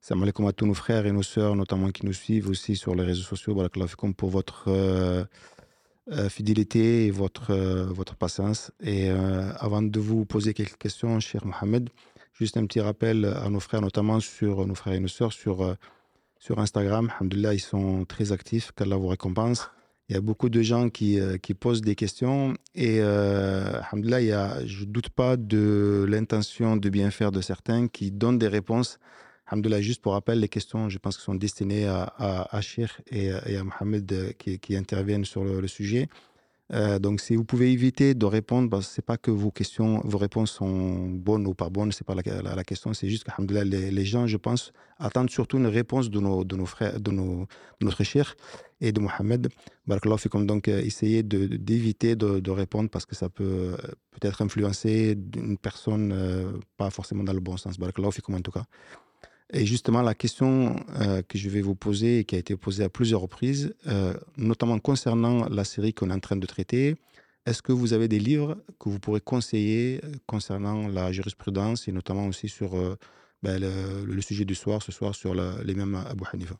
Salam 0.00 0.22
alaikum 0.22 0.46
à 0.46 0.52
tous 0.52 0.66
nos 0.66 0.74
frères 0.74 1.06
et 1.06 1.12
nos 1.12 1.22
sœurs, 1.22 1.54
notamment 1.56 1.90
qui 1.90 2.06
nous 2.06 2.12
suivent 2.12 2.48
aussi 2.48 2.74
sur 2.74 2.94
les 2.94 3.04
réseaux 3.04 3.22
sociaux. 3.22 3.54
Barakallahu 3.54 3.88
fikoum 3.88 4.14
pour 4.14 4.30
votre 4.30 4.64
euh, 4.68 5.24
euh, 6.10 6.28
fidélité 6.30 7.06
et 7.06 7.10
votre, 7.10 7.50
euh, 7.50 7.84
votre 7.84 8.16
patience. 8.16 8.72
Et 8.80 9.10
euh, 9.10 9.52
avant 9.58 9.82
de 9.82 10.00
vous 10.00 10.24
poser 10.24 10.54
quelques 10.54 10.78
questions, 10.78 11.20
cher 11.20 11.44
Mohamed, 11.44 11.90
juste 12.33 12.57
un 12.57 12.66
petit 12.66 12.81
rappel 12.81 13.24
à 13.24 13.49
nos 13.51 13.61
frères, 13.61 13.81
notamment 13.81 14.20
sur 14.20 14.66
nos 14.66 14.74
frères 14.74 14.95
et 14.95 15.01
nos 15.01 15.09
sœurs 15.09 15.33
sur, 15.33 15.62
euh, 15.62 15.74
sur 16.39 16.59
Instagram. 16.59 17.11
Alhamdulillah, 17.18 17.55
ils 17.55 17.61
sont 17.61 18.05
très 18.05 18.33
actifs, 18.33 18.72
qu'Allah 18.76 18.97
vous 18.97 19.09
récompense. 19.09 19.70
Il 20.09 20.14
y 20.14 20.16
a 20.16 20.22
beaucoup 20.22 20.49
de 20.49 20.62
gens 20.62 20.89
qui, 20.89 21.20
euh, 21.20 21.37
qui 21.37 21.53
posent 21.53 21.83
des 21.83 21.95
questions 21.95 22.55
et 22.74 22.99
euh, 23.01 23.79
il 23.93 24.09
y 24.09 24.33
a, 24.33 24.64
je 24.64 24.81
ne 24.81 24.91
doute 24.91 25.11
pas 25.11 25.37
de 25.37 26.07
l'intention 26.09 26.76
de 26.79 26.89
bien 26.89 27.11
faire 27.11 27.31
de 27.31 27.43
certains 27.43 27.89
qui 27.89 28.11
donnent 28.11 28.39
des 28.39 28.49
réponses. 28.49 28.99
Alhamdoulilah, 29.49 29.83
juste 29.83 30.01
pour 30.01 30.12
rappel, 30.12 30.41
les 30.41 30.49
questions, 30.49 30.89
je 30.89 30.99
pense 30.99 31.18
sont 31.18 31.35
destinées 31.35 31.87
à, 31.87 32.05
à, 32.18 32.61
et, 33.11 33.31
à- 33.33 33.64
Mohamed 33.64 34.12
euh, 34.12 34.33
qui, 34.39 34.59
qui 34.59 34.76
interviennent 34.76 35.24
sur 35.26 35.45
le 35.45 35.68
sujet. 35.68 36.09
Euh, 36.72 36.98
donc, 36.98 37.20
si 37.20 37.34
vous 37.34 37.44
pouvez 37.44 37.72
éviter 37.72 38.14
de 38.14 38.26
répondre, 38.26 38.68
bah, 38.68 38.80
c'est 38.82 39.04
pas 39.04 39.16
que 39.16 39.30
vos 39.30 39.50
questions, 39.50 40.00
vos 40.04 40.18
réponses 40.18 40.50
sont 40.52 41.08
bonnes 41.08 41.46
ou 41.46 41.54
pas 41.54 41.70
bonnes, 41.70 41.92
c'est 41.92 42.06
pas 42.06 42.14
la, 42.14 42.64
question, 42.64 42.92
c'est 42.92 43.08
juste 43.08 43.24
que 43.24 43.52
les, 43.64 43.90
les 43.90 44.04
gens, 44.04 44.26
je 44.26 44.36
pense, 44.36 44.72
attendent 44.98 45.30
surtout 45.30 45.56
une 45.58 45.66
réponse 45.66 46.10
de 46.10 46.20
nos, 46.20 46.44
de 46.44 46.56
nos 46.56 46.66
frères, 46.66 47.00
de, 47.00 47.10
nos, 47.10 47.46
de 47.80 47.86
notre 47.86 48.04
Cheikh 48.04 48.28
et 48.80 48.92
de 48.92 49.00
Mohamed. 49.00 49.48
Donc, 49.86 50.68
euh, 50.68 50.80
essayez 50.80 51.22
d'éviter 51.22 52.16
de, 52.16 52.50
répondre 52.50 52.90
parce 52.90 53.06
que 53.06 53.14
ça 53.14 53.30
peut 53.30 53.44
euh, 53.44 53.76
peut-être 54.10 54.42
influencer 54.42 55.16
une 55.36 55.56
personne 55.56 56.60
pas 56.76 56.90
forcément 56.90 57.24
dans 57.24 57.32
le 57.32 57.40
bon 57.40 57.56
sens. 57.56 57.78
Barakallahu 57.78 58.10
en 58.28 58.40
tout 58.40 58.50
cas. 58.50 58.64
Et 59.53 59.64
justement, 59.64 60.03
la 60.03 60.14
question 60.14 60.76
euh, 61.01 61.22
que 61.22 61.38
je 61.38 61.49
vais 61.49 61.62
vous 61.62 61.75
poser 61.75 62.18
et 62.20 62.25
qui 62.25 62.34
a 62.37 62.38
été 62.38 62.54
posée 62.57 62.84
à 62.84 62.88
plusieurs 62.91 63.22
reprises, 63.22 63.75
euh, 63.87 64.12
notamment 64.37 64.79
concernant 64.79 65.49
la 65.49 65.64
série 65.64 65.95
qu'on 65.95 66.11
est 66.11 66.14
en 66.14 66.20
train 66.20 66.37
de 66.37 66.46
traiter, 66.46 66.96
est-ce 67.46 67.62
que 67.62 67.72
vous 67.72 67.95
avez 67.95 68.08
des 68.08 68.18
livres 68.18 68.58
que 68.79 68.91
vous 68.91 68.99
pourrez 69.00 69.20
conseiller 69.22 70.00
euh, 70.04 70.12
concernant 70.26 70.87
la 70.88 71.12
jurisprudence 71.12 71.88
et 71.88 71.92
notamment 71.92 72.26
aussi 72.26 72.49
sur 72.49 72.76
euh, 72.76 72.96
ben, 73.42 73.58
le, 73.61 74.04
le 74.04 74.20
sujet 74.20 74.45
du 74.45 74.54
soir, 74.54 74.83
ce 74.83 74.92
soir, 74.92 75.14
sur 75.14 75.34
la- 75.34 75.62
les 75.64 75.75
mêmes 75.75 75.95
Abu 75.95 76.25
Hanifa? 76.30 76.57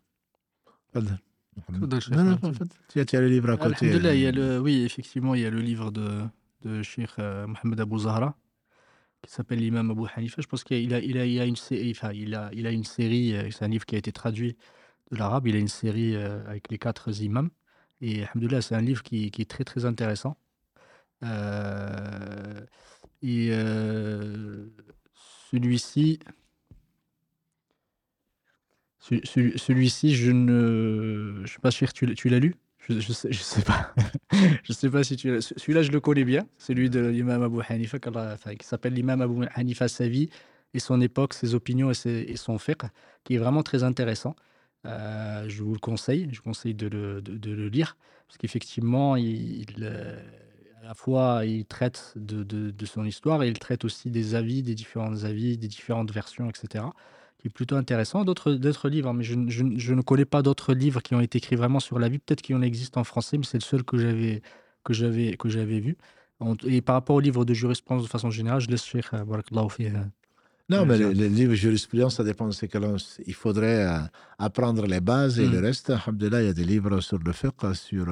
Non, 0.95 2.25
non, 2.25 2.39
en 2.43 2.53
fait, 2.55 2.65
tu 2.89 3.01
as 3.01 3.05
tu 3.05 3.17
as 3.17 3.21
le 3.21 3.29
livre 3.29 3.51
à 3.51 3.57
côté. 3.59 3.87
Alhamdulillah, 3.87 4.15
il 4.15 4.21
y 4.21 4.27
a 4.27 4.33
le, 4.33 4.59
oui, 4.61 4.85
effectivement, 4.85 5.35
il 5.35 5.43
y 5.43 5.47
a 5.47 5.51
le 5.51 5.61
livre 5.61 5.91
de, 5.91 6.21
de 6.65 6.83
Cheikh 6.83 7.11
euh, 7.19 7.47
Mohamed 7.47 7.81
Abou 7.81 7.99
Zahra 7.99 8.37
qui 9.23 9.31
s'appelle 9.33 9.59
l'imam 9.59 9.91
Abu 9.91 10.05
Hanifa. 10.15 10.43
Je 10.43 10.47
pense 10.47 10.65
qu'il 10.65 10.95
a, 10.95 11.01
il 11.01 11.19
a, 11.19 11.25
il 11.27 11.41
a, 11.41 11.45
une, 11.45 11.57
enfin, 11.91 12.13
il 12.13 12.35
a, 12.35 12.51
il 12.53 12.67
a 12.67 12.71
une 12.71 12.85
série, 12.85 13.35
euh, 13.35 13.51
c'est 13.51 13.65
un 13.65 13.69
livre 13.69 13.87
qui 13.87 13.95
a 13.97 13.99
été 13.99 14.13
traduit 14.13 14.57
de 15.11 15.17
l'arabe. 15.17 15.47
Il 15.47 15.57
a 15.57 15.59
une 15.59 15.69
série 15.69 16.17
avec 16.17 16.71
les 16.71 16.79
quatre 16.79 17.21
imams. 17.23 17.51
Et 18.01 18.25
Alhamdoulilah, 18.25 18.63
c'est 18.63 18.75
un 18.75 18.81
livre 18.83 19.03
qui, 19.03 19.31
qui, 19.31 19.43
est 19.43 19.51
très 19.51 19.65
très 19.65 19.85
intéressant. 19.85 20.37
et 23.23 23.51
celui-ci, 25.51 26.21
celui-ci, 29.01 30.15
je 30.15 30.31
ne 30.31 31.43
je 31.45 31.51
suis 31.51 31.61
pas 31.61 31.71
sûr, 31.71 31.93
tu, 31.93 32.15
tu 32.15 32.29
l'as 32.29 32.39
lu? 32.39 32.55
Je, 32.89 33.01
je, 33.01 33.13
sais, 33.13 33.63
pas. 33.63 33.95
je 34.65 34.73
sais 34.73 34.91
pas 34.91 35.05
si 35.05 35.17
tu. 35.17 35.41
Celui-là, 35.41 35.83
je 35.83 35.91
le 35.91 36.01
connais 36.01 36.25
bien. 36.25 36.47
Celui 36.59 36.91
de 36.91 37.01
l'imam 37.01 37.43
Abu 37.43 37.61
Hanifa, 37.69 37.99
qui 37.99 38.67
s'appelle 38.67 38.95
l'imam 38.95 39.21
Abu 39.21 39.47
Hanifa, 39.55 39.89
sa 39.89 40.09
vie 40.09 40.31
et 40.75 40.79
son 40.79 41.01
époque, 41.01 41.35
ses 41.35 41.55
opinions 41.55 41.91
et, 41.91 42.37
son 42.37 42.59
fiqh, 42.59 42.83
qui 43.25 43.35
est 43.35 43.39
vraiment 43.39 43.63
très 43.63 43.83
intéressant. 43.83 44.37
Euh, 44.87 45.49
je 45.49 45.63
vous 45.63 45.73
le 45.73 45.79
conseille. 45.79 46.29
Je 46.31 46.39
vous 46.39 46.45
conseille 46.45 46.75
de 46.75 46.89
le, 46.89 47.21
de, 47.21 47.51
le 47.51 47.69
lire. 47.69 47.97
Parce 48.27 48.39
qu'effectivement, 48.39 49.17
euh, 49.17 50.23
à 50.83 50.85
la 50.87 50.95
fois, 50.95 51.45
il 51.45 51.65
traite 51.67 52.13
de, 52.17 52.43
de, 52.43 52.87
son 52.87 53.05
histoire 53.05 53.43
et 53.43 53.49
il 53.49 53.59
traite 53.59 53.85
aussi 53.85 54.11
des 54.11 54.35
avis, 54.35 54.63
des 54.63 54.75
différents 54.75 55.25
avis, 55.25 55.57
des 55.57 55.69
différentes 55.69 56.13
versions, 56.13 56.49
etc 56.49 56.85
qui 57.39 57.49
est 57.49 57.51
plutôt 57.51 57.77
intéressant. 57.77 58.25
D'autres, 58.25 58.53
d'autres 58.53 58.89
livres, 58.89 59.11
hein, 59.11 59.15
mais 59.15 59.25
je, 59.25 59.35
je, 59.49 59.65
je, 59.77 59.95
ne 59.95 60.03
connais 60.03 60.25
pas 60.25 60.43
d'autres 60.43 60.75
livres 60.75 61.01
qui 61.03 61.15
ont 61.15 61.21
été 61.21 61.39
écrits 61.39 61.57
vraiment 61.57 61.81
sur 61.81 61.99
la 61.99 62.09
vie. 62.09 62.19
Peut-être 62.19 62.43
qu'il 62.43 62.57
en 62.57 62.63
existe 62.63 62.97
en 62.97 63.05
français, 63.05 63.39
mais 63.39 63.45
c'est 63.45 63.59
le 63.59 63.63
seul 63.63 63.85
que 63.85 63.97
j'avais, 63.97 64.43
que 64.85 64.93
j'avais, 64.93 65.37
que 65.37 65.49
j'avais 65.49 65.81
vu. 65.81 65.97
Et 66.67 66.83
par 66.83 66.95
rapport 66.95 67.17
aux 67.17 67.21
livres 67.21 67.45
de 67.45 67.55
jurisprudence 67.55 68.05
de 68.05 68.09
façon 68.09 68.31
générale, 68.31 68.61
je 68.61 68.69
laisse 68.69 68.85
faire. 68.85 69.09
Euh, 69.13 69.25
euh, 69.25 69.91
non, 70.69 70.85
mais 70.85 70.99
les, 70.99 71.15
les, 71.15 71.29
livres 71.29 71.53
de 71.53 71.57
jurisprudence, 71.57 72.17
ça 72.17 72.25
dépend 72.25 72.47
de 72.47 72.53
ce 72.53 72.67
que 72.67 72.79
Il 73.27 73.35
faudrait 73.35 73.87
euh, 73.87 73.99
apprendre 74.39 74.87
les 74.87 75.01
bases 75.01 75.41
et 75.41 75.49
le 75.49 75.61
mm. 75.61 75.65
reste. 75.65 75.91
Alhamdulillah, 75.91 76.43
il 76.43 76.47
y 76.47 76.51
a 76.51 76.53
des 76.53 76.65
livres 76.65 77.01
sur 77.01 77.19
le 77.19 77.33
fiqh, 77.33 77.75
sur, 77.75 78.07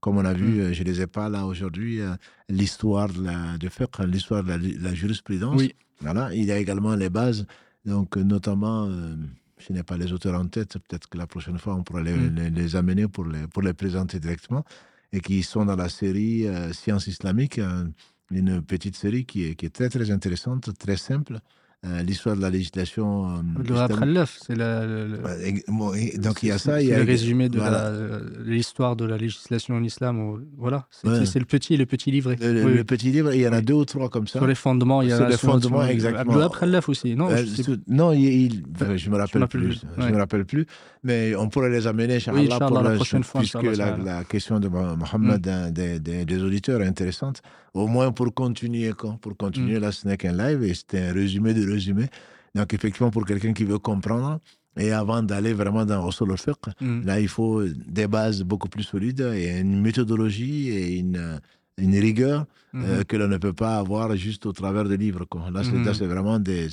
comme 0.00 0.18
on 0.18 0.24
a 0.24 0.34
vu, 0.34 0.62
mm. 0.62 0.72
je 0.74 0.82
ne 0.82 0.88
les 0.88 1.00
ai 1.00 1.06
pas 1.06 1.28
là 1.28 1.46
aujourd'hui, 1.46 2.00
l'histoire 2.48 3.08
de 3.08 3.24
la, 3.24 3.58
de 3.58 3.68
fiqh, 3.68 3.98
l'histoire 4.06 4.44
de 4.44 4.50
la, 4.50 4.58
la 4.58 4.94
jurisprudence. 4.94 5.60
Oui. 5.60 5.74
Voilà. 6.00 6.32
Il 6.34 6.44
y 6.44 6.52
a 6.52 6.58
également 6.58 6.94
les 6.94 7.08
bases 7.08 7.46
donc, 7.86 8.16
notamment, 8.16 8.86
euh, 8.86 9.14
je 9.58 9.72
n'ai 9.72 9.82
pas 9.84 9.96
les 9.96 10.12
auteurs 10.12 10.38
en 10.38 10.46
tête, 10.48 10.76
peut-être 10.78 11.08
que 11.08 11.16
la 11.16 11.26
prochaine 11.26 11.58
fois, 11.58 11.74
on 11.76 11.84
pourra 11.84 12.02
les, 12.02 12.14
mm. 12.14 12.54
les, 12.54 12.76
amener 12.76 13.06
pour 13.06 13.24
les, 13.24 13.46
pour 13.46 13.62
les 13.62 13.72
présenter 13.72 14.18
directement, 14.18 14.64
et 15.12 15.20
qui 15.20 15.42
sont 15.44 15.64
dans 15.64 15.76
la 15.76 15.88
série 15.88 16.46
euh, 16.46 16.72
Sciences 16.72 17.06
islamiques, 17.06 17.58
euh, 17.60 17.86
une 18.32 18.60
petite 18.60 18.96
série 18.96 19.24
qui 19.24 19.44
est, 19.44 19.54
qui 19.54 19.66
est 19.66 19.74
très, 19.74 19.88
très 19.88 20.10
intéressante, 20.10 20.76
très 20.78 20.96
simple, 20.96 21.38
euh, 21.84 22.02
l'histoire 22.02 22.36
de 22.36 22.40
la 22.40 22.50
législation. 22.50 23.28
Euh, 23.28 23.42
le 23.58 24.24
c'est 24.26 24.56
la. 24.56 24.86
donc 26.18 26.42
il 26.42 26.48
y 26.48 26.50
a 26.50 26.58
ça. 26.58 26.80
Il 26.80 26.88
y 26.88 26.92
a 26.92 26.98
le 26.98 27.04
résumé 27.04 27.48
de 27.48 27.60
l'histoire 28.44 28.96
de 28.96 29.04
la 29.04 29.16
législation 29.16 29.74
en 29.76 29.84
islam. 29.84 30.40
voilà, 30.56 30.88
c'est 30.90 31.38
le 31.38 31.44
petit, 31.44 31.76
le 31.76 31.86
petit 31.86 32.10
livret. 32.10 32.36
Le, 32.40 32.82
petit 32.82 33.10
livre, 33.10 33.32
il 33.34 33.40
y 33.40 33.48
en 33.48 33.52
a 33.52 33.60
deux 33.60 33.74
ou 33.74 33.84
trois 33.84 34.08
comme 34.08 34.26
ça. 34.26 34.38
Sur 34.38 34.46
les 34.46 34.54
fondements, 34.54 35.02
il 35.02 35.10
y 35.10 35.12
a. 35.12 35.16
Sur 35.18 35.28
les 35.28 35.36
fondements, 35.36 35.84
exactement. 35.84 36.36
Le 36.36 36.88
aussi, 36.88 37.14
non 37.14 37.30
euh, 37.30 37.44
Non, 37.86 38.12
il, 38.12 38.64
je 38.96 39.10
me 39.10 39.16
rappelle 39.16 39.46
plus. 39.46 39.80
Je 39.98 40.02
me 40.02 40.16
rappelle 40.16 40.44
plus. 40.44 40.66
Mais 41.04 41.36
on 41.36 41.48
pourrait 41.48 41.70
les 41.70 41.86
amener, 41.86 42.18
oui, 42.32 42.48
pour 42.48 42.82
la, 42.82 42.90
prochaine 42.96 43.22
fois, 43.22 43.40
puisque 43.40 43.62
la, 43.62 43.96
la, 43.96 44.24
question 44.24 44.58
de 44.58 44.66
Mohamed 44.66 45.46
mm. 45.46 45.70
des, 45.70 46.00
des, 46.00 46.24
des, 46.24 46.42
auditeurs 46.42 46.82
est 46.82 46.86
intéressante. 46.86 47.42
Au 47.76 47.86
moins 47.86 48.10
pour 48.10 48.32
continuer, 48.32 48.90
pour 49.20 49.36
continuer, 49.36 49.78
mm. 49.78 49.82
là, 49.82 49.92
ce 49.92 50.08
n'est 50.08 50.16
qu'un 50.16 50.32
live 50.32 50.62
et 50.62 50.72
c'était 50.72 51.00
un 51.00 51.12
résumé 51.12 51.52
de 51.52 51.70
résumé. 51.70 52.06
Donc, 52.54 52.72
effectivement, 52.72 53.10
pour 53.10 53.26
quelqu'un 53.26 53.52
qui 53.52 53.64
veut 53.64 53.78
comprendre, 53.78 54.40
et 54.78 54.92
avant 54.92 55.22
d'aller 55.22 55.52
vraiment 55.52 55.84
dans 55.84 56.06
le 56.06 56.36
fiqh, 56.36 56.66
mm. 56.80 57.04
là, 57.04 57.20
il 57.20 57.28
faut 57.28 57.62
des 57.64 58.06
bases 58.06 58.42
beaucoup 58.42 58.68
plus 58.68 58.82
solides 58.82 59.30
et 59.34 59.60
une 59.60 59.80
méthodologie 59.82 60.70
et 60.70 60.96
une, 60.96 61.40
une 61.76 61.98
rigueur 61.98 62.46
euh, 62.74 63.00
mm-hmm. 63.00 63.04
que 63.04 63.16
l'on 63.18 63.28
ne 63.28 63.36
peut 63.36 63.52
pas 63.52 63.76
avoir 63.76 64.16
juste 64.16 64.46
au 64.46 64.52
travers 64.52 64.84
de 64.84 64.94
livres. 64.94 65.26
Quoi. 65.26 65.50
Là, 65.52 65.62
c'est 65.62 65.72
mm-hmm. 65.72 66.06
vraiment, 66.06 66.38
des, 66.38 66.68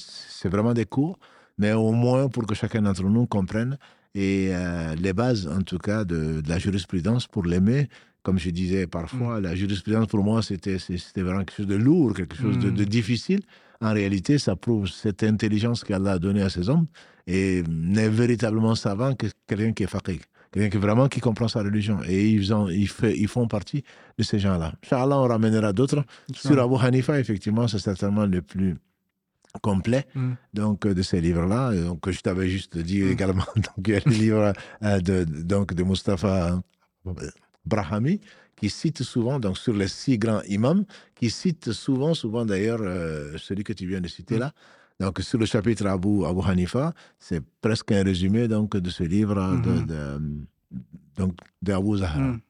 vraiment 0.46 0.74
des 0.74 0.86
cours, 0.86 1.20
mais 1.58 1.74
au 1.74 1.92
moins 1.92 2.30
pour 2.30 2.46
que 2.46 2.56
chacun 2.56 2.82
d'entre 2.82 3.04
nous 3.04 3.26
comprenne 3.26 3.78
et 4.16 4.50
euh, 4.52 4.96
les 4.96 5.12
bases, 5.12 5.48
en 5.48 5.62
tout 5.64 5.80
cas, 5.80 6.06
de, 6.06 6.42
de 6.42 6.50
la 6.50 6.60
jurisprudence 6.60 7.28
pour 7.28 7.46
l'aimer 7.46 7.90
comme 8.24 8.40
je 8.40 8.50
disais 8.50 8.88
parfois, 8.88 9.40
mm. 9.40 9.44
la 9.44 9.56
jurisprudence 9.56 10.08
pour 10.08 10.24
moi, 10.24 10.41
c'était 10.41 10.78
vraiment 11.18 11.40
quelque 11.40 11.58
chose 11.58 11.68
de 11.68 11.76
lourd, 11.76 12.14
quelque 12.14 12.36
chose 12.36 12.58
de, 12.58 12.70
mm. 12.72 12.86
difficile. 12.86 13.41
En 13.82 13.94
réalité, 13.94 14.38
ça 14.40 14.56
prouve 14.56 14.88
cette 14.88 15.24
intelligence 15.24 15.84
qu'Allah 15.84 16.14
a 16.14 16.20
donnée 16.20 16.41
à 16.41 16.50
ces 16.50 16.70
hommes 16.70 16.88
et 17.28 17.64
n'est 17.68 18.10
véritablement 18.10 18.76
savant 18.76 19.14
que 19.14 19.28
quelqu'un 19.45 19.74
qui 19.74 19.84
est 19.84 19.88
faqih, 19.88 20.22
quelqu'un 20.52 20.70
qui 20.70 20.78
vraiment 20.78 21.10
qui 21.10 21.20
comprend 21.20 21.50
sa 21.50 21.60
religion. 21.60 22.00
Et 22.08 22.30
ils, 22.30 22.54
ont, 22.54 22.70
ils, 22.70 22.88
fait, 22.88 23.18
ils 23.18 23.28
font 23.28 23.48
partie 23.48 23.84
de 24.18 24.24
ces 24.24 24.40
gens-là. 24.40 24.74
Inch'Allah, 24.84 25.20
on 25.20 25.28
ramènera 25.28 25.74
d'autres. 25.74 26.06
Sur 26.34 26.62
Abu 26.62 26.76
Hanifa, 26.82 27.20
effectivement, 27.20 27.68
c'est 27.68 27.80
certainement 27.80 28.26
le 28.26 28.41
plus 28.41 28.78
complet 29.62 30.08
mm. 30.16 30.32
donc 30.56 30.88
de 30.88 31.02
ces 31.04 31.22
livres-là 31.22 31.76
donc 31.76 32.10
je 32.10 32.20
t'avais 32.22 32.50
juste 32.50 32.76
dit 32.76 33.04
également 33.04 33.45
donc 33.56 33.88
il 33.88 33.94
y 33.94 33.95
a 33.95 34.00
le 34.04 34.12
livre 34.12 34.54
euh, 34.82 35.00
de 35.00 35.26
donc 35.26 35.76
de 35.76 35.84
Mustafa 35.84 36.60
Brahami, 37.65 38.19
qui 38.56 38.69
cite 38.69 39.03
souvent, 39.03 39.40
donc 39.40 39.57
sur 39.57 39.73
les 39.73 39.88
six 39.88 40.18
grands 40.18 40.41
imams, 40.44 40.85
qui 41.15 41.30
cite 41.30 41.72
souvent, 41.72 42.14
souvent 42.14 42.45
d'ailleurs, 42.45 42.80
euh, 42.81 43.38
celui 43.38 43.64
que 43.64 43.73
tu 43.73 43.85
viens 43.88 44.02
de 44.02 44.07
citer 44.07 44.38
là. 44.38 44.53
Donc 44.99 45.19
sur 45.19 45.40
le 45.40 45.45
chapitre 45.45 45.85
Abu, 45.88 46.26
Abu 46.26 46.41
Hanifa, 46.45 46.94
c'est 47.19 47.44
presque 47.61 47.91
un 47.91 48.03
résumé 48.03 48.48
donc, 48.48 48.77
de 48.77 48.90
ce 48.90 49.03
livre 49.03 49.35
de, 49.35 49.69
mm-hmm. 49.69 50.45
donc, 51.18 51.34
d'Abu 51.61 51.98
Zahra. 51.98 52.19
Mm. 52.19 52.41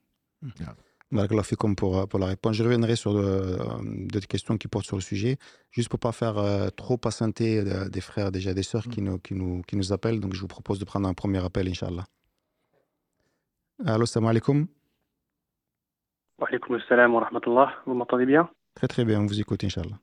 Pour, 1.77 2.07
pour 2.09 2.19
la 2.19 2.25
réponse. 2.25 2.55
Je 2.55 2.63
reviendrai 2.63 2.95
sur 2.95 3.15
euh, 3.15 3.57
d'autres 3.83 4.27
questions 4.27 4.57
qui 4.57 4.67
portent 4.67 4.87
sur 4.87 4.97
le 4.97 5.01
sujet, 5.03 5.37
juste 5.69 5.87
pour 5.87 5.99
ne 5.99 6.01
pas 6.01 6.11
faire 6.11 6.39
euh, 6.39 6.69
trop 6.69 6.97
patienter 6.97 7.63
des 7.87 8.01
frères, 8.01 8.31
déjà 8.31 8.55
des 8.55 8.63
sœurs 8.63 8.87
qui, 8.87 8.99
mm. 8.99 9.05
nous, 9.05 9.17
qui, 9.19 9.33
nous, 9.35 9.61
qui 9.61 9.75
nous 9.75 9.93
appellent. 9.93 10.19
Donc 10.19 10.33
je 10.33 10.41
vous 10.41 10.47
propose 10.47 10.79
de 10.79 10.85
prendre 10.85 11.07
un 11.07 11.13
premier 11.13 11.37
appel, 11.37 11.67
Inch'Allah. 11.67 12.05
Allô, 13.85 14.05
salam 14.05 14.29
alaikum. 14.29 14.67
Wa 16.39 16.47
salam 16.87 17.13
wa 17.13 17.21
rahmatullah. 17.21 17.73
Vous 17.85 17.93
m'entendez 17.93 18.25
bien? 18.25 18.49
Très 18.75 18.87
très 18.87 19.05
bien, 19.05 19.21
on 19.21 19.25
vous 19.25 19.39
écoute, 19.39 19.63
Inch'Allah. 19.63 19.97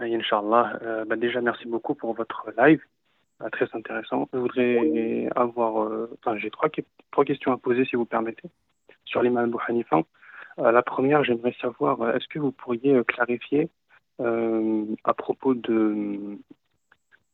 Inch'Allah. 0.00 0.78
Euh, 0.82 1.04
bah 1.04 1.16
déjà, 1.16 1.40
merci 1.40 1.66
beaucoup 1.66 1.94
pour 1.94 2.14
votre 2.14 2.50
live. 2.58 2.82
Euh, 3.40 3.48
très 3.50 3.68
intéressant. 3.72 4.28
Je 4.32 4.38
voudrais 4.38 5.28
avoir. 5.34 5.84
Euh, 5.84 6.10
enfin, 6.18 6.36
j'ai 6.36 6.50
trois, 6.50 6.68
trois 7.10 7.24
questions 7.24 7.52
à 7.52 7.56
poser, 7.56 7.84
si 7.86 7.96
vous 7.96 8.04
permettez, 8.04 8.48
sur 9.04 9.22
l'imam 9.22 9.44
Abu 9.44 9.56
Hanifa. 9.68 10.02
la 10.58 10.82
première, 10.82 11.24
j'aimerais 11.24 11.54
savoir 11.60 12.14
est-ce 12.14 12.28
que 12.28 12.38
vous 12.38 12.52
pourriez 12.52 13.02
clarifier 13.04 13.70
à 14.18 15.14
propos 15.14 15.54
de, 15.54 16.38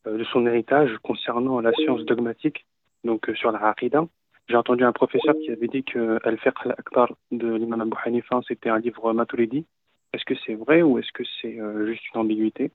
de 0.06 0.24
son 0.32 0.46
héritage 0.46 0.96
concernant 1.02 1.60
la 1.60 1.72
science 1.72 2.04
dogmatique, 2.04 2.64
donc 3.04 3.30
sur 3.34 3.50
la 3.52 3.62
Harida 3.62 4.06
j'ai 4.48 4.56
entendu 4.56 4.84
un 4.84 4.92
professeur 4.92 5.34
qui 5.44 5.50
avait 5.50 5.68
dit 5.68 5.84
que 5.84 6.18
Al-Fiqh 6.24 6.54
al-Akbar 6.64 7.12
de 7.30 7.54
l'imam 7.54 7.82
Abu 7.82 7.96
Hanifa, 8.04 8.40
c'était 8.48 8.70
un 8.70 8.78
livre 8.78 9.12
Maturidi. 9.12 9.66
Est-ce 10.14 10.24
que 10.24 10.34
c'est 10.46 10.54
vrai 10.54 10.80
ou 10.80 10.98
est-ce 10.98 11.12
que 11.12 11.22
c'est 11.40 11.60
euh, 11.60 11.86
juste 11.86 12.02
une 12.14 12.20
ambiguïté? 12.20 12.70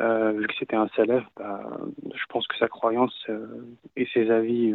Euh, 0.00 0.32
Vu 0.32 0.46
que 0.48 0.54
c'était 0.58 0.74
un 0.74 0.88
salaf, 0.96 1.24
bah, 1.36 1.62
je 2.12 2.24
pense 2.28 2.46
que 2.48 2.56
sa 2.56 2.66
croyance 2.66 3.14
euh, 3.28 3.46
et 3.94 4.06
ses 4.12 4.30
avis 4.30 4.74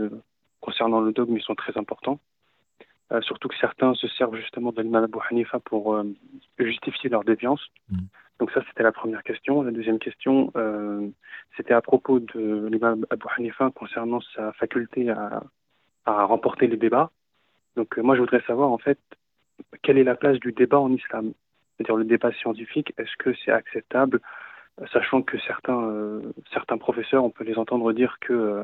concernant 0.61 1.01
le 1.01 1.11
dogme 1.11 1.39
sont 1.39 1.55
très 1.55 1.77
importants. 1.77 2.19
surtout 3.21 3.49
que 3.49 3.57
certains 3.57 3.93
se 3.95 4.07
servent 4.07 4.37
justement 4.37 4.71
de 4.71 4.81
l'imam 4.81 5.03
Abu 5.03 5.19
Hanifa 5.29 5.59
pour 5.59 6.01
justifier 6.57 7.09
leur 7.09 7.23
déviance. 7.25 7.63
Mm. 7.89 7.97
Donc 8.39 8.51
ça, 8.51 8.61
c'était 8.67 8.83
la 8.83 8.91
première 8.91 9.23
question. 9.23 9.61
La 9.61 9.71
deuxième 9.71 9.99
question, 9.99 10.53
c'était 11.57 11.73
à 11.73 11.81
propos 11.81 12.19
de 12.19 12.67
l'imam 12.71 13.05
Abu 13.09 13.25
Hanifa 13.35 13.71
concernant 13.71 14.21
sa 14.35 14.53
faculté 14.53 15.09
à 15.09 15.43
à 16.07 16.23
remporter 16.23 16.67
les 16.67 16.77
débats. 16.77 17.11
Donc 17.75 17.97
euh, 17.97 18.01
moi, 18.01 18.15
je 18.15 18.21
voudrais 18.21 18.41
savoir 18.41 18.71
en 18.71 18.77
fait 18.77 18.99
quelle 19.83 19.97
est 19.97 20.03
la 20.03 20.15
place 20.15 20.39
du 20.39 20.51
débat 20.51 20.79
en 20.79 20.91
islam, 20.91 21.33
c'est-à-dire 21.75 21.97
le 21.97 22.05
débat 22.05 22.31
scientifique. 22.33 22.93
Est-ce 22.97 23.15
que 23.17 23.33
c'est 23.43 23.51
acceptable, 23.51 24.21
sachant 24.91 25.21
que 25.21 25.37
certains 25.39 25.83
euh, 25.83 26.21
certains 26.53 26.77
professeurs, 26.77 27.23
on 27.23 27.29
peut 27.29 27.43
les 27.43 27.57
entendre 27.57 27.91
dire 27.93 28.17
que 28.21 28.33
euh, 28.33 28.63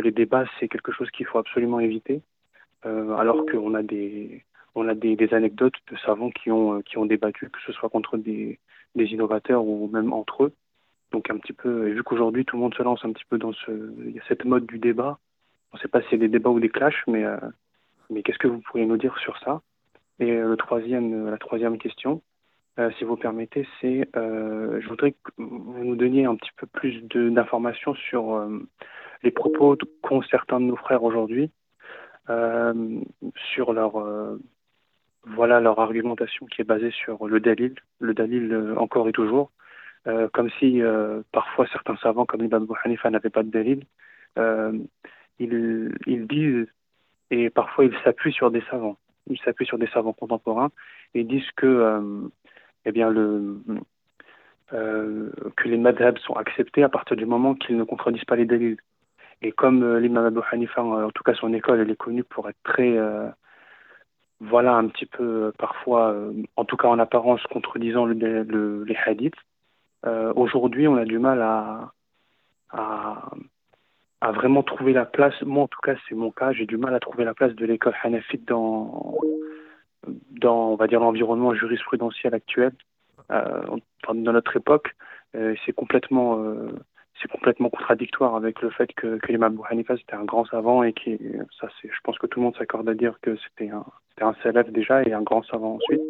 les 0.00 0.10
débats 0.10 0.44
c'est 0.58 0.68
quelque 0.68 0.92
chose 0.92 1.10
qu'il 1.10 1.26
faut 1.26 1.38
absolument 1.38 1.80
éviter, 1.80 2.22
alors 2.84 3.46
qu'on 3.46 3.74
a 3.74 3.82
des 3.82 4.44
on 4.74 4.88
a 4.88 4.94
des, 4.94 5.34
anecdotes 5.34 5.76
de 5.90 5.96
savants 5.98 6.30
qui 6.30 6.50
ont 6.50 6.82
qui 6.82 6.98
ont 6.98 7.06
débattu, 7.06 7.50
que 7.50 7.60
ce 7.66 7.72
soit 7.72 7.90
contre 7.90 8.16
des, 8.16 8.58
des 8.96 9.04
innovateurs 9.04 9.64
ou 9.64 9.88
même 9.88 10.12
entre 10.12 10.44
eux. 10.44 10.52
Donc 11.12 11.30
un 11.30 11.36
petit 11.36 11.52
peu, 11.52 11.90
vu 11.90 12.02
qu'aujourd'hui 12.02 12.46
tout 12.46 12.56
le 12.56 12.62
monde 12.62 12.74
se 12.74 12.82
lance 12.82 13.04
un 13.04 13.12
petit 13.12 13.26
peu 13.28 13.36
dans 13.38 13.52
ce, 13.52 13.72
cette 14.28 14.46
mode 14.46 14.66
du 14.66 14.78
débat, 14.78 15.18
on 15.72 15.76
ne 15.76 15.80
sait 15.80 15.88
pas 15.88 16.02
si 16.02 16.08
c'est 16.10 16.18
des 16.18 16.28
débats 16.28 16.50
ou 16.50 16.60
des 16.60 16.68
clashs, 16.68 17.02
mais, 17.06 17.24
euh, 17.24 17.36
mais 18.10 18.22
qu'est-ce 18.22 18.38
que 18.38 18.48
vous 18.48 18.60
pourriez 18.60 18.86
nous 18.86 18.98
dire 18.98 19.16
sur 19.18 19.38
ça? 19.38 19.62
Et 20.20 20.30
euh, 20.30 20.54
troisième, 20.56 21.30
la 21.30 21.38
troisième 21.38 21.78
question, 21.78 22.22
euh, 22.78 22.90
si 22.98 23.04
vous 23.04 23.16
permettez, 23.16 23.66
c'est 23.80 24.08
je 24.14 24.88
voudrais 24.88 25.12
que 25.12 25.30
vous 25.38 25.84
nous 25.84 25.96
donniez 25.96 26.26
un 26.26 26.36
petit 26.36 26.50
peu 26.56 26.66
plus 26.66 27.02
d'informations 27.02 27.94
sur 27.94 28.46
les 29.22 29.30
propos 29.30 29.76
qu'ont 30.02 30.22
certains 30.22 30.60
de 30.60 30.66
nos 30.66 30.76
frères 30.76 31.02
aujourd'hui 31.02 31.50
sur 32.26 33.72
leur 33.72 34.02
voilà 35.24 35.60
leur 35.60 35.78
argumentation 35.78 36.46
qui 36.46 36.62
est 36.62 36.64
basée 36.64 36.90
sur 36.90 37.26
le 37.26 37.40
dalil, 37.40 37.74
le 38.00 38.14
dalil 38.14 38.74
encore 38.78 39.08
et 39.08 39.12
toujours, 39.12 39.50
comme 40.32 40.50
si 40.58 40.80
parfois 41.30 41.66
certains 41.72 41.96
savants 41.96 42.24
comme 42.24 42.42
Ibn 42.44 42.56
Abu 42.56 42.72
Hanifa 42.84 43.10
n'avaient 43.10 43.30
pas 43.30 43.42
de 43.42 43.50
dalil. 43.50 43.84
Ils, 45.38 45.94
ils 46.06 46.26
disent 46.26 46.68
et 47.30 47.50
parfois 47.50 47.84
ils 47.84 47.96
s'appuient 48.04 48.32
sur 48.32 48.50
des 48.50 48.62
savants. 48.70 48.96
Ils 49.28 49.38
s'appuient 49.38 49.66
sur 49.66 49.78
des 49.78 49.86
savants 49.88 50.12
contemporains 50.12 50.70
et 51.14 51.24
disent 51.24 51.50
que 51.56 52.30
eh 52.84 52.92
bien 52.92 53.10
le 53.10 53.62
euh, 54.72 55.30
que 55.56 55.68
les 55.68 55.76
madhabs 55.76 56.16
sont 56.18 56.32
acceptés 56.34 56.82
à 56.82 56.88
partir 56.88 57.14
du 57.14 57.26
moment 57.26 57.54
qu'ils 57.54 57.76
ne 57.76 57.84
contredisent 57.84 58.24
pas 58.24 58.36
les 58.36 58.46
délits. 58.46 58.78
Et 59.42 59.52
comme 59.52 59.82
euh, 59.82 60.00
l'imam 60.00 60.24
Abu 60.24 60.40
Hanifa, 60.50 60.82
en 60.82 61.10
tout 61.10 61.22
cas 61.22 61.34
son 61.34 61.52
école, 61.52 61.80
elle 61.80 61.90
est 61.90 61.96
connue 61.96 62.24
pour 62.24 62.48
être 62.48 62.56
très, 62.64 62.96
euh, 62.96 63.28
voilà, 64.40 64.74
un 64.74 64.88
petit 64.88 65.04
peu 65.04 65.52
parfois, 65.58 66.16
en 66.56 66.64
tout 66.64 66.78
cas 66.78 66.88
en 66.88 66.98
apparence, 66.98 67.42
contredisant 67.50 68.06
le, 68.06 68.84
les 68.84 68.96
hadiths, 69.04 69.36
aujourd'hui 70.34 70.88
on 70.88 70.96
a 70.96 71.04
du 71.04 71.18
mal 71.18 71.42
à, 71.42 71.92
à, 72.70 73.30
à, 74.22 74.32
vraiment 74.32 74.62
trouver 74.62 74.92
la 74.92 75.04
place, 75.04 75.34
moi 75.42 75.64
en 75.64 75.68
tout 75.68 75.80
cas 75.82 75.94
c'est 76.08 76.14
mon 76.14 76.30
cas, 76.30 76.52
j'ai 76.52 76.66
du 76.66 76.76
mal 76.76 76.94
à 76.94 77.00
trouver 77.00 77.24
la 77.24 77.34
place 77.34 77.54
de 77.54 77.66
l'école 77.66 77.94
hanafite 78.02 78.46
dans, 78.46 79.16
dans, 80.30 80.76
l'environnement 80.78 81.54
jurisprudentiel 81.54 82.34
actuel. 82.34 82.72
Euh, 83.30 83.62
dans 84.08 84.32
notre 84.32 84.56
époque, 84.56 84.94
euh, 85.34 85.54
c'est 85.64 85.72
complètement 85.72 86.38
euh, 86.38 86.70
complètement 87.30 87.70
contradictoire 87.70 88.34
avec 88.34 88.60
le 88.62 88.70
fait 88.70 88.92
que, 88.94 89.16
que 89.18 89.30
l'imam 89.30 89.54
Abu 89.54 89.62
Hanifa 89.70 89.96
c'était 89.96 90.14
un 90.14 90.24
grand 90.24 90.44
savant 90.46 90.82
et 90.82 90.92
qui 90.92 91.16
ça 91.60 91.68
je 91.84 92.00
pense 92.02 92.18
que 92.18 92.26
tout 92.26 92.40
le 92.40 92.46
monde 92.46 92.56
s'accorde 92.56 92.88
à 92.88 92.94
dire 92.94 93.16
que 93.22 93.36
c'était 93.36 93.70
un 93.70 93.84
c'était 94.10 94.42
salaf 94.42 94.68
déjà 94.70 95.04
et 95.04 95.12
un 95.12 95.22
grand 95.22 95.44
savant 95.44 95.76
ensuite. 95.76 96.00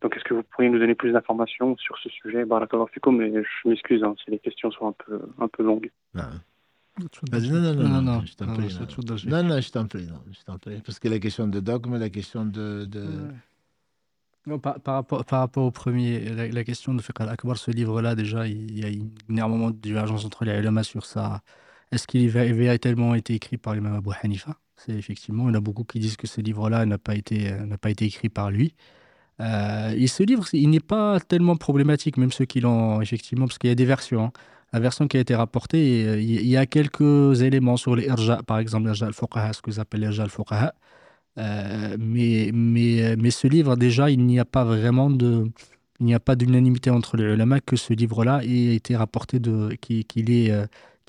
Donc 0.00 0.16
est-ce 0.16 0.22
que 0.22 0.34
vous 0.34 0.44
pourriez 0.44 0.70
nous 0.70 0.78
donner 0.78 0.94
plus 0.94 1.10
d'informations 1.10 1.76
sur 1.78 1.98
ce 1.98 2.08
sujet? 2.08 2.44
Mais 2.44 3.32
je 3.32 3.68
m'excuse 3.68 4.04
hein, 4.04 4.14
si 4.24 4.30
les 4.30 4.38
questions 4.38 4.70
sont 4.70 4.86
un 4.86 4.92
peu 4.92 5.20
un 5.40 5.48
peu 5.48 5.64
longues 5.64 5.90
non. 6.98 7.08
Non, 7.32 7.60
non, 7.60 7.74
non, 7.74 7.88
non, 7.88 8.02
non, 8.02 8.24
je 8.24 8.34
t'en 8.34 8.46
prie. 8.54 9.26
Non, 9.26 9.42
non, 9.42 9.60
je 9.60 9.70
t'en 9.70 9.86
prie, 9.86 10.08
je 10.30 10.44
t'en 10.44 10.58
prie. 10.58 10.80
Parce 10.84 10.98
que 10.98 11.08
la 11.08 11.18
question 11.18 11.46
de 11.46 11.60
dogme, 11.60 11.96
la 11.96 12.10
question 12.10 12.44
de, 12.44 12.84
de, 12.84 13.06
par, 14.56 14.80
rapport, 14.86 15.24
par 15.24 15.40
rapport 15.40 15.64
au 15.64 15.70
premier, 15.70 16.20
la, 16.50 16.64
question 16.64 16.94
de 16.94 17.02
Fiqh 17.02 17.20
al-Akbar, 17.20 17.56
ce 17.56 17.70
livre-là, 17.70 18.14
déjà, 18.14 18.46
il 18.46 18.78
y 18.78 18.84
a 18.84 18.88
énormément 19.28 19.70
de 19.70 19.76
divergence 19.76 20.24
entre 20.24 20.44
les 20.44 20.58
ulama 20.58 20.82
sur 20.82 21.04
ça. 21.04 21.42
Est-ce 21.92 22.06
qu'il 22.06 22.24
a 22.36 22.44
véritablement 22.44 23.14
été 23.14 23.34
écrit 23.34 23.56
par 23.56 23.74
l'imam 23.74 23.94
Abu 23.94 24.10
Hanifa? 24.22 24.56
C'est 24.76 24.92
effectivement, 24.92 25.48
il 25.48 25.48
y 25.48 25.56
en 25.56 25.58
a 25.58 25.60
beaucoup 25.60 25.84
qui 25.84 25.98
disent 25.98 26.16
que 26.16 26.26
ce 26.26 26.40
livre-là 26.40 26.86
n'a 26.86 26.98
pas, 26.98 27.14
été, 27.14 27.52
pas 27.80 27.90
été 27.90 28.04
écrit 28.04 28.28
par 28.28 28.50
lui. 28.50 28.74
Euh, 29.40 29.94
et 29.96 30.06
ce 30.06 30.22
livre, 30.22 30.46
il 30.52 30.70
n'est 30.70 30.80
pas 30.80 31.20
tellement 31.20 31.56
problématique, 31.56 32.16
même 32.16 32.32
ceux 32.32 32.44
qui 32.44 32.60
l'ont, 32.60 33.00
effectivement, 33.00 33.46
parce 33.46 33.58
qu'il 33.58 33.68
y 33.68 33.72
a 33.72 33.76
des 33.76 33.84
versions. 33.84 34.24
Hein. 34.26 34.32
La 34.72 34.80
version 34.80 35.08
qui 35.08 35.16
a 35.16 35.20
été 35.20 35.34
rapportée, 35.34 36.20
il 36.22 36.46
y 36.46 36.56
a 36.56 36.66
quelques 36.66 37.40
éléments 37.42 37.76
sur 37.76 37.96
les 37.96 38.04
irja, 38.06 38.42
par 38.46 38.58
exemple, 38.58 38.86
l'irja 38.86 39.06
al-fuqaha, 39.06 39.52
ce 39.54 39.62
que 39.62 39.70
j'appelle 39.70 40.00
l'irja 40.00 40.24
al-fuqaha. 40.24 40.74
Euh, 41.38 41.96
mais, 41.98 42.50
mais, 42.52 43.16
mais 43.16 43.30
ce 43.30 43.46
livre, 43.46 43.76
déjà, 43.76 44.10
il 44.10 44.24
n'y 44.26 44.38
a 44.40 44.44
pas 44.44 44.64
vraiment 44.64 45.10
de. 45.10 45.50
Il 46.00 46.06
n'y 46.06 46.14
a 46.14 46.20
pas 46.20 46.36
d'unanimité 46.36 46.90
entre 46.90 47.16
les 47.16 47.24
ulama 47.24 47.60
que 47.60 47.74
ce 47.76 47.92
livre-là 47.92 48.44
ait 48.44 48.74
été 48.76 48.94
rapporté 48.94 49.40
de, 49.40 49.74
qu'il 49.80 50.30
est, 50.30 50.52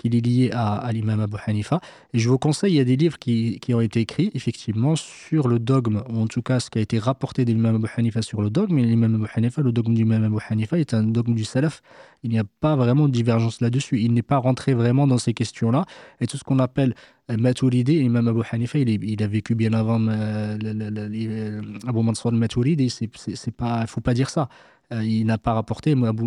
qu'il 0.00 0.16
est 0.16 0.24
lié 0.24 0.50
à, 0.52 0.90
l'imam 0.92 1.20
Abu 1.20 1.36
Hanifa. 1.46 1.80
Et 2.14 2.18
je 2.18 2.28
vous 2.28 2.38
conseille, 2.38 2.72
il 2.72 2.76
y 2.76 2.80
a 2.80 2.84
des 2.84 2.96
livres 2.96 3.18
qui, 3.18 3.60
qui, 3.60 3.74
ont 3.74 3.80
été 3.80 4.00
écrits, 4.00 4.30
effectivement, 4.34 4.96
sur 4.96 5.46
le 5.46 5.58
dogme, 5.58 6.02
ou 6.08 6.20
en 6.22 6.26
tout 6.26 6.42
cas 6.42 6.58
ce 6.58 6.70
qui 6.70 6.78
a 6.78 6.80
été 6.80 6.98
rapporté 6.98 7.44
de 7.44 7.52
l'imam 7.52 7.76
Abu 7.76 7.88
Hanifa 7.96 8.22
sur 8.22 8.40
le 8.40 8.48
dogme. 8.48 8.78
Et 8.78 8.84
l'imam 8.84 9.14
Abu 9.16 9.26
Hanifa, 9.34 9.60
le 9.62 9.72
dogme 9.72 9.94
du 9.94 10.00
l'imam 10.00 10.24
Abu 10.24 10.38
Hanifa 10.48 10.78
est 10.78 10.94
un 10.94 11.02
dogme 11.02 11.34
du 11.34 11.44
salaf. 11.44 11.82
Il 12.22 12.30
n'y 12.30 12.38
a 12.38 12.44
pas 12.44 12.76
vraiment 12.76 13.08
de 13.08 13.12
divergence 13.12 13.60
là-dessus. 13.60 14.00
Il 14.00 14.14
n'est 14.14 14.22
pas 14.22 14.38
rentré 14.38 14.72
vraiment 14.74 15.06
dans 15.06 15.18
ces 15.18 15.34
questions-là. 15.34 15.84
Et 16.20 16.26
tout 16.26 16.38
ce 16.38 16.44
qu'on 16.44 16.58
appelle 16.58 16.94
euh, 17.30 17.36
Maturidi, 17.36 18.00
l'imam 18.00 18.26
Abu 18.28 18.40
Hanifa, 18.50 18.78
il, 18.78 18.88
il, 18.88 19.22
a 19.22 19.26
vécu 19.26 19.54
bien 19.54 19.72
avant 19.74 20.00
euh, 20.00 20.56
euh 20.62 21.62
Abu 21.86 22.02
Mansour 22.02 22.32
al-Maturidi. 22.32 22.86
Il 23.02 23.10
ne 23.28 23.86
faut 23.86 24.00
pas 24.00 24.14
dire 24.14 24.30
ça. 24.30 24.48
Euh, 24.92 25.04
il 25.04 25.24
n'a 25.24 25.38
pas 25.38 25.52
rapporté. 25.52 25.92
Abu 25.92 26.24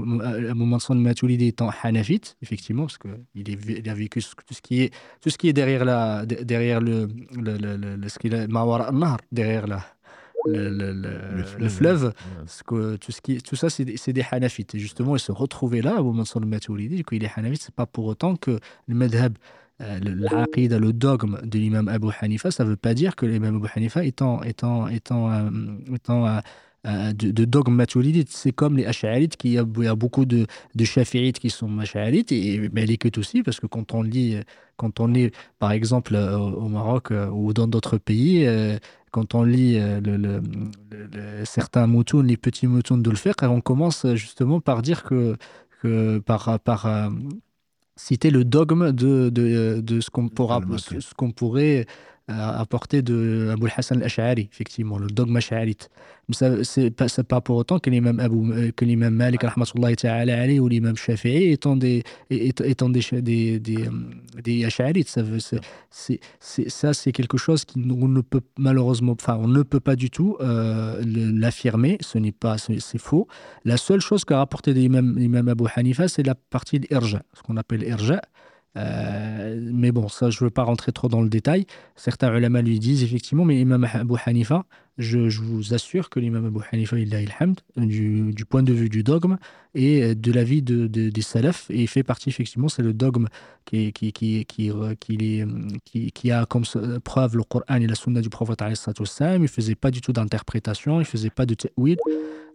Mansour 0.55 0.95
Maturidi 0.95 1.47
étant 1.47 1.69
hanafite, 1.83 2.37
effectivement, 2.41 2.83
parce 2.83 2.97
qu'il 2.97 3.49
il 3.49 3.89
a 3.89 3.93
vécu 3.93 4.21
tout 4.21 4.53
ce 4.53 4.61
qui 4.61 4.81
est, 4.81 4.93
tout 5.21 5.29
ce 5.29 5.37
qui 5.37 5.49
est 5.49 5.53
derrière, 5.53 5.83
la, 5.83 6.25
derrière 6.25 6.79
le, 6.79 7.09
le, 7.35 7.57
le, 7.57 7.95
le 7.95 8.09
ce 8.09 8.19
qu'il 8.19 8.31
derrière 9.31 9.67
la, 9.67 9.85
le, 10.45 10.69
le, 10.69 10.93
le, 11.59 11.69
fleuve, 11.69 12.13
parce 12.37 12.63
que 12.63 12.95
tout, 12.97 13.11
ce 13.11 13.21
qui, 13.21 13.41
tout 13.41 13.55
ça, 13.55 13.69
c'est 13.69 13.85
des, 13.85 13.95
des 14.13 14.25
hanafites. 14.31 14.75
Et 14.75 14.79
justement, 14.79 15.15
il 15.15 15.19
se 15.19 15.31
retrouvait 15.31 15.81
là, 15.81 15.97
Abu 15.97 16.11
Mansour 16.11 16.41
Maturidi, 16.45 16.95
du 16.95 17.03
coup, 17.03 17.15
il 17.15 17.23
est 17.23 17.31
hanafite, 17.35 17.61
c'est 17.61 17.75
pas 17.75 17.85
pour 17.85 18.05
autant 18.05 18.35
que 18.37 18.59
le 18.87 18.95
madhab, 18.95 19.37
euh, 19.81 19.99
l'aqida, 20.01 20.79
le 20.79 20.93
dogme 20.93 21.39
de 21.43 21.59
l'imam 21.59 21.87
Abu 21.87 22.09
Hanifa, 22.21 22.51
ça 22.51 22.63
ne 22.63 22.69
veut 22.69 22.75
pas 22.75 22.93
dire 22.93 23.15
que 23.15 23.25
l'imam 23.25 23.57
Abu 23.57 23.67
Hanifa 23.75 24.05
étant, 24.05 24.41
étant, 24.43 24.87
étant, 24.87 25.31
euh, 25.31 25.49
étant 25.93 26.27
euh, 26.27 26.39
de, 26.85 27.31
de, 27.31 27.45
dogme 27.45 27.73
maturidi. 27.73 28.25
C'est 28.27 28.51
comme 28.51 28.77
les 28.77 28.85
Ash'arites, 28.85 29.35
il 29.43 29.51
y 29.53 29.57
a 29.57 29.95
beaucoup 29.95 30.25
de, 30.25 30.45
de 30.75 30.83
Shafi'ites 30.85 31.39
qui 31.39 31.49
sont 31.49 31.79
Ash'arites, 31.79 32.31
et 32.31 32.69
Malikites 32.69 33.17
aussi, 33.17 33.43
parce 33.43 33.59
que 33.59 33.67
quand 33.67 33.93
on 33.93 34.03
lit, 34.03 34.37
quand 34.75 34.99
on 34.99 35.13
est 35.13 35.33
par 35.59 35.71
exemple 35.71 36.15
euh, 36.15 36.37
au 36.37 36.67
Maroc 36.67 37.11
euh, 37.11 37.27
ou 37.29 37.53
dans 37.53 37.67
d'autres 37.67 37.97
pays, 37.97 38.47
quand 39.11 39.35
on 39.35 39.43
lit 39.43 39.79
le, 39.79 40.17
le, 40.17 40.41
certains 41.45 41.87
moutons, 41.87 42.21
les 42.21 42.37
petits 42.37 42.67
moutons 42.67 42.97
de 42.97 43.09
le 43.09 43.15
faire, 43.15 43.35
on 43.43 43.61
commence 43.61 44.05
justement 44.15 44.59
par 44.59 44.81
dire 44.81 45.03
que, 45.03 45.35
que 45.81 46.19
par, 46.19 46.59
par 46.59 47.11
citer 47.95 48.31
le 48.31 48.43
dogme 48.43 48.91
de, 48.91 49.29
de, 49.29 49.81
de 49.81 49.99
ce 49.99 50.09
qu'on 50.09 50.29
pourra, 50.29 50.61
ce 50.77 51.13
qu'on 51.15 51.31
pourrait 51.31 51.85
apporter 52.27 53.01
de 53.01 53.49
Abu 53.53 53.67
Hassan 53.75 53.99
al-Ash'ari, 53.99 54.47
effectivement, 54.51 54.97
le 54.97 55.07
dogme 55.07 55.35
ash'arite. 55.35 55.89
Mais 56.29 56.35
ce 56.35 56.79
n'est 56.79 56.91
pas, 56.91 57.07
pas, 57.27 57.41
pour 57.41 57.57
autant 57.57 57.79
que 57.79 57.89
l'imam, 57.89 58.19
Abu, 58.19 58.71
que 58.71 58.85
l'imam 58.85 59.13
Malik 59.13 59.41
ta'ala, 59.97 60.47
ou 60.61 60.67
l'imam 60.69 60.95
Shafi'i 60.95 61.51
étant 61.51 61.75
des, 61.75 62.03
étant 62.29 62.89
des, 62.89 63.01
des, 63.21 63.59
des, 63.59 63.89
des 64.41 64.65
ash'arites. 64.65 65.09
Ça, 65.09 65.21
c'est, 65.89 66.19
c'est, 66.39 66.69
ça, 66.69 66.93
c'est 66.93 67.11
quelque 67.11 67.37
chose 67.37 67.65
qui 67.65 67.79
on 67.79 68.07
ne 68.07 68.21
peut 68.21 68.41
malheureusement, 68.57 69.17
enfin, 69.19 69.37
on 69.41 69.49
ne 69.49 69.63
peut 69.63 69.81
pas 69.81 69.97
du 69.97 70.09
tout 70.09 70.37
euh, 70.39 71.01
l'affirmer. 71.05 71.97
Ce 71.99 72.17
n'est 72.17 72.31
pas, 72.31 72.57
c'est, 72.57 72.97
faux. 72.97 73.27
La 73.65 73.75
seule 73.75 73.99
chose 73.99 74.23
qu'a 74.23 74.37
rapporté 74.37 74.73
l'imam, 74.73 75.17
l'imam 75.17 75.49
Abu 75.49 75.65
Hanifa, 75.75 76.07
c'est 76.07 76.23
la 76.23 76.35
partie 76.35 76.79
de 76.79 76.87
l'irja, 76.89 77.21
ce 77.33 77.41
qu'on 77.41 77.57
appelle 77.57 77.83
irja. 77.83 78.21
Euh, 78.75 79.59
mais 79.71 79.91
bon, 79.91 80.07
ça, 80.07 80.29
je 80.29 80.43
ne 80.43 80.47
veux 80.47 80.51
pas 80.51 80.63
rentrer 80.63 80.91
trop 80.91 81.07
dans 81.07 81.21
le 81.21 81.29
détail. 81.29 81.65
Certains 81.95 82.35
ulama 82.35 82.61
lui 82.61 82.79
disent 82.79 83.03
effectivement, 83.03 83.45
mais 83.45 83.59
Imam 83.59 83.87
Abu 83.93 84.15
Hanifa, 84.25 84.65
je, 84.97 85.41
vous 85.41 85.73
assure 85.73 86.09
que 86.09 86.19
l'imam 86.19 86.45
Abu 86.45 86.59
Hanifa, 86.71 86.97
il 86.97 87.13
hamd, 87.39 87.59
du, 87.77 88.31
du 88.33 88.45
point 88.45 88.63
de 88.63 88.73
vue 88.73 88.89
du 88.89 89.03
dogme 89.03 89.37
et 89.75 90.15
de 90.15 90.31
la 90.31 90.43
vie 90.43 90.61
de, 90.61 90.87
de, 90.87 91.09
des 91.09 91.21
salafs, 91.21 91.69
et 91.71 91.81
il 91.81 91.87
fait 91.87 92.03
partie 92.03 92.29
effectivement, 92.29 92.67
c'est 92.67 92.83
le 92.83 92.93
dogme 92.93 93.27
qui, 93.65 93.91
a 96.31 96.45
comme 96.45 96.63
preuve 97.03 97.37
le 97.37 97.43
Coran 97.43 97.75
et 97.75 97.87
la 97.87 97.95
sunna 97.95 98.21
du 98.21 98.29
prophète. 98.29 98.61
Il 98.61 99.41
ne 99.41 99.47
faisait 99.47 99.75
pas 99.75 99.91
du 99.91 100.01
tout 100.01 100.13
d'interprétation, 100.13 100.95
il 100.95 100.99
ne 100.99 101.05
faisait 101.05 101.31
pas 101.31 101.45
de 101.45 101.55
ta'wil. 101.55 101.97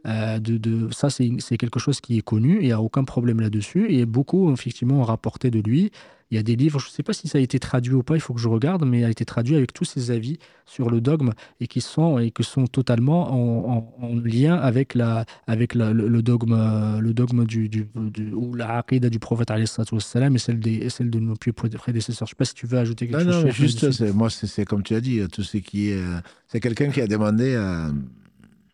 Euh, 0.06 0.38
de, 0.38 0.56
de, 0.56 0.88
ça, 0.92 1.10
c'est 1.10 1.56
quelque 1.56 1.78
chose 1.78 2.00
qui 2.00 2.18
est 2.18 2.22
connu, 2.22 2.58
il 2.60 2.66
n'y 2.66 2.72
a 2.72 2.80
aucun 2.80 3.04
problème 3.04 3.40
là-dessus. 3.40 3.92
Et 3.92 4.06
beaucoup, 4.06 4.52
effectivement, 4.52 5.00
ont 5.00 5.04
rapporté 5.04 5.50
de 5.50 5.60
lui. 5.60 5.90
Il 6.30 6.36
y 6.36 6.38
a 6.38 6.42
des 6.42 6.56
livres, 6.56 6.78
je 6.78 6.88
ne 6.88 6.90
sais 6.90 7.02
pas 7.02 7.14
si 7.14 7.26
ça 7.26 7.38
a 7.38 7.40
été 7.40 7.58
traduit 7.58 7.94
ou 7.94 8.02
pas, 8.02 8.14
il 8.14 8.20
faut 8.20 8.34
que 8.34 8.40
je 8.40 8.48
regarde, 8.48 8.84
mais 8.84 9.00
il 9.00 9.04
a 9.04 9.08
été 9.08 9.24
traduit 9.24 9.56
avec 9.56 9.72
tous 9.72 9.86
ses 9.86 10.10
avis 10.10 10.38
sur 10.66 10.90
le 10.90 11.00
dogme 11.00 11.32
et 11.58 11.66
qui 11.66 11.80
sont, 11.80 12.18
et 12.18 12.30
que 12.30 12.42
sont 12.42 12.66
totalement 12.66 13.32
en, 13.32 13.94
en, 13.98 14.14
lien 14.14 14.54
avec, 14.56 14.94
la, 14.94 15.24
avec 15.46 15.74
la, 15.74 15.94
le, 15.94 16.20
dogme, 16.20 16.98
le 17.00 17.14
dogme 17.14 17.46
du, 17.46 17.70
du, 17.70 17.88
du 17.94 18.30
ou 18.34 18.54
la 18.54 18.76
aqidah 18.76 19.08
du 19.08 19.18
prophète 19.18 19.50
et 19.50 20.38
celle, 20.38 20.60
des, 20.60 20.90
celle 20.90 21.08
de 21.08 21.18
nos 21.18 21.34
prédécesseurs. 21.34 22.28
Je 22.28 22.32
ne 22.32 22.34
sais 22.34 22.36
pas 22.36 22.44
si 22.44 22.54
tu 22.54 22.66
veux 22.66 22.76
ajouter 22.76 23.08
quelque 23.08 23.24
chose. 23.24 23.34
Non, 23.34 23.44
non, 23.44 23.50
juste, 23.50 24.02
moi, 24.12 24.28
c'est 24.28 24.66
comme 24.66 24.82
tu 24.82 24.94
as 24.96 25.00
dit, 25.00 25.26
tout 25.32 25.42
ce 25.42 25.56
qui 25.56 25.88
est. 25.88 26.02
C'est 26.46 26.60
quelqu'un 26.60 26.90
qui 26.90 27.00
a 27.00 27.06
demandé 27.06 27.54
à 27.56 27.90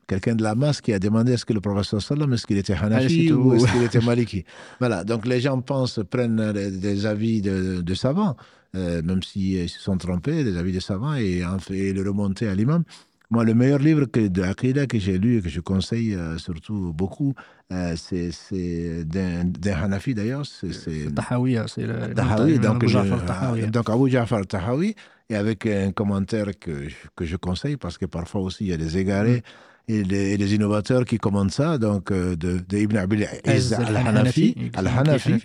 quelqu'un 0.07 0.35
de 0.35 0.43
la 0.43 0.55
masse 0.55 0.81
qui 0.81 0.93
a 0.93 0.99
demandé 0.99 1.33
est-ce 1.33 1.45
que 1.45 1.53
le 1.53 1.61
professeur 1.61 2.01
sallam, 2.03 2.33
est-ce 2.33 2.47
qu'il 2.47 2.59
était 2.59 2.75
Hanafi 2.75 3.33
ou 3.33 3.55
est-ce 3.55 3.71
qu'il 3.73 3.83
était 3.89 4.01
Maliki 4.01 4.45
Voilà, 4.79 5.05
donc 5.05 5.27
les 5.27 5.41
gens 5.41 5.61
pensent, 5.61 6.01
prennent 6.11 6.53
des 6.53 7.07
avis 7.07 7.41
de, 7.43 7.95
savants, 7.95 8.37
euh, 8.77 9.03
même 9.03 9.23
s'ils 9.23 9.69
se 9.69 9.81
sont 9.81 9.97
trompés, 9.97 10.45
des 10.45 10.57
avis 10.57 10.73
de 10.73 10.81
savants, 10.81 11.15
et, 11.15 11.45
en 11.45 11.59
fait, 11.59 11.93
le 11.93 12.03
remonter 12.03 12.49
à 12.49 12.55
l'imam. 12.55 12.85
Moi, 13.31 13.43
le 13.45 13.55
meilleur 13.55 13.79
livre 13.79 14.05
que, 14.05 14.29
de 14.29 14.43
Aqidah 14.43 14.87
que 14.87 14.99
j'ai 14.99 15.19
lu 15.19 15.39
et 15.39 15.43
que 15.43 15.49
je 15.49 15.61
conseille 15.61 16.15
euh, 16.15 16.37
surtout 16.39 16.93
beaucoup, 16.93 17.35
euh, 17.73 17.97
c'est 17.97 19.05
d'un 19.05 19.51
Hanafi 19.83 20.15
d'ailleurs. 20.15 20.45
C'est 20.47 20.73
c'est 20.73 21.13
Tahawi, 21.15 21.57
hein, 21.57 21.65
c'est 21.67 21.87
le. 21.87 22.15
Tahawi, 22.15 22.59
donc, 22.59 22.77
Abu 22.77 22.89
je- 22.89 22.93
Ja'far 22.93 23.25
Tahawi, 23.25 23.63
hein. 23.63 23.69
donc 23.69 23.89
Abu 23.91 24.11
Ja'far 24.11 24.47
Tahawi, 24.47 24.95
et 25.31 25.37
avec 25.37 25.67
un 25.67 25.91
commentaire 25.91 26.51
que, 26.61 26.89
que 27.17 27.25
je 27.25 27.37
conseille, 27.37 27.77
parce 27.77 27.97
que 27.97 28.07
parfois 28.07 28.43
aussi 28.43 28.65
il 28.65 28.71
y 28.71 28.73
a 28.73 28.77
des 28.77 28.99
égarés 28.99 29.43
et, 29.89 30.03
des 30.03 30.55
innovateurs 30.55 31.05
qui 31.05 31.19
commentent 31.19 31.53
ça, 31.53 31.79
donc 31.79 32.11
euh, 32.11 32.37
de, 32.37 32.59
de 32.69 32.79
Ibn 32.79 32.97
Abil 32.97 33.29
Izz 33.47 33.73
al-Hanafi, 33.75 34.55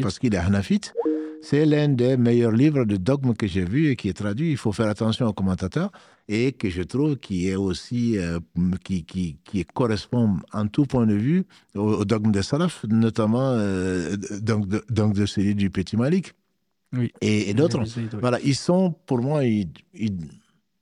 parce 0.01 0.19
qu'il 0.19 0.33
est 0.33 0.37
Hanafite. 0.37 0.93
C'est 1.41 1.65
l'un 1.65 1.87
des 1.87 2.17
meilleurs 2.17 2.51
livres 2.51 2.83
de 2.83 2.97
dogme 2.97 3.33
que 3.33 3.47
j'ai 3.47 3.63
vu 3.63 3.87
et 3.89 3.95
qui 3.95 4.09
est 4.09 4.13
traduit. 4.13 4.51
Il 4.51 4.57
faut 4.57 4.73
faire 4.73 4.89
attention 4.89 5.25
aux 5.25 5.31
commentateurs 5.33 5.89
et 6.27 6.51
que 6.51 6.69
je 6.69 6.81
trouve 6.83 7.15
qui 7.15 7.47
est 7.47 7.55
aussi 7.55 8.17
euh, 8.17 8.39
qui, 8.83 9.05
qui, 9.05 9.37
qui 9.45 9.63
correspond 9.63 10.35
en 10.51 10.67
tout 10.67 10.85
point 10.85 11.07
de 11.07 11.13
vue 11.15 11.45
au, 11.75 11.81
au 12.01 12.05
dogme 12.05 12.31
des 12.33 12.43
salaf, 12.43 12.85
notamment 12.89 13.51
euh, 13.53 14.17
donc, 14.41 14.67
de, 14.67 14.83
donc 14.89 15.13
de 15.13 15.25
celui 15.25 15.55
du 15.55 15.69
Petit 15.69 15.95
Malik 15.95 16.33
Oui. 16.91 17.13
et, 17.21 17.49
et 17.49 17.53
d'autres. 17.53 17.83
Oui. 17.97 18.07
Voilà, 18.19 18.37
ils 18.43 18.55
sont 18.55 18.93
pour 19.05 19.19
moi 19.21 19.45
ils- 19.45 19.69
ils- 19.93 20.17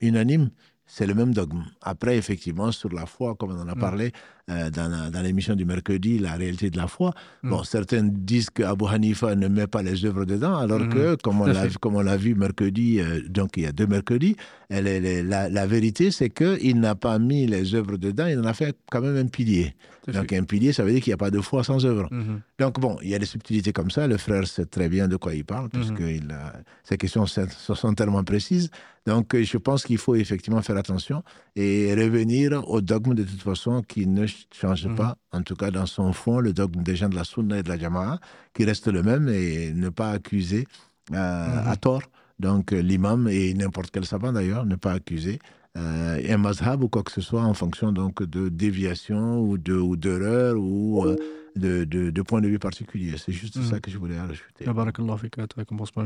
unanimes. 0.01 0.49
C'est 0.87 1.05
le 1.05 1.13
même 1.13 1.33
dogme. 1.33 1.63
Après, 1.81 2.17
effectivement, 2.17 2.71
sur 2.71 2.89
la 2.93 3.05
foi, 3.05 3.35
comme 3.35 3.51
on 3.51 3.59
en 3.61 3.67
a 3.67 3.75
Mm. 3.75 3.79
parlé 3.79 4.11
euh, 4.49 4.69
dans, 4.69 5.21
l'émission 5.23 5.55
du 5.55 5.65
mercredi, 5.65 6.19
la 6.19 6.33
réalité 6.35 6.69
de 6.69 6.77
la 6.77 6.87
foi. 6.87 7.13
Mm. 7.43 7.49
Bon, 7.49 7.63
certains 7.63 8.03
disent 8.03 8.49
que 8.49 8.63
Abu 8.63 8.85
Hanifa 8.87 9.35
ne 9.35 9.47
met 9.49 9.67
pas 9.67 9.83
les 9.83 10.05
œuvres 10.05 10.23
dedans, 10.25 10.55
alors 10.57 10.79
Mhm, 10.79 10.89
que, 10.93 11.15
comme 11.23 11.41
on, 11.41 11.45
l'a, 11.47 11.67
fait. 11.67 11.77
comme 11.77 11.95
on 11.95 12.01
l'a 12.01 12.15
vu 12.17 12.33
mercredi, 12.33 12.99
euh, 13.01 13.21
donc 13.27 13.57
il 13.57 13.63
y 13.63 13.65
a 13.65 13.71
deux 13.73 13.87
mercredis, 13.87 14.35
elle 14.69 14.87
elle 14.87 15.27
la, 15.27 15.49
la 15.49 15.67
vérité, 15.67 16.11
c'est 16.11 16.29
qu'il 16.29 16.79
n'a 16.79 16.95
pas 16.95 17.19
mis 17.19 17.45
les 17.45 17.75
œuvres 17.75 17.97
dedans, 17.97 18.27
il 18.27 18.39
en 18.39 18.45
a 18.45 18.53
fait 18.53 18.77
quand 18.89 19.01
même 19.01 19.17
un 19.17 19.27
pilier. 19.27 19.73
Donc 20.07 20.29
fait. 20.29 20.37
un 20.37 20.43
pilier, 20.45 20.71
ça 20.71 20.85
veut 20.85 20.91
dire 20.93 21.01
qu'il 21.01 21.11
n'y 21.11 21.15
a 21.15 21.17
pas 21.17 21.31
de 21.31 21.41
foi 21.41 21.65
sans 21.65 21.85
œuvre. 21.85 22.07
Mhm. 22.11 22.39
Donc 22.59 22.79
bon, 22.79 22.97
il 23.01 23.09
y 23.09 23.15
a 23.15 23.19
des 23.19 23.25
subtilités 23.25 23.73
comme 23.73 23.91
ça. 23.91 24.07
Le 24.07 24.15
frère 24.15 24.47
sait 24.47 24.63
très 24.65 24.87
bien 24.87 25.09
de 25.09 25.17
quoi 25.17 25.35
il 25.35 25.43
parle, 25.43 25.67
puisque 25.67 25.99
il 25.99 26.31
a- 26.31 26.53
ces 26.85 26.95
questions 26.95 27.25
sont, 27.25 27.45
sont 27.75 27.93
tellement 27.93 28.23
précises. 28.23 28.69
Donc 29.05 29.35
je 29.35 29.57
pense 29.57 29.83
qu'il 29.83 29.97
faut 29.97 30.15
effectivement 30.15 30.61
faire 30.61 30.77
attention 30.77 31.23
et 31.57 31.93
revenir 31.93 32.63
au 32.69 32.79
dogme 32.79 33.15
de 33.15 33.23
toute 33.23 33.41
façon 33.41 33.81
qui 33.85 34.07
ne 34.07 34.25
ch- 34.37 34.47
change 34.61 34.87
Mhm. 34.87 34.95
pas, 34.95 35.17
en 35.31 35.41
tout 35.43 35.55
cas 35.55 35.71
dans 35.71 35.85
son 35.85 36.13
fond, 36.13 36.39
le 36.39 36.53
dogme 36.53 36.81
des 36.83 36.95
gens 36.95 37.09
de 37.09 37.15
la 37.15 37.23
Sunna 37.23 37.59
et 37.59 37.63
de 37.63 37.69
la 37.69 37.77
Jama'a, 37.77 38.19
qui 38.53 38.63
reste 38.65 38.87
le 38.87 39.01
même 39.03 39.27
et 39.29 39.73
ne 39.73 39.89
pas 39.89 40.11
accuser 40.11 40.67
euh, 41.13 41.15
Mhm. 41.61 41.67
à 41.67 41.75
tort. 41.77 42.03
Donc 42.39 42.73
euh, 42.73 42.81
l'imam 42.81 43.27
et 43.29 43.53
n'importe 43.53 43.89
quel 43.91 44.05
savant 44.05 44.31
d'ailleurs, 44.33 44.65
ne 44.65 44.75
pas 44.75 44.93
accuser 44.93 45.39
euh, 45.77 46.19
un 46.33 46.37
mazhab 46.37 46.83
ou 46.83 46.89
quoi 46.89 47.03
que 47.03 47.11
ce 47.11 47.21
soit 47.21 47.43
en 47.43 47.53
fonction 47.53 47.91
donc 47.91 48.23
de 48.23 48.49
déviation 48.49 49.39
ou 49.41 49.57
de 49.57 49.73
ou 49.75 49.95
d'erreur 49.95 50.55
ou 50.57 51.03
euh, 51.05 51.15
de, 51.55 51.83
de, 51.85 52.09
de 52.11 52.21
point 52.21 52.41
de 52.41 52.47
vue 52.47 52.59
particulier. 52.59 53.13
C'est 53.17 53.31
juste 53.31 53.55
Mhm. 53.57 53.63
ça 53.63 53.79
que 53.79 53.89
je 53.91 53.97
voulais 53.97 54.19
rajouter. 54.19 54.65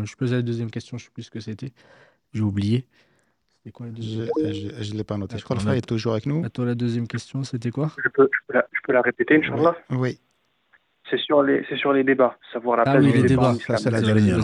Je 0.06 0.16
posais 0.16 0.36
la 0.36 0.42
deuxième 0.42 0.70
question, 0.72 0.98
je 0.98 1.04
ne 1.04 1.08
sais 1.08 1.12
plus 1.14 1.24
ce 1.24 1.32
que 1.32 1.40
c'était. 1.40 1.72
J'ai 2.34 2.42
oublié. 2.42 2.86
C'était 3.64 3.72
quoi 3.72 3.86
la 3.88 4.52
Je 4.52 4.92
ne 4.94 4.98
l'ai 4.98 5.04
pas 5.04 5.18
noté. 5.18 5.38
Je 5.38 5.44
crois 5.44 5.56
que 5.56 5.62
le 5.62 5.66
frère 5.68 5.78
est 5.78 5.82
toujours 5.86 6.14
avec 6.14 6.26
nous. 6.26 6.44
À 6.44 6.50
toi, 6.50 6.66
la 6.66 6.74
deuxième 6.76 7.08
question, 7.08 7.44
c'était 7.44 7.70
quoi 7.70 7.92
Je 8.04 8.10
peux, 8.10 8.28
je 8.32 8.40
peux 8.48 8.54
la, 8.54 8.66
je 8.74 8.80
peux 8.86 8.94
la 8.94 9.02
répéter, 9.02 9.36
Inch'Allah 9.36 9.76
Oui. 9.92 10.20
C'est 11.10 11.20
sur, 11.20 11.44
les, 11.44 11.64
c'est 11.70 11.76
sur 11.78 11.94
les 11.94 12.04
débats, 12.04 12.38
savoir 12.54 12.78
la 12.78 12.84
Ah 12.86 12.92
place 12.94 13.04
oui, 13.04 13.12
des 13.12 13.22
les 13.22 13.28
débats 13.28 13.54
débats. 13.54 13.78
c'est 13.78 13.92
la 13.92 14.02
dernière. 14.02 14.40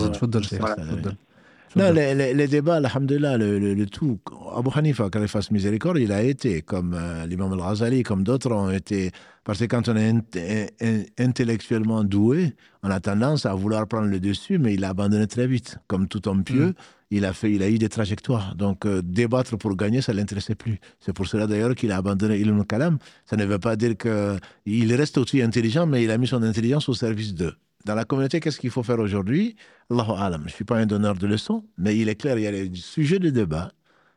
Non, 1.75 1.91
les, 1.91 2.15
les- 2.15 2.33
les 2.33 2.47
débats, 2.47 2.75
alhamdulillah, 2.77 3.37
le, 3.37 3.59
le, 3.59 3.73
le 3.73 3.85
tout, 3.85 4.19
Abu 4.55 4.69
Hanifa, 4.73 5.09
qu'elle 5.09 5.27
fasse 5.27 5.51
miséricorde, 5.51 5.97
il 5.97 6.11
a 6.11 6.23
été, 6.23 6.61
comme 6.61 6.93
euh, 6.93 7.25
l'imam 7.25 7.51
al-Ghazali, 7.53 8.03
comme 8.03 8.23
d'autres 8.23 8.51
ont 8.51 8.69
été, 8.71 9.11
parce 9.43 9.59
que 9.59 9.65
quand 9.65 9.87
on 9.89 9.95
est 9.95 10.11
int- 10.11 10.69
in- 10.81 11.03
intellectuellement 11.23 12.03
doué, 12.03 12.53
on 12.83 12.89
a 12.89 12.99
tendance 12.99 13.45
à 13.45 13.53
vouloir 13.53 13.85
prendre 13.87 14.07
le 14.07 14.19
dessus, 14.19 14.57
mais 14.59 14.73
il 14.75 14.83
a 14.85 14.89
abandonné 14.89 15.27
très 15.27 15.45
vite. 15.45 15.77
Comme 15.87 16.07
tout 16.07 16.27
homme 16.27 16.43
pieux, 16.43 16.67
Mm. 16.67 16.73
Il, 17.09 17.25
a 17.25 17.33
fait, 17.33 17.51
il 17.51 17.63
a 17.63 17.69
eu 17.69 17.77
des 17.77 17.89
trajectoires. 17.89 18.55
Donc, 18.55 18.85
euh, 18.85 19.01
débattre 19.01 19.57
pour 19.57 19.75
gagner, 19.75 20.01
ça 20.01 20.13
ne 20.13 20.17
l'intéressait 20.17 20.55
plus. 20.55 20.79
C'est 20.99 21.13
pour 21.13 21.27
cela 21.27 21.47
d'ailleurs 21.47 21.75
qu'il 21.75 21.91
a 21.91 21.97
abandonné 21.97 22.39
Ilm 22.39 22.65
Kalam. 22.65 22.97
Ça 23.25 23.35
ne 23.35 23.45
veut 23.45 23.59
pas 23.59 23.75
dire 23.75 23.95
qu'il 23.97 24.93
reste 24.95 25.17
aussi 25.17 25.41
intelligent, 25.41 25.85
mais 25.87 26.03
il 26.03 26.11
a 26.11 26.17
mis 26.17 26.27
son 26.27 26.43
intelligence 26.43 26.89
au 26.89 26.93
service 26.93 27.33
d'eux. 27.33 27.55
Dans 27.85 27.95
la 27.95 28.03
communauté, 28.03 28.39
qu'est-ce 28.39 28.59
qu'il 28.59 28.71
faut 28.71 28.83
faire 28.83 28.99
aujourd'hui? 28.99 29.55
Allahu 29.89 30.11
alam. 30.17 30.41
Je 30.41 30.47
ne 30.47 30.51
suis 30.51 30.65
pas 30.65 30.77
un 30.77 30.85
donneur 30.85 31.15
de 31.15 31.25
leçons, 31.25 31.63
mais 31.77 31.97
il 31.97 32.09
est 32.09 32.15
clair, 32.15 32.37
il 32.37 32.43
y 32.43 32.47
a 32.47 32.51
des 32.51 32.75
sujets 32.75 33.19
de 33.19 33.29
débat, 33.29 33.71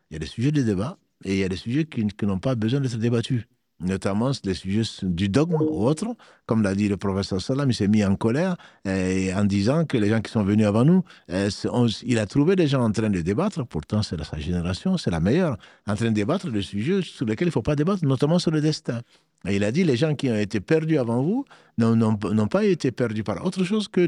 il 0.09 0.15
y 0.15 0.17
a 0.17 0.19
des 0.19 0.25
sujets 0.25 0.51
de 0.51 0.61
débat, 0.61 0.97
et 1.23 1.35
il 1.35 1.39
y 1.39 1.43
a 1.43 1.49
des 1.49 1.55
sujets 1.55 1.85
qui, 1.85 2.05
qui 2.05 2.25
n'ont 2.25 2.39
pas 2.39 2.55
besoin 2.55 2.81
d'être 2.81 2.97
débattus. 2.97 3.47
Notamment 3.83 4.31
les 4.43 4.53
sujets 4.53 4.83
du 5.01 5.27
dogme 5.27 5.55
ou 5.55 5.85
autres, 5.87 6.15
comme 6.45 6.61
l'a 6.61 6.75
dit 6.75 6.87
le 6.87 6.97
professeur 6.97 7.41
Salam, 7.41 7.69
il 7.69 7.73
s'est 7.73 7.87
mis 7.87 8.05
en 8.05 8.15
colère 8.15 8.55
euh, 8.87 9.33
en 9.33 9.43
disant 9.43 9.85
que 9.85 9.97
les 9.97 10.07
gens 10.09 10.21
qui 10.21 10.31
sont 10.31 10.43
venus 10.43 10.67
avant 10.67 10.85
nous, 10.85 11.03
on- 11.71 11.87
il 12.05 12.19
a 12.19 12.27
trouvé 12.27 12.55
des 12.55 12.67
gens 12.67 12.83
en 12.83 12.91
train 12.91 13.09
de 13.09 13.21
débattre, 13.21 13.65
pourtant 13.65 14.03
c'est 14.03 14.23
sa 14.23 14.37
génération, 14.37 14.97
c'est 14.97 15.09
la 15.09 15.19
meilleure, 15.19 15.57
en 15.87 15.95
train 15.95 16.05
de 16.05 16.11
débattre 16.11 16.51
de 16.51 16.61
sujets 16.61 17.01
sur 17.01 17.25
lesquels 17.25 17.47
il 17.47 17.49
ne 17.49 17.53
faut 17.53 17.63
pas 17.63 17.75
débattre, 17.75 18.05
notamment 18.05 18.37
sur 18.37 18.51
le 18.51 18.61
destin. 18.61 19.01
Et 19.47 19.55
il 19.55 19.63
a 19.63 19.71
dit 19.71 19.83
les 19.83 19.95
gens 19.97 20.13
qui 20.13 20.29
ont 20.29 20.35
été 20.37 20.59
perdus 20.59 20.99
avant 20.99 21.23
vous 21.23 21.45
n'ont- 21.79 22.47
pas 22.47 22.63
été 22.63 22.91
perdus 22.91 23.23
par 23.23 23.43
autre 23.43 23.63
chose 23.63 23.87
que 23.87 24.05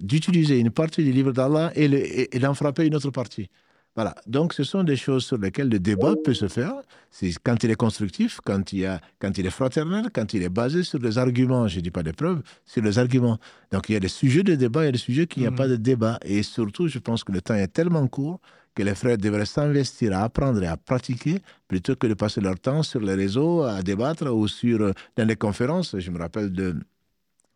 d'utiliser 0.00 0.58
une 0.58 0.70
partie 0.70 1.04
du 1.04 1.12
livre 1.12 1.30
d'Allah 1.32 1.70
et 1.76 2.38
d'en 2.40 2.54
frapper 2.54 2.86
une 2.86 2.96
autre 2.96 3.10
partie. 3.10 3.48
Voilà. 3.96 4.14
Donc, 4.26 4.52
ce 4.52 4.62
sont 4.62 4.84
des 4.84 4.96
choses 4.96 5.24
sur 5.24 5.38
lesquelles 5.38 5.68
le 5.70 5.78
débat 5.80 6.14
peut 6.24 6.34
se 6.34 6.48
faire. 6.48 6.74
C'est 7.10 7.32
quand 7.42 7.64
il 7.64 7.70
est 7.70 7.74
constructif, 7.76 8.40
quand 8.44 8.72
il, 8.72 8.84
a, 8.86 9.00
quand 9.18 9.36
il 9.38 9.46
est 9.46 9.50
fraternel, 9.50 10.10
quand 10.12 10.34
il 10.34 10.42
est 10.42 10.50
basé 10.50 10.82
sur 10.82 10.98
des 10.98 11.16
arguments. 11.16 11.66
Je 11.66 11.76
ne 11.78 11.80
dis 11.80 11.90
pas 11.90 12.02
des 12.02 12.12
preuves, 12.12 12.42
sur 12.66 12.82
les 12.82 12.98
arguments. 12.98 13.38
Donc, 13.72 13.88
il 13.88 13.94
y 13.94 13.96
a 13.96 14.00
des 14.00 14.08
sujets 14.08 14.42
de 14.42 14.54
débat, 14.54 14.82
il 14.82 14.86
y 14.86 14.88
a 14.88 14.92
des 14.92 14.98
sujets 14.98 15.26
qu'il 15.26 15.40
n'y 15.42 15.46
a 15.48 15.50
Mhm. 15.50 15.56
pas 15.56 15.68
de 15.68 15.76
débat. 15.76 16.18
Et 16.24 16.42
surtout, 16.42 16.88
je 16.88 16.98
pense 16.98 17.24
que 17.24 17.32
le 17.32 17.40
temps 17.40 17.54
est 17.54 17.68
tellement 17.68 18.06
court 18.06 18.38
que 18.74 18.82
les 18.82 18.94
frères 18.94 19.16
devraient 19.16 19.46
s'investir 19.46 20.12
à 20.14 20.24
apprendre 20.24 20.62
et 20.62 20.66
à 20.66 20.76
pratiquer 20.76 21.38
plutôt 21.66 21.96
que 21.96 22.06
de 22.06 22.12
passer 22.12 22.42
leur 22.42 22.60
temps 22.60 22.82
sur 22.82 23.00
les 23.00 23.14
réseaux 23.14 23.62
à 23.62 23.82
débattre 23.82 24.26
ou 24.30 24.46
sur, 24.48 24.82
euh, 24.82 24.92
dans 25.16 25.24
des 25.26 25.36
conférences. 25.36 25.98
Je 25.98 26.10
me 26.10 26.18
rappelle 26.18 26.52
de 26.52 26.76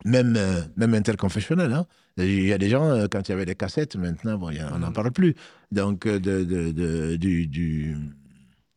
même, 0.04 0.34
euh, 0.36 0.62
même 0.76 0.94
interconfessionnel. 0.94 1.72
Hein. 1.72 1.86
Il 2.16 2.44
y 2.46 2.52
a 2.52 2.58
des 2.58 2.68
gens, 2.68 2.84
euh, 2.90 3.06
quand 3.10 3.28
il 3.28 3.32
y 3.32 3.34
avait 3.34 3.44
des 3.46 3.54
cassettes, 3.54 3.96
maintenant, 3.96 4.36
bon, 4.38 4.50
il 4.50 4.56
y 4.56 4.60
a- 4.60 4.70
on 4.74 4.78
n'en 4.78 4.88
Mhm. 4.88 4.92
parle 4.92 5.10
plus. 5.12 5.34
Donc, 5.72 6.06
euh, 6.06 6.18
de, 6.18 6.44
de- 6.44 6.72
de- 6.72 7.16
du, 7.16 7.46
du, 7.46 7.96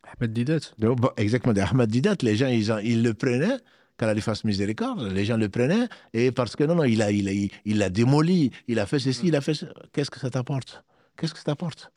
Ahmed 0.04 0.34
Didat. 0.34 0.60
de- 0.78 0.88
bon, 0.90 1.10
exactement, 1.18 1.54
d'Ahmad 1.54 1.90
Didat, 1.90 2.16
les 2.22 2.36
gens, 2.36 2.48
ils, 2.48 2.72
en- 2.72 2.78
ils 2.78 3.02
le 3.04 3.14
prenaient, 3.14 3.58
qu'Allah 3.98 4.14
lui 4.14 4.22
fasse 4.22 4.44
miséricorde, 4.44 5.12
les 5.12 5.26
gens 5.26 5.38
le 5.38 5.50
prenaient, 5.50 5.88
et 6.14 6.32
parce 6.32 6.56
que 6.56 6.64
non, 6.64 6.76
non, 6.76 6.84
il 6.84 7.02
a, 7.02 7.12
il 7.12 7.28
a, 7.28 7.32
il, 7.32 7.50
il 7.66 7.78
l'a 7.80 7.90
démoli, 7.90 8.52
il 8.68 8.80
a 8.80 8.86
fait 8.86 9.00
ceci, 9.00 9.28
il 9.28 9.36
a 9.36 9.42
fait 9.42 9.54
ça. 9.56 9.68
Qu'est-ce 9.92 10.12
que 10.12 10.20
ça 10.20 10.30
t'apporte? 10.30 10.84
Qu'est-ce 11.18 11.34
que 11.34 11.40
ça 11.40 11.46
t'apporte? 11.46 11.92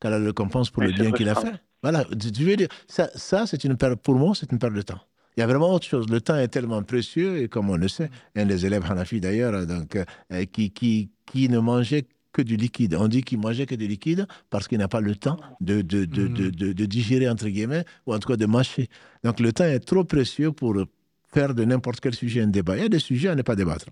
Qu'Allah 0.00 0.18
le 0.18 0.26
récompense 0.26 0.70
pour 0.70 0.82
le 0.82 0.92
bien 0.92 1.12
qu'il 1.12 1.28
a 1.28 1.34
fait. 1.34 1.52
Voilà, 1.82 2.04
tu, 2.18 2.32
tu 2.32 2.44
veux 2.44 2.56
dire, 2.56 2.68
ça, 2.88 3.10
ça 3.14 3.46
c'est 3.46 3.62
une 3.64 3.76
perte, 3.76 4.00
pour 4.02 4.14
moi, 4.16 4.34
c'est 4.34 4.50
une 4.52 4.58
perte 4.58 4.74
de 4.74 4.82
temps. 4.82 5.00
Il 5.36 5.40
y 5.40 5.42
a 5.42 5.46
vraiment 5.46 5.72
autre 5.72 5.86
chose. 5.86 6.08
Le 6.08 6.20
temps 6.20 6.36
est 6.36 6.48
tellement 6.48 6.82
précieux, 6.82 7.42
et 7.42 7.48
comme 7.48 7.68
on 7.70 7.76
le 7.76 7.88
sait, 7.88 8.10
un 8.36 8.46
des 8.46 8.66
élèves 8.66 8.84
Hanafi 8.88 9.20
d'ailleurs, 9.20 9.66
donc, 9.66 9.96
euh, 9.96 10.44
qui, 10.52 10.70
qui, 10.70 11.10
qui 11.26 11.48
ne 11.48 11.58
mangeait 11.58 12.06
que 12.32 12.42
du 12.42 12.56
liquide. 12.56 12.96
On 12.98 13.08
dit 13.08 13.22
qu'il 13.22 13.38
mangeait 13.38 13.66
que 13.66 13.74
du 13.76 13.86
liquide 13.86 14.26
parce 14.50 14.66
qu'il 14.68 14.78
n'a 14.78 14.88
pas 14.88 15.00
le 15.00 15.14
temps 15.16 15.36
de, 15.60 15.82
de, 15.82 16.04
de, 16.04 16.22
Mhm. 16.28 16.34
de, 16.34 16.50
de- 16.50 16.72
de 16.72 16.84
digérer, 16.86 17.28
entre 17.28 17.48
guillemets, 17.48 17.84
ou 18.06 18.14
en 18.14 18.18
tout 18.18 18.28
cas 18.28 18.36
de 18.36 18.46
mâcher. 18.46 18.88
Donc 19.22 19.38
le 19.40 19.52
temps 19.52 19.64
est 19.64 19.78
trop 19.80 20.02
précieux 20.04 20.50
pour 20.52 20.76
faire 21.32 21.54
de 21.54 21.64
n'importe 21.64 22.00
quel 22.00 22.14
sujet 22.14 22.40
un 22.42 22.48
débat. 22.48 22.76
Il 22.76 22.82
y 22.82 22.86
a 22.86 22.88
des 22.88 22.98
sujets 22.98 23.28
à 23.28 23.34
ne 23.36 23.42
pas 23.42 23.54
débattre. 23.56 23.86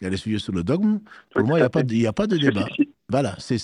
Il 0.00 0.04
y 0.04 0.06
a 0.06 0.10
des 0.10 0.16
sujets 0.16 0.38
sur 0.38 0.52
le 0.54 0.62
dogme. 0.64 1.00
Pour 1.30 1.42
Oui, 1.42 1.48
moi, 1.48 1.58
il 1.58 1.62
n'y 1.62 1.66
a, 1.66 1.70
pas 1.70 1.80
fait. 1.80 1.84
de- 1.86 1.94
il 1.94 2.00
y 2.00 2.06
a 2.06 2.12
pas 2.14 2.26
de 2.26 2.36
débat. 2.38 2.66
si- 2.76 2.82
si- 2.84 2.91
Voilà, 3.12 3.36
c'est, 3.38 3.58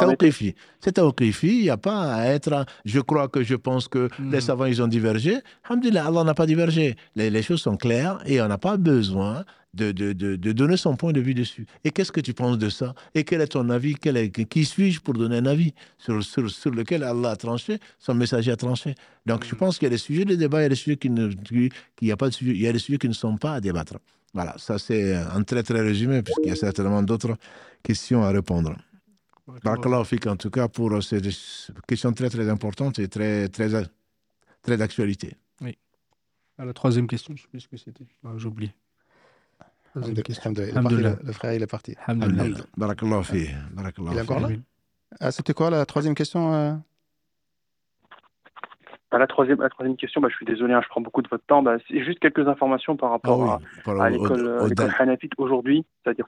un 0.00 0.08
okifi. 0.12 0.54
C'est 0.80 0.98
un 0.98 1.02
okifi. 1.02 1.48
Il 1.58 1.62
n'y 1.64 1.70
a 1.70 1.76
pas 1.76 2.14
à 2.14 2.26
être. 2.28 2.64
Je 2.84 3.00
crois 3.00 3.28
que 3.28 3.42
je 3.42 3.56
pense 3.56 3.88
que 3.88 4.08
Mhm. 4.18 4.32
les 4.32 4.40
savants, 4.40 4.64
ils 4.66 4.80
ont 4.80 4.86
divergé. 4.88 5.38
Alhamdulillah, 5.64 6.06
Allah 6.06 6.22
n'a 6.24 6.34
pas 6.34 6.46
divergé. 6.46 6.94
Les, 7.16 7.28
les 7.30 7.42
choses 7.42 7.60
sont 7.60 7.76
claires 7.76 8.18
et 8.24 8.40
on 8.40 8.48
n'a 8.48 8.58
pas 8.58 8.76
besoin 8.76 9.44
de, 9.74 9.92
de, 9.92 10.12
de, 10.14 10.36
de 10.36 10.52
donner 10.52 10.76
son 10.78 10.96
point 10.96 11.12
de 11.12 11.20
vue 11.20 11.34
dessus. 11.34 11.66
Et 11.84 11.90
qu'est-ce 11.90 12.12
que 12.12 12.20
tu 12.20 12.32
penses 12.32 12.56
de 12.58 12.70
ça? 12.70 12.94
Et 13.14 13.24
quel 13.24 13.40
est 13.42 13.48
ton 13.48 13.68
avis? 13.68 13.94
Quel 13.94 14.16
est- 14.16 14.30
Qui 14.48 14.64
suis-je 14.64 15.00
pour 15.00 15.12
donner 15.14 15.36
un 15.38 15.46
avis? 15.46 15.74
Sur, 15.98 16.22
sur, 16.22 16.48
sur 16.50 16.70
lequel 16.70 17.02
Allah 17.02 17.30
a 17.32 17.36
tranché, 17.36 17.78
son 17.98 18.14
messager 18.14 18.52
a 18.52 18.56
tranché 18.56 18.94
Donc 19.26 19.44
je 19.44 19.54
pense 19.54 19.78
qu'il 19.78 19.86
y 19.86 19.88
a 19.88 19.90
des 19.90 19.98
sujets 19.98 20.24
de 20.24 20.34
débat, 20.36 20.60
il 20.60 20.62
y 20.62 20.66
a 20.66 20.68
des 20.70 20.76
sujets 20.76 20.96
qui 20.96 21.10
ne, 21.10 21.28
qui- 21.28 21.70
qu'il 21.96 22.08
y 22.08 22.12
a 22.12 22.16
pas 22.16 22.28
de 22.28 22.34
sujet, 22.34 22.52
il 22.52 22.60
y 22.62 22.68
a 22.68 22.72
des 22.72 22.78
sujets 22.78 22.98
qui 22.98 23.08
ne 23.08 23.12
sont 23.14 23.36
pas 23.36 23.54
à 23.54 23.60
débattre. 23.60 23.96
Voilà, 24.36 24.54
ça 24.58 24.78
c'est 24.78 25.14
un 25.14 25.42
très 25.44 25.62
très 25.62 25.80
résumé, 25.80 26.22
puisqu'il 26.22 26.48
y 26.48 26.52
a 26.52 26.56
certainement 26.56 27.02
d'autres 27.02 27.36
questions 27.82 28.22
à 28.22 28.30
répondre. 28.30 28.76
Barakallahu 29.64 30.04
fik, 30.04 30.26
en 30.26 30.36
tout 30.36 30.50
cas, 30.50 30.68
pour 30.68 31.02
ces 31.02 31.22
questions 31.88 32.12
très 32.12 32.28
très 32.28 32.46
importantes 32.50 32.98
et 32.98 33.08
très, 33.08 33.48
très, 33.48 33.68
très 34.60 34.76
d'actualité. 34.76 35.32
À 36.58 36.64
la 36.64 36.72
troisième 36.72 37.06
question, 37.06 37.34
je 37.36 37.42
ne 37.42 37.44
sais 37.44 37.48
plus 37.50 37.60
ce 37.60 37.68
que 37.68 37.76
c'était. 37.76 38.06
Ah, 38.24 38.32
Alhamdulillah. 40.70 41.16
le, 41.22 41.32
frère, 41.32 41.52
il 41.54 41.62
est 41.62 41.66
parti. 41.66 41.94
Barakallahu 42.76 43.24
Il 44.12 44.18
est 44.18 44.20
encore 44.20 44.40
là? 44.40 44.48
Ah, 45.20 45.32
C'était 45.32 45.54
quoi 45.54 45.70
la 45.70 45.86
troisième 45.86 46.14
question 46.14 46.52
euh? 46.52 46.74
Bah, 49.10 49.18
la, 49.18 49.26
troisième, 49.26 49.60
la 49.60 49.68
troisième 49.68 49.96
question, 49.96 50.20
bah, 50.20 50.28
je 50.30 50.36
suis 50.36 50.46
désolé, 50.46 50.74
hein, 50.74 50.80
je 50.82 50.88
prends 50.88 51.00
beaucoup 51.00 51.22
de 51.22 51.28
votre 51.28 51.44
temps. 51.44 51.62
Bah, 51.62 51.76
c'est 51.88 52.02
juste 52.04 52.18
quelques 52.18 52.48
informations 52.48 52.96
par 52.96 53.10
rapport 53.10 53.42
Ah 53.50 53.58
oui, 53.86 54.00
à, 54.00 54.04
à 54.04 54.10
l'école 54.10 54.60
Hanafite 54.98 55.32
aujourd'hui, 55.38 55.84
c'est-à-dire 56.02 56.26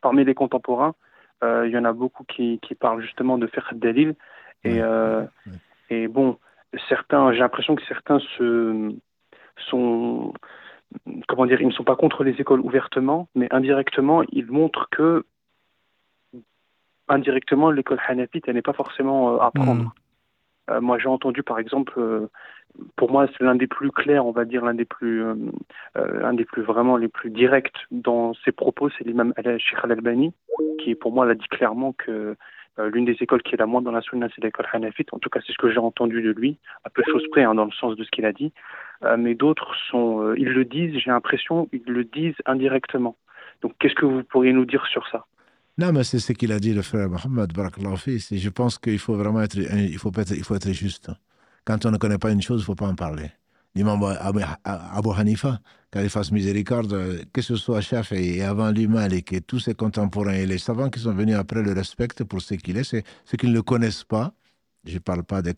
parmi 0.00 0.24
les 0.24 0.34
contemporains, 0.34 0.94
euh, 1.42 1.66
il 1.66 1.72
y 1.72 1.78
en 1.78 1.84
a 1.84 1.92
beaucoup 1.92 2.24
qui, 2.24 2.58
qui 2.62 2.74
parlent 2.74 3.02
justement 3.02 3.38
de 3.38 3.46
faire 3.46 3.70
Dalil. 3.74 4.14
Et, 4.64 4.72
Ouais, 4.72 4.80
euh, 4.80 5.22
ouais. 5.46 5.52
et 5.90 6.08
bon, 6.08 6.36
certains, 6.88 7.32
j'ai 7.32 7.38
l'impression 7.38 7.76
que 7.76 7.82
certains 7.86 8.18
se, 8.36 8.92
sont, 9.70 10.34
comment 11.28 11.46
dire, 11.46 11.60
ils 11.60 11.68
ne 11.68 11.72
sont 11.72 11.84
pas 11.84 11.96
contre 11.96 12.24
les 12.24 12.32
écoles 12.40 12.60
ouvertement, 12.60 13.28
mais 13.34 13.48
indirectement, 13.52 14.22
ils 14.32 14.46
montrent 14.46 14.88
que 14.90 15.24
indirectement, 17.08 17.70
l'école 17.70 18.00
Hanafite, 18.06 18.44
elle 18.48 18.54
n'est 18.54 18.62
pas 18.62 18.72
forcément 18.72 19.34
euh, 19.34 19.38
à 19.38 19.50
prendre. 19.50 19.84
Mm. 19.84 19.92
Euh, 20.68 20.80
moi, 20.80 20.98
j'ai 20.98 21.08
entendu, 21.08 21.42
par 21.42 21.58
exemple, 21.58 21.94
euh, 21.98 22.28
pour 22.96 23.10
moi, 23.10 23.26
c'est 23.26 23.44
l'un 23.44 23.54
des 23.54 23.66
plus 23.66 23.90
clairs, 23.90 24.26
on 24.26 24.32
va 24.32 24.44
dire, 24.44 24.64
l'un 24.64 24.74
des 24.74 24.84
plus, 24.84 25.22
euh, 25.22 26.32
des 26.32 26.44
plus 26.44 26.62
vraiment 26.62 26.96
les 26.96 27.08
plus 27.08 27.30
directs 27.30 27.86
dans 27.90 28.34
ses 28.44 28.52
propos, 28.52 28.90
c'est 28.90 29.04
l'imam 29.04 29.32
al 29.36 29.58
Sheikh 29.58 29.78
Al-Albani, 29.82 30.32
qui, 30.80 30.94
pour 30.94 31.12
moi, 31.12 31.26
l'a 31.26 31.34
dit 31.34 31.48
clairement 31.48 31.92
que 31.92 32.36
l'une 32.92 33.04
des 33.04 33.16
écoles 33.20 33.42
qui 33.42 33.54
est 33.54 33.58
la 33.58 33.66
moins 33.66 33.82
dans 33.82 33.90
la 33.90 34.00
sunna, 34.02 34.28
c'est 34.32 34.44
l'école 34.44 34.68
Hanafite. 34.72 35.12
En 35.12 35.18
tout 35.18 35.28
cas, 35.30 35.40
c'est 35.44 35.52
ce 35.52 35.58
que 35.58 35.68
j'ai 35.68 35.78
entendu 35.78 36.22
de 36.22 36.30
lui, 36.30 36.58
à 36.84 36.90
peu 36.90 37.02
de 37.02 37.10
choses 37.10 37.26
près, 37.32 37.42
hein, 37.42 37.56
dans 37.56 37.64
le 37.64 37.72
sens 37.72 37.96
de 37.96 38.04
ce 38.04 38.10
qu'il 38.10 38.24
a 38.24 38.32
dit. 38.32 38.52
Mais 39.16 39.34
d'autres 39.34 39.74
sont, 39.90 40.32
ils 40.36 40.50
le 40.50 40.64
disent, 40.64 40.96
j'ai 40.96 41.10
l'impression, 41.10 41.68
ils 41.72 41.82
le 41.86 42.04
disent 42.04 42.36
indirectement. 42.46 43.16
Donc, 43.62 43.72
qu'est-ce 43.80 43.96
que 43.96 44.06
vous 44.06 44.22
pourriez 44.22 44.52
nous 44.52 44.64
dire 44.64 44.86
sur 44.86 45.08
ça? 45.08 45.24
Non, 45.78 45.92
mais 45.92 46.02
c'est 46.02 46.18
ce 46.18 46.32
qu'il 46.32 46.50
a 46.50 46.58
dit, 46.58 46.74
le 46.74 46.82
frère 46.82 47.08
fi. 47.96 48.20
C'est- 48.20 48.38
Je 48.38 48.48
pense 48.48 48.78
qu'il 48.78 48.98
faut 48.98 49.14
vraiment 49.16 49.40
être, 49.42 49.56
il 49.56 49.96
faut 49.98 50.12
être, 50.18 50.72
juste. 50.72 51.10
Quand 51.64 51.86
on 51.86 51.92
ne 51.92 51.98
connaît 51.98 52.18
pas 52.18 52.32
une 52.32 52.42
chose, 52.42 52.60
il 52.60 52.62
ne 52.62 52.66
faut 52.66 52.74
pas 52.74 52.88
en 52.88 52.96
parler. 52.96 53.30
L'imam 53.76 54.02
Abu, 54.02 54.40
Hanifa, 55.16 55.60
qu'Allah 55.92 56.08
fasse 56.08 56.32
miséricorde, 56.32 56.92
euh, 56.94 57.22
que 57.32 57.42
ce 57.42 57.54
soit 57.54 57.80
Shafi 57.80 58.16
et 58.16 58.42
avant 58.42 58.72
lui 58.72 58.88
Malik 58.88 59.32
et 59.32 59.40
tous 59.40 59.60
ses 59.60 59.74
contemporains 59.74 60.32
et 60.32 60.46
les 60.46 60.58
savants 60.58 60.90
qui 60.90 60.98
sont 61.00 61.14
venus 61.14 61.36
après 61.36 61.62
le 61.62 61.72
respectent 61.72 62.24
pour 62.24 62.40
ce 62.42 62.54
qu'il 62.54 62.76
est, 62.76 62.82
ceux 62.84 63.02
qui 63.38 63.46
ne 63.46 63.60
connaissent 63.60 64.04
pas. 64.04 64.32
Je 64.84 64.94
ne 64.94 64.98
parle 64.98 65.22
pas 65.22 65.42
de 65.42 65.52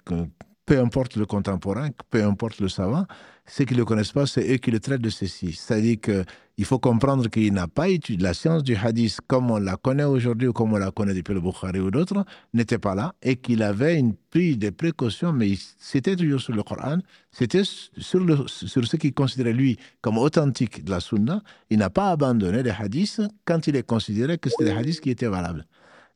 peu 0.71 0.79
importe 0.79 1.17
le 1.17 1.27
contemporain, 1.27 1.89
peu 2.11 2.23
importe 2.23 2.61
le 2.61 2.69
savant, 2.69 3.05
ceux 3.45 3.65
qui 3.65 3.75
ne 3.75 3.79
le 3.81 3.85
connaissent 3.85 4.13
pas, 4.13 4.27
c'est 4.27 4.49
eux 4.53 4.59
qui 4.59 4.71
le 4.71 4.79
traitent 4.79 5.01
de 5.01 5.11
ceci. 5.11 5.53
C'est-à-dire 5.53 5.97
qu'il 6.01 6.65
faut 6.65 6.79
comprendre 6.79 7.29
qu'il 7.29 7.53
n'a 7.53 7.67
pas 7.67 7.89
étudié 7.89 8.23
la 8.23 8.35
science 8.35 8.63
du 8.63 8.77
hadith 8.77 9.19
comme 9.27 9.51
on 9.51 9.59
la 9.59 9.75
connaît 9.75 10.05
aujourd'hui 10.05 10.47
ou 10.47 10.53
comme 10.53 10.73
on 10.73 10.79
la 10.79 10.93
connaît 10.93 11.13
depuis 11.13 11.35
le 11.35 11.41
Bukhari 11.41 11.81
ou 11.81 11.91
d'autres, 11.91 12.25
n'était 12.55 12.79
pas 12.79 12.95
là 12.95 13.17
et 13.21 13.35
qu'il 13.35 13.65
avait 13.65 13.99
une, 13.99 14.15
pris 14.15 14.57
des 14.57 14.71
précautions, 14.71 15.33
mais 15.33 15.55
c'était 15.77 16.15
toujours 16.15 16.41
sur 16.41 16.55
le 16.55 16.63
Coran, 16.63 16.99
c'était 17.33 17.65
sur, 17.65 18.49
sur 18.49 18.87
ce 18.87 18.97
qu'il 18.97 19.13
considérait 19.13 19.53
lui 19.53 19.77
comme 20.01 20.19
authentique 20.19 20.85
de 20.85 20.91
la 20.93 21.01
Sunna. 21.01 21.43
Il 21.69 21.79
n'a 21.81 21.91
pas 21.91 22.13
abandonné 22.13 22.63
les 22.63 22.71
hadiths 22.71 23.23
quand 23.45 23.67
il 23.67 23.75
est 23.75 23.83
considéré 23.83 24.39
que 24.39 24.49
c'était 24.49 24.73
les 24.73 24.79
hadiths 24.79 25.01
qui 25.01 25.11
étaient 25.11 25.27
valables. 25.27 25.67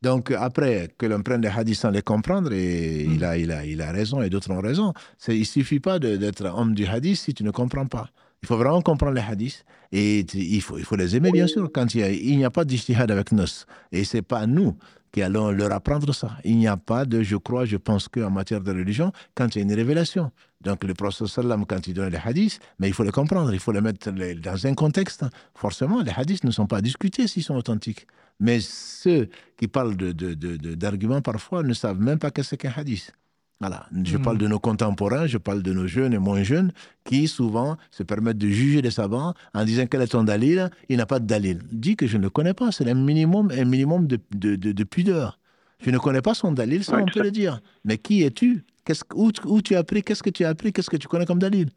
Donc 0.04 0.30
après, 0.32 0.90
que 0.98 1.06
l'on 1.06 1.22
prenne 1.22 1.40
les 1.40 1.48
hadiths 1.48 1.78
sans 1.80 1.90
les 1.90 2.02
comprendre, 2.02 2.52
et 2.52 3.04
il, 3.04 3.24
a, 3.24 3.38
il, 3.38 3.50
a, 3.50 3.64
il 3.64 3.80
a 3.80 3.90
raison 3.90 4.20
et 4.22 4.28
d'autres 4.28 4.50
ont 4.50 4.60
raison. 4.60 4.92
C'est- 5.16 5.34
Il 5.34 5.40
ne 5.40 5.44
suffit 5.58 5.80
pas 5.80 5.98
d'être 5.98 6.44
homme 6.44 6.74
du 6.74 6.86
hadith 6.86 7.16
si 7.16 7.32
tu 7.32 7.42
ne 7.42 7.50
comprends 7.50 7.86
pas. 7.86 8.06
Il 8.42 8.46
faut 8.46 8.58
vraiment 8.58 8.82
comprendre 8.82 9.14
les 9.14 9.22
hadiths 9.32 9.64
et 9.90 10.20
il 10.34 10.60
faut, 10.60 10.76
il 10.76 10.84
faut 10.84 10.96
les 10.96 11.16
aimer, 11.16 11.30
bien 11.32 11.46
sûr. 11.46 11.70
Quand 11.72 11.94
il 11.94 12.02
a- 12.02 12.10
n'y 12.10 12.44
a, 12.44 12.50
pas 12.50 12.66
d'ijtihad 12.66 13.10
avec 13.10 13.32
nous. 13.32 13.46
Et 13.92 14.04
ce 14.04 14.18
n'est 14.18 14.22
pas 14.22 14.46
nous 14.46 14.76
qui 15.10 15.22
allons 15.22 15.50
leur 15.50 15.72
apprendre 15.72 16.12
ça. 16.12 16.30
Il 16.44 16.58
n'y 16.58 16.66
a 16.68 16.76
pas 16.76 17.06
de 17.06 17.22
je 17.22 17.36
crois, 17.36 17.64
je 17.64 17.78
pense 17.78 18.06
qu'en 18.08 18.30
matière 18.30 18.60
de 18.60 18.72
religion, 18.72 19.10
quand 19.34 19.54
il 19.54 19.58
y 19.58 19.60
a 19.62 19.64
une 19.64 19.72
révélation. 19.74 20.30
Donc 20.60 20.84
le 20.84 20.92
prophète 20.92 21.28
sallam, 21.28 21.64
quand 21.64 21.86
il 21.86 21.94
donne 21.94 22.10
les 22.12 22.18
hadiths, 22.22 22.58
mais 22.78 22.88
il 22.88 22.92
faut 22.94 23.04
les 23.04 23.12
comprendre, 23.12 23.54
il 23.54 23.60
faut 23.60 23.72
les 23.72 23.80
mettre 23.80 24.10
les- 24.10 24.34
dans 24.34 24.66
un 24.66 24.74
contexte. 24.74 25.24
Forcément, 25.54 26.02
les 26.02 26.12
hadiths 26.14 26.44
ne 26.44 26.50
sont 26.50 26.66
pas 26.66 26.82
discutés 26.82 27.26
s'ils 27.26 27.42
sont 27.44 27.54
authentiques. 27.56 28.06
Mais 28.40 28.60
ceux 28.60 29.28
qui 29.56 29.68
parlent 29.68 29.96
de- 29.96 30.12
de- 30.12 30.34
de- 30.34 30.56
de- 30.56 30.74
d'arguments 30.74 31.20
parfois 31.22 31.62
ne 31.62 31.72
savent 31.74 32.00
même 32.00 32.18
pas 32.18 32.30
qu'est-ce 32.30 32.54
qu'un 32.56 32.72
hadith. 32.76 33.12
Voilà. 33.60 33.86
Je 34.04 34.16
parle 34.18 34.36
de 34.38 34.48
nos 34.48 34.58
contemporains, 34.58 35.26
je 35.26 35.38
parle 35.38 35.62
de 35.62 35.72
nos 35.72 35.86
jeunes 35.86 36.12
et 36.12 36.18
moins 36.18 36.42
jeunes 36.42 36.72
qui 37.04 37.28
souvent 37.28 37.76
se 37.90 38.02
permettent 38.02 38.36
de 38.38 38.48
juger 38.48 38.82
les 38.82 38.90
savants 38.90 39.32
en 39.54 39.64
disant 39.64 39.86
quel 39.86 40.02
est 40.02 40.08
ton 40.08 40.24
dalil, 40.24 40.68
il 40.88 40.96
n'a 40.98 41.06
pas 41.06 41.20
de 41.20 41.26
dalil. 41.26 41.60
Dis 41.70 41.96
que 41.96 42.06
je 42.06 42.16
ne 42.18 42.24
le 42.24 42.30
connais 42.30 42.52
pas, 42.52 42.72
c'est 42.72 42.88
un 42.90 42.94
minimum, 42.94 43.50
un 43.56 43.64
minimum 43.64 44.06
de, 44.06 44.18
de, 44.34 44.56
de- 44.56 44.72
de 44.72 44.84
pudeur. 44.84 45.38
Je 45.80 45.90
ne 45.90 45.98
connais 45.98 46.20
pas 46.20 46.34
son 46.34 46.52
dalil, 46.52 46.82
ça 46.84 46.96
Ouais, 46.96 47.02
on 47.02 47.06
peut 47.06 47.22
le 47.22 47.30
dire. 47.30 47.60
Mais 47.84 47.96
qui 47.96 48.22
es-tu? 48.22 48.64
Qu'est-ce 48.84 49.04
où, 49.14 49.30
où 49.46 49.62
tu 49.62 49.76
as 49.76 49.78
appris? 49.78 50.02
Qu'est-ce 50.02 50.22
que 50.22 50.30
tu 50.30 50.44
as 50.44 50.48
appris? 50.50 50.72
Qu'est-ce 50.72 50.90
que 50.90 50.96
tu 50.96 51.08
connais 51.08 51.24
comme 51.24 51.38
dalil? 51.38 51.68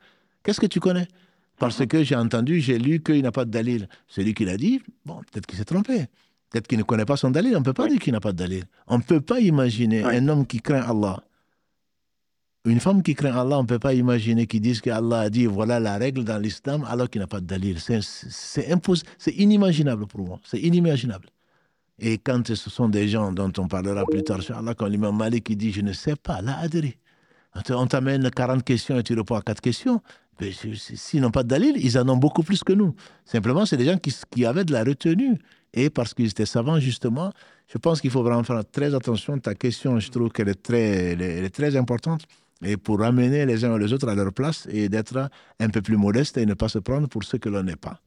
Qu'est-ce 0.43 0.59
que 0.59 0.65
tu 0.65 0.79
connais? 0.79 1.07
Parce 1.57 1.85
que 1.85 2.03
j'ai 2.03 2.15
entendu, 2.15 2.59
j'ai 2.59 2.77
lu 2.79 3.01
qu'il 3.01 3.21
n'a 3.21 3.31
pas 3.31 3.45
de 3.45 3.51
dalil. 3.51 3.87
Celui 4.07 4.33
qui 4.33 4.45
l'a 4.45 4.57
dit, 4.57 4.81
bon, 5.05 5.21
peut-être 5.31 5.45
qu'il 5.45 5.57
s'est 5.57 5.65
trompé. 5.65 6.05
Peut-être 6.49 6.67
qu'il 6.67 6.77
ne 6.77 6.83
connaît 6.83 7.05
pas 7.05 7.17
son 7.17 7.29
dalil. 7.31 7.55
On 7.55 7.59
ne 7.59 7.65
peut 7.65 7.73
pas 7.73 7.83
Oui. 7.83 7.91
dire 7.91 7.99
qu'il 7.99 8.13
n'a 8.13 8.19
pas 8.21 8.31
de 8.31 8.37
dalil. 8.37 8.63
On 8.87 8.97
ne 8.97 9.03
peut 9.03 9.21
pas 9.21 9.39
imaginer 9.39 10.05
Oui. 10.05 10.15
un 10.15 10.27
homme 10.29 10.45
qui 10.47 10.61
craint 10.61 10.81
Allah. 10.81 11.21
Une 12.65 12.79
femme 12.81 13.01
qui 13.01 13.15
craint 13.15 13.33
Allah, 13.35 13.59
on 13.59 13.63
ne 13.63 13.67
peut 13.67 13.79
pas 13.79 13.93
imaginer 13.93 14.45
qu'il 14.45 14.59
dise 14.61 14.81
qu'Allah 14.81 15.21
a 15.21 15.29
dit 15.29 15.45
voilà 15.45 15.79
la 15.79 15.97
règle 15.97 16.23
dans 16.25 16.37
l'islam 16.37 16.85
alors 16.89 17.09
qu'il 17.09 17.21
n'a 17.21 17.27
pas 17.27 17.39
de 17.39 17.45
dalil. 17.45 17.79
C'est- 17.79 18.01
C'est 18.01 19.31
inimaginable 19.35 20.05
pour 20.07 20.21
moi. 20.21 20.39
C'est 20.43 20.59
inimaginable. 20.59 21.27
Et 21.99 22.17
quand 22.17 22.45
ce 22.53 22.69
sont 22.69 22.89
des 22.89 23.07
gens 23.07 23.31
dont 23.31 23.51
on 23.57 23.67
parlera 23.67 24.03
plus 24.05 24.23
tard, 24.23 24.39
Inch'Allah, 24.39 24.73
comme 24.75 24.89
l'imam 24.89 25.15
Malik 25.17 25.45
qui 25.45 25.55
dit 25.55 25.71
Je 25.71 25.81
ne 25.81 25.93
sais 25.93 26.15
pas, 26.15 26.41
là, 26.41 26.57
adri. 26.59 26.97
On 27.69 27.87
t'amène 27.87 28.29
40 28.29 28.63
questions 28.63 28.99
et 28.99 29.03
tu 29.03 29.15
réponds 29.15 29.35
à 29.35 29.41
4 29.41 29.61
questions. 29.61 30.01
S'ils 30.75 31.21
n'ont 31.21 31.31
pas 31.31 31.41
de 31.41 31.47
dalil, 31.47 31.73
ils 31.77 31.97
en 31.97 32.07
ont 32.09 32.17
beaucoup 32.17 32.43
plus 32.43 32.63
que 32.63 32.73
nous. 32.73 32.93
Simplement, 33.25 33.65
c'est 33.65 33.77
des 33.77 33.85
gens 33.85 33.97
qui 33.97 34.45
avaient 34.45 34.65
de 34.65 34.73
la 34.73 34.83
retenue. 34.83 35.39
Et 35.73 35.89
parce 35.89 36.13
qu'ils 36.13 36.27
étaient 36.27 36.45
savants, 36.45 36.79
justement, 36.79 37.31
je 37.67 37.77
pense 37.77 38.01
qu'il 38.01 38.09
faut 38.11 38.23
vraiment 38.23 38.43
faire 38.43 38.63
très 38.71 38.93
attention. 38.95 39.37
Ta 39.39 39.53
question, 39.53 39.99
je 39.99 40.09
trouve 40.09 40.29
qu'elle 40.29 40.49
est 40.49 40.61
très, 40.61 41.11
elle 41.13 41.21
est, 41.21 41.37
elle 41.37 41.45
est 41.45 41.49
très 41.55 41.75
importante. 41.75 42.23
Et 42.63 42.77
pour 42.77 42.99
ramener 42.99 43.45
les 43.45 43.63
uns 43.65 43.75
et 43.75 43.79
les 43.79 43.93
autres 43.93 44.07
à 44.09 44.15
leur 44.15 44.33
place 44.33 44.67
et 44.71 44.89
d'être 44.89 45.29
un 45.59 45.69
peu 45.69 45.81
plus 45.81 45.97
modeste 45.97 46.37
et 46.37 46.45
ne 46.45 46.55
pas 46.55 46.69
se 46.69 46.79
prendre 46.79 47.07
pour 47.07 47.23
ce 47.23 47.37
que 47.37 47.49
l'on 47.49 47.63
n'est 47.63 47.75
pas. 47.75 48.01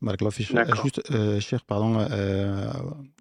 Barakallahu 0.00 0.32
fiik. 0.32 0.54
D'accord. 0.54 0.84
Juste, 0.84 1.02
euh, 1.10 1.40
cher, 1.40 1.64
pardon, 1.64 1.98
euh, 1.98 2.70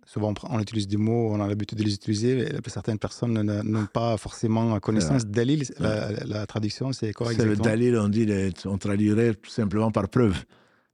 souvent 0.06 0.32
on, 0.50 0.60
utilise 0.60 0.88
des 0.88 0.98
mots, 0.98 1.32
on 1.32 1.42
a 1.42 1.48
l'habitude 1.48 1.80
de 1.80 1.84
les 1.84 1.96
utiliser, 1.96 2.36
mais 2.36 2.60
certaines 2.68 3.00
personnes 3.00 3.34
ne- 3.34 3.64
n'ont 3.64 3.88
pas 3.88 4.16
forcément 4.18 4.80
connaissance. 4.80 5.26
Dalil, 5.26 5.64
la, 5.80 6.12
la 6.26 6.46
traduction, 6.46 6.94
c'est 6.94 7.14
quoi 7.14 7.32
C'est 7.32 7.38
le 7.38 7.54
exactement 7.54 7.70
dalil, 7.70 7.98
on, 7.98 8.10
dit, 8.10 8.54
on 8.66 8.78
traduirait 8.78 9.34
tout 9.34 9.50
simplement 9.50 9.92
par 9.92 10.08
preuve. 10.08 10.36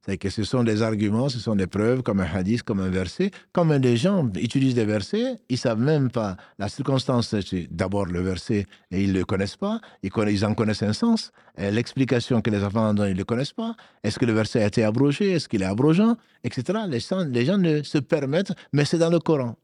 C'est 0.04 0.18
que 0.18 0.28
ce 0.28 0.44
sont 0.44 0.64
des 0.64 0.82
arguments, 0.82 1.30
ce 1.30 1.38
sont 1.38 1.56
des 1.56 1.66
preuves, 1.66 2.02
comme 2.02 2.20
un 2.20 2.26
hadith, 2.26 2.62
comme 2.62 2.80
un 2.80 2.90
verset. 2.90 3.30
Comme 3.52 3.78
des 3.78 3.96
gens 3.96 4.28
utilisent 4.36 4.74
des 4.74 4.84
versets, 4.84 5.36
ils 5.48 5.56
savent 5.56 5.80
même 5.80 6.10
pas 6.10 6.36
la 6.58 6.68
circonstance. 6.68 7.34
D'abord 7.70 8.04
le 8.04 8.20
verset 8.20 8.66
et 8.90 9.02
ils 9.02 9.14
le 9.14 9.24
connaissent 9.24 9.56
pas. 9.56 9.80
Ils, 10.02 10.44
en 10.44 10.54
connaissent 10.54 10.82
un 10.82 10.92
sens. 10.92 11.32
L'explication 11.56 12.42
que 12.42 12.50
les 12.50 12.62
enfants 12.62 12.88
en 12.88 12.94
donnent, 12.94 13.12
ils 13.12 13.16
le 13.16 13.24
connaissent 13.24 13.54
pas. 13.54 13.76
Est-ce 14.02 14.18
que 14.18 14.26
le 14.26 14.34
verset 14.34 14.62
a 14.62 14.66
été 14.66 14.84
abrogé? 14.84 15.30
Est-ce 15.32 15.48
qu'il 15.48 15.62
est 15.62 15.66
abrogeant? 15.66 16.16
Etc. 16.42 16.78
Les 16.86 17.00
les 17.30 17.46
gens 17.46 17.56
ne 17.56 17.82
se 17.82 17.98
permettent, 17.98 18.52
mais 18.74 18.84
c'est 18.84 18.98
dans 18.98 19.10
le 19.10 19.20
Coran. 19.20 19.56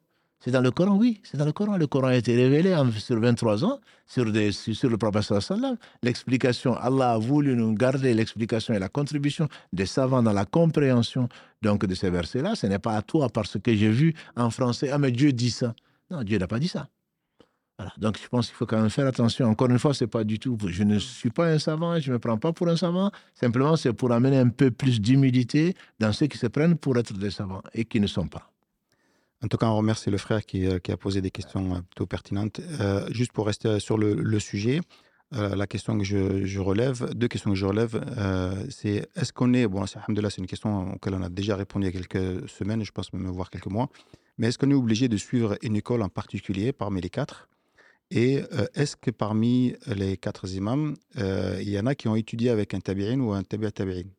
C'est 0.43 0.51
dans 0.51 0.63
le 0.63 0.71
Coran, 0.71 0.97
oui, 0.97 1.21
c'est 1.23 1.37
dans 1.37 1.45
le 1.45 1.53
Coran. 1.53 1.77
Le 1.77 1.87
Coran 1.87 2.09
a 2.09 2.17
été 2.17 2.35
révélé 2.35 2.75
en- 2.75 2.91
sur 2.91 3.21
23 3.21 3.63
ans 3.65 3.79
sur, 4.07 4.33
des, 4.33 4.53
sur, 4.53 4.89
le 4.89 4.97
prophète 4.97 5.23
sallam. 5.43 5.77
L'explication, 6.03 6.75
Allah 6.77 7.13
a 7.13 7.19
voulu 7.19 7.55
nous 7.55 7.75
garder 7.75 8.15
l'explication 8.15 8.73
et 8.73 8.79
la 8.79 8.89
contribution 8.89 9.49
des 9.73 9.85
savants 9.87 10.23
dans 10.23 10.33
la 10.33 10.47
compréhension 10.47 11.29
donc 11.61 11.85
de 11.85 11.95
ces 11.95 12.09
versets-là. 12.09 12.55
Ce 12.57 12.67
n'est 12.67 12.79
pas 12.79 12.97
à 12.97 13.03
toi 13.03 13.29
parce 13.29 13.59
que 13.59 13.75
j'ai 13.75 13.91
vu 13.91 14.15
en 14.35 14.49
français, 14.51 14.91
ah 14.91 14.99
mais 14.99 15.11
Dieu 15.13 15.33
dit 15.33 15.51
ça. 15.51 15.75
Non, 16.11 16.23
Dieu 16.23 16.39
n'a 16.39 16.47
pas 16.47 16.59
dit 16.59 16.69
ça. 16.69 16.89
Voilà. 17.79 17.93
Donc 17.99 18.19
je 18.23 18.27
pense 18.29 18.47
qu'il 18.49 18.57
faut 18.57 18.67
quand 18.67 18.81
même 18.81 18.91
faire 18.91 19.07
attention. 19.07 19.47
Encore 19.47 19.69
une 19.71 19.79
fois, 19.79 19.93
c'est 19.95 20.07
pas 20.07 20.25
du 20.25 20.39
tout. 20.39 20.57
Je 20.67 20.83
ne 20.85 20.99
suis 20.99 21.31
pas 21.31 21.49
un 21.49 21.59
savant, 21.59 21.99
je 22.01 22.09
ne 22.09 22.15
me 22.15 22.19
prends 22.19 22.39
pas 22.39 22.53
pour 22.53 22.69
un 22.69 22.77
savant. 22.77 23.11
Simplement, 23.35 23.77
c'est 23.77 23.93
pour 23.93 24.11
amener 24.13 24.39
un 24.39 24.49
peu 24.49 24.71
plus 24.71 25.01
d'humilité 25.01 25.75
dans 25.99 26.13
ceux 26.13 26.27
qui 26.27 26.39
se 26.39 26.47
prennent 26.47 26.77
pour 26.77 26.97
être 26.99 27.13
des 27.13 27.31
savants 27.31 27.63
et 27.75 27.85
qui 27.85 28.01
ne 28.01 28.07
sont 28.07 28.27
pas. 28.27 28.50
En 29.43 29.49
tout 29.49 29.57
cas, 29.57 29.67
on 29.67 29.77
remercie 29.77 30.11
le 30.11 30.19
frère 30.19 30.45
qui, 30.45 30.67
euh, 30.67 30.79
a 30.87 30.97
posé 30.99 31.23
des 31.23 31.31
questions 31.31 31.75
euh, 31.75 31.81
plutôt 31.81 32.07
pertinentes. 32.07 32.61
Euh, 32.81 33.07
juste 33.11 33.33
pour 33.33 33.47
rester 33.47 33.81
sur 33.81 33.97
le, 33.97 34.39
sujet, 34.39 34.81
euh, 35.35 35.57
la 35.57 35.67
question 35.67 35.97
que 35.97 36.05
je, 36.05 36.59
relève, 36.59 37.15
deux 37.15 37.29
questions 37.29 37.51
que 37.51 37.57
je 37.57 37.65
relève, 37.65 38.05
c'est 38.69 39.09
est-ce 39.17 39.33
qu'on 39.33 39.55
est, 39.55 39.67
bon, 39.67 39.87
c'est 39.87 39.99
une 40.39 40.47
question 40.47 40.93
auquel 40.93 41.15
on 41.15 41.23
a 41.23 41.31
déjà 41.31 41.57
répondu 41.57 41.87
il 41.87 41.95
y 41.95 41.97
a 41.97 42.03
quelques 42.03 42.49
semaines, 42.51 42.85
je 42.85 42.93
pense 42.93 43.13
même 43.15 43.29
voire 43.29 43.49
quelques 43.49 43.67
mois, 43.67 43.89
mais 44.37 44.49
est-ce 44.49 44.59
qu'on 44.59 44.71
est 44.71 44.75
obligé 44.75 45.09
de 45.09 45.17
suivre 45.17 45.57
une 45.63 45.77
école 45.77 46.03
en 46.03 46.09
particulier 46.09 46.73
parmi 46.73 47.01
les 47.01 47.11
quatre? 47.11 47.49
Et 48.11 48.43
est-ce 48.75 48.97
que 48.97 49.13
parmi 49.13 49.77
les 49.87 50.17
quatre 50.17 50.53
imams, 50.53 50.97
il 51.17 51.69
y 51.69 51.79
en 51.79 51.87
a 51.87 51.95
qui 51.95 52.09
ont 52.09 52.17
étudié 52.17 52.51
avec 52.51 52.75
un 52.75 52.81
tabi'in 52.81 53.21
ou 53.21 53.33
un 53.33 53.45
tabi'a 53.45 53.71
tabi'in 53.71 54.11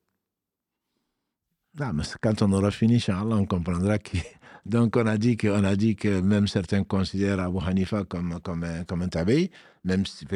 Non, 1.80 1.94
mais 1.94 2.04
quand 2.22 2.42
on 2.42 2.52
aura 2.52 2.70
fini, 2.70 2.96
Inch'Allah, 2.96 3.38
on 3.38 3.46
comprendra 3.46 3.98
que. 3.98 4.18
Donc, 4.66 4.96
on 4.98 5.08
a 5.08 5.18
dit 5.18 5.38
que, 5.38 5.48
on 5.48 5.64
a 5.64 5.76
dit 5.76 5.96
que 5.96 6.20
même 6.22 6.48
certains 6.48 6.84
considèrent 6.84 7.40
Abu 7.40 7.60
Hanifa 7.66 8.04
comme, 8.04 8.40
comme 8.42 8.64
un, 8.64 8.84
comme 8.84 9.02
un 9.02 9.08
tabi, 9.08 9.50
même 9.84 10.06
si, 10.06 10.28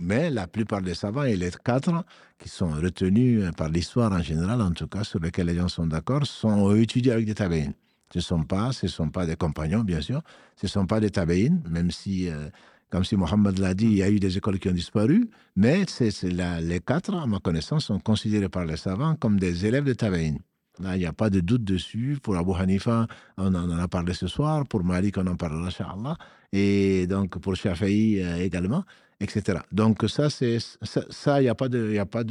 mais 0.00 0.28
la 0.28 0.46
plupart 0.46 0.82
des 0.82 0.94
savants, 0.94 1.22
et 1.22 1.36
les 1.36 1.50
quatre 1.64 2.04
qui 2.38 2.48
sont 2.50 2.70
retenus 2.70 3.50
par 3.56 3.68
l'histoire 3.70 4.12
en 4.12 4.20
général, 4.22 4.60
en 4.60 4.72
tout 4.72 4.88
cas, 4.88 5.04
sur 5.04 5.20
lesquels 5.20 5.46
les 5.46 5.54
gens 5.54 5.68
sont 5.68 5.86
d'accord, 5.86 6.26
sont 6.26 6.74
étudiés 6.74 7.12
avec 7.12 7.24
des 7.24 7.34
tabi'in. 7.34 7.72
Ce 8.12 8.18
ne 8.18 8.22
sont 8.22 8.42
pas, 8.42 8.72
sont 8.72 9.08
pas 9.08 9.24
des 9.24 9.36
compagnons, 9.36 9.80
bien 9.84 10.02
sûr, 10.02 10.20
ce 10.56 10.66
ne 10.66 10.68
sont 10.68 10.86
pas 10.86 11.00
des 11.00 11.10
tabi'in, 11.10 11.60
même 11.70 11.90
si, 11.90 12.28
euh, 12.28 12.50
comme 12.90 13.04
si 13.04 13.16
Mohammed 13.16 13.58
l'a 13.58 13.72
dit, 13.72 13.86
il 13.86 13.94
y 13.94 14.02
a 14.02 14.10
eu 14.10 14.20
des 14.20 14.36
écoles 14.36 14.58
qui 14.58 14.68
ont 14.68 14.72
disparu, 14.72 15.30
mais 15.56 15.84
c'est, 15.88 16.10
les 16.24 16.80
quatre, 16.80 17.14
à 17.14 17.26
ma 17.26 17.38
connaissance, 17.38 17.86
sont 17.86 18.00
considérés 18.00 18.50
par 18.50 18.66
les 18.66 18.76
savants 18.76 19.14
comme 19.16 19.38
des 19.38 19.64
élèves 19.64 19.84
de 19.84 19.94
tabi'in. 19.94 20.36
Là, 20.80 20.96
il 20.96 21.00
n'y 21.00 21.06
a 21.06 21.12
pas 21.12 21.30
de 21.30 21.40
doute 21.40 21.64
dessus. 21.64 22.18
Pour 22.22 22.36
Abu 22.36 22.52
Hanifa, 22.54 23.06
on 23.36 23.54
en 23.54 23.70
a 23.78 23.88
parlé 23.88 24.14
ce 24.14 24.26
soir. 24.26 24.66
Pour 24.66 24.84
Malik, 24.84 25.18
on 25.18 25.26
en 25.26 25.36
parlera, 25.36 25.66
Inch'Allah. 25.66 26.16
Et 26.52 27.06
donc, 27.06 27.38
pour 27.38 27.56
Shafi'i 27.56 28.20
euh, 28.20 28.36
également, 28.38 28.84
etc. 29.20 29.60
Donc, 29.70 30.04
ça, 30.08 30.30
c'est 30.30 30.58
ça, 30.82 31.40
il 31.40 31.44
n'y 31.44 31.48
a, 31.48 31.54
pas 31.54 31.68
de, 31.68 31.96
a, 31.98 32.02
a 32.02 32.06
pas 32.06 32.24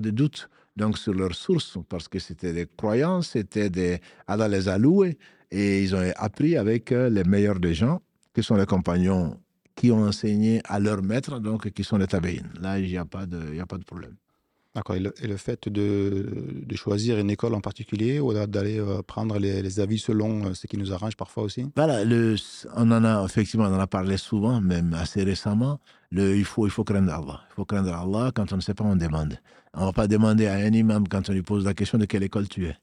de 0.00 0.10
doute 0.10 0.48
donc, 0.76 0.98
sur 0.98 1.14
leurs 1.14 1.34
sources, 1.34 1.78
parce 1.88 2.08
que 2.08 2.18
c'était 2.18 2.52
des 2.52 2.66
croyances, 2.76 3.28
c'était 3.28 3.70
des. 3.70 4.00
Allah 4.26 4.48
les 4.48 4.68
a 4.68 4.76
loués, 4.76 5.18
et 5.50 5.82
ils 5.82 5.94
ont 5.94 6.12
appris 6.16 6.56
avec 6.56 6.90
euh, 6.90 7.08
les 7.08 7.22
meilleurs 7.24 7.60
des 7.60 7.74
gens, 7.74 8.02
qui 8.34 8.42
sont 8.42 8.56
les 8.56 8.66
compagnons 8.66 9.38
qui 9.76 9.90
ont 9.90 10.04
enseigné 10.04 10.60
à 10.64 10.78
leur 10.80 11.02
maître, 11.02 11.38
donc 11.40 11.70
qui 11.70 11.84
sont 11.84 11.96
les 11.96 12.06
tabéines. 12.06 12.50
Là, 12.60 12.78
il 12.78 12.88
n'y 12.88 12.96
a, 12.96 13.02
a 13.02 13.04
pas 13.04 13.26
de 13.26 13.84
problème. 13.84 14.16
D'accord. 14.74 14.96
Et, 14.96 15.00
le, 15.00 15.36
fait 15.36 15.68
de, 15.68 16.26
de, 16.66 16.76
choisir 16.76 17.18
une 17.18 17.30
école 17.30 17.54
en 17.54 17.60
particulier 17.60 18.18
ou 18.18 18.32
d'aller 18.46 18.80
euh, 18.80 19.02
prendre 19.02 19.38
les, 19.38 19.78
avis 19.78 19.98
selon 19.98 20.46
euh, 20.46 20.54
ce 20.54 20.66
qui 20.66 20.76
nous 20.76 20.92
arrange 20.92 21.16
parfois 21.16 21.44
aussi? 21.44 21.66
Voilà, 21.76 22.02
on 22.74 22.90
en 22.90 23.04
a 23.04 23.24
effectivement 23.24 23.66
on 23.66 23.74
en 23.74 23.78
a 23.78 23.86
parlé 23.86 24.16
souvent, 24.16 24.60
même 24.60 24.92
assez 24.94 25.22
récemment. 25.22 25.78
Il, 26.10 26.44
faut, 26.44 26.66
il 26.66 26.70
faut 26.70 26.82
craindre 26.82 27.12
Allah. 27.12 27.40
Il 27.50 27.54
faut 27.54 27.64
craindre 27.64 27.94
Allah. 27.94 28.32
Quand 28.34 28.52
on 28.52 28.56
ne 28.56 28.60
sait 28.60 28.74
pas, 28.74 28.84
on 28.84 28.96
demande. 28.96 29.38
On 29.74 29.80
ne 29.80 29.86
va 29.86 29.92
pas 29.92 30.08
demander 30.08 30.46
à 30.46 30.54
un 30.54 30.72
imam 30.72 31.06
quand 31.08 31.28
on 31.28 31.32
lui 31.32 31.42
pose 31.42 31.64
la 31.64 31.74
question 31.74 31.98
de 31.98 32.04
quelle 32.04 32.22
école 32.24 32.48
tu 32.48 32.66
es. 32.66 32.76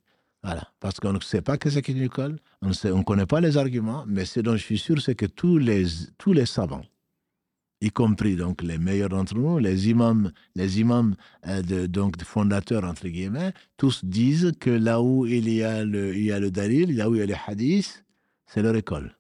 Voilà. 0.43 0.63
Parce 0.79 0.99
qu'on 0.99 1.13
ne 1.13 1.19
sait 1.19 1.41
pas 1.41 1.57
que 1.57 1.69
c'est 1.69 1.81
qu'une 1.81 2.01
école, 2.01 2.39
on 2.61 2.69
ne 2.69 2.91
on 2.91 3.03
connaît 3.03 3.25
pas 3.25 3.41
les 3.41 3.57
arguments, 3.57 4.05
mais 4.07 4.25
ce 4.25 4.39
dont 4.39 4.53
je 4.53 4.63
suis 4.63 4.77
sûr, 4.77 5.01
c'est 5.01 5.15
que 5.15 5.25
tous 5.25 5.57
les, 5.57 5.85
tous 6.17 6.33
les 6.33 6.45
savants, 6.45 6.83
y 7.81 7.89
compris 7.89 8.35
donc 8.35 8.61
les 8.61 8.77
meilleurs 8.77 9.09
d'entre 9.09 9.35
nous, 9.35 9.57
les 9.57 9.89
imams, 9.89 10.31
les 10.55 10.79
imams 10.79 11.15
euh, 11.47 11.87
donc 11.87 12.21
fondateurs 12.23 12.83
entre 12.83 13.07
guillemets, 13.07 13.53
tous 13.77 14.05
disent 14.05 14.53
que 14.59 14.69
là 14.69 15.01
où 15.01 15.25
il 15.25 15.49
y 15.49 15.63
a 15.63 15.83
le, 15.83 16.15
il 16.15 16.25
y 16.25 16.31
a 16.31 16.39
le 16.39 16.51
dalil, 16.51 16.95
là 16.95 17.09
où 17.09 17.15
il 17.15 17.19
y 17.19 17.23
a 17.23 17.25
les 17.25 17.35
hadiths, 17.47 18.05
c'est 18.45 18.61
leur 18.61 18.75
école. 18.75 19.15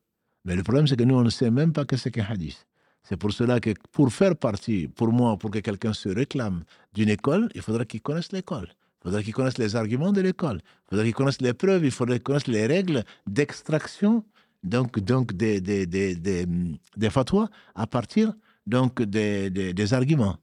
Mais 0.45 0.55
le 0.55 0.63
problème, 0.63 0.87
c'est 0.87 0.97
que 0.97 1.03
nous, 1.03 1.15
on 1.15 1.23
ne 1.23 1.29
sait 1.29 1.51
même 1.51 1.73
pas 1.73 1.85
que 1.85 1.97
c'est 1.97 2.11
qu'un 2.11 2.25
hadith. 2.25 2.67
C'est 3.03 3.17
pour 3.17 3.31
cela 3.31 3.59
que 3.59 3.71
pour 3.91 4.11
faire 4.11 4.35
partie, 4.35 4.87
pour 4.87 5.11
moi, 5.11 5.37
pour 5.37 5.49
que 5.51 5.59
quelqu'un 5.59 5.93
se 5.93 6.09
réclame 6.09 6.63
d'une 6.93 7.09
école, 7.09 7.49
il 7.55 7.61
faudra 7.61 7.85
qu'il 7.85 8.01
connaisse 8.01 8.31
l'école. 8.31 8.69
Il 8.99 9.03
faudra 9.05 9.23
qu'il 9.23 9.33
connaisse 9.33 9.57
les 9.57 9.75
arguments 9.75 10.11
de 10.11 10.21
l'école. 10.21 10.61
Il 10.63 10.89
faudra 10.89 11.03
qu'il 11.05 11.13
connaisse 11.13 11.41
les 11.41 11.53
preuves. 11.53 11.83
Il 11.83 11.91
faudra 11.91 12.15
qu'il 12.15 12.23
connaisse 12.23 12.47
les 12.47 12.67
règles 12.67 13.03
d'extraction 13.25 14.23
donc, 14.63 14.99
donc 14.99 15.33
des, 15.33 15.59
des, 15.59 15.87
des, 15.87 16.15
des 16.15 17.09
fatwas 17.09 17.49
à 17.73 17.87
partir 17.87 18.33
donc 18.67 19.01
des, 19.01 19.93
arguments. 19.93 20.37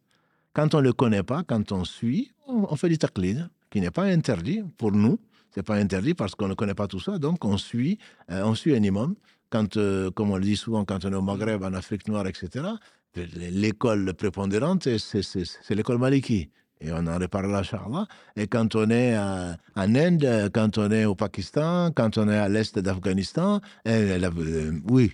Quand 0.52 0.74
on 0.74 0.78
ne 0.78 0.84
le 0.84 0.92
connaît 0.92 1.22
pas, 1.22 1.42
quand 1.44 1.72
on 1.72 1.84
suit, 1.84 2.32
on, 2.46 2.74
fait 2.76 2.88
du 2.88 2.98
taqlid, 2.98 3.48
qui 3.70 3.80
n'est 3.80 3.90
pas 3.90 4.04
interdit 4.04 4.62
pour 4.76 4.92
nous. 4.92 5.18
C'est 5.50 5.62
pas 5.62 5.76
interdit 5.76 6.14
parce 6.14 6.34
qu'on 6.34 6.48
ne 6.48 6.54
connaît 6.54 6.74
pas 6.74 6.88
tout 6.88 7.00
ça. 7.00 7.18
Donc, 7.18 7.44
on 7.44 7.56
suit, 7.56 7.98
euh, 8.30 8.42
on 8.44 8.54
suit 8.54 8.74
un 8.74 8.82
imam. 8.82 9.14
Quand, 9.50 9.76
euh, 9.76 10.10
comme 10.10 10.30
on 10.30 10.36
le 10.36 10.44
dit 10.44 10.56
souvent, 10.56 10.84
quand 10.84 11.04
on 11.04 11.12
est 11.12 11.16
au 11.16 11.22
Maghreb, 11.22 11.62
en 11.62 11.72
Afrique 11.72 12.06
noire, 12.06 12.26
etc., 12.26 12.66
l'école 13.14 14.14
prépondérante, 14.14 14.88
c'est 14.98 15.74
l'école 15.74 15.98
maliki 15.98 16.50
et 16.80 16.92
on 16.92 17.06
en 17.06 17.18
reparlera, 17.18 17.60
Inch'Allah. 17.60 18.06
Et 18.36 18.46
quand 18.46 18.74
on 18.74 18.90
est 18.90 19.16
en 19.18 19.56
Inde, 19.76 20.50
quand 20.52 20.78
on 20.78 20.90
est 20.90 21.04
au 21.04 21.14
Pakistan, 21.14 21.90
quand 21.94 22.18
on 22.18 22.28
est 22.28 22.36
à 22.38 22.48
l'est 22.48 22.78
d'Afghanistan, 22.78 23.60
eh, 23.84 23.90
euh, 23.90 24.72
oui, 24.88 25.12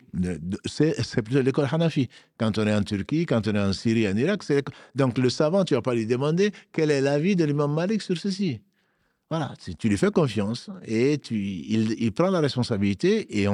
c'est 0.67 1.23
plutôt 1.23 1.43
l'école 1.43 1.69
Hanafi. 1.71 2.09
Quand 2.39 2.59
on 2.59 2.67
est 2.67 2.75
en 2.75 2.83
Turquie, 2.83 3.27
quand 3.27 3.47
on 3.49 3.55
est 3.55 3.61
en 3.61 3.73
Syrie, 3.73 4.09
en 4.09 4.17
Irak, 4.17 4.43
c'est 4.43 4.65
donc 4.95 5.19
le 5.19 5.31
savant, 5.31 5.65
tu 5.65 5.75
vas 5.75 5.83
pas 5.83 5.95
lui 5.95 6.07
demander 6.07 6.53
quel 6.73 6.91
est 6.91 7.01
l'avis 7.01 7.37
de 7.37 7.45
l'imam 7.45 7.73
Malik 7.73 8.03
sur 8.03 8.17
ceci. 8.17 8.61
Voilà, 9.31 9.55
tu 9.79 9.89
lui 9.89 9.97
fais 9.97 10.11
confiance 10.11 10.69
et 10.87 11.19
tu, 11.19 11.35
il, 11.35 12.13
prend 12.13 12.29
la 12.31 12.41
responsabilité 12.41 13.41
et 13.41 13.47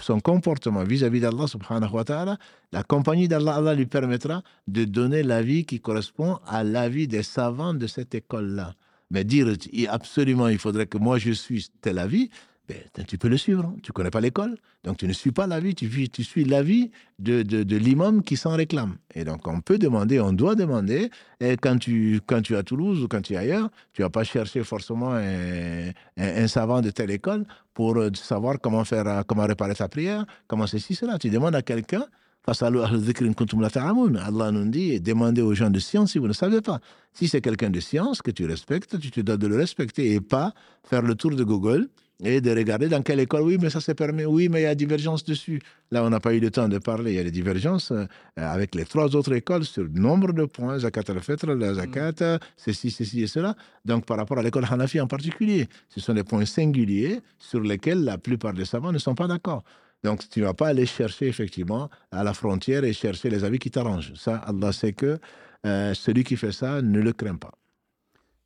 son 0.00 0.20
comportement 0.20 0.84
vis-à-vis 0.84 1.20
d'Allah 1.20 1.46
subhanahu 1.46 1.92
wa 1.92 2.02
ta'ala, 2.04 2.38
la 2.72 2.82
compagnie 2.82 3.28
d'Allah 3.28 3.56
Allah 3.56 3.74
lui 3.74 3.86
permettra 3.86 4.42
de 4.66 4.84
donner 4.84 5.22
l'avis 5.22 5.66
qui 5.66 5.80
correspond 5.80 6.38
à 6.46 6.64
l'avis 6.64 7.06
des 7.08 7.22
savants 7.22 7.74
de 7.74 7.86
cette 7.86 8.14
école-là. 8.14 8.74
Mais 9.10 9.22
dire 9.22 9.48
absolument 9.90 10.48
il 10.48 10.58
faudrait 10.58 10.86
que 10.86 10.98
moi 10.98 11.18
je 11.18 11.32
suis 11.32 11.68
tel 11.82 11.98
avis, 11.98 12.30
ben, 12.68 13.04
tu 13.06 13.18
peux 13.18 13.28
le 13.28 13.36
suivre. 13.36 13.64
Hein. 13.64 13.76
Tu 13.82 13.92
connais 13.92 14.10
pas 14.10 14.20
l'école, 14.20 14.56
donc 14.82 14.96
tu 14.96 15.06
ne 15.06 15.12
suis 15.12 15.30
pas 15.30 15.46
l'avis, 15.46 15.74
tu, 15.74 16.08
tu 16.08 16.24
suis 16.24 16.44
l'avis 16.44 16.90
de, 17.18 17.42
de, 17.42 17.62
de 17.62 17.76
l'imam 17.76 18.22
qui 18.22 18.36
s'en 18.36 18.56
réclame. 18.56 18.96
Et 19.14 19.24
donc 19.24 19.46
on 19.46 19.60
peut 19.60 19.78
demander, 19.78 20.20
on 20.20 20.32
doit 20.32 20.54
demander. 20.54 21.10
Et 21.40 21.56
quand 21.56 21.78
tu, 21.78 22.20
quand 22.26 22.42
tu 22.42 22.54
es 22.54 22.56
à 22.56 22.62
Toulouse 22.62 23.02
ou 23.02 23.08
quand 23.08 23.22
tu 23.22 23.34
es 23.34 23.36
ailleurs, 23.36 23.70
tu 23.92 24.02
vas 24.02 24.10
pas 24.10 24.24
chercher 24.24 24.64
forcément 24.64 25.14
un, 25.14 26.48
savant 26.48 26.80
de 26.80 26.90
telle 26.90 27.10
école 27.10 27.46
pour 27.72 27.96
euh, 27.96 28.10
savoir 28.14 28.58
comment 28.60 28.84
faire, 28.84 29.06
euh, 29.06 29.22
comment 29.26 29.46
réparer 29.46 29.74
ta 29.74 29.88
prière, 29.88 30.26
comment 30.48 30.66
ceci, 30.66 30.94
cela. 30.94 31.18
Tu 31.18 31.30
demandes 31.30 31.54
à 31.54 31.62
quelqu'un. 31.62 32.04
Allah 32.48 34.52
nous 34.52 34.68
dit, 34.68 35.00
demandez 35.00 35.42
aux 35.42 35.54
gens 35.54 35.70
de 35.70 35.80
science 35.80 36.12
si 36.12 36.18
vous 36.18 36.28
ne 36.28 36.32
savez 36.32 36.60
pas. 36.60 36.78
Si 37.12 37.26
c'est 37.26 37.40
quelqu'un 37.40 37.70
de 37.70 37.80
science 37.80 38.22
que 38.22 38.30
tu 38.30 38.46
respectes, 38.46 39.00
tu 39.00 39.10
te 39.10 39.20
dois 39.20 39.36
de 39.36 39.48
le 39.48 39.56
respecter 39.56 40.12
et 40.12 40.20
pas 40.20 40.54
faire 40.84 41.02
le 41.02 41.16
tour 41.16 41.32
de 41.32 41.42
Google 41.42 41.88
et 42.24 42.40
de 42.40 42.50
regarder 42.50 42.88
dans 42.88 43.02
quelle 43.02 43.20
école, 43.20 43.42
oui, 43.42 43.58
mais 43.60 43.68
ça 43.68 43.80
se 43.80 43.92
permet, 43.92 44.24
oui, 44.24 44.48
mais 44.48 44.60
il 44.60 44.64
y 44.64 44.66
a 44.66 44.74
divergence 44.74 45.24
dessus. 45.24 45.60
Là, 45.90 46.02
on 46.02 46.10
n'a 46.10 46.20
pas 46.20 46.32
eu 46.34 46.40
le 46.40 46.50
temps 46.50 46.68
de 46.68 46.78
parler, 46.78 47.12
il 47.12 47.16
y 47.16 47.18
a 47.18 47.24
des 47.24 47.30
divergences 47.30 47.92
euh, 47.92 48.06
avec 48.36 48.74
les 48.74 48.84
trois 48.84 49.14
autres 49.14 49.34
écoles 49.34 49.64
sur 49.64 49.82
le 49.82 49.90
nombre 49.90 50.32
de 50.32 50.46
points, 50.46 50.78
Zakat 50.78 51.02
al-Fitr, 51.08 51.54
la 51.54 51.74
Zakat, 51.74 52.38
ceci, 52.56 52.90
ceci 52.90 53.22
et 53.22 53.26
cela. 53.26 53.54
Donc, 53.84 54.06
par 54.06 54.16
rapport 54.16 54.38
à 54.38 54.42
l'école 54.42 54.64
Hanafi 54.70 55.00
en 55.00 55.06
particulier, 55.06 55.68
ce 55.88 56.00
sont 56.00 56.14
des 56.14 56.24
points 56.24 56.46
singuliers 56.46 57.20
sur 57.38 57.60
lesquels 57.60 58.02
la 58.02 58.16
plupart 58.16 58.54
des 58.54 58.64
savants 58.64 58.92
ne 58.92 58.98
sont 58.98 59.14
pas 59.14 59.26
d'accord. 59.26 59.62
Donc, 60.02 60.28
tu 60.28 60.40
ne 60.40 60.46
vas 60.46 60.54
pas 60.54 60.68
aller 60.68 60.86
chercher 60.86 61.26
effectivement 61.26 61.90
à 62.10 62.24
la 62.24 62.32
frontière 62.32 62.84
et 62.84 62.92
chercher 62.92 63.28
les 63.28 63.44
avis 63.44 63.58
qui 63.58 63.70
t'arrangent. 63.70 64.14
Ça, 64.14 64.36
Allah 64.36 64.72
sait 64.72 64.92
que 64.92 65.18
euh, 65.66 65.94
celui 65.94 66.24
qui 66.24 66.36
fait 66.36 66.52
ça 66.52 66.80
ne 66.80 67.00
le 67.00 67.12
craint 67.12 67.36
pas. 67.36 67.52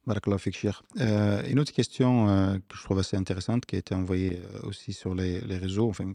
Euh, 0.08 1.42
une 1.48 1.58
autre 1.58 1.72
question 1.72 2.28
euh, 2.28 2.58
que 2.68 2.76
je 2.76 2.82
trouve 2.82 2.98
assez 2.98 3.16
intéressante 3.16 3.66
qui 3.66 3.76
a 3.76 3.78
été 3.78 3.94
envoyée 3.94 4.40
euh, 4.40 4.60
aussi 4.68 4.92
sur 4.92 5.14
les, 5.14 5.38
réseaux. 5.40 5.88
Enfin, 5.88 6.10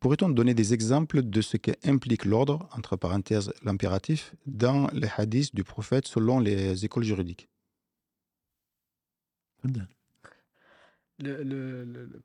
Pourrait-on 0.00 0.28
donner 0.28 0.54
des 0.54 0.74
exemples 0.74 1.22
de 1.22 1.40
ce 1.40 1.56
qu'implique 1.56 2.24
l'ordre, 2.24 2.68
entre 2.76 2.96
parenthèses 2.96 3.52
l'impératif, 3.62 4.34
dans 4.46 4.88
les 4.92 5.08
hadiths 5.16 5.54
du 5.54 5.64
prophète 5.64 6.06
selon 6.06 6.40
les 6.40 6.84
écoles 6.84 7.04
juridiques? 7.04 7.48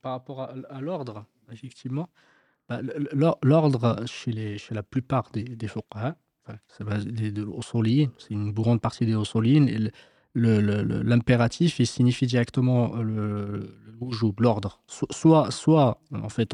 Par 0.02 0.12
rapport 0.14 0.42
à, 0.42 0.82
l'ordre, 0.82 1.26
effectivement, 1.52 2.10
bah, 2.68 2.82
l'ordre 3.44 4.04
chez, 4.08 4.58
chez 4.58 4.74
la 4.74 4.84
plupart 4.84 5.30
des, 5.32 5.44
des 5.44 5.68
c'est 8.18 8.32
une 8.32 8.52
grande 8.52 8.82
partie 8.82 9.06
des 9.06 9.16
Ossolines. 9.16 9.92
L'impératif, 10.36 11.80
il 11.80 11.88
signifie 11.88 12.28
directement 12.28 12.96
le, 12.98 13.76
le 14.00 14.32
l'ordre. 14.40 14.82
Soit, 14.88 15.52
soit, 15.52 16.02
en 16.14 16.30
fait, 16.30 16.54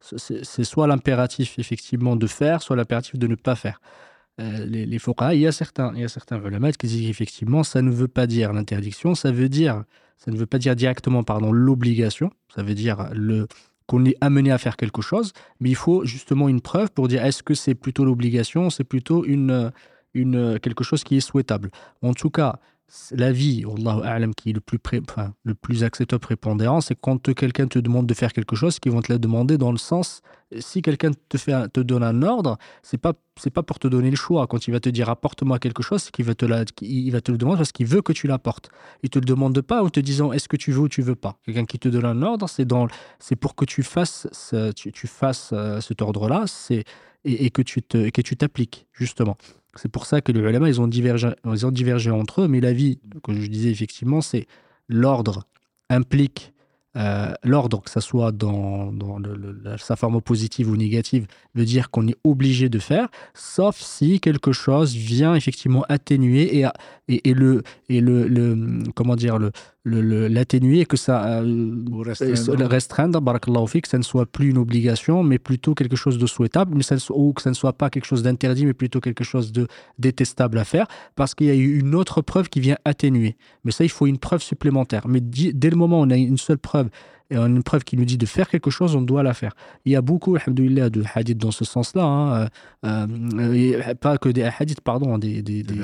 c'est 0.00 0.64
soit 0.64 0.86
l'impératif 0.86 1.58
effectivement 1.58 2.16
de 2.16 2.26
faire, 2.26 2.62
soit 2.62 2.76
l'impératif 2.76 3.18
de 3.18 3.26
ne 3.26 3.34
pas 3.34 3.54
faire. 3.56 3.80
Euh, 4.40 4.66
les, 4.66 4.84
les 4.84 4.98
il 5.32 5.40
y 5.40 5.46
a 5.46 5.52
certains, 5.52 5.92
il 5.94 6.00
y 6.00 6.72
qui 6.76 6.86
disent 6.88 7.06
qu'effectivement, 7.06 7.62
ça 7.62 7.82
ne 7.82 7.90
veut 7.90 8.08
pas 8.08 8.26
dire 8.26 8.52
l'interdiction, 8.52 9.14
ça 9.14 9.30
veut 9.30 9.48
dire, 9.48 9.84
ça 10.18 10.32
ne 10.32 10.36
veut 10.36 10.46
pas 10.46 10.58
dire 10.58 10.74
directement, 10.74 11.22
pardon, 11.22 11.52
l'obligation, 11.52 12.30
ça 12.54 12.64
veut 12.64 12.74
dire 12.74 13.10
le, 13.14 13.46
qu'on 13.86 14.04
est 14.04 14.16
amené 14.20 14.50
à 14.50 14.58
faire 14.58 14.76
quelque 14.76 15.02
chose, 15.02 15.32
mais 15.60 15.70
il 15.70 15.76
faut 15.76 16.04
justement 16.04 16.48
une 16.48 16.60
preuve 16.60 16.90
pour 16.90 17.08
dire 17.08 17.24
est-ce 17.24 17.42
que 17.42 17.54
c'est 17.54 17.74
plutôt 17.74 18.04
l'obligation, 18.04 18.70
c'est 18.70 18.84
plutôt 18.84 19.24
une, 19.24 19.72
une, 20.14 20.58
quelque 20.60 20.84
chose 20.84 21.04
qui 21.04 21.16
est 21.16 21.20
souhaitable. 21.20 21.70
En 22.02 22.14
tout 22.14 22.30
cas, 22.30 22.58
la 23.10 23.32
vie, 23.32 23.64
qui 24.36 24.50
est 24.50 24.52
le 24.52 24.60
plus, 24.60 24.78
le 25.44 25.54
plus 25.54 25.84
acceptable 25.84 26.20
prépondérant, 26.20 26.80
c'est 26.80 26.94
quand 26.94 27.34
quelqu'un 27.34 27.66
te 27.66 27.78
demande 27.78 28.06
de 28.06 28.14
faire 28.14 28.32
quelque 28.32 28.56
chose, 28.56 28.78
qu'ils 28.78 28.92
vont 28.92 29.02
te 29.02 29.12
la 29.12 29.18
demander 29.18 29.58
dans 29.58 29.72
le 29.72 29.78
sens 29.78 30.22
si 30.60 30.82
quelqu'un 30.82 31.10
te, 31.28 31.38
fait 31.38 31.68
te 31.72 31.80
donne 31.80 32.02
un 32.02 32.22
ordre, 32.22 32.58
c'est 32.82 32.98
pas 32.98 33.12
pas 33.52 33.62
pour 33.62 33.78
te 33.78 33.88
donner 33.88 34.10
le 34.10 34.16
choix. 34.16 34.46
Quand 34.46 34.68
il 34.68 34.70
va 34.70 34.80
te 34.80 34.88
dire 34.88 35.08
apporte-moi 35.08 35.58
quelque 35.58 35.82
chose, 35.82 36.10
qu'il 36.10 36.24
va 36.24 36.34
te 36.34 36.46
la, 36.46 36.64
il 36.80 37.10
va 37.10 37.20
te 37.20 37.32
le 37.32 37.38
demander 37.38 37.58
parce 37.58 37.72
qu'il 37.72 37.86
veut 37.86 38.02
que 38.02 38.12
tu 38.12 38.26
l'apportes. 38.26 38.70
Il 39.02 39.10
te 39.10 39.18
le 39.18 39.24
demande 39.24 39.60
pas 39.60 39.82
en 39.82 39.88
te 39.88 40.00
disant 40.00 40.32
est-ce 40.32 40.48
que 40.48 40.56
tu 40.56 40.70
veux 40.72 40.80
ou 40.80 40.88
tu 40.88 41.02
veux 41.02 41.16
pas? 41.16 41.38
Quelqu'un 41.44 41.64
qui 41.64 41.78
te 41.78 41.88
donne 41.88 42.04
un 42.04 42.22
ordre, 42.22 42.48
c'est 42.48 42.64
dans 42.64 42.86
c'est 43.18 43.36
pour 43.36 43.54
que 43.54 43.64
tu 43.64 43.82
fasses 43.82 44.28
ce, 44.32 44.72
tu, 44.72 45.06
fasses 45.06 45.50
euh, 45.52 45.80
cet 45.80 46.00
ordre-là, 46.02 46.44
c'est 46.46 46.84
et, 47.24 47.50
que 47.50 47.62
tu 47.62 47.82
te 47.82 48.10
que 48.10 48.20
tu 48.20 48.36
t'appliques 48.36 48.86
justement. 48.92 49.36
C'est 49.76 49.90
pour 49.90 50.06
ça 50.06 50.20
que 50.20 50.32
les 50.32 50.40
ulama 50.40 50.68
ils 50.68 50.80
ont 50.80 50.88
divergé 50.88 51.30
ils 51.44 51.66
ont 51.66 51.70
divergé 51.70 52.10
entre 52.10 52.42
eux, 52.42 52.48
mais 52.48 52.60
la 52.60 52.72
vie, 52.72 52.98
comme 53.22 53.40
je 53.40 53.46
disais 53.48 53.70
effectivement, 53.70 54.20
c'est 54.20 54.46
l'ordre 54.88 55.44
implique 55.90 56.54
euh, 56.96 57.32
l'ordre, 57.42 57.82
que 57.82 57.90
ce 57.90 57.98
soit 57.98 58.30
dans, 58.30 58.92
sa 59.78 59.96
forme 59.96 60.20
positive 60.20 60.70
ou 60.70 60.76
négative, 60.76 61.26
veut 61.56 61.64
dire 61.64 61.90
qu'on 61.90 62.06
est 62.06 62.16
obligé 62.22 62.68
de 62.68 62.78
faire, 62.78 63.08
sauf 63.34 63.80
si 63.80 64.20
quelque 64.20 64.52
chose 64.52 64.94
vient 64.94 65.34
effectivement 65.34 65.84
atténuer 65.88 66.56
et, 66.56 66.66
et, 67.08 67.30
et 67.30 67.34
le, 67.34 67.62
et 67.88 68.00
le, 68.00 68.26
le, 68.26 68.82
comment 68.94 69.16
dire, 69.16 69.38
le, 69.38 69.50
l'atténuer 70.28 70.80
et 70.80 70.86
que 70.86 70.96
ça 70.96 71.40
euh, 71.42 71.84
restreindre, 72.02 72.66
restreindre 72.66 73.20
que 73.38 73.88
ça 73.88 73.98
ne 73.98 74.02
soit 74.02 74.26
plus 74.26 74.50
une 74.50 74.58
obligation, 74.58 75.22
mais 75.22 75.38
plutôt 75.38 75.74
quelque 75.74 75.96
chose 75.96 76.18
de 76.18 76.26
souhaitable, 76.26 76.74
mais 76.74 76.82
ça, 76.82 76.96
ou 77.10 77.32
que 77.32 77.42
ça 77.42 77.50
ne 77.50 77.54
soit 77.54 77.74
pas 77.74 77.90
quelque 77.90 78.06
chose 78.06 78.22
d'interdit, 78.22 78.64
mais 78.64 78.72
plutôt 78.72 79.00
quelque 79.00 79.24
chose 79.24 79.52
de 79.52 79.66
détestable 79.98 80.58
à 80.58 80.64
faire, 80.64 80.86
parce 81.14 81.34
qu'il 81.34 81.48
y 81.48 81.50
a 81.50 81.54
eu 81.54 81.78
une 81.78 81.94
autre 81.94 82.22
preuve 82.22 82.48
qui 82.48 82.60
vient 82.60 82.78
atténuer. 82.84 83.36
Mais 83.64 83.72
ça, 83.72 83.84
il 83.84 83.90
faut 83.90 84.06
une 84.06 84.18
preuve 84.18 84.42
supplémentaire. 84.42 85.06
Mais 85.06 85.20
dès 85.20 85.70
le 85.70 85.76
moment 85.76 86.00
où 86.00 86.04
on 86.04 86.10
a 86.10 86.16
une 86.16 86.38
seule 86.38 86.58
preuve 86.58 86.88
et 87.34 87.36
une 87.36 87.62
preuve 87.62 87.84
qui 87.84 87.96
nous 87.96 88.04
dit 88.04 88.18
de 88.18 88.26
faire 88.26 88.48
quelque 88.48 88.70
chose, 88.70 88.94
on 88.94 89.02
doit 89.02 89.22
la 89.22 89.34
faire. 89.34 89.54
Il 89.84 89.92
y 89.92 89.96
a 89.96 90.02
beaucoup, 90.02 90.36
de 90.38 91.02
hadiths 91.14 91.38
dans 91.38 91.50
ce 91.50 91.64
sens-là, 91.64 92.04
hein, 92.04 92.48
euh, 92.84 93.06
euh, 93.38 93.94
pas 93.94 94.18
que 94.18 94.28
des 94.28 94.44
hadiths, 94.44 94.80
pardon, 94.80 95.18
des, 95.18 95.42
des, 95.42 95.62
des, 95.62 95.74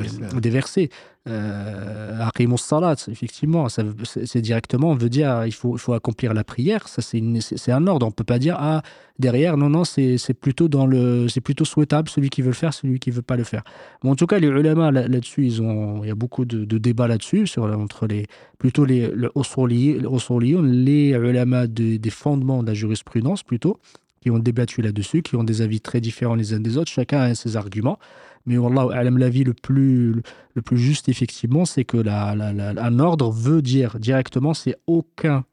des 0.41 0.51
versets. 0.51 0.91
Euh, 1.29 2.57
salat, 2.57 2.97
effectivement, 3.09 3.69
c'est 3.69 4.41
directement, 4.41 4.91
on 4.91 4.95
veut 4.95 5.11
dire, 5.11 5.45
il 5.45 5.53
faut, 5.53 5.77
il 5.77 5.79
faut 5.79 5.93
accomplir 5.93 6.33
la 6.33 6.45
prière, 6.45 6.89
ça 6.89 7.03
c'est 7.03 7.73
un 7.73 7.87
ordre, 7.87 8.07
on 8.07 8.11
peut 8.11 8.25
pas 8.25 8.39
dire, 8.39 8.57
ah, 8.59 8.83
derrière, 9.19 9.59
non, 9.59 9.69
non, 9.69 9.85
c'est 9.85 10.35
plutôt 10.35 10.69
dans 10.69 10.87
le, 10.87 11.27
plutôt 11.45 11.67
souhaitable, 11.67 12.09
celui 12.09 12.31
qui 12.31 12.41
veut 12.41 12.49
le 12.49 12.55
faire, 12.55 12.73
celui 12.73 12.99
qui 12.99 13.11
veut 13.11 13.23
pas 13.23 13.37
le 13.37 13.45
faire. 13.45 13.63
Bon, 14.03 14.13
en 14.13 14.17
tout 14.17 14.27
cas, 14.27 14.39
les 14.39 14.49
ulama 14.49 14.91
là-dessus, 14.91 15.45
ils 15.45 15.63
ont, 15.63 16.03
il 16.03 16.09
y 16.09 16.11
a 16.11 16.15
beaucoup 16.15 16.47
de, 16.47 16.79
débats 16.79 17.07
là-dessus, 17.09 17.47
entre 17.59 18.07
les, 18.07 18.27
plutôt 18.59 18.87
les, 18.87 19.11
les, 19.11 20.63
les 20.63 21.11
ulama 21.11 21.67
des 21.67 22.11
fondements 22.11 22.63
de 22.63 22.69
la 22.69 22.75
jurisprudence, 22.75 23.43
plutôt, 23.43 23.79
qui 24.21 24.31
ont 24.31 24.39
débattu 24.39 24.83
là-dessus, 24.83 25.23
qui 25.23 25.37
ont 25.37 25.45
des 25.45 25.63
avis 25.63 25.81
très 25.81 26.01
différents 26.01 26.35
les 26.35 26.53
uns 26.55 26.61
des 26.61 26.77
autres, 26.77 26.91
chacun 26.91 27.21
a 27.21 27.35
ses 27.35 27.57
arguments. 27.57 27.99
Mais 28.47 28.57
Wallah, 28.57 29.03
l'avis 29.05 29.45
le 29.45 29.55
plus, 29.55 30.23
le 30.55 30.63
plus 30.63 30.79
juste, 30.79 31.09
effectivement, 31.09 31.65
c'est 31.65 31.85
que 31.85 31.97
la, 31.97 32.31
un 32.31 32.99
ordre 32.99 33.31
veut 33.31 33.63
dire 33.63 33.99
directement, 33.99 34.55
c'est 34.55 34.77
aucun, 34.87 35.45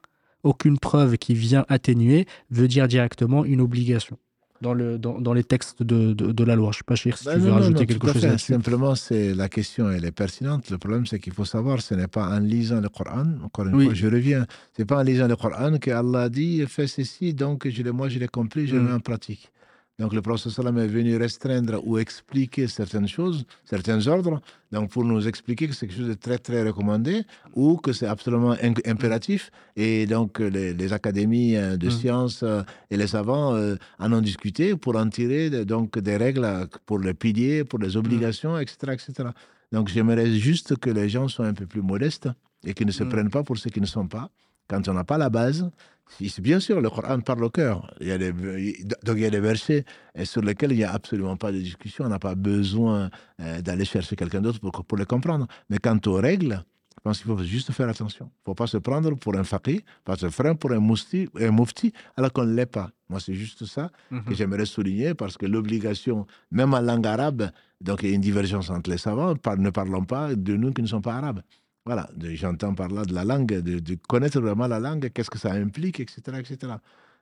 aucune 0.43 0.80
preuve 0.80 1.18
qui 1.18 1.34
vient 1.34 1.65
atténuer, 1.68 2.26
veut 2.49 2.68
dire 2.68 2.88
directement 2.88 3.43
une 3.43 3.61
obligation 3.61 4.18
dans, 4.61 4.73
le, 4.73 4.97
dans, 4.97 5.19
dans 5.19 5.34
les 5.34 5.43
textes 5.43 5.84
de, 5.84 6.14
de, 6.14 6.43
la 6.43 6.55
loi. 6.55 6.72
Je 6.72 6.77
ne 6.77 6.95
sais 6.95 7.09
pas, 7.11 7.19
si 7.19 7.26
ben 7.26 7.34
tu 7.34 7.39
veux 7.39 7.51
rajouter 7.51 7.85
quelque 7.85 8.11
chose 8.11 8.23
là 8.23 8.38
Simplement, 8.38 8.95
c'est, 8.95 9.34
la 9.34 9.49
question 9.49 9.89
elle 9.89 10.05
est 10.05 10.11
pertinente. 10.11 10.69
Le 10.69 10.77
problème, 10.77 11.05
c'est 11.05 11.19
qu'il 11.19 11.34
faut 11.34 11.45
savoir, 11.45 11.81
ce 11.81 11.93
n'est 11.93 12.07
pas 12.07 12.27
en 12.27 12.39
lisant 12.39 12.81
le 12.81 12.89
Coran, 12.89 13.26
encore 13.43 13.68
une 13.68 13.84
fois, 13.84 13.93
je 13.93 14.07
reviens, 14.07 14.45
ce 14.76 14.81
n'est 14.81 14.85
pas 14.85 14.97
en 14.97 15.03
lisant 15.03 15.27
le 15.27 15.35
Coran 15.35 15.77
que 15.77 15.91
Allah 15.91 16.30
dit 16.30 16.64
fais 16.68 16.88
ceci, 16.88 17.34
donc 17.34 17.68
je 17.68 17.84
moi 17.89 18.09
je 18.09 18.19
l'ai 18.19 18.27
compris, 18.27 18.68
je 18.68 18.76
le 18.76 18.81
mm. 18.81 18.85
mets 18.85 18.93
en 18.93 18.99
pratique. 18.99 19.51
Donc 19.99 20.14
le 20.14 20.22
sallam 20.38 20.78
est 20.78 20.88
venu 20.88 21.18
restreindre 21.18 21.82
ou 21.84 21.98
expliquer 21.98 22.68
certaines 22.68 23.07
choses, 23.07 23.45
certains 23.65 24.06
ordres, 24.06 24.40
donc 24.72 24.91
pour 24.91 25.03
nous 25.03 25.28
expliquer 25.28 25.68
que 25.68 25.74
c'est 25.74 25.88
quelque 25.88 25.98
chose 25.98 26.10
de 26.10 26.14
très 26.14 26.38
très 26.38 26.61
recommandé 26.61 27.24
ou 27.56 27.78
que 27.78 27.94
c'est 27.94 28.06
absolument 28.06 28.56
impératif. 28.86 29.49
Et 29.76 30.06
donc 30.06 30.38
les, 30.38 30.94
académies 30.94 31.56
euh, 31.56 31.78
de 31.78 31.88
mm. 31.88 31.91
sciences 31.91 32.44
euh, 32.44 32.61
et 32.91 32.98
les 32.98 33.07
savants 33.07 33.56
euh, 33.56 33.76
en 33.98 34.14
ont 34.14 34.22
discuté 34.22 34.76
pour 34.76 34.95
en 34.98 35.10
tirer 35.10 35.65
donc 35.65 35.98
des 35.98 36.15
règles 36.15 36.48
pour 36.86 36.99
les 36.99 37.15
piliers, 37.15 37.64
pour 37.64 37.80
les 37.80 37.95
mm. 37.95 37.98
obligations, 37.98 38.60
etc., 38.60 38.76
etc. 38.94 39.30
Donc 39.72 39.88
j'aimerais 39.88 40.30
juste 40.30 40.78
que 40.78 40.91
les 40.91 41.10
gens 41.10 41.28
soient 41.28 41.48
un 41.48 41.56
peu 41.56 41.65
plus 41.65 41.82
modestes 41.82 42.30
et 42.64 42.76
qu'ils 42.76 42.88
ne 42.88 42.91
se 42.91 43.03
mm. 43.03 43.10
prennent 43.10 43.32
pas 43.32 43.41
pour 43.41 43.57
ce 43.57 43.68
qu'ils 43.69 43.82
ne 43.82 43.88
sont 43.88 44.07
pas. 44.07 44.30
Quand 44.68 44.88
on 44.90 44.94
n'a 44.94 45.06
pas 45.06 45.18
la 45.18 45.30
base, 45.30 45.72
Bien 46.40 46.60
sûr, 46.60 46.82
le 46.82 46.90
Coran 46.90 47.20
parle 47.20 47.44
au 47.44 47.50
cœur. 47.50 47.94
Il 48.00 48.08
y 48.08 48.12
a 48.12 48.18
des, 48.18 48.32
donc 48.32 49.18
il 49.18 49.22
y 49.22 49.26
a 49.26 49.30
des 49.30 49.40
versets 49.40 49.86
sur 50.24 50.42
lesquels 50.42 50.72
il 50.72 50.78
n'y 50.78 50.84
a 50.84 50.92
absolument 50.92 51.38
pas 51.38 51.52
de 51.52 51.60
discussion. 51.60 52.06
On 52.06 52.10
n'a 52.10 52.20
pas 52.20 52.36
besoin 52.36 53.10
euh, 53.42 53.62
d'aller 53.62 53.86
chercher 53.86 54.16
quelqu'un 54.16 54.42
d'autre 54.42 54.60
pour, 54.60 54.72
pour 54.72 54.98
les 54.98 55.06
comprendre. 55.06 55.48
Mais 55.70 55.78
quant 55.78 56.00
aux 56.06 56.16
règles, 56.16 56.64
je 56.98 57.02
pense 57.04 57.20
qu'il 57.20 57.28
faut 57.28 57.44
juste 57.44 57.72
faire 57.72 57.88
attention. 57.88 58.26
Il 58.26 58.40
ne 58.42 58.46
faut 58.46 58.56
pas 58.56 58.68
se 58.68 58.78
prendre 58.78 59.16
pour 59.16 59.38
un 59.38 59.44
faqih, 59.44 59.84
pas 60.04 60.16
se 60.16 60.26
prendre 60.28 60.58
pour 60.58 60.72
un, 60.72 60.80
mufti, 60.80 61.30
un 61.40 61.52
mufti 61.52 61.94
alors 62.16 62.34
qu'on 62.34 62.46
ne 62.46 62.54
l'est 62.54 62.66
pas. 62.66 62.90
Moi, 63.10 63.20
c'est 63.20 63.36
juste 63.36 63.66
ça 63.66 63.92
que 64.10 64.16
mhm. 64.16 64.36
j'aimerais 64.36 64.66
souligner 64.66 65.14
parce 65.14 65.38
que 65.38 65.46
l'obligation, 65.46 66.26
même 66.52 66.74
en 66.74 66.82
langue 66.82 67.06
arabe, 67.06 67.52
donc 67.80 68.02
il 68.02 68.10
y 68.10 68.12
a 68.12 68.16
une 68.16 68.22
divergence 68.22 68.70
entre 68.70 68.90
les 68.90 68.98
savants, 68.98 69.36
ne 69.58 69.70
parlons 69.70 70.04
pas 70.04 70.36
de 70.36 70.56
nous 70.56 70.74
qui 70.74 70.82
ne 70.82 70.88
sommes 70.88 71.02
pas 71.02 71.16
arabes. 71.16 71.42
Voilà, 71.88 72.09
j'entends 72.34 72.76
par 72.76 72.89
là 72.89 73.05
de 73.05 73.14
la 73.14 73.23
langue, 73.23 73.47
de, 73.61 73.95
connaître 74.09 74.41
vraiment 74.41 74.68
la 74.68 74.77
langue, 74.77 75.09
qu'est-ce 75.14 75.30
que 75.30 75.38
ça 75.38 75.53
implique, 75.53 76.01
etc., 76.01 76.22
etc. 76.38 76.73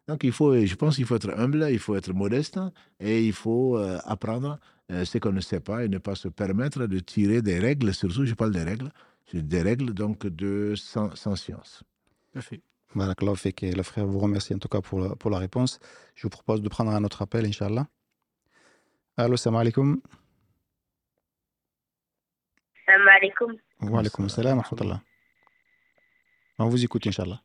Donc, 0.07 0.23
il 0.23 0.31
faut, 0.31 0.57
je 0.57 0.73
pense 0.73 0.95
qu'il 0.95 1.05
faut 1.05 1.17
être 1.17 1.29
humble, 1.37 1.67
il 1.69 1.77
faut 1.77 1.95
être 1.95 2.11
modeste 2.13 2.59
et 2.99 3.23
il 3.23 3.33
faut 3.33 3.77
euh, 3.77 3.99
apprendre 4.05 4.57
euh, 4.91 5.05
ce 5.05 5.19
qu'on 5.19 5.33
ne 5.33 5.39
sait 5.39 5.59
pas 5.59 5.85
et 5.85 5.87
ne 5.87 5.99
pas 5.99 6.15
se 6.15 6.29
permettre 6.29 6.87
de 6.87 6.97
tirer 6.97 7.43
des 7.43 7.59
règles, 7.59 7.93
surtout, 7.93 8.25
je 8.25 8.33
parle 8.33 8.53
des 8.53 8.63
règles, 8.63 8.89
des 9.33 9.61
règles 9.61 9.93
donc 9.93 10.25
de 10.25 10.73
sans, 10.75 11.13
science. 11.35 11.83
Parfait. 12.33 12.61
et 13.61 13.71
le 13.71 13.83
frère 13.83 14.07
vous 14.07 14.17
remercie 14.17 14.55
en 14.55 14.57
tout 14.57 14.67
cas 14.67 14.81
pour 14.81 14.99
la, 14.99 15.15
pour 15.15 15.29
la 15.29 15.37
réponse. 15.37 15.79
Je 16.15 16.23
vous 16.23 16.29
propose 16.29 16.63
de 16.63 16.69
prendre 16.69 16.89
un 16.89 17.03
autre 17.03 17.21
appel, 17.21 17.45
Inch'Allah. 17.45 17.85
Allô, 19.15 19.37
salam 19.37 19.59
alaikum. 19.61 20.01
Salam 22.87 23.07
alaikum. 23.07 23.57
Wa 23.81 23.99
alaikum 23.99 24.29
salam 24.29 24.57
wa 24.57 24.63
rahmatullah. 24.63 25.01
On 26.59 26.69
vous 26.69 26.83
écoute, 26.83 27.05
Inch'Allah. 27.07 27.39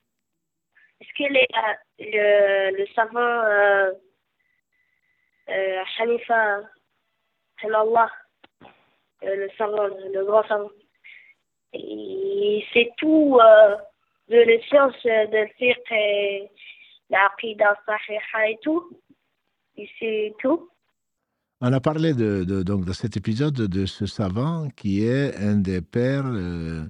Est-ce 1.01 1.13
que 1.19 1.33
les, 1.33 1.47
euh, 1.57 2.71
le, 2.71 2.77
le 2.79 2.87
savant 2.95 3.19
euh, 3.19 3.93
euh, 5.49 5.85
Hanifa, 5.99 6.61
Allah, 7.65 8.11
euh, 9.25 9.37
le 9.37 9.51
savant, 9.59 9.89
le 9.89 10.25
grand 10.25 10.47
savant, 10.47 10.71
c'est 11.73 12.91
tout 12.99 13.39
euh, 13.41 13.77
de 14.29 14.37
les 14.37 14.63
sciences 14.69 15.03
de 15.05 15.47
fiqh 15.59 15.93
et 15.93 16.51
l'aqida 17.11 17.77
sahiha 17.87 18.51
et 18.51 18.59
tout? 18.63 19.01
Et 19.77 19.91
c'est 19.99 20.35
tout? 20.39 20.71
On 21.61 21.73
a 21.73 21.81
parlé 21.81 22.15
de, 22.15 22.63
donc 22.63 22.85
de 22.85 22.93
cet 22.93 23.17
épisode 23.17 23.55
de 23.55 23.87
ce 23.87 24.07
savant 24.07 24.69
qui 24.77 25.05
est 25.05 25.37
un 25.37 25.57
des 25.57 25.83
pères, 25.83 26.27
euh, 26.27 26.87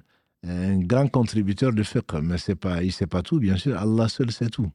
un 0.47 0.79
grand 0.79 1.07
contributeur 1.07 1.73
de 1.73 1.83
fiqh. 1.83 2.13
Mais 2.21 2.37
pas, 2.55 2.81
il 2.81 2.87
ne 2.87 2.91
sait 2.91 3.07
pas 3.07 3.21
tout, 3.21 3.39
bien 3.39 3.57
sûr. 3.57 3.77
Allah 3.77 4.07
seul 4.07 4.31
sait 4.31 4.49
tout. 4.49 4.71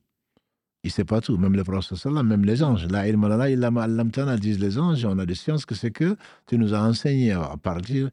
Il 0.85 0.89
ne 0.89 0.93
sait 0.93 1.05
pas 1.05 1.21
tout. 1.21 1.39
Même 1.39 1.55
le 1.55 1.65
prophète, 1.65 2.05
même 2.07 2.45
les 2.45 2.63
anges. 2.63 2.87
La 2.87 3.09
ilma 3.09 3.49
ilma 3.51 4.37
disent 4.37 4.61
les 4.61 4.79
anges. 4.79 5.05
On 5.07 5.19
a 5.19 5.27
des 5.27 5.35
sciences 5.35 5.65
que 5.65 5.75
c'est 5.75 5.91
que 5.91 6.17
tu 6.47 6.59
nous 6.59 6.75
as 6.75 6.81
enseigné 6.81 7.33
à 7.33 7.57
partir, 7.61 8.11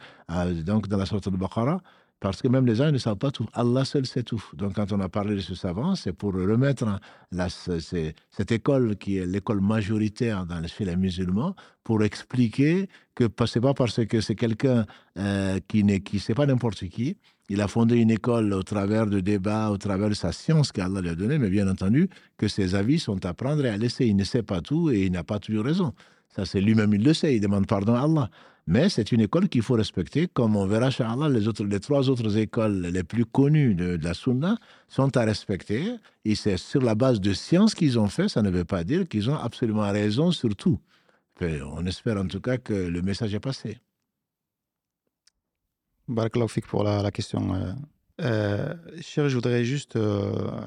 donc 0.65 0.87
dans 0.87 0.97
la 0.97 1.05
sorte 1.05 1.29
de 1.29 1.37
Baqarah, 1.37 1.81
parce 2.23 2.41
que 2.41 2.47
même 2.47 2.65
les 2.65 2.75
gens 2.75 2.89
ne 2.89 2.97
savent 2.97 3.17
pas 3.17 3.31
tout. 3.31 3.47
Allah 3.51 3.83
seul 3.83 4.05
sait 4.05 4.23
tout. 4.23 4.41
Donc, 4.53 4.75
quand 4.75 4.93
on 4.93 5.01
a 5.01 5.09
parlé 5.09 5.35
de 5.35 5.41
ce 5.41 5.55
savant, 5.55 5.93
c'est 5.93 6.13
pour 6.13 6.31
remettre 6.33 6.85
la, 7.33 7.49
cette 7.49 8.51
école 8.53 8.95
qui 8.95 9.17
est 9.17 9.25
l'école 9.25 9.59
majoritaire 9.59 10.45
dans, 10.45 10.65
chez 10.65 10.85
les 10.85 10.95
musulmans, 10.95 11.53
pour 11.83 12.01
expliquer 12.01 12.87
que 13.13 13.25
ce 13.45 13.59
n'est 13.59 13.63
pas 13.63 13.73
parce 13.73 14.05
que 14.05 14.21
c'est 14.21 14.35
quelqu'un 14.35 14.85
euh, 15.19 15.59
qui 15.67 15.83
n'est 15.83 15.99
qui 15.99 16.19
pas 16.33 16.45
n'importe 16.45 16.87
qui. 16.87 17.17
Il 17.49 17.59
a 17.59 17.67
fondé 17.67 17.97
une 17.97 18.11
école 18.11 18.53
au 18.53 18.63
travers 18.63 19.05
de 19.05 19.19
débats, 19.19 19.69
au 19.69 19.77
travers 19.77 20.07
de 20.07 20.13
sa 20.13 20.31
science 20.31 20.71
qu'Allah 20.71 21.01
lui 21.01 21.09
a 21.09 21.15
donnée, 21.15 21.37
mais 21.37 21.49
bien 21.49 21.67
entendu 21.67 22.09
que 22.37 22.47
ses 22.47 22.73
avis 22.73 22.99
sont 22.99 23.25
à 23.25 23.33
prendre 23.33 23.65
et 23.65 23.69
à 23.69 23.75
laisser. 23.75 24.05
Il 24.05 24.15
ne 24.15 24.23
sait 24.23 24.43
pas 24.43 24.61
tout 24.61 24.89
et 24.91 25.07
il 25.07 25.11
n'a 25.11 25.25
pas 25.25 25.39
toujours 25.39 25.65
raison. 25.65 25.93
Ça, 26.33 26.45
c'est 26.45 26.61
lui-même, 26.61 26.93
il 26.93 27.03
le 27.03 27.13
sait, 27.13 27.35
il 27.35 27.41
demande 27.41 27.67
pardon 27.67 27.95
à 27.95 28.03
Allah. 28.03 28.29
Mais 28.65 28.87
c'est 28.87 29.11
une 29.11 29.19
école 29.19 29.49
qu'il 29.49 29.61
faut 29.61 29.73
respecter, 29.73 30.27
comme 30.27 30.55
on 30.55 30.65
verra, 30.65 30.89
Allah, 30.99 31.27
les, 31.27 31.47
autres, 31.49 31.65
les 31.65 31.81
trois 31.81 32.09
autres 32.09 32.37
écoles 32.37 32.81
les 32.81 33.03
plus 33.03 33.25
connues 33.25 33.75
de, 33.75 33.99
la 34.01 34.13
Sunna 34.13 34.57
sont 34.87 35.15
à 35.17 35.25
respecter. 35.25 35.95
Et 36.23 36.35
c'est 36.35 36.55
sur 36.57 36.81
la 36.81 36.95
base 36.95 37.19
de 37.19 37.33
sciences 37.33 37.75
qu'ils 37.75 37.99
ont 37.99 38.07
fait, 38.07 38.29
ça 38.29 38.41
ne 38.41 38.49
veut 38.49 38.63
pas 38.63 38.85
dire 38.85 39.07
qu'ils 39.07 39.29
ont 39.29 39.35
absolument 39.35 39.91
raison 39.91 40.31
sur 40.31 40.55
tout. 40.55 40.79
on 41.41 41.85
espère 41.85 42.17
en 42.17 42.27
tout 42.27 42.39
cas 42.39 42.57
que 42.57 42.73
le 42.73 43.01
message 43.01 43.33
est 43.33 43.41
passé. 43.41 43.79
Barakallahu 46.07 46.61
pour 46.67 46.83
la, 46.83 47.11
question, 47.11 47.53
euh, 47.55 47.73
Euh, 48.21 48.75
cher, 49.01 49.27
je 49.27 49.35
voudrais 49.35 49.65
juste 49.65 49.95
euh, 49.95 50.61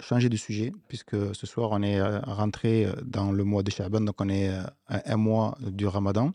changer 0.00 0.28
de 0.28 0.36
sujet, 0.36 0.72
puisque 0.88 1.16
ce 1.34 1.46
soir, 1.46 1.70
on 1.72 1.82
est 1.82 2.00
euh, 2.00 2.20
rentré 2.20 2.88
dans 3.04 3.30
le 3.30 3.44
mois 3.44 3.62
de 3.62 3.70
Shaban, 3.70 4.00
donc 4.00 4.20
on 4.20 4.28
est 4.28 4.50
un 4.88 5.16
mois 5.16 5.56
du 5.60 5.86
Ramadan. 5.86 6.32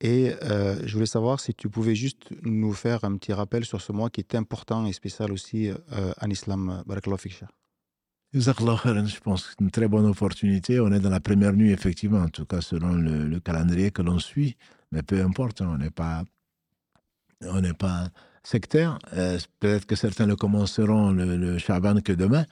Et 0.00 0.32
je 0.42 0.92
voulais 0.92 1.06
savoir 1.06 1.40
si 1.40 1.54
tu 1.54 1.70
pouvais 1.70 1.94
juste 1.94 2.28
nous 2.42 2.74
faire 2.74 3.04
un 3.04 3.16
petit 3.16 3.32
rappel 3.32 3.64
sur 3.64 3.80
ce 3.80 3.90
mois 3.90 4.10
qui 4.10 4.20
est 4.20 4.34
important 4.34 4.84
et 4.84 4.92
spécial 4.92 5.32
aussi 5.32 5.70
en 6.20 6.30
islam. 6.30 6.82
Je 8.34 9.20
pense 9.20 9.44
que 9.44 9.50
c'est 9.50 9.60
une 9.60 9.70
très 9.70 9.88
bonne 9.88 10.04
opportunité. 10.04 10.78
On 10.78 10.92
est 10.92 11.00
dans 11.00 11.08
la 11.08 11.20
première 11.20 11.54
nuit, 11.54 11.70
effectivement, 11.70 12.18
en 12.18 12.28
tout 12.28 12.44
cas 12.44 12.60
selon 12.60 12.92
le, 12.92 13.40
calendrier 13.40 13.92
que 13.92 14.02
l'on 14.02 14.18
suit. 14.18 14.56
Mais 14.92 15.02
peu 15.02 15.22
importe, 15.22 15.62
on 15.62 15.78
n'est 15.78 15.90
pas, 15.90 16.24
on 17.40 17.62
n'est 17.62 17.72
pas 17.72 18.10
sectaire. 18.44 18.98
Euh, 19.16 19.38
peut-être 19.58 19.86
que 19.86 19.96
certains 19.96 20.26
le 20.26 20.36
commenceront 20.36 21.10
le, 21.10 21.36
le 21.36 21.58
Shaban 21.58 22.00
que 22.00 22.12
demain. 22.12 22.44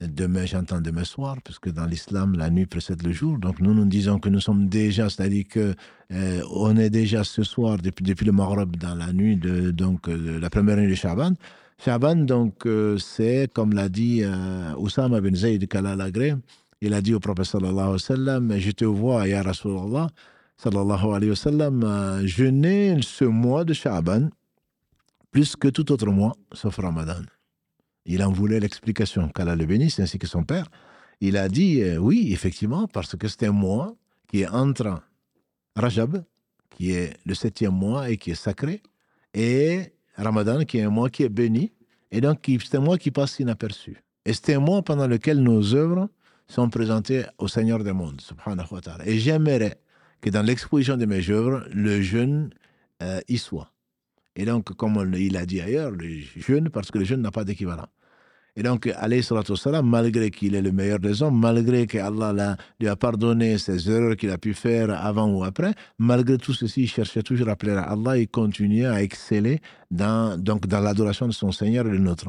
Demain, 0.00 0.46
j'entends 0.46 0.80
demain 0.80 1.04
soir, 1.04 1.36
puisque 1.44 1.70
dans 1.70 1.84
l'islam, 1.84 2.34
la 2.34 2.48
nuit 2.48 2.64
précède 2.64 3.02
le 3.02 3.12
jour. 3.12 3.36
Donc 3.36 3.60
nous, 3.60 3.74
nous 3.74 3.84
disons 3.84 4.18
que 4.18 4.30
nous 4.30 4.40
sommes 4.40 4.66
déjà, 4.66 5.10
c'est-à-dire 5.10 5.44
que 5.46 5.74
euh, 6.10 6.40
on 6.54 6.74
est 6.78 6.88
déjà 6.88 7.22
ce 7.22 7.42
soir, 7.42 7.76
depuis, 7.76 8.24
le 8.24 8.32
Maghreb, 8.32 8.76
dans 8.76 8.94
la 8.94 9.12
nuit 9.12 9.36
de 9.36 9.70
donc, 9.70 10.08
euh, 10.08 10.40
la 10.40 10.48
première 10.48 10.78
nuit 10.78 10.88
de 10.88 10.94
Shaban. 10.94 11.32
Shaban, 11.84 12.16
donc, 12.16 12.66
c'est, 12.98 13.50
comme 13.52 13.72
l'a 13.72 13.88
dit 13.88 14.22
Oussama 14.78 15.20
bin 15.22 15.34
Zayd 15.34 15.66
Kalalagré, 15.66 16.34
il 16.82 16.92
a 16.92 17.00
dit 17.00 17.14
au 17.14 17.20
prophète 17.20 17.46
sallallahu 17.46 17.78
alayhi 17.78 17.92
wa 17.92 17.98
sallam, 17.98 18.58
je 18.58 18.70
te 18.70 18.84
vois, 18.84 19.26
ya 19.26 19.42
Rasulallah, 19.42 20.08
sallallahu 20.58 21.14
alayhi 21.14 21.30
wa 21.30 21.36
sallam, 21.36 22.20
jeûner 22.26 22.98
ce 23.00 23.24
mois 23.24 23.64
de 23.64 23.72
Shaban 23.72 24.28
plus 25.30 25.56
que 25.56 25.68
tout 25.68 25.92
autre 25.92 26.06
mois, 26.06 26.36
sauf 26.52 26.76
Ramadan. 26.76 27.22
Il 28.04 28.22
en 28.22 28.32
voulait 28.32 28.60
l'explication. 28.60 29.28
qu'Allah 29.28 29.56
le 29.56 29.66
bénisse, 29.66 30.00
ainsi 30.00 30.18
que 30.18 30.26
son 30.26 30.44
père. 30.44 30.66
Il 31.20 31.36
a 31.36 31.48
dit 31.48 31.82
euh, 31.82 31.98
oui, 31.98 32.32
effectivement, 32.32 32.88
parce 32.88 33.14
que 33.16 33.28
c'est 33.28 33.46
un 33.46 33.52
mois 33.52 33.94
qui 34.28 34.42
est 34.42 34.48
entre 34.48 35.02
Rajab, 35.76 36.24
qui 36.70 36.92
est 36.92 37.16
le 37.26 37.34
septième 37.34 37.74
mois 37.74 38.10
et 38.10 38.16
qui 38.16 38.30
est 38.30 38.34
sacré, 38.34 38.82
et 39.34 39.92
Ramadan, 40.16 40.64
qui 40.64 40.78
est 40.78 40.82
un 40.82 40.90
mois 40.90 41.10
qui 41.10 41.22
est 41.22 41.28
béni, 41.28 41.72
et 42.10 42.20
donc 42.20 42.38
c'est 42.46 42.76
un 42.76 42.80
mois 42.80 42.98
qui 42.98 43.10
passe 43.10 43.38
inaperçu. 43.38 44.02
Et 44.24 44.32
c'est 44.32 44.54
un 44.54 44.60
mois 44.60 44.82
pendant 44.82 45.06
lequel 45.06 45.42
nos 45.42 45.74
œuvres 45.74 46.08
sont 46.48 46.68
présentées 46.68 47.24
au 47.38 47.48
Seigneur 47.48 47.84
des 47.84 47.92
mondes, 47.92 48.20
subhanahu 48.20 48.66
wa 48.70 48.80
ta'ala. 48.80 49.06
Et 49.06 49.18
j'aimerais 49.18 49.80
que 50.20 50.30
dans 50.30 50.42
l'exposition 50.42 50.96
de 50.96 51.06
mes 51.06 51.28
œuvres, 51.30 51.64
le 51.72 52.02
jeûne 52.02 52.50
euh, 53.02 53.20
y 53.28 53.38
soit. 53.38 53.72
Et 54.36 54.44
donc, 54.44 54.72
comme 54.76 55.12
il 55.16 55.36
a 55.36 55.44
dit 55.44 55.60
ailleurs, 55.60 55.90
le 55.90 56.08
jeûne, 56.36 56.70
parce 56.70 56.90
que 56.90 56.98
le 56.98 57.04
jeûne 57.04 57.22
n'a 57.22 57.30
pas 57.30 57.44
d'équivalent. 57.44 57.86
Et 58.56 58.62
donc, 58.62 58.86
alayhi 58.86 59.22
salatu 59.22 59.56
salam, 59.56 59.88
malgré 59.88 60.30
qu'il 60.30 60.54
est 60.54 60.62
le 60.62 60.72
meilleur 60.72 60.98
des 60.98 61.22
hommes, 61.22 61.38
malgré 61.38 61.86
qu'Allah 61.86 62.56
lui 62.80 62.88
a 62.88 62.96
pardonné 62.96 63.58
ses 63.58 63.90
erreurs 63.90 64.16
qu'il 64.16 64.30
a 64.30 64.38
pu 64.38 64.54
faire 64.54 64.90
avant 64.90 65.32
ou 65.32 65.44
après, 65.44 65.72
malgré 65.98 66.36
tout 66.36 66.52
ceci, 66.52 66.82
il 66.82 66.88
cherchait 66.88 67.22
toujours 67.22 67.48
à 67.48 67.56
plaire 67.56 67.78
à 67.78 67.92
Allah 67.92 68.18
et 68.18 68.26
continuait 68.26 68.86
à 68.86 69.02
exceller 69.02 69.60
dans, 69.90 70.36
dans 70.36 70.58
l'adoration 70.80 71.26
de 71.28 71.32
son 71.32 71.52
Seigneur 71.52 71.86
et 71.86 71.90
de 71.90 71.98
notre. 71.98 72.28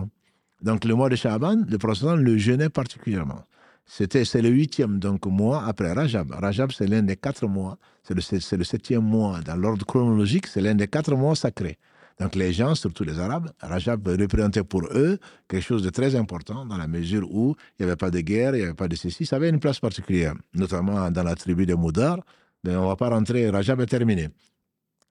Donc, 0.62 0.86
le 0.86 0.94
mois 0.94 1.10
de 1.10 1.16
Shaban, 1.16 1.64
le 1.68 1.78
prophète 1.78 2.18
le 2.18 2.38
jeûnait 2.38 2.70
particulièrement. 2.70 3.44
C'était, 3.86 4.24
c'est 4.24 4.42
le 4.42 4.50
huitième 4.50 5.00
donc, 5.00 5.26
mois 5.26 5.66
après 5.66 5.92
Rajab. 5.92 6.32
Rajab, 6.32 6.72
c'est 6.72 6.88
l'un 6.88 7.02
des 7.02 7.18
quatre 7.18 7.48
mois, 7.48 7.78
c'est 8.04 8.14
le, 8.14 8.22
c'est 8.22 8.58
le 8.58 8.64
septième 8.64 9.04
mois 9.04 9.42
dans 9.42 9.56
l'ordre 9.56 9.86
chronologique, 9.86 10.48
c'est 10.48 10.62
l'un 10.62 10.76
des 10.76 10.88
quatre 10.88 11.16
mois 11.16 11.36
sacrés. 11.36 11.78
Donc 12.22 12.36
les 12.36 12.54
gens, 12.54 12.76
surtout 12.76 13.04
les 13.04 13.20
Arabes, 13.20 13.50
Rajab 13.62 14.08
représentait 14.08 14.64
pour 14.64 14.84
eux 14.94 15.18
quelque 15.48 15.64
chose 15.64 15.82
de 15.82 15.90
très 15.90 16.16
important 16.16 16.68
dans 16.68 16.78
la 16.78 16.86
mesure 16.88 17.28
où 17.34 17.56
il 17.80 17.84
n'y 17.84 17.90
avait 17.90 17.98
pas 17.98 18.12
de 18.12 18.20
guerre, 18.20 18.54
il 18.54 18.60
n'y 18.60 18.66
avait 18.66 18.76
pas 18.76 18.88
de 18.88 18.96
ceci. 18.96 19.26
Ça 19.26 19.38
avait 19.38 19.50
une 19.50 19.60
place 19.60 19.80
particulière, 19.80 20.36
notamment 20.54 21.10
dans 21.10 21.24
la 21.24 21.34
tribu 21.34 21.66
de 21.66 21.74
Moudar. 21.74 22.20
Mais 22.64 22.76
on 22.76 22.84
ne 22.84 22.88
va 22.90 22.96
pas 22.96 23.10
rentrer, 23.10 23.50
Rajab 23.50 23.82
est 23.82 23.88
terminé. 23.88 24.30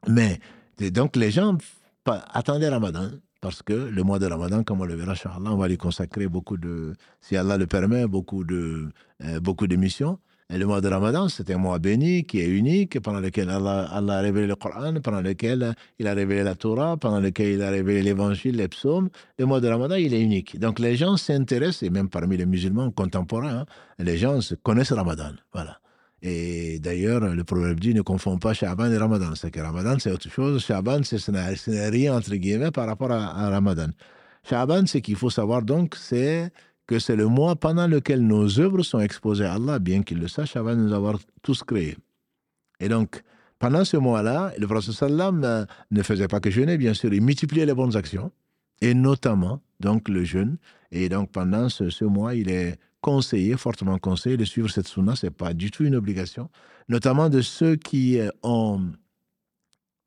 Mais 0.06 0.38
donc 0.92 1.16
les 1.16 1.32
gens 1.32 1.58
attendaient 2.06 2.68
Ramadan 2.68 3.10
parce 3.40 3.60
que 3.60 3.72
le 3.72 4.02
mois 4.04 4.20
de 4.20 4.26
Ramadan, 4.26 4.62
comme 4.62 4.80
on 4.80 4.84
le 4.84 4.94
verra, 4.94 5.14
on 5.46 5.56
va 5.56 5.66
lui 5.66 5.78
consacrer 5.78 6.28
beaucoup 6.28 6.58
de, 6.58 6.94
si 7.20 7.36
Allah 7.36 7.56
le 7.56 7.66
permet, 7.66 8.06
beaucoup 8.06 8.44
de, 8.44 8.88
euh, 9.24 9.40
beaucoup 9.40 9.66
de 9.66 9.74
missions. 9.74 10.20
Le 10.52 10.66
mois 10.66 10.80
de 10.80 10.88
Ramadan, 10.88 11.28
c'est 11.28 11.48
un 11.52 11.58
mois 11.58 11.78
béni 11.78 12.24
qui 12.24 12.40
est 12.40 12.48
unique, 12.48 12.98
pendant 12.98 13.20
lequel 13.20 13.48
Allah, 13.50 13.88
a 13.92 14.20
révélé 14.20 14.48
le 14.48 14.56
Coran, 14.56 14.94
pendant 15.00 15.20
lequel 15.20 15.76
il 16.00 16.08
a 16.08 16.12
révélé 16.12 16.42
la 16.42 16.56
Torah, 16.56 16.96
pendant 16.96 17.20
lequel 17.20 17.50
il 17.50 17.62
a 17.62 17.70
révélé 17.70 18.02
l'évangile, 18.02 18.56
les 18.56 18.66
psaumes. 18.66 19.10
Le 19.38 19.46
mois 19.46 19.60
de 19.60 19.68
Ramadan, 19.68 19.94
il 19.94 20.12
est 20.12 20.20
unique. 20.20 20.58
Donc 20.58 20.80
les 20.80 20.96
gens 20.96 21.16
s'intéressent, 21.16 21.84
et 21.84 21.90
même 21.90 22.08
parmi 22.08 22.36
les 22.36 22.46
musulmans 22.46 22.90
contemporains, 22.90 23.60
hein, 23.60 23.66
les 24.00 24.16
gens 24.16 24.40
connaissent 24.64 24.92
Ramadan. 24.92 25.30
Voilà. 25.52 25.78
Et 26.20 26.80
d'ailleurs, 26.80 27.20
le 27.20 27.44
proverbe 27.44 27.78
dit 27.78 27.94
ne 27.94 28.02
confond 28.02 28.36
pas 28.36 28.52
Shaban 28.52 28.90
et 28.90 28.98
Ramadan. 28.98 29.36
C'est 29.36 29.52
que 29.52 29.60
Ramadan, 29.60 29.98
c'est 30.00 30.10
autre 30.10 30.28
chose. 30.28 30.60
Shaban, 30.64 31.04
ce 31.04 31.70
n'est 31.70 31.88
rien, 31.88 32.16
entre 32.16 32.34
guillemets, 32.34 32.72
par 32.72 32.88
rapport 32.88 33.12
à, 33.12 33.46
à 33.46 33.50
Ramadan. 33.50 33.86
Shaban, 34.42 34.84
ce 34.86 34.98
qu'il 34.98 35.16
faut 35.16 35.30
savoir 35.30 35.62
donc, 35.62 35.94
c'est 35.96 36.50
que 36.90 36.98
c'est 36.98 37.14
le 37.14 37.28
mois 37.28 37.54
pendant 37.54 37.86
lequel 37.86 38.26
nos 38.26 38.58
œuvres 38.58 38.82
sont 38.82 38.98
exposées 38.98 39.44
à 39.44 39.54
Allah, 39.54 39.78
bien 39.78 40.02
qu'il 40.02 40.18
le 40.18 40.26
sache 40.26 40.56
avant 40.56 40.74
de 40.74 40.80
nous 40.80 40.92
avoir 40.92 41.20
tous 41.40 41.62
créés. 41.62 41.96
Et 42.80 42.88
donc, 42.88 43.22
pendant 43.60 43.84
ce 43.84 43.96
mois-là, 43.96 44.52
le 44.58 44.66
prophète 44.66 44.94
sallam 44.94 45.44
euh, 45.44 45.64
ne 45.92 46.02
faisait 46.02 46.26
pas 46.26 46.40
que 46.40 46.50
jeûner, 46.50 46.76
bien 46.78 46.92
sûr, 46.92 47.14
il 47.14 47.22
multipliait 47.22 47.64
les 47.64 47.74
bonnes 47.74 47.96
actions, 47.96 48.32
et 48.80 48.92
notamment 48.92 49.60
donc 49.78 50.08
le 50.08 50.24
jeûne. 50.24 50.56
Et 50.90 51.08
donc, 51.08 51.30
pendant 51.30 51.68
ce, 51.68 52.04
mois, 52.04 52.34
il 52.34 52.50
est 52.50 52.76
conseillé, 53.00 53.56
fortement 53.56 53.98
conseillé, 53.98 54.36
de 54.36 54.44
suivre 54.44 54.68
cette 54.68 54.88
sunna. 54.88 55.14
Ce 55.14 55.26
n'est 55.26 55.30
pas 55.30 55.54
du 55.54 55.70
tout 55.70 55.84
une 55.84 55.94
obligation, 55.94 56.50
notamment 56.88 57.28
de 57.28 57.40
ceux 57.40 57.76
qui 57.76 58.18
euh, 58.18 58.30
ont 58.42 58.82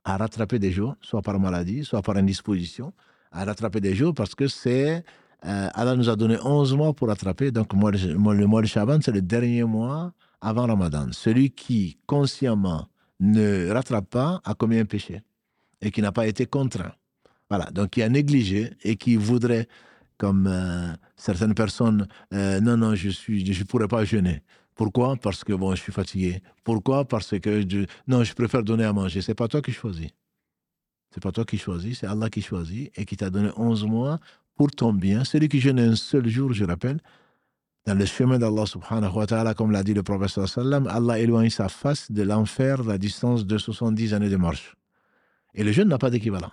à 0.04 0.18
rattraper 0.18 0.60
des 0.60 0.74
jours, 0.74 0.98
soit 1.00 1.22
par 1.22 1.40
maladie, 1.40 1.86
soit 1.86 2.02
par 2.02 2.18
indisposition, 2.18 2.92
à 3.32 3.46
rattraper 3.46 3.80
des 3.80 3.96
jours 3.96 4.14
parce 4.14 4.36
que 4.36 4.50
c'est 4.50 5.06
euh, 5.46 5.70
Allah 5.74 5.96
nous 5.96 6.10
a 6.10 6.16
donné 6.16 6.38
11 6.44 6.76
mois 6.76 6.94
pour 6.94 7.10
attraper. 7.10 7.52
Donc, 7.52 7.74
le 7.74 8.46
mois 8.46 8.62
de 8.62 8.68
Shaban, 8.68 9.00
c'est 9.02 9.12
le 9.12 9.22
dernier 9.22 9.64
mois 9.64 10.14
avant 10.42 10.68
Ramadan. 10.68 11.08
Celui 11.12 11.52
qui 11.52 11.98
consciemment 12.06 12.88
ne 13.20 13.70
rattrape 13.72 14.10
pas 14.10 14.42
a 14.44 14.54
commis 14.54 14.80
un 14.80 14.86
péché 14.86 15.22
et 15.82 15.92
qui 15.92 16.02
n'a 16.02 16.12
pas 16.12 16.28
été 16.28 16.46
contraint. 16.46 16.94
Voilà, 17.50 17.70
donc 17.72 17.92
qui 17.92 18.02
a 18.02 18.10
négligé 18.10 18.72
et 18.84 18.96
qui 18.96 19.16
voudrait, 19.16 19.68
comme 20.18 20.48
euh, 20.48 20.94
certaines 21.16 21.54
personnes, 21.54 22.08
euh, 22.34 22.60
non, 22.62 22.78
non, 22.78 22.96
je 22.96 23.10
ne 23.10 23.54
je 23.54 23.64
pourrais 23.64 23.88
pas 23.88 24.06
jeûner. 24.06 24.42
Pourquoi? 24.76 25.16
Parce 25.18 25.44
que 25.44 25.54
bon, 25.54 25.76
je 25.76 25.82
suis 25.82 25.92
fatigué. 25.92 26.42
Pourquoi? 26.64 27.06
Parce 27.06 27.38
que 27.40 27.62
je, 27.62 27.86
non, 28.08 28.24
je 28.24 28.34
préfère 28.34 28.64
donner 28.64 28.86
à 28.86 28.94
manger. 28.94 29.22
C'est 29.22 29.36
pas 29.36 29.48
toi 29.48 29.62
qui 29.62 29.72
choisis. 29.72 30.10
C'est 31.14 31.22
pas 31.22 31.32
toi 31.32 31.46
qui 31.46 31.60
choisis, 31.60 32.00
c'est 32.00 32.08
Allah 32.08 32.28
qui 32.28 32.42
choisit 32.42 32.92
et 32.98 33.06
qui 33.06 33.16
t'a 33.16 33.30
donné 33.30 33.50
11 33.56 33.86
mois 33.86 34.20
pour 34.56 34.72
ton 34.72 34.94
bien. 34.94 35.24
Celui 35.24 35.50
qui 35.50 35.60
jeûne 35.60 35.80
un 35.80 35.96
seul 35.96 36.28
jour, 36.28 36.54
je 36.54 36.66
rappelle, 36.66 37.00
dans 37.86 37.96
le 37.96 38.06
chemin 38.06 38.40
d'Allah 38.40 38.66
subhanahu 38.66 39.14
wa 39.14 39.26
ta'ala, 39.26 39.54
comme 39.54 39.72
l'a 39.72 39.84
dit 39.84 39.94
le 39.94 40.04
prophète 40.04 40.46
sallam, 40.48 40.88
Allah 40.88 41.20
éloigne 41.20 41.50
sa 41.50 41.68
face 41.68 42.12
de 42.12 42.24
l'enfer 42.24 42.84
la 42.84 42.98
distance 42.98 43.46
de 43.46 43.58
70 43.58 44.14
années 44.14 44.30
de 44.30 44.38
marche. 44.38 44.76
Et 45.54 45.64
le 45.64 45.72
jeûne 45.72 45.90
n'a 45.90 45.98
pas 45.98 46.10
d'équivalent. 46.10 46.52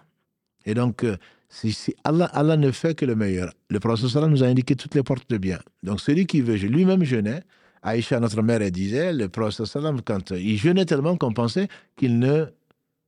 Et 0.66 0.74
donc, 0.74 1.04
euh, 1.04 1.16
si, 1.48 1.94
Allah, 2.04 2.26
Allah, 2.26 2.56
ne 2.56 2.70
fait 2.70 2.94
que 2.94 3.04
le 3.04 3.14
meilleur. 3.14 3.52
Le 3.70 3.80
prophète 3.80 4.08
sallam 4.08 4.30
nous 4.30 4.42
a 4.42 4.46
indiqué 4.46 4.74
toutes 4.74 4.94
les 4.94 5.02
portes 5.02 5.28
de 5.30 5.38
bien. 5.38 5.60
Donc, 5.82 6.00
celui 6.00 6.26
qui 6.26 6.40
veut, 6.40 6.56
lui-même 6.56 7.04
jeûner, 7.04 7.40
Aïcha, 7.82 8.20
notre 8.20 8.42
mère, 8.42 8.60
elle 8.60 8.70
disait, 8.72 9.12
le 9.12 9.28
prophète 9.28 9.66
sallam, 9.66 10.02
quand 10.02 10.32
il 10.32 10.58
jeûnait 10.58 10.84
tellement 10.84 11.16
qu'on 11.16 11.32
pensait 11.32 11.68
qu'il 11.96 12.18
ne 12.18 12.46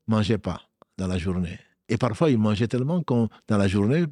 mangeait 0.06 0.38
pas 0.38 0.62
dans 0.96 1.08
la 1.08 1.18
journée. 1.18 1.58
Et 1.88 1.96
parfois, 1.96 2.30
il 2.30 2.38
mangeait 2.38 2.68
tellement 2.68 3.02
qu'on, 3.02 3.28
dans 3.48 3.58
la 3.58 3.68
journée, 3.68 4.04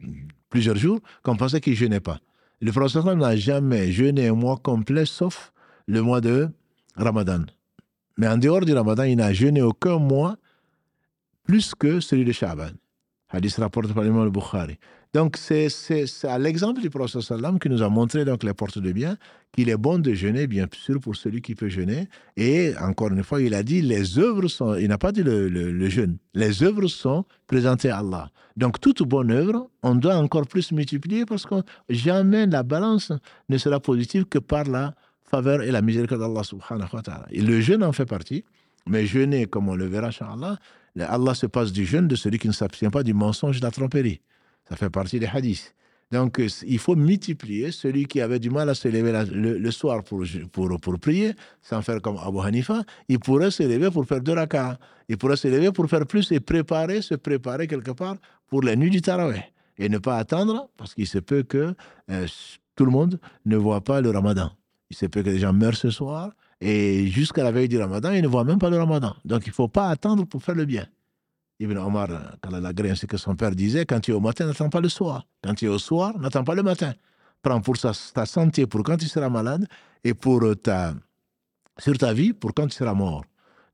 plusieurs 0.50 0.76
jours, 0.76 1.00
qu'on 1.22 1.36
pensait 1.36 1.60
qu'il 1.60 1.74
jeûnait 1.74 2.00
pas. 2.00 2.18
Le 2.60 2.72
prophète 2.72 3.04
n'a 3.04 3.36
jamais 3.36 3.90
jeûné 3.90 4.28
un 4.28 4.34
mois 4.34 4.58
complet, 4.58 5.06
sauf 5.06 5.52
le 5.86 6.02
mois 6.02 6.20
de 6.20 6.48
Ramadan. 6.96 7.44
Mais 8.18 8.28
en 8.28 8.36
dehors 8.36 8.66
du 8.66 8.74
Ramadan, 8.74 9.04
il 9.04 9.16
n'a 9.16 9.32
jeûné 9.32 9.62
aucun 9.62 9.98
mois 9.98 10.36
plus 11.44 11.74
que 11.74 12.00
celui 12.00 12.24
de 12.24 12.32
Shaban. 12.32 12.72
Hadith 13.30 13.56
rapporté 13.56 13.94
par 13.94 14.02
l'imam 14.02 14.28
Bukhari. 14.28 14.76
Donc, 15.14 15.36
c'est 15.36 15.68
à 16.24 16.38
l'exemple 16.38 16.80
du 16.80 16.90
prophète 16.90 17.22
qui 17.60 17.68
nous 17.68 17.82
a 17.82 17.88
montré 17.88 18.24
donc 18.24 18.42
les 18.42 18.54
portes 18.54 18.78
de 18.78 18.92
bien, 18.92 19.16
qu'il 19.52 19.68
est 19.68 19.76
bon 19.76 19.98
de 19.98 20.12
jeûner, 20.14 20.46
bien 20.46 20.66
sûr, 20.72 21.00
pour 21.00 21.16
celui 21.16 21.42
qui 21.42 21.54
peut 21.54 21.68
jeûner. 21.68 22.08
Et 22.36 22.72
encore 22.80 23.08
une 23.08 23.24
fois, 23.24 23.42
il 23.42 23.54
a 23.54 23.62
dit, 23.62 23.82
les 23.82 24.18
œuvres 24.18 24.48
sont, 24.48 24.74
il 24.74 24.88
n'a 24.88 24.98
pas 24.98 25.12
dit 25.12 25.22
le, 25.22 25.88
jeûne, 25.88 26.18
les 26.34 26.62
œuvres 26.62 26.86
sont 26.86 27.24
présentées 27.46 27.90
à 27.90 27.98
Allah. 27.98 28.30
Donc, 28.56 28.80
toute 28.80 29.02
bonne 29.02 29.30
œuvre, 29.30 29.68
on 29.82 29.94
doit 29.94 30.16
encore 30.16 30.46
plus 30.46 30.70
multiplier 30.72 31.24
parce 31.24 31.46
que 31.46 31.56
jamais 31.88 32.46
la 32.46 32.62
balance 32.62 33.12
ne 33.48 33.58
sera 33.58 33.80
positive 33.80 34.24
que 34.26 34.38
par 34.38 34.64
la 34.64 34.94
faveur 35.22 35.62
et 35.62 35.70
la 35.70 35.82
miséricorde 35.82 36.20
d'Allah 36.20 36.44
subhanahu 36.44 36.88
wa 36.92 37.02
ta'ala. 37.02 37.26
Et 37.30 37.40
le 37.40 37.60
jeûne 37.60 37.84
en 37.84 37.92
fait 37.92 38.06
partie, 38.06 38.44
mais 38.86 39.06
jeûner, 39.06 39.46
comme 39.46 39.68
on 39.68 39.74
le 39.74 39.86
verra, 39.86 40.10
Allah, 40.20 40.58
Allah 40.98 41.34
se 41.34 41.46
passe 41.46 41.72
du 41.72 41.84
jeûne 41.84 42.08
de 42.08 42.16
celui 42.16 42.38
qui 42.38 42.48
ne 42.48 42.52
s'abstient 42.52 42.90
pas 42.90 43.02
du 43.02 43.14
mensonge 43.14 43.56
et 43.56 43.60
de 43.60 43.64
la 43.64 43.70
tromperie. 43.70 44.20
Ça 44.68 44.76
fait 44.76 44.90
partie 44.90 45.18
des 45.18 45.26
hadiths. 45.26 45.74
Donc, 46.12 46.42
il 46.66 46.78
faut 46.78 46.96
multiplier. 46.96 47.70
Celui 47.70 48.06
qui 48.06 48.20
avait 48.20 48.40
du 48.40 48.50
mal 48.50 48.68
à 48.68 48.74
se 48.74 48.88
lever 48.88 49.12
le, 49.32 49.70
soir 49.70 50.02
pour, 50.02 50.24
pour, 50.50 50.80
pour, 50.80 50.98
prier, 50.98 51.34
sans 51.62 51.82
faire 51.82 52.02
comme 52.02 52.18
Abu 52.18 52.40
Hanifa, 52.40 52.82
il 53.08 53.20
pourrait 53.20 53.50
se 53.52 53.62
lever 53.62 53.90
pour 53.90 54.04
faire 54.06 54.20
deux 54.20 54.32
rakats. 54.32 54.78
Il 55.08 55.16
pourrait 55.18 55.36
se 55.36 55.48
lever 55.48 55.70
pour 55.70 55.88
faire 55.88 56.06
plus 56.06 56.30
et 56.32 56.40
préparer, 56.40 57.02
se 57.02 57.14
préparer 57.14 57.66
quelque 57.66 57.92
part 57.92 58.16
pour 58.48 58.62
la 58.62 58.74
nuit 58.74 58.90
du 58.90 59.00
Taraweh. 59.00 59.44
Et 59.78 59.88
ne 59.88 59.98
pas 59.98 60.18
attendre, 60.18 60.68
parce 60.76 60.94
qu'il 60.94 61.06
se 61.06 61.18
peut 61.18 61.42
que 61.42 61.74
euh, 62.10 62.26
tout 62.74 62.84
le 62.84 62.90
monde 62.90 63.20
ne 63.46 63.56
voit 63.56 63.80
pas 63.80 64.00
le 64.00 64.10
ramadan. 64.10 64.50
Il 64.90 64.96
se 64.96 65.06
peut 65.06 65.22
que 65.22 65.30
les 65.30 65.38
gens 65.38 65.52
meurent 65.52 65.76
ce 65.76 65.90
soir 65.90 66.32
et 66.60 67.06
jusqu'à 67.06 67.42
la 67.42 67.52
veille 67.52 67.68
du 67.68 67.78
ramadan, 67.78 68.12
ils 68.12 68.22
ne 68.22 68.28
voient 68.28 68.44
même 68.44 68.58
pas 68.58 68.68
le 68.68 68.78
ramadan. 68.78 69.14
Donc, 69.24 69.46
il 69.46 69.50
ne 69.50 69.54
faut 69.54 69.68
pas 69.68 69.88
attendre 69.88 70.26
pour 70.26 70.42
faire 70.42 70.54
le 70.54 70.64
bien. 70.64 70.86
Ibn 71.60 71.76
Omar, 71.76 72.08
la 72.50 72.72
ainsi 72.90 73.06
que 73.06 73.18
son 73.18 73.36
père 73.36 73.54
disait, 73.54 73.84
quand 73.84 74.00
tu 74.00 74.12
es 74.12 74.14
au 74.14 74.20
matin, 74.20 74.46
n'attends 74.46 74.70
pas 74.70 74.80
le 74.80 74.88
soir. 74.88 75.26
Quand 75.44 75.54
tu 75.54 75.66
es 75.66 75.68
au 75.68 75.78
soir, 75.78 76.18
n'attends 76.18 76.42
pas 76.42 76.54
le 76.54 76.62
matin. 76.62 76.94
Prends 77.42 77.60
pour 77.60 77.76
ta 77.78 77.92
santé 78.26 78.66
pour 78.66 78.82
quand 78.82 78.96
tu 78.96 79.06
seras 79.06 79.28
malade 79.28 79.66
et 80.02 80.14
pour 80.14 80.42
ta, 80.62 80.94
sur 81.78 81.96
ta 81.98 82.12
vie 82.14 82.32
pour 82.32 82.54
quand 82.54 82.66
tu 82.66 82.76
seras 82.76 82.94
mort. 82.94 83.24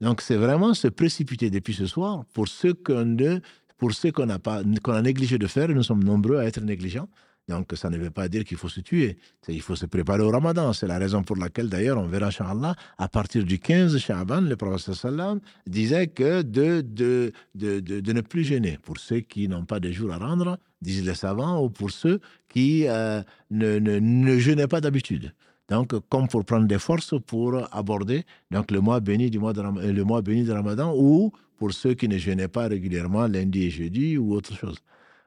Donc 0.01 0.21
c'est 0.21 0.37
vraiment 0.37 0.75
se 0.75 0.89
précipiter 0.89 1.49
depuis 1.49 1.75
ce 1.75 1.87
soir 1.87 2.25
pour 2.35 2.49
ce 2.49 2.69
qu'on 2.73 3.19
a 3.19 4.39
qu'on 4.83 4.93
a 4.93 5.03
négligé 5.03 5.39
de 5.39 5.47
faire. 5.47 5.71
Et 5.71 5.75
nous 5.75 5.83
sommes 5.83 6.03
nombreux 6.03 6.39
à 6.39 6.45
être 6.45 6.61
négligents. 6.61 7.09
Donc, 7.49 7.73
ça 7.77 7.91
ne 7.91 7.97
veut 7.97 8.11
pas 8.11 8.29
dire 8.29 8.45
qu'il 8.45 8.57
faut 8.57 8.69
se 8.69 8.81
tuer. 8.81 9.19
Il 9.47 9.63
faut 9.63 9.77
se 9.77 9.87
préparer 9.87 10.23
au 10.23 10.31
ramadan. 10.31 10.73
C'est 10.73 10.89
la 10.89 10.99
raison 10.99 11.23
pour 11.23 11.37
laquelle, 11.37 11.69
d'ailleurs, 11.69 11.99
on 11.99 12.07
verra, 12.09 12.27
Inch'Allah, 12.27 12.75
à 12.99 13.09
partir 13.09 13.45
du 13.45 13.61
15 13.61 13.97
Sha'ban, 13.99 14.41
le 14.41 14.57
prophète 14.57 14.95
sallam 14.95 15.41
disait 15.67 16.09
que 16.09 16.43
de, 16.43 16.81
de, 16.81 17.33
de, 17.55 17.79
de, 17.79 18.13
ne 18.13 18.21
plus 18.21 18.43
gêner. 18.43 18.79
Pour 18.83 18.99
ceux 18.99 19.21
qui 19.21 19.47
n'ont 19.49 19.65
pas 19.65 19.79
de 19.79 19.93
jours 19.93 20.13
à 20.13 20.19
rendre, 20.19 20.59
disent 20.83 21.07
les 21.07 21.15
savants, 21.15 21.63
ou 21.63 21.71
pour 21.71 21.93
ceux 21.93 22.21
qui 22.49 22.89
euh, 22.89 23.23
ne, 23.51 23.79
ne, 23.79 23.91
ne 24.01 24.67
pas 24.67 24.81
d'habitude. 24.81 25.33
Donc, 25.69 25.95
comme 26.09 26.27
pour 26.27 26.45
prendre 26.45 26.67
des 26.67 26.79
forces 26.79 27.15
pour 27.27 27.63
aborder 27.73 28.25
donc, 28.51 28.71
le, 28.73 28.81
mois 28.81 29.01
béni 29.01 29.31
du 29.31 29.39
mois 29.39 29.53
de, 29.53 29.63
le 29.63 30.05
mois 30.05 30.23
béni 30.23 30.43
de 30.43 30.53
Ramadan, 30.53 30.95
ou 30.97 31.33
pour 31.59 31.73
ceux 31.73 31.95
qui 31.95 32.09
ne 32.09 32.19
jeûnaient 32.19 32.49
pas 32.49 32.67
régulièrement 32.67 33.27
lundi 33.29 33.65
et 33.65 33.71
jeudi, 33.71 34.19
ou 34.19 34.35
autre 34.35 34.55
chose. 34.55 34.79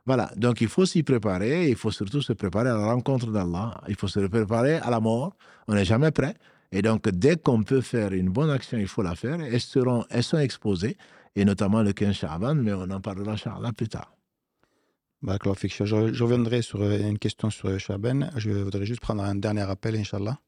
Voilà, 0.09 0.31
donc 0.35 0.59
il 0.61 0.67
faut 0.67 0.87
s'y 0.87 1.03
préparer, 1.03 1.69
il 1.69 1.75
faut 1.75 1.91
surtout 1.91 2.19
se 2.23 2.33
préparer 2.33 2.69
à 2.69 2.73
la 2.73 2.87
rencontre 2.87 3.27
d'Allah, 3.31 3.79
il 3.87 3.93
faut 3.93 4.07
se 4.07 4.19
préparer 4.21 4.77
à 4.77 4.89
la 4.89 4.99
mort, 4.99 5.35
on 5.67 5.75
n'est 5.75 5.85
jamais 5.85 6.09
prêt. 6.09 6.33
Et 6.71 6.81
donc, 6.81 7.07
dès 7.09 7.37
qu'on 7.37 7.61
peut 7.61 7.81
faire 7.81 8.11
une 8.13 8.29
bonne 8.29 8.49
action, 8.49 8.79
il 8.79 8.87
faut 8.87 9.03
la 9.03 9.13
faire. 9.13 9.39
Elles, 9.39 9.61
seront, 9.61 10.05
elles 10.09 10.23
sont 10.23 10.39
exposées, 10.39 10.97
et 11.35 11.45
notamment 11.45 11.83
le 11.83 11.93
15 11.93 12.15
Sha'ban, 12.15 12.55
mais 12.55 12.73
on 12.73 12.89
en 12.89 12.99
parlera, 12.99 13.33
Inch'Allah, 13.33 13.71
plus 13.71 13.87
tard. 13.87 14.11
Je, 15.21 15.85
je 15.85 16.23
reviendrai 16.23 16.63
sur 16.63 16.81
euh, 16.81 16.97
une 16.97 17.19
question 17.19 17.51
sur 17.51 17.79
Sha'ban. 17.79 18.31
Je 18.35 18.49
voudrais 18.49 18.87
juste 18.87 19.01
prendre 19.01 19.21
un 19.21 19.35
dernier 19.35 19.69
appel, 19.69 19.95
Inch'Allah. 19.95 20.39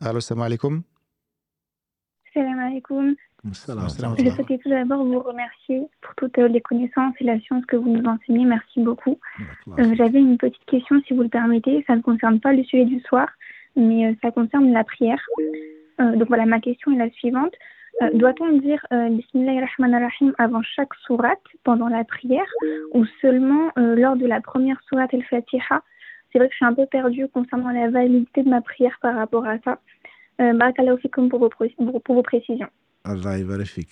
Allô, 0.00 0.20
salam 0.20 0.42
alaikum. 0.42 0.82
Salam 2.34 2.58
alaikum. 2.58 3.14
Je 3.52 4.30
souhaitais 4.30 4.58
tout 4.58 4.68
d'abord 4.68 5.04
vous 5.04 5.20
remercier 5.20 5.82
pour 6.00 6.14
toutes 6.16 6.36
les 6.36 6.60
connaissances 6.60 7.14
et 7.20 7.24
la 7.24 7.38
science 7.40 7.64
que 7.66 7.76
vous 7.76 7.90
nous 7.90 8.04
enseignez. 8.04 8.44
Merci 8.44 8.80
beaucoup. 8.80 9.18
Euh, 9.78 9.94
j'avais 9.94 10.18
une 10.18 10.36
petite 10.36 10.64
question, 10.64 11.00
si 11.06 11.14
vous 11.14 11.22
le 11.22 11.28
permettez. 11.28 11.84
Ça 11.86 11.94
ne 11.94 12.02
concerne 12.02 12.40
pas 12.40 12.52
le 12.52 12.64
sujet 12.64 12.84
du 12.84 13.00
soir, 13.00 13.28
mais 13.76 14.06
euh, 14.06 14.14
ça 14.22 14.30
concerne 14.32 14.72
la 14.72 14.82
prière. 14.82 15.20
Euh, 16.00 16.16
donc 16.16 16.28
voilà, 16.28 16.44
ma 16.46 16.60
question 16.60 16.92
est 16.92 16.98
la 16.98 17.10
suivante. 17.10 17.54
Doit-on 18.12 18.58
dire 18.58 18.84
Bismillah 18.90 19.66
rahim 19.66 20.34
avant 20.36 20.60
chaque 20.60 20.92
sourate 21.06 21.40
pendant 21.64 21.88
la 21.88 22.04
prière 22.04 22.44
ou 22.92 23.06
seulement 23.22 23.70
lors 23.76 24.16
de 24.16 24.26
la 24.26 24.42
première 24.42 24.78
sourate 24.86 25.14
al-Fatiha? 25.14 25.82
C'est 26.30 26.38
vrai 26.38 26.48
que 26.48 26.52
je 26.52 26.56
suis 26.56 26.66
un 26.66 26.74
peu 26.74 26.84
perdue 26.84 27.26
concernant 27.28 27.70
la 27.70 27.88
validité 27.88 28.42
de 28.42 28.50
ma 28.50 28.60
prière 28.60 28.98
par 29.00 29.14
rapport 29.14 29.46
à 29.46 29.56
ça. 29.60 29.78
Barakallahu 30.38 30.98
pour 31.30 31.38
vos, 31.38 31.48
pour 32.00 32.14
vos 32.14 32.22
précisions. 32.22 32.68
Allah 33.06 33.42
vérifie. 33.44 33.86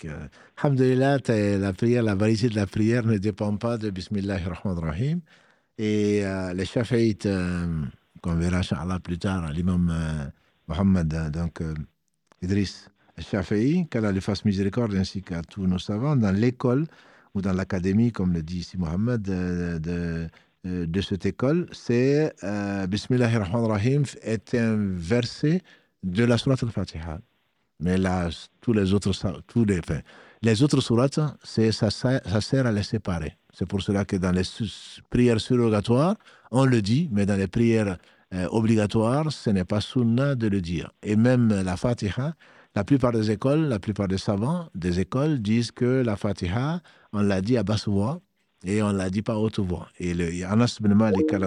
Alhamdulillah, 0.56 1.18
la 1.28 1.72
prière, 1.72 2.02
la 2.02 2.14
validité 2.14 2.48
de 2.48 2.56
la 2.56 2.66
prière 2.66 3.06
ne 3.06 3.18
dépend 3.18 3.56
pas 3.56 3.78
de 3.78 3.90
Bismillah 3.90 4.34
ar-Rahman 4.34 4.78
rahim 4.78 5.20
Et 5.78 6.24
euh, 6.24 6.52
les 6.52 6.64
Shafi'ites, 6.64 7.26
euh, 7.26 7.84
qu'on 8.20 8.34
verra 8.34 8.62
Allah 8.76 8.98
plus 8.98 9.18
tard, 9.18 9.50
l'imam 9.52 9.88
euh, 9.92 10.26
Mohammed, 10.66 11.30
donc 11.30 11.62
Idriss 12.42 12.88
Shafi'i, 13.18 13.86
qu'Allah 13.88 14.10
lui 14.10 14.20
fasse 14.20 14.44
miséricorde, 14.44 14.94
ainsi 14.96 15.22
qu'à 15.22 15.42
tous 15.42 15.66
nos 15.66 15.78
savants, 15.78 16.16
dans 16.16 16.34
l'école 16.34 16.86
ou 17.34 17.40
dans 17.40 17.52
l'académie, 17.52 18.10
comme 18.10 18.32
le 18.32 18.42
dit 18.42 18.58
ici 18.58 18.76
Mohammed, 18.78 19.22
de, 19.22 21.00
cette 21.00 21.26
école, 21.26 21.68
c'est 21.72 22.34
Bismillah 22.88 23.26
ar-Rahman 23.26 23.70
rahim 23.70 24.02
est 24.22 24.54
un 24.54 24.76
verset 24.76 25.62
de 26.02 26.24
la 26.24 26.36
Surah 26.36 26.56
al-Fatiha. 26.60 27.20
Mais 27.80 27.98
là, 27.98 28.28
tous 28.60 28.72
les 28.72 28.92
autres, 28.92 29.12
tous 29.46 29.64
les, 29.64 29.80
les 30.42 30.62
autres 30.62 30.80
sourates, 30.80 31.20
ça, 31.42 31.90
ça 31.90 32.40
sert 32.40 32.66
à 32.66 32.72
les 32.72 32.82
séparer. 32.82 33.36
C'est 33.52 33.66
pour 33.66 33.82
cela 33.82 34.04
que 34.04 34.16
dans 34.16 34.32
les 34.32 34.42
prières 35.10 35.40
surrogatoires, 35.40 36.16
on 36.50 36.64
le 36.64 36.82
dit, 36.82 37.08
mais 37.12 37.26
dans 37.26 37.36
les 37.36 37.46
prières 37.46 37.98
euh, 38.34 38.46
obligatoires, 38.50 39.30
ce 39.30 39.50
n'est 39.50 39.64
pas 39.64 39.80
sunna 39.80 40.34
de 40.34 40.48
le 40.48 40.60
dire. 40.60 40.90
Et 41.02 41.14
même 41.16 41.48
la 41.48 41.76
Fatiha, 41.76 42.34
la 42.74 42.84
plupart 42.84 43.12
des 43.12 43.30
écoles, 43.30 43.66
la 43.68 43.78
plupart 43.78 44.08
des 44.08 44.18
savants 44.18 44.68
des 44.74 44.98
écoles 44.98 45.40
disent 45.40 45.70
que 45.70 46.02
la 46.02 46.16
Fatiha, 46.16 46.80
on 47.12 47.22
l'a 47.22 47.40
dit 47.40 47.56
à 47.56 47.62
basse 47.62 47.86
voix 47.86 48.20
et 48.64 48.82
on 48.82 48.92
l'a 48.92 49.10
dit 49.10 49.22
pas 49.22 49.36
haute 49.36 49.60
voix. 49.60 49.88
Et 50.00 50.14
le 50.14 50.44
Anas 50.44 50.78
bin 50.80 50.94
Malik 50.94 51.32
al 51.32 51.44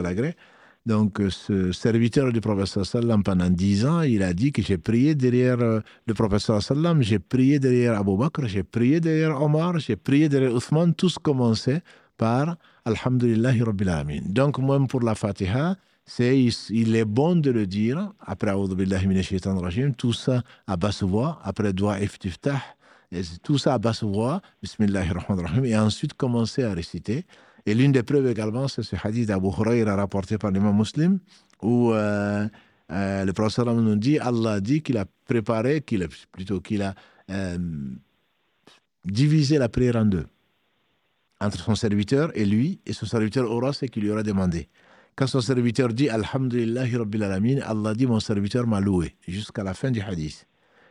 donc, 0.88 1.22
ce 1.30 1.73
serviteur 1.73 2.31
du 2.31 2.39
professeur 2.39 2.85
sallam 2.85 3.22
pendant 3.22 3.49
dix 3.49 3.85
ans, 3.85 4.03
il 4.03 4.23
a 4.23 4.34
dit 4.34 4.53
que 4.53 4.61
j'ai 4.61 4.77
prié 4.77 5.15
derrière 5.15 5.59
euh, 5.59 5.81
le 6.05 6.14
professeur 6.14 6.64
sallam, 6.64 7.01
j'ai 7.01 7.19
prié 7.19 7.59
derrière 7.59 7.99
Abu 7.99 8.15
Bakr, 8.15 8.47
j'ai 8.47 8.64
prié 8.64 9.01
derrière 9.01 9.41
Omar, 9.41 9.77
j'ai 9.80 9.97
prié 9.97 10.30
derrière 10.30 10.55
Othman, 10.55 10.93
tous 10.93 11.19
commençaient 11.19 11.81
par 12.15 12.55
Alhamdulillahi 12.85 13.64
Rabbil 13.64 13.89
Alamin. 13.89 14.22
Donc, 14.30 14.59
même 14.59 14.88
pour 14.88 15.01
la 15.01 15.14
Fatiha, 15.14 15.76
c'est, 16.05 16.41
il 16.69 16.95
est 16.95 17.03
bon 17.03 17.35
de 17.35 17.51
le 17.51 17.68
dire, 17.68 18.14
après 18.26 18.51
Rajim, 18.51 19.91
tout 19.91 20.14
ça 20.14 20.41
à 20.68 20.77
basse 20.77 21.03
voix, 21.03 21.41
après 21.43 21.73
Dua 21.73 21.99
Iftiftah, 22.01 22.61
tout 23.43 23.57
ça 23.57 23.73
à 23.73 23.77
basse 23.77 24.03
voix, 24.03 24.41
Bismillahirrahmanirrahim, 24.64 25.65
et 25.65 25.77
ensuite 25.77 26.14
commencer 26.14 26.64
à 26.64 26.73
réciter. 26.73 27.26
Et 27.68 27.76
l'une 27.76 27.91
des 27.91 28.02
preuves 28.02 28.27
également, 28.27 28.69
c'est 28.69 28.81
ce 28.81 28.95
hadith 29.03 29.27
d'Abu 29.27 29.48
Huraira 29.48 29.94
rapporté 29.98 30.38
par 30.38 30.52
l'imam 30.52 30.76
muslim, 30.76 31.19
où 31.61 31.91
euh, 31.91 32.48
euh, 32.91 33.26
le 33.26 33.34
professeur 33.34 33.65
nous 33.65 33.95
dit, 33.98 34.18
Allah 34.19 34.61
dit 34.61 34.81
qu'il 34.81 34.98
a 34.98 35.06
préparé, 35.26 35.81
qu'il 35.81 36.02
a, 36.02 36.07
plutôt 36.31 36.61
qu'il 36.61 36.81
a 36.81 36.95
euh, 37.30 37.57
divisé 39.03 39.57
la 39.57 39.68
prière 39.68 39.98
en 39.98 40.06
deux, 40.06 40.27
entre 41.41 41.60
son 41.60 41.76
serviteur 41.76 42.31
et 42.35 42.45
lui, 42.45 42.80
et 42.85 42.94
son 42.94 43.06
serviteur 43.06 43.52
aura 43.52 43.73
ce 43.73 43.85
qu'il 43.88 44.03
lui 44.03 44.11
aura 44.11 44.23
demandé. 44.23 44.69
Quand 45.18 45.27
son 45.27 45.41
serviteur 45.41 45.89
dit 45.89 46.07
Alhamdulillahi 46.07 46.95
Rabbil 46.95 47.23
Alamin, 47.23 47.60
Allah 47.64 47.94
dit 47.95 48.07
Mon 48.07 48.22
serviteur 48.22 48.65
m'a 48.65 48.80
loué, 48.80 49.14
jusqu'à 49.27 49.64
la 49.64 49.73
fin 49.73 49.91
du 49.91 49.99
hadith. 49.99 50.48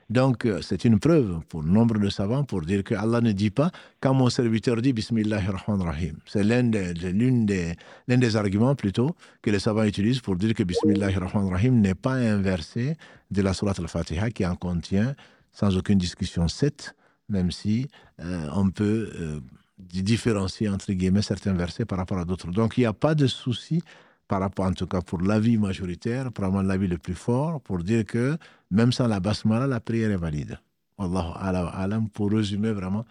Donc, 0.08 0.44
euh, 0.44 0.62
c'est 0.62 0.84
une 0.84 1.00
preuve 1.00 1.40
pour 1.48 1.64
nombre 1.64 1.98
de 1.98 2.08
savants 2.08 2.44
pour 2.44 2.62
dire 2.62 2.84
que 2.84 2.94
Allah 2.94 3.20
ne 3.20 3.32
dit 3.32 3.50
pas 3.50 3.72
quand 4.00 4.14
mon 4.14 4.30
serviteur 4.30 4.80
dit 4.80 4.92
Bismillahir 4.92 5.54
Rahman 5.54 5.84
Rahim. 5.84 6.16
C'est 6.26 6.44
l'un 6.44 6.62
des, 6.62 6.94
des, 6.94 7.76
des, 8.06 8.36
arguments 8.36 8.76
plutôt 8.76 9.16
que 9.42 9.50
les 9.50 9.58
savants 9.58 9.82
utilisent 9.82 10.20
pour 10.20 10.36
dire 10.36 10.54
que 10.54 10.62
Bismillahir 10.62 11.20
Rahman 11.20 11.52
Rahim 11.52 11.80
n'est 11.80 11.96
pas 11.96 12.14
un 12.14 12.40
verset 12.40 12.96
de 13.32 13.42
la 13.42 13.52
Surat 13.52 13.74
al-Fatiha 13.76 14.30
qui 14.30 14.46
en 14.46 14.54
contient 14.54 15.16
sans 15.52 15.76
aucune 15.76 15.98
discussion 15.98 16.46
sept, 16.46 16.94
même 17.28 17.50
si 17.50 17.88
euh, 18.20 18.48
on 18.54 18.70
peut 18.70 19.10
euh, 19.18 19.40
différencier 19.78 20.68
entre 20.68 20.92
guillemets 20.92 21.22
certains 21.22 21.54
versets 21.54 21.84
par 21.84 21.98
rapport 21.98 22.18
à 22.18 22.24
d'autres. 22.24 22.48
Donc, 22.52 22.78
il 22.78 22.82
n'y 22.82 22.86
a 22.86 22.92
pas 22.92 23.16
de 23.16 23.26
souci 23.26 23.82
par 24.28 24.40
rapport, 24.40 24.66
en 24.66 24.72
tout 24.72 24.86
cas 24.86 25.00
pour 25.00 25.20
l'avis 25.20 25.56
majoritaire, 25.56 26.32
probablement 26.32 26.62
l'avis 26.62 26.88
le 26.88 26.98
plus 26.98 27.14
fort, 27.14 27.60
pour 27.60 27.78
dire 27.78 28.04
que 28.04 28.36
même 28.70 28.92
sans 28.92 29.06
la 29.06 29.20
basmala, 29.20 29.66
la 29.66 29.80
prière 29.80 30.10
est 30.10 30.16
valide. 30.16 30.58
Wallahu 30.98 31.68
alam, 31.74 32.08
pour 32.08 32.30
résumer 32.30 32.72
vraiment, 32.72 33.04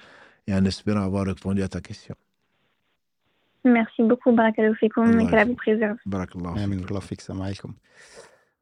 et 0.47 0.53
en 0.53 0.65
espérant 0.65 1.01
avoir 1.01 1.25
répondu 1.25 1.61
à 1.61 1.67
ta 1.67 1.81
question. 1.81 2.15
Merci 3.63 4.03
beaucoup, 4.03 4.31
Barakallahu 4.31 4.75
fikoum, 4.75 5.19
et 5.19 5.25
qu'Allah 5.25 5.45
vous 5.45 5.55
préserve. 5.55 5.97
Barakallahu 6.05 6.55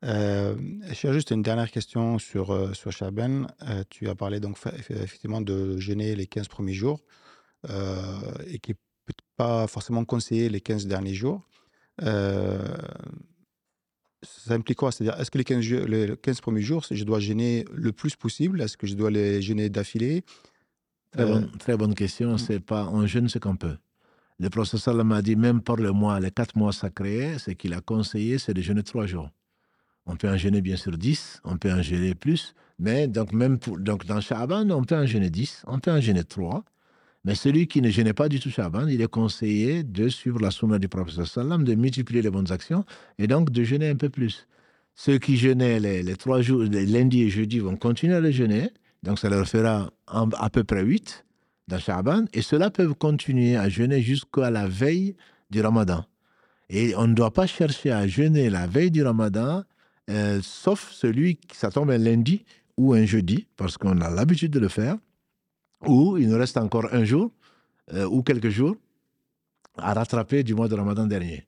euh, 0.06 0.56
J'ai 0.92 1.14
juste 1.14 1.32
une 1.32 1.42
dernière 1.42 1.70
question 1.72 2.20
sur, 2.20 2.52
euh, 2.52 2.74
sur 2.74 2.92
Shaban. 2.92 3.48
Euh, 3.68 3.84
tu 3.90 4.08
as 4.08 4.16
parlé 4.16 4.40
donc 4.40 4.58
effectivement 4.90 5.42
de 5.42 5.78
jeûner 5.78 6.16
les 6.16 6.26
15 6.26 6.48
premiers 6.48 6.74
jours 6.74 7.02
euh, 7.70 8.04
et 8.48 8.60
qui 8.60 8.74
peut 8.74 9.14
pas 9.36 9.68
forcément 9.68 10.06
conseiller 10.06 10.48
les 10.50 10.62
15 10.62 10.88
derniers 10.88 11.14
jours. 11.14 11.42
Euh, 14.24 14.28
ça 14.48 14.54
implique 14.54 14.78
quoi? 14.78 14.92
C'est-à-dire, 14.92 15.20
est-ce 15.20 15.32
que 15.32 15.38
les 15.38 15.44
15, 15.44 15.70
les 15.88 16.16
15, 16.22 16.42
premiers 16.42 16.62
jours, 16.62 16.86
je 16.90 17.04
dois 17.04 17.20
gêner 17.20 17.66
le 17.74 17.92
plus 17.92 18.16
possible? 18.16 18.62
Est-ce 18.62 18.78
que 18.78 18.88
je 18.88 18.96
dois 18.96 19.12
les 19.12 19.42
gêner 19.42 19.70
d'affilée? 19.70 20.24
Très, 21.12 21.26
bonne, 21.26 21.52
très 21.60 21.78
bonne 21.78 21.94
question. 21.94 22.34
Mm. 22.34 22.38
C'est 22.38 22.60
pas, 22.60 22.88
on 22.92 23.06
jeûne 23.06 23.30
ce 23.30 23.40
qu'on 23.40 23.56
peut. 23.56 23.78
Le 24.40 24.50
professeur 24.50 25.00
a 25.00 25.22
dit, 25.22 25.36
même 25.36 25.62
pour 25.62 25.78
le 25.78 25.92
mois, 25.92 26.20
les 26.20 26.32
quatre 26.32 26.58
mois 26.58 26.74
sacrés, 26.74 27.38
ce 27.38 27.52
qu'il 27.52 27.74
a 27.74 27.82
conseillé, 27.82 28.40
c'est 28.40 28.54
de 28.54 28.62
jeûner 28.62 28.84
trois 28.84 29.06
jours. 29.06 29.30
On 30.06 30.16
peut 30.16 30.30
en 30.30 30.38
jeûner 30.38 30.62
bien 30.62 30.76
sûr 30.76 30.98
dix, 30.98 31.40
on 31.46 31.58
peut 31.58 31.72
en 31.72 31.82
jeûner 31.82 32.14
plus, 32.14 32.56
mais 32.78 33.08
donc 33.08 33.32
même 33.32 33.58
pour, 33.58 33.80
donc 33.80 34.06
dans 34.06 34.20
Shaban, 34.20 34.70
on 34.72 34.84
peut 34.84 34.98
en 34.98 35.06
jeûner 35.06 35.30
dix, 35.30 35.64
on 35.68 35.80
peut 35.80 35.92
en 35.92 36.02
jeûner 36.02 36.24
trois. 36.24 36.66
Mais 37.26 37.36
celui 37.36 37.68
qui 37.68 37.82
ne 37.82 37.90
jeûnait 37.90 38.14
pas 38.14 38.28
du 38.28 38.40
tout 38.40 38.50
Shaban, 38.50 38.88
il 38.88 39.02
est 39.02 39.08
conseillé 39.08 39.84
de 39.84 40.10
suivre 40.10 40.40
la 40.42 40.52
sunna 40.52 40.78
du 40.78 40.90
professeur 40.90 41.26
sallam, 41.26 41.64
de 41.64 41.74
multiplier 41.76 42.22
les 42.22 42.30
bonnes 42.30 42.52
actions 42.52 42.84
et 43.18 43.28
donc 43.28 43.50
de 43.50 43.64
jeûner 43.64 43.90
un 43.90 43.96
peu 43.96 44.10
plus. 44.10 44.48
Ceux 44.96 45.18
qui 45.18 45.38
jeûnaient 45.38 45.80
les, 45.80 46.16
trois 46.18 46.42
jours, 46.42 46.64
les 46.64 46.86
lundi 46.86 47.24
et 47.24 47.30
jeudi, 47.30 47.60
vont 47.60 47.78
continuer 47.78 48.16
à 48.16 48.20
le 48.20 48.32
jeûner. 48.32 48.72
Donc 49.04 49.20
ça 49.20 49.30
leur 49.30 49.48
fera 49.48 49.90
à 50.08 50.50
peu 50.50 50.64
près 50.64 50.84
huit 50.84 51.26
dans 51.68 51.80
Shaban. 51.80 52.26
Et 52.34 52.42
ceux-là 52.42 52.70
peuvent 52.70 52.94
continuer 52.94 53.56
à 53.56 53.70
jeûner 53.70 54.02
jusqu'à 54.02 54.52
la 54.52 54.68
veille 54.68 55.16
du 55.50 55.62
Ramadan. 55.62 56.06
Et 56.70 56.94
on 56.96 57.08
ne 57.08 57.14
doit 57.14 57.32
pas 57.32 57.48
chercher 57.48 57.92
à 57.92 58.06
jeûner 58.06 58.50
la 58.50 58.68
veille 58.68 58.92
du 58.92 59.04
Ramadan, 59.04 59.64
euh, 60.10 60.40
sauf 60.42 60.92
celui 60.92 61.38
qui 61.38 61.56
ça 61.58 61.72
tombe 61.72 61.90
un 61.92 61.98
lundi 61.98 62.44
ou 62.78 62.94
un 62.94 63.06
jeudi, 63.06 63.48
parce 63.56 63.78
qu'on 63.78 64.02
a 64.02 64.10
l'habitude 64.10 64.52
de 64.52 64.60
le 64.60 64.68
faire, 64.68 64.98
ou 65.88 66.18
il 66.18 66.30
nous 66.30 66.38
reste 66.38 66.58
encore 66.58 66.88
un 66.92 67.04
jour 67.04 67.32
euh, 67.94 68.06
ou 68.06 68.24
quelques 68.24 68.50
jours 68.50 68.76
à 69.78 69.94
rattraper 69.94 70.44
du 70.44 70.54
mois 70.54 70.68
de 70.68 70.76
Ramadan 70.76 71.08
dernier. 71.08 71.48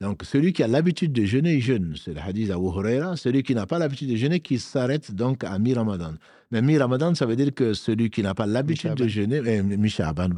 Donc, 0.00 0.22
celui 0.24 0.52
qui 0.52 0.62
a 0.62 0.68
l'habitude 0.68 1.12
de 1.12 1.24
jeûner, 1.24 1.54
il 1.54 1.62
jeûne. 1.62 1.94
C'est 2.02 2.12
le 2.12 2.20
hadith 2.20 2.50
à 2.50 2.54
Huraira. 2.54 3.16
Celui 3.16 3.42
qui 3.42 3.54
n'a 3.54 3.66
pas 3.66 3.78
l'habitude 3.78 4.10
de 4.10 4.16
jeûner, 4.16 4.40
qui 4.40 4.58
s'arrête 4.58 5.14
donc 5.14 5.44
à 5.44 5.58
mi-Ramadan. 5.58 6.14
Mais 6.50 6.62
mi-Ramadan, 6.62 7.14
ça 7.14 7.26
veut 7.26 7.36
dire 7.36 7.54
que 7.54 7.74
celui 7.74 8.10
qui 8.10 8.22
n'a 8.22 8.34
pas 8.34 8.46
l'habitude 8.46 8.94
de 8.94 9.06
jeûner, 9.06 9.40
eh, 9.46 9.62
mi-Sha'ban, 9.62 10.28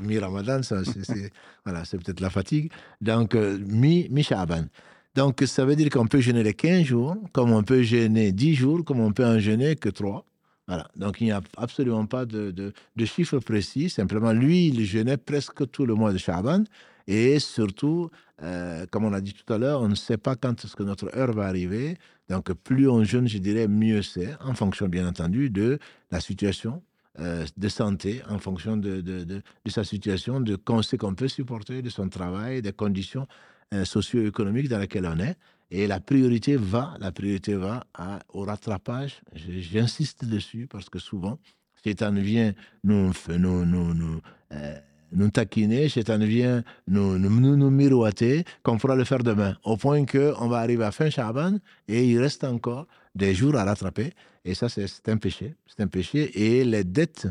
mi-Ramadan, 0.00 0.62
c'est 0.62 1.32
voilà, 1.64 1.82
peut-être 1.82 2.20
la 2.20 2.30
fatigue. 2.30 2.72
Donc, 3.00 3.34
euh, 3.34 3.58
mi-Sha'ban. 3.58 4.66
Donc, 5.14 5.42
ça 5.46 5.64
veut 5.64 5.76
dire 5.76 5.90
qu'on 5.90 6.06
peut 6.06 6.20
jeûner 6.20 6.42
les 6.42 6.54
15 6.54 6.84
jours, 6.84 7.16
comme 7.32 7.52
on 7.52 7.62
peut 7.62 7.82
jeûner 7.82 8.32
10 8.32 8.54
jours, 8.54 8.84
comme 8.84 9.00
on 9.00 9.12
peut 9.12 9.26
en 9.26 9.38
jeûner 9.38 9.76
que 9.76 9.88
3. 9.88 10.24
Voilà. 10.66 10.88
Donc, 10.96 11.20
il 11.20 11.24
n'y 11.24 11.32
a 11.32 11.42
absolument 11.56 12.06
pas 12.06 12.24
de, 12.24 12.50
de, 12.50 13.04
chiffre 13.04 13.38
précis. 13.38 13.90
Simplement, 13.90 14.32
lui, 14.32 14.68
il 14.68 14.84
jeûnait 14.84 15.18
presque 15.18 15.70
tout 15.70 15.84
le 15.84 15.94
mois 15.94 16.12
de 16.12 16.18
Sha'ban. 16.18 16.64
Et 17.06 17.38
surtout, 17.38 18.10
euh, 18.42 18.86
comme 18.90 19.04
on 19.04 19.12
a 19.12 19.20
dit 19.20 19.34
tout 19.34 19.52
à 19.52 19.58
l'heure, 19.58 19.82
on 19.82 19.88
ne 19.88 19.94
sait 19.94 20.16
pas 20.16 20.36
quand 20.36 20.64
est-ce 20.64 20.74
que 20.74 20.82
notre 20.82 21.14
heure 21.16 21.32
va 21.32 21.46
arriver. 21.46 21.98
Donc, 22.30 22.50
plus 22.52 22.88
on 22.88 23.04
jeûne, 23.04 23.28
je 23.28 23.38
dirais, 23.38 23.68
mieux 23.68 24.02
c'est, 24.02 24.34
en 24.40 24.54
fonction, 24.54 24.88
bien 24.88 25.06
entendu, 25.06 25.50
de 25.50 25.78
la 26.10 26.20
situation 26.20 26.82
euh, 27.20 27.44
de 27.56 27.68
santé, 27.68 28.22
en 28.28 28.38
fonction 28.38 28.76
de, 28.76 29.42
sa 29.66 29.84
situation, 29.84 30.40
de 30.40 30.58
ce 30.82 30.96
qu'on 30.96 31.14
peut 31.14 31.28
supporter, 31.28 31.82
de 31.82 31.90
son 31.90 32.08
travail, 32.08 32.62
des 32.62 32.72
conditions 32.72 33.28
euh, 33.74 33.84
socio-économiques 33.84 34.68
dans 34.68 34.78
lesquelles 34.78 35.06
on 35.06 35.18
est. 35.18 35.36
Et 35.70 35.86
la 35.86 36.00
priorité 36.00 36.56
va, 36.56 36.94
la 37.00 37.10
priorité 37.12 37.54
va 37.54 37.84
au 38.32 38.42
rattrapage. 38.42 39.20
J'insiste 39.34 40.24
dessus 40.24 40.66
parce 40.70 40.88
que 40.88 40.98
souvent, 40.98 41.38
Satan 41.84 42.12
vient 42.12 42.52
nous, 42.84 43.12
nous, 43.28 43.64
nous, 43.64 43.94
nous 43.94 44.20
nous 45.14 45.30
taquiner, 45.30 45.88
Satan 45.88 46.18
vient 46.18 46.62
nous, 46.88 47.18
nous, 47.18 47.56
nous, 47.56 47.70
miroiter, 47.70 48.44
qu'on 48.62 48.78
pourra 48.78 48.96
le 48.96 49.04
faire 49.04 49.22
demain. 49.22 49.56
Au 49.64 49.76
point 49.76 50.04
qu'on 50.04 50.48
va 50.48 50.58
arriver 50.58 50.84
à 50.84 50.92
fin 50.92 51.10
Shaban 51.10 51.58
et 51.88 52.04
il 52.04 52.18
reste 52.18 52.44
encore 52.44 52.86
des 53.14 53.34
jours 53.34 53.56
à 53.56 53.64
rattraper. 53.64 54.12
Et 54.44 54.54
ça, 54.54 54.68
c'est 54.68 55.08
un 55.08 55.16
péché. 55.16 55.54
C'est 55.66 55.82
un 55.82 55.86
péché. 55.86 56.58
Et 56.58 56.64
les 56.64 56.84
dettes, 56.84 57.28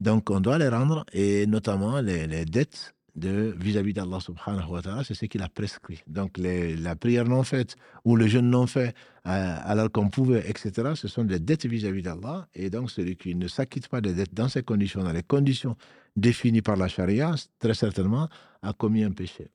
donc 0.00 0.30
on 0.30 0.40
doit 0.40 0.58
les 0.58 0.68
rendre, 0.68 1.04
et 1.12 1.46
notamment 1.46 2.00
les, 2.00 2.26
les 2.26 2.44
dettes 2.44 2.94
de 3.14 3.54
vis-à-vis 3.58 3.92
d'Allah 3.92 4.20
subhanahu 4.20 4.70
wa 4.70 4.82
ta'ala, 4.82 5.04
c'est 5.04 5.14
ce 5.14 5.26
qu'il 5.26 5.42
a 5.42 5.48
prescrit. 5.48 6.02
Donc 6.06 6.38
les, 6.38 6.76
la 6.76 6.96
prière 6.96 7.26
non 7.26 7.42
faite 7.42 7.76
ou 8.04 8.16
le 8.16 8.26
jeûne 8.26 8.48
non 8.48 8.66
fait 8.66 8.94
euh, 9.26 9.56
alors 9.64 9.90
qu'on 9.92 10.08
pouvait, 10.08 10.48
etc., 10.48 10.92
ce 10.94 11.08
sont 11.08 11.24
des 11.24 11.38
dettes 11.38 11.66
vis-à-vis 11.66 12.02
d'Allah. 12.02 12.48
Et 12.54 12.70
donc 12.70 12.90
celui 12.90 13.16
qui 13.16 13.34
ne 13.34 13.48
s'acquitte 13.48 13.88
pas 13.88 14.00
des 14.00 14.14
dettes 14.14 14.34
dans 14.34 14.48
ces 14.48 14.62
conditions, 14.62 15.02
dans 15.02 15.12
les 15.12 15.22
conditions 15.22 15.76
définies 16.16 16.62
par 16.62 16.76
la 16.76 16.88
charia, 16.88 17.34
très 17.58 17.74
certainement 17.74 18.28
a 18.62 18.72
commis 18.72 19.04
un 19.04 19.12
péché. 19.12 19.50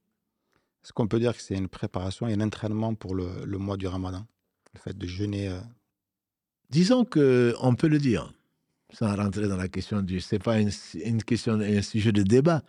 Est-ce 0.83 0.93
qu'on 0.93 1.07
peut 1.07 1.19
dire 1.19 1.35
que 1.35 1.41
c'est 1.41 1.55
une 1.55 1.67
préparation 1.67 2.27
et 2.27 2.33
un 2.33 2.41
entraînement 2.41 2.93
pour 2.93 3.15
le, 3.15 3.43
le, 3.45 3.57
mois 3.57 3.77
du 3.77 3.87
ramadan 3.87 4.25
Le 4.73 4.79
fait 4.79 4.97
de 4.97 5.07
jeûner 5.07 5.49
euh... 5.49 5.59
Disons 6.69 7.05
qu'on 7.05 7.75
peut 7.75 7.87
le 7.87 7.97
dire, 7.97 8.31
sans 8.93 9.15
rentrer 9.15 9.47
dans 9.47 9.57
la 9.57 9.67
question 9.67 10.01
du... 10.01 10.19
Ce 10.19 10.35
n'est 10.35 10.39
pas 10.39 10.59
une, 10.59 10.69
une 11.03 11.23
question, 11.23 11.59
un 11.59 11.81
sujet 11.81 12.11
de 12.11 12.23
débat. 12.23 12.63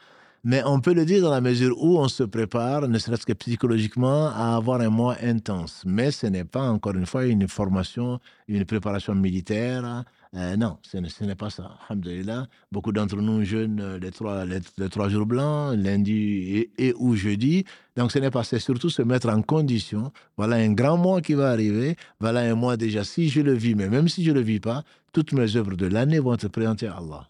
Mais 0.44 0.62
on 0.64 0.80
peut 0.80 0.94
le 0.94 1.04
dire 1.04 1.22
dans 1.22 1.30
la 1.30 1.40
mesure 1.40 1.76
où 1.82 1.98
on 1.98 2.06
se 2.06 2.22
prépare, 2.22 2.86
ne 2.86 2.98
serait-ce 2.98 3.26
que 3.26 3.32
psychologiquement, 3.32 4.28
à 4.28 4.54
avoir 4.54 4.80
un 4.80 4.88
mois 4.88 5.16
intense. 5.20 5.82
Mais 5.84 6.12
ce 6.12 6.28
n'est 6.28 6.44
pas, 6.44 6.62
encore 6.70 6.94
une 6.94 7.06
fois, 7.06 7.26
une 7.26 7.48
formation, 7.48 8.20
une 8.46 8.64
préparation 8.64 9.16
militaire. 9.16 10.04
Euh, 10.34 10.56
non, 10.56 10.78
ce 10.82 11.24
n'est 11.24 11.34
pas 11.34 11.50
ça. 11.50 11.72
Alhamdulillah. 11.88 12.46
Beaucoup 12.70 12.92
d'entre 12.92 13.16
nous 13.16 13.42
jeûnent 13.44 13.80
euh, 13.80 13.98
les 13.98 14.12
trois, 14.12 14.44
les, 14.44 14.60
trois 14.88 15.08
jours 15.08 15.26
blancs, 15.26 15.74
lundi 15.76 16.12
et, 16.56 16.70
et, 16.78 16.94
ou 16.98 17.16
jeudi. 17.16 17.64
Donc 17.96 18.12
ce 18.12 18.18
n'est 18.20 18.30
pas, 18.30 18.44
c'est 18.44 18.60
surtout 18.60 18.90
se 18.90 19.02
mettre 19.02 19.28
en 19.30 19.42
condition. 19.42 20.12
Voilà 20.36 20.56
un 20.56 20.72
grand 20.72 20.98
mois 20.98 21.20
qui 21.20 21.34
va 21.34 21.50
arriver. 21.50 21.96
Voilà 22.20 22.40
un 22.40 22.54
mois 22.54 22.76
déjà. 22.76 23.02
Si 23.04 23.28
je 23.28 23.40
le 23.40 23.54
vis, 23.54 23.74
mais 23.74 23.88
même 23.88 24.08
si 24.08 24.22
je 24.22 24.30
ne 24.30 24.36
le 24.36 24.42
vis 24.42 24.60
pas, 24.60 24.84
toutes 25.12 25.32
mes 25.32 25.56
œuvres 25.56 25.74
de 25.74 25.86
l'année 25.86 26.20
vont 26.20 26.34
être 26.34 26.48
présentées 26.48 26.86
à 26.86 26.98
Allah 26.98 27.28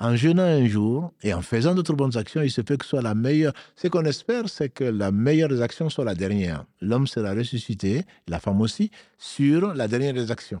en 0.00 0.14
jeûnant 0.14 0.44
un 0.44 0.66
jour 0.66 1.12
et 1.22 1.34
en 1.34 1.42
faisant 1.42 1.74
d'autres 1.74 1.94
bonnes 1.94 2.16
actions, 2.16 2.42
il 2.42 2.50
se 2.50 2.60
peut 2.60 2.76
que 2.76 2.84
ce 2.84 2.90
soit 2.90 3.02
la 3.02 3.14
meilleure. 3.14 3.52
Ce 3.76 3.88
qu'on 3.88 4.04
espère, 4.04 4.48
c'est 4.48 4.68
que 4.68 4.84
la 4.84 5.10
meilleure 5.10 5.48
des 5.48 5.60
actions 5.60 5.90
soit 5.90 6.04
la 6.04 6.14
dernière. 6.14 6.64
L'homme 6.80 7.06
sera 7.06 7.32
ressuscité, 7.34 8.04
la 8.28 8.38
femme 8.38 8.60
aussi, 8.60 8.90
sur 9.18 9.74
la 9.74 9.88
dernière 9.88 10.14
des 10.14 10.30
actions. 10.30 10.60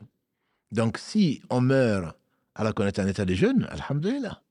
Donc, 0.72 0.98
si 0.98 1.40
on 1.50 1.60
meurt 1.60 2.16
alors 2.58 2.74
qu'on 2.74 2.86
est 2.86 2.98
en 2.98 3.06
état 3.06 3.24
de 3.24 3.34
jeûne, 3.34 3.68
alhamdulillah. 3.70 4.42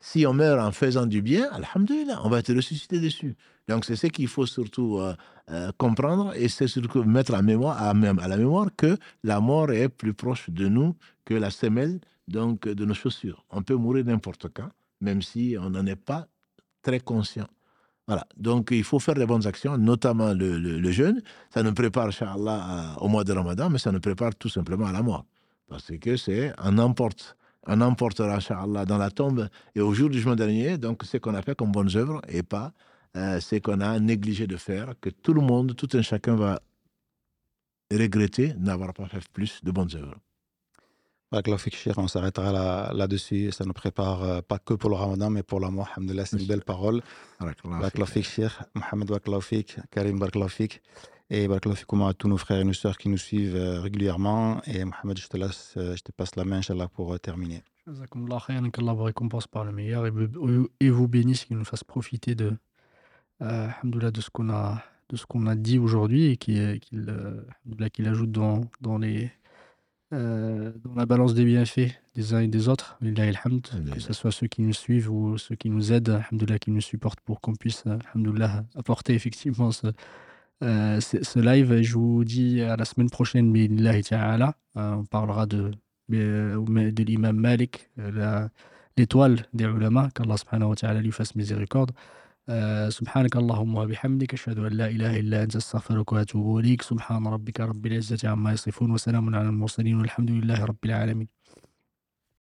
Si 0.00 0.26
on 0.26 0.34
meurt 0.34 0.60
en 0.60 0.70
faisant 0.70 1.06
du 1.06 1.22
bien, 1.22 1.48
alhamdulillah, 1.50 2.20
on 2.22 2.28
va 2.28 2.38
être 2.40 2.54
ressuscité 2.54 3.00
dessus. 3.00 3.34
Donc, 3.68 3.84
c'est 3.84 3.96
ce 3.96 4.06
qu'il 4.06 4.28
faut 4.28 4.46
surtout 4.46 4.98
euh, 4.98 5.14
euh, 5.50 5.72
comprendre 5.78 6.34
et 6.36 6.48
c'est 6.48 6.68
surtout 6.68 7.02
mettre 7.02 7.34
à, 7.34 7.42
mémoire, 7.42 7.82
à, 7.82 7.90
à 7.90 8.28
la 8.28 8.36
mémoire 8.36 8.68
que 8.76 8.96
la 9.24 9.40
mort 9.40 9.72
est 9.72 9.88
plus 9.88 10.12
proche 10.14 10.50
de 10.50 10.68
nous 10.68 10.94
que 11.24 11.34
la 11.34 11.50
semelle 11.50 12.00
donc 12.28 12.68
de 12.68 12.84
nos 12.84 12.94
chaussures. 12.94 13.44
On 13.50 13.62
peut 13.62 13.74
mourir 13.74 14.04
n'importe 14.04 14.48
quand, 14.54 14.70
même 15.00 15.22
si 15.22 15.56
on 15.60 15.70
n'en 15.70 15.86
est 15.86 15.96
pas 15.96 16.28
très 16.82 17.00
conscient. 17.00 17.48
Voilà, 18.06 18.26
donc 18.36 18.68
il 18.70 18.84
faut 18.84 18.98
faire 18.98 19.14
des 19.14 19.26
bonnes 19.26 19.46
actions, 19.46 19.76
notamment 19.76 20.32
le, 20.32 20.90
jeûne. 20.90 21.20
Ça 21.50 21.62
nous 21.62 21.74
prépare, 21.74 22.06
Inch'Allah, 22.06 22.96
au 23.00 23.08
mois 23.08 23.24
de 23.24 23.32
Ramadan, 23.32 23.68
mais 23.68 23.78
ça 23.78 23.92
nous 23.92 24.00
prépare 24.00 24.34
tout 24.34 24.48
simplement 24.48 24.86
à 24.86 24.92
la 24.92 25.02
mort. 25.02 25.26
Parce 25.68 25.92
que 26.00 26.16
c'est, 26.16 26.54
on 26.64 26.78
emporte, 26.78 27.36
on 27.66 27.80
emportera, 27.82 28.36
Inch'Allah, 28.36 28.86
dans 28.86 28.96
la 28.96 29.10
tombe 29.10 29.48
et 29.74 29.80
au 29.80 29.92
jour 29.92 30.08
du 30.08 30.16
jugement 30.16 30.36
dernier, 30.36 30.78
donc 30.78 31.04
ce 31.04 31.18
qu'on 31.18 31.34
a 31.34 31.42
fait 31.42 31.54
comme 31.54 31.70
bonnes 31.70 31.94
œuvres 31.96 32.22
et 32.28 32.42
pas 32.42 32.72
euh, 33.16 33.40
ce 33.40 33.56
qu'on 33.56 33.80
a 33.80 33.98
négligé 33.98 34.46
de 34.46 34.56
faire, 34.56 34.94
que 35.00 35.10
tout 35.10 35.34
le 35.34 35.42
monde, 35.42 35.76
tout 35.76 35.88
un 35.92 36.02
chacun 36.02 36.34
va 36.34 36.60
regretter 37.90 38.54
n'avoir 38.58 38.92
pas 38.94 39.06
fait 39.06 39.26
plus 39.32 39.60
de 39.62 39.70
bonnes 39.70 39.94
œuvres. 39.94 40.16
On 41.30 42.08
s'arrêtera 42.08 42.52
là, 42.52 42.92
là-dessus. 42.94 43.52
Ça 43.52 43.64
nous 43.64 43.72
prépare 43.72 44.22
euh, 44.22 44.40
pas 44.40 44.58
que 44.58 44.74
pour 44.74 44.90
le 44.90 44.96
ramadan, 44.96 45.30
mais 45.30 45.42
pour 45.42 45.60
la 45.60 45.70
mort. 45.70 45.88
Alhamdulillah, 45.94 46.26
c'est 46.26 46.40
une 46.40 46.46
belle 46.46 46.62
parole. 46.64 47.02
Mohamed 48.74 49.10
Karim 49.90 50.18
Baraklaufik. 50.18 50.82
Et 51.30 51.46
Baraklaufikoum 51.46 52.02
à 52.02 52.14
tous 52.14 52.28
nos 52.28 52.38
frères 52.38 52.60
et 52.60 52.64
nos 52.64 52.72
sœurs 52.72 52.96
qui 52.96 53.10
nous 53.10 53.18
suivent 53.18 53.56
euh, 53.56 53.80
régulièrement. 53.80 54.62
Et 54.66 54.84
Mohamed, 54.84 55.18
je 55.18 55.28
te, 55.28 55.36
laisse, 55.36 55.74
euh, 55.76 55.94
je 55.94 56.02
te 56.02 56.12
passe 56.12 56.34
la 56.36 56.44
main, 56.44 56.58
Inch'Allah, 56.58 56.88
pour 56.88 57.20
terminer. 57.20 57.62
qu'Allah 58.70 58.94
vous 58.94 59.04
récompense 59.04 59.46
par 59.46 59.64
le 59.64 59.72
meilleur 59.72 60.06
et 60.06 60.90
vous 60.90 61.08
bénisse, 61.08 61.44
qu'il 61.44 61.58
nous 61.58 61.64
fasse 61.66 61.84
profiter 61.84 62.34
de, 62.34 62.56
euh, 63.42 63.68
de 63.84 64.20
ce 64.22 64.30
qu'on 64.30 64.48
a, 64.48 64.82
de 65.10 65.16
ce 65.16 65.26
qu'on 65.26 65.46
a 65.46 65.54
dit 65.54 65.78
aujourd'hui 65.78 66.30
et 66.30 66.36
qu'il 66.38 66.80
qu'il 66.80 68.08
ajoute 68.08 68.30
dans, 68.30 68.62
dans 68.80 68.96
les, 68.96 69.30
euh, 70.14 70.72
dans 70.84 70.94
la 70.94 71.04
balance 71.04 71.34
des 71.34 71.44
bienfaits 71.44 71.90
des 72.14 72.32
uns 72.32 72.40
et 72.40 72.48
des 72.48 72.68
autres, 72.68 72.98
que 73.92 74.00
ce 74.00 74.14
soit 74.14 74.32
ceux 74.32 74.46
qui 74.46 74.62
nous 74.62 74.72
suivent 74.72 75.10
ou 75.10 75.36
ceux 75.36 75.54
qui 75.54 75.68
nous 75.68 75.92
aident, 75.92 76.22
qui 76.60 76.70
nous 76.70 76.80
supportent 76.80 77.20
pour 77.20 77.42
qu'on 77.42 77.54
puisse 77.54 77.84
apporter 78.74 79.12
effectivement 79.14 79.70
ce, 79.70 79.88
euh, 80.62 81.00
ce, 81.00 81.38
live. 81.38 81.82
Je 81.82 81.92
vous 81.92 82.24
dis 82.24 82.62
à 82.62 82.76
la 82.76 82.86
semaine 82.86 83.10
prochaine, 83.10 83.54
euh, 83.54 84.52
on 84.74 85.04
parlera 85.04 85.46
de, 85.46 85.72
de 86.08 87.02
l'imam 87.02 87.36
Malik, 87.36 87.90
l'étoile 88.96 89.46
des 89.52 89.64
ulama, 89.64 90.08
qu'Allah 90.14 91.00
lui 91.00 91.12
fasse 91.12 91.34
miséricorde. 91.34 91.92
آه 92.48 92.88
سبحانك 92.88 93.36
اللهم 93.36 93.74
وبحمدك 93.76 94.32
أشهد 94.34 94.58
أن 94.58 94.72
لا 94.72 94.86
إله 94.88 95.20
إلا 95.20 95.42
أنت 95.42 95.56
أستغفرك 95.56 96.12
وأتوب 96.12 96.58
إليك. 96.58 96.82
سبحان 96.82 97.26
ربك 97.26 97.60
رب 97.60 97.86
العزة 97.86 98.28
عما 98.28 98.52
يصفون 98.52 98.90
وسلام 98.90 99.34
على 99.36 99.48
المرسلين 99.48 99.96
والحمد 100.00 100.30
لله 100.30 100.64
رب 100.64 100.84
العالمين. 100.84 101.37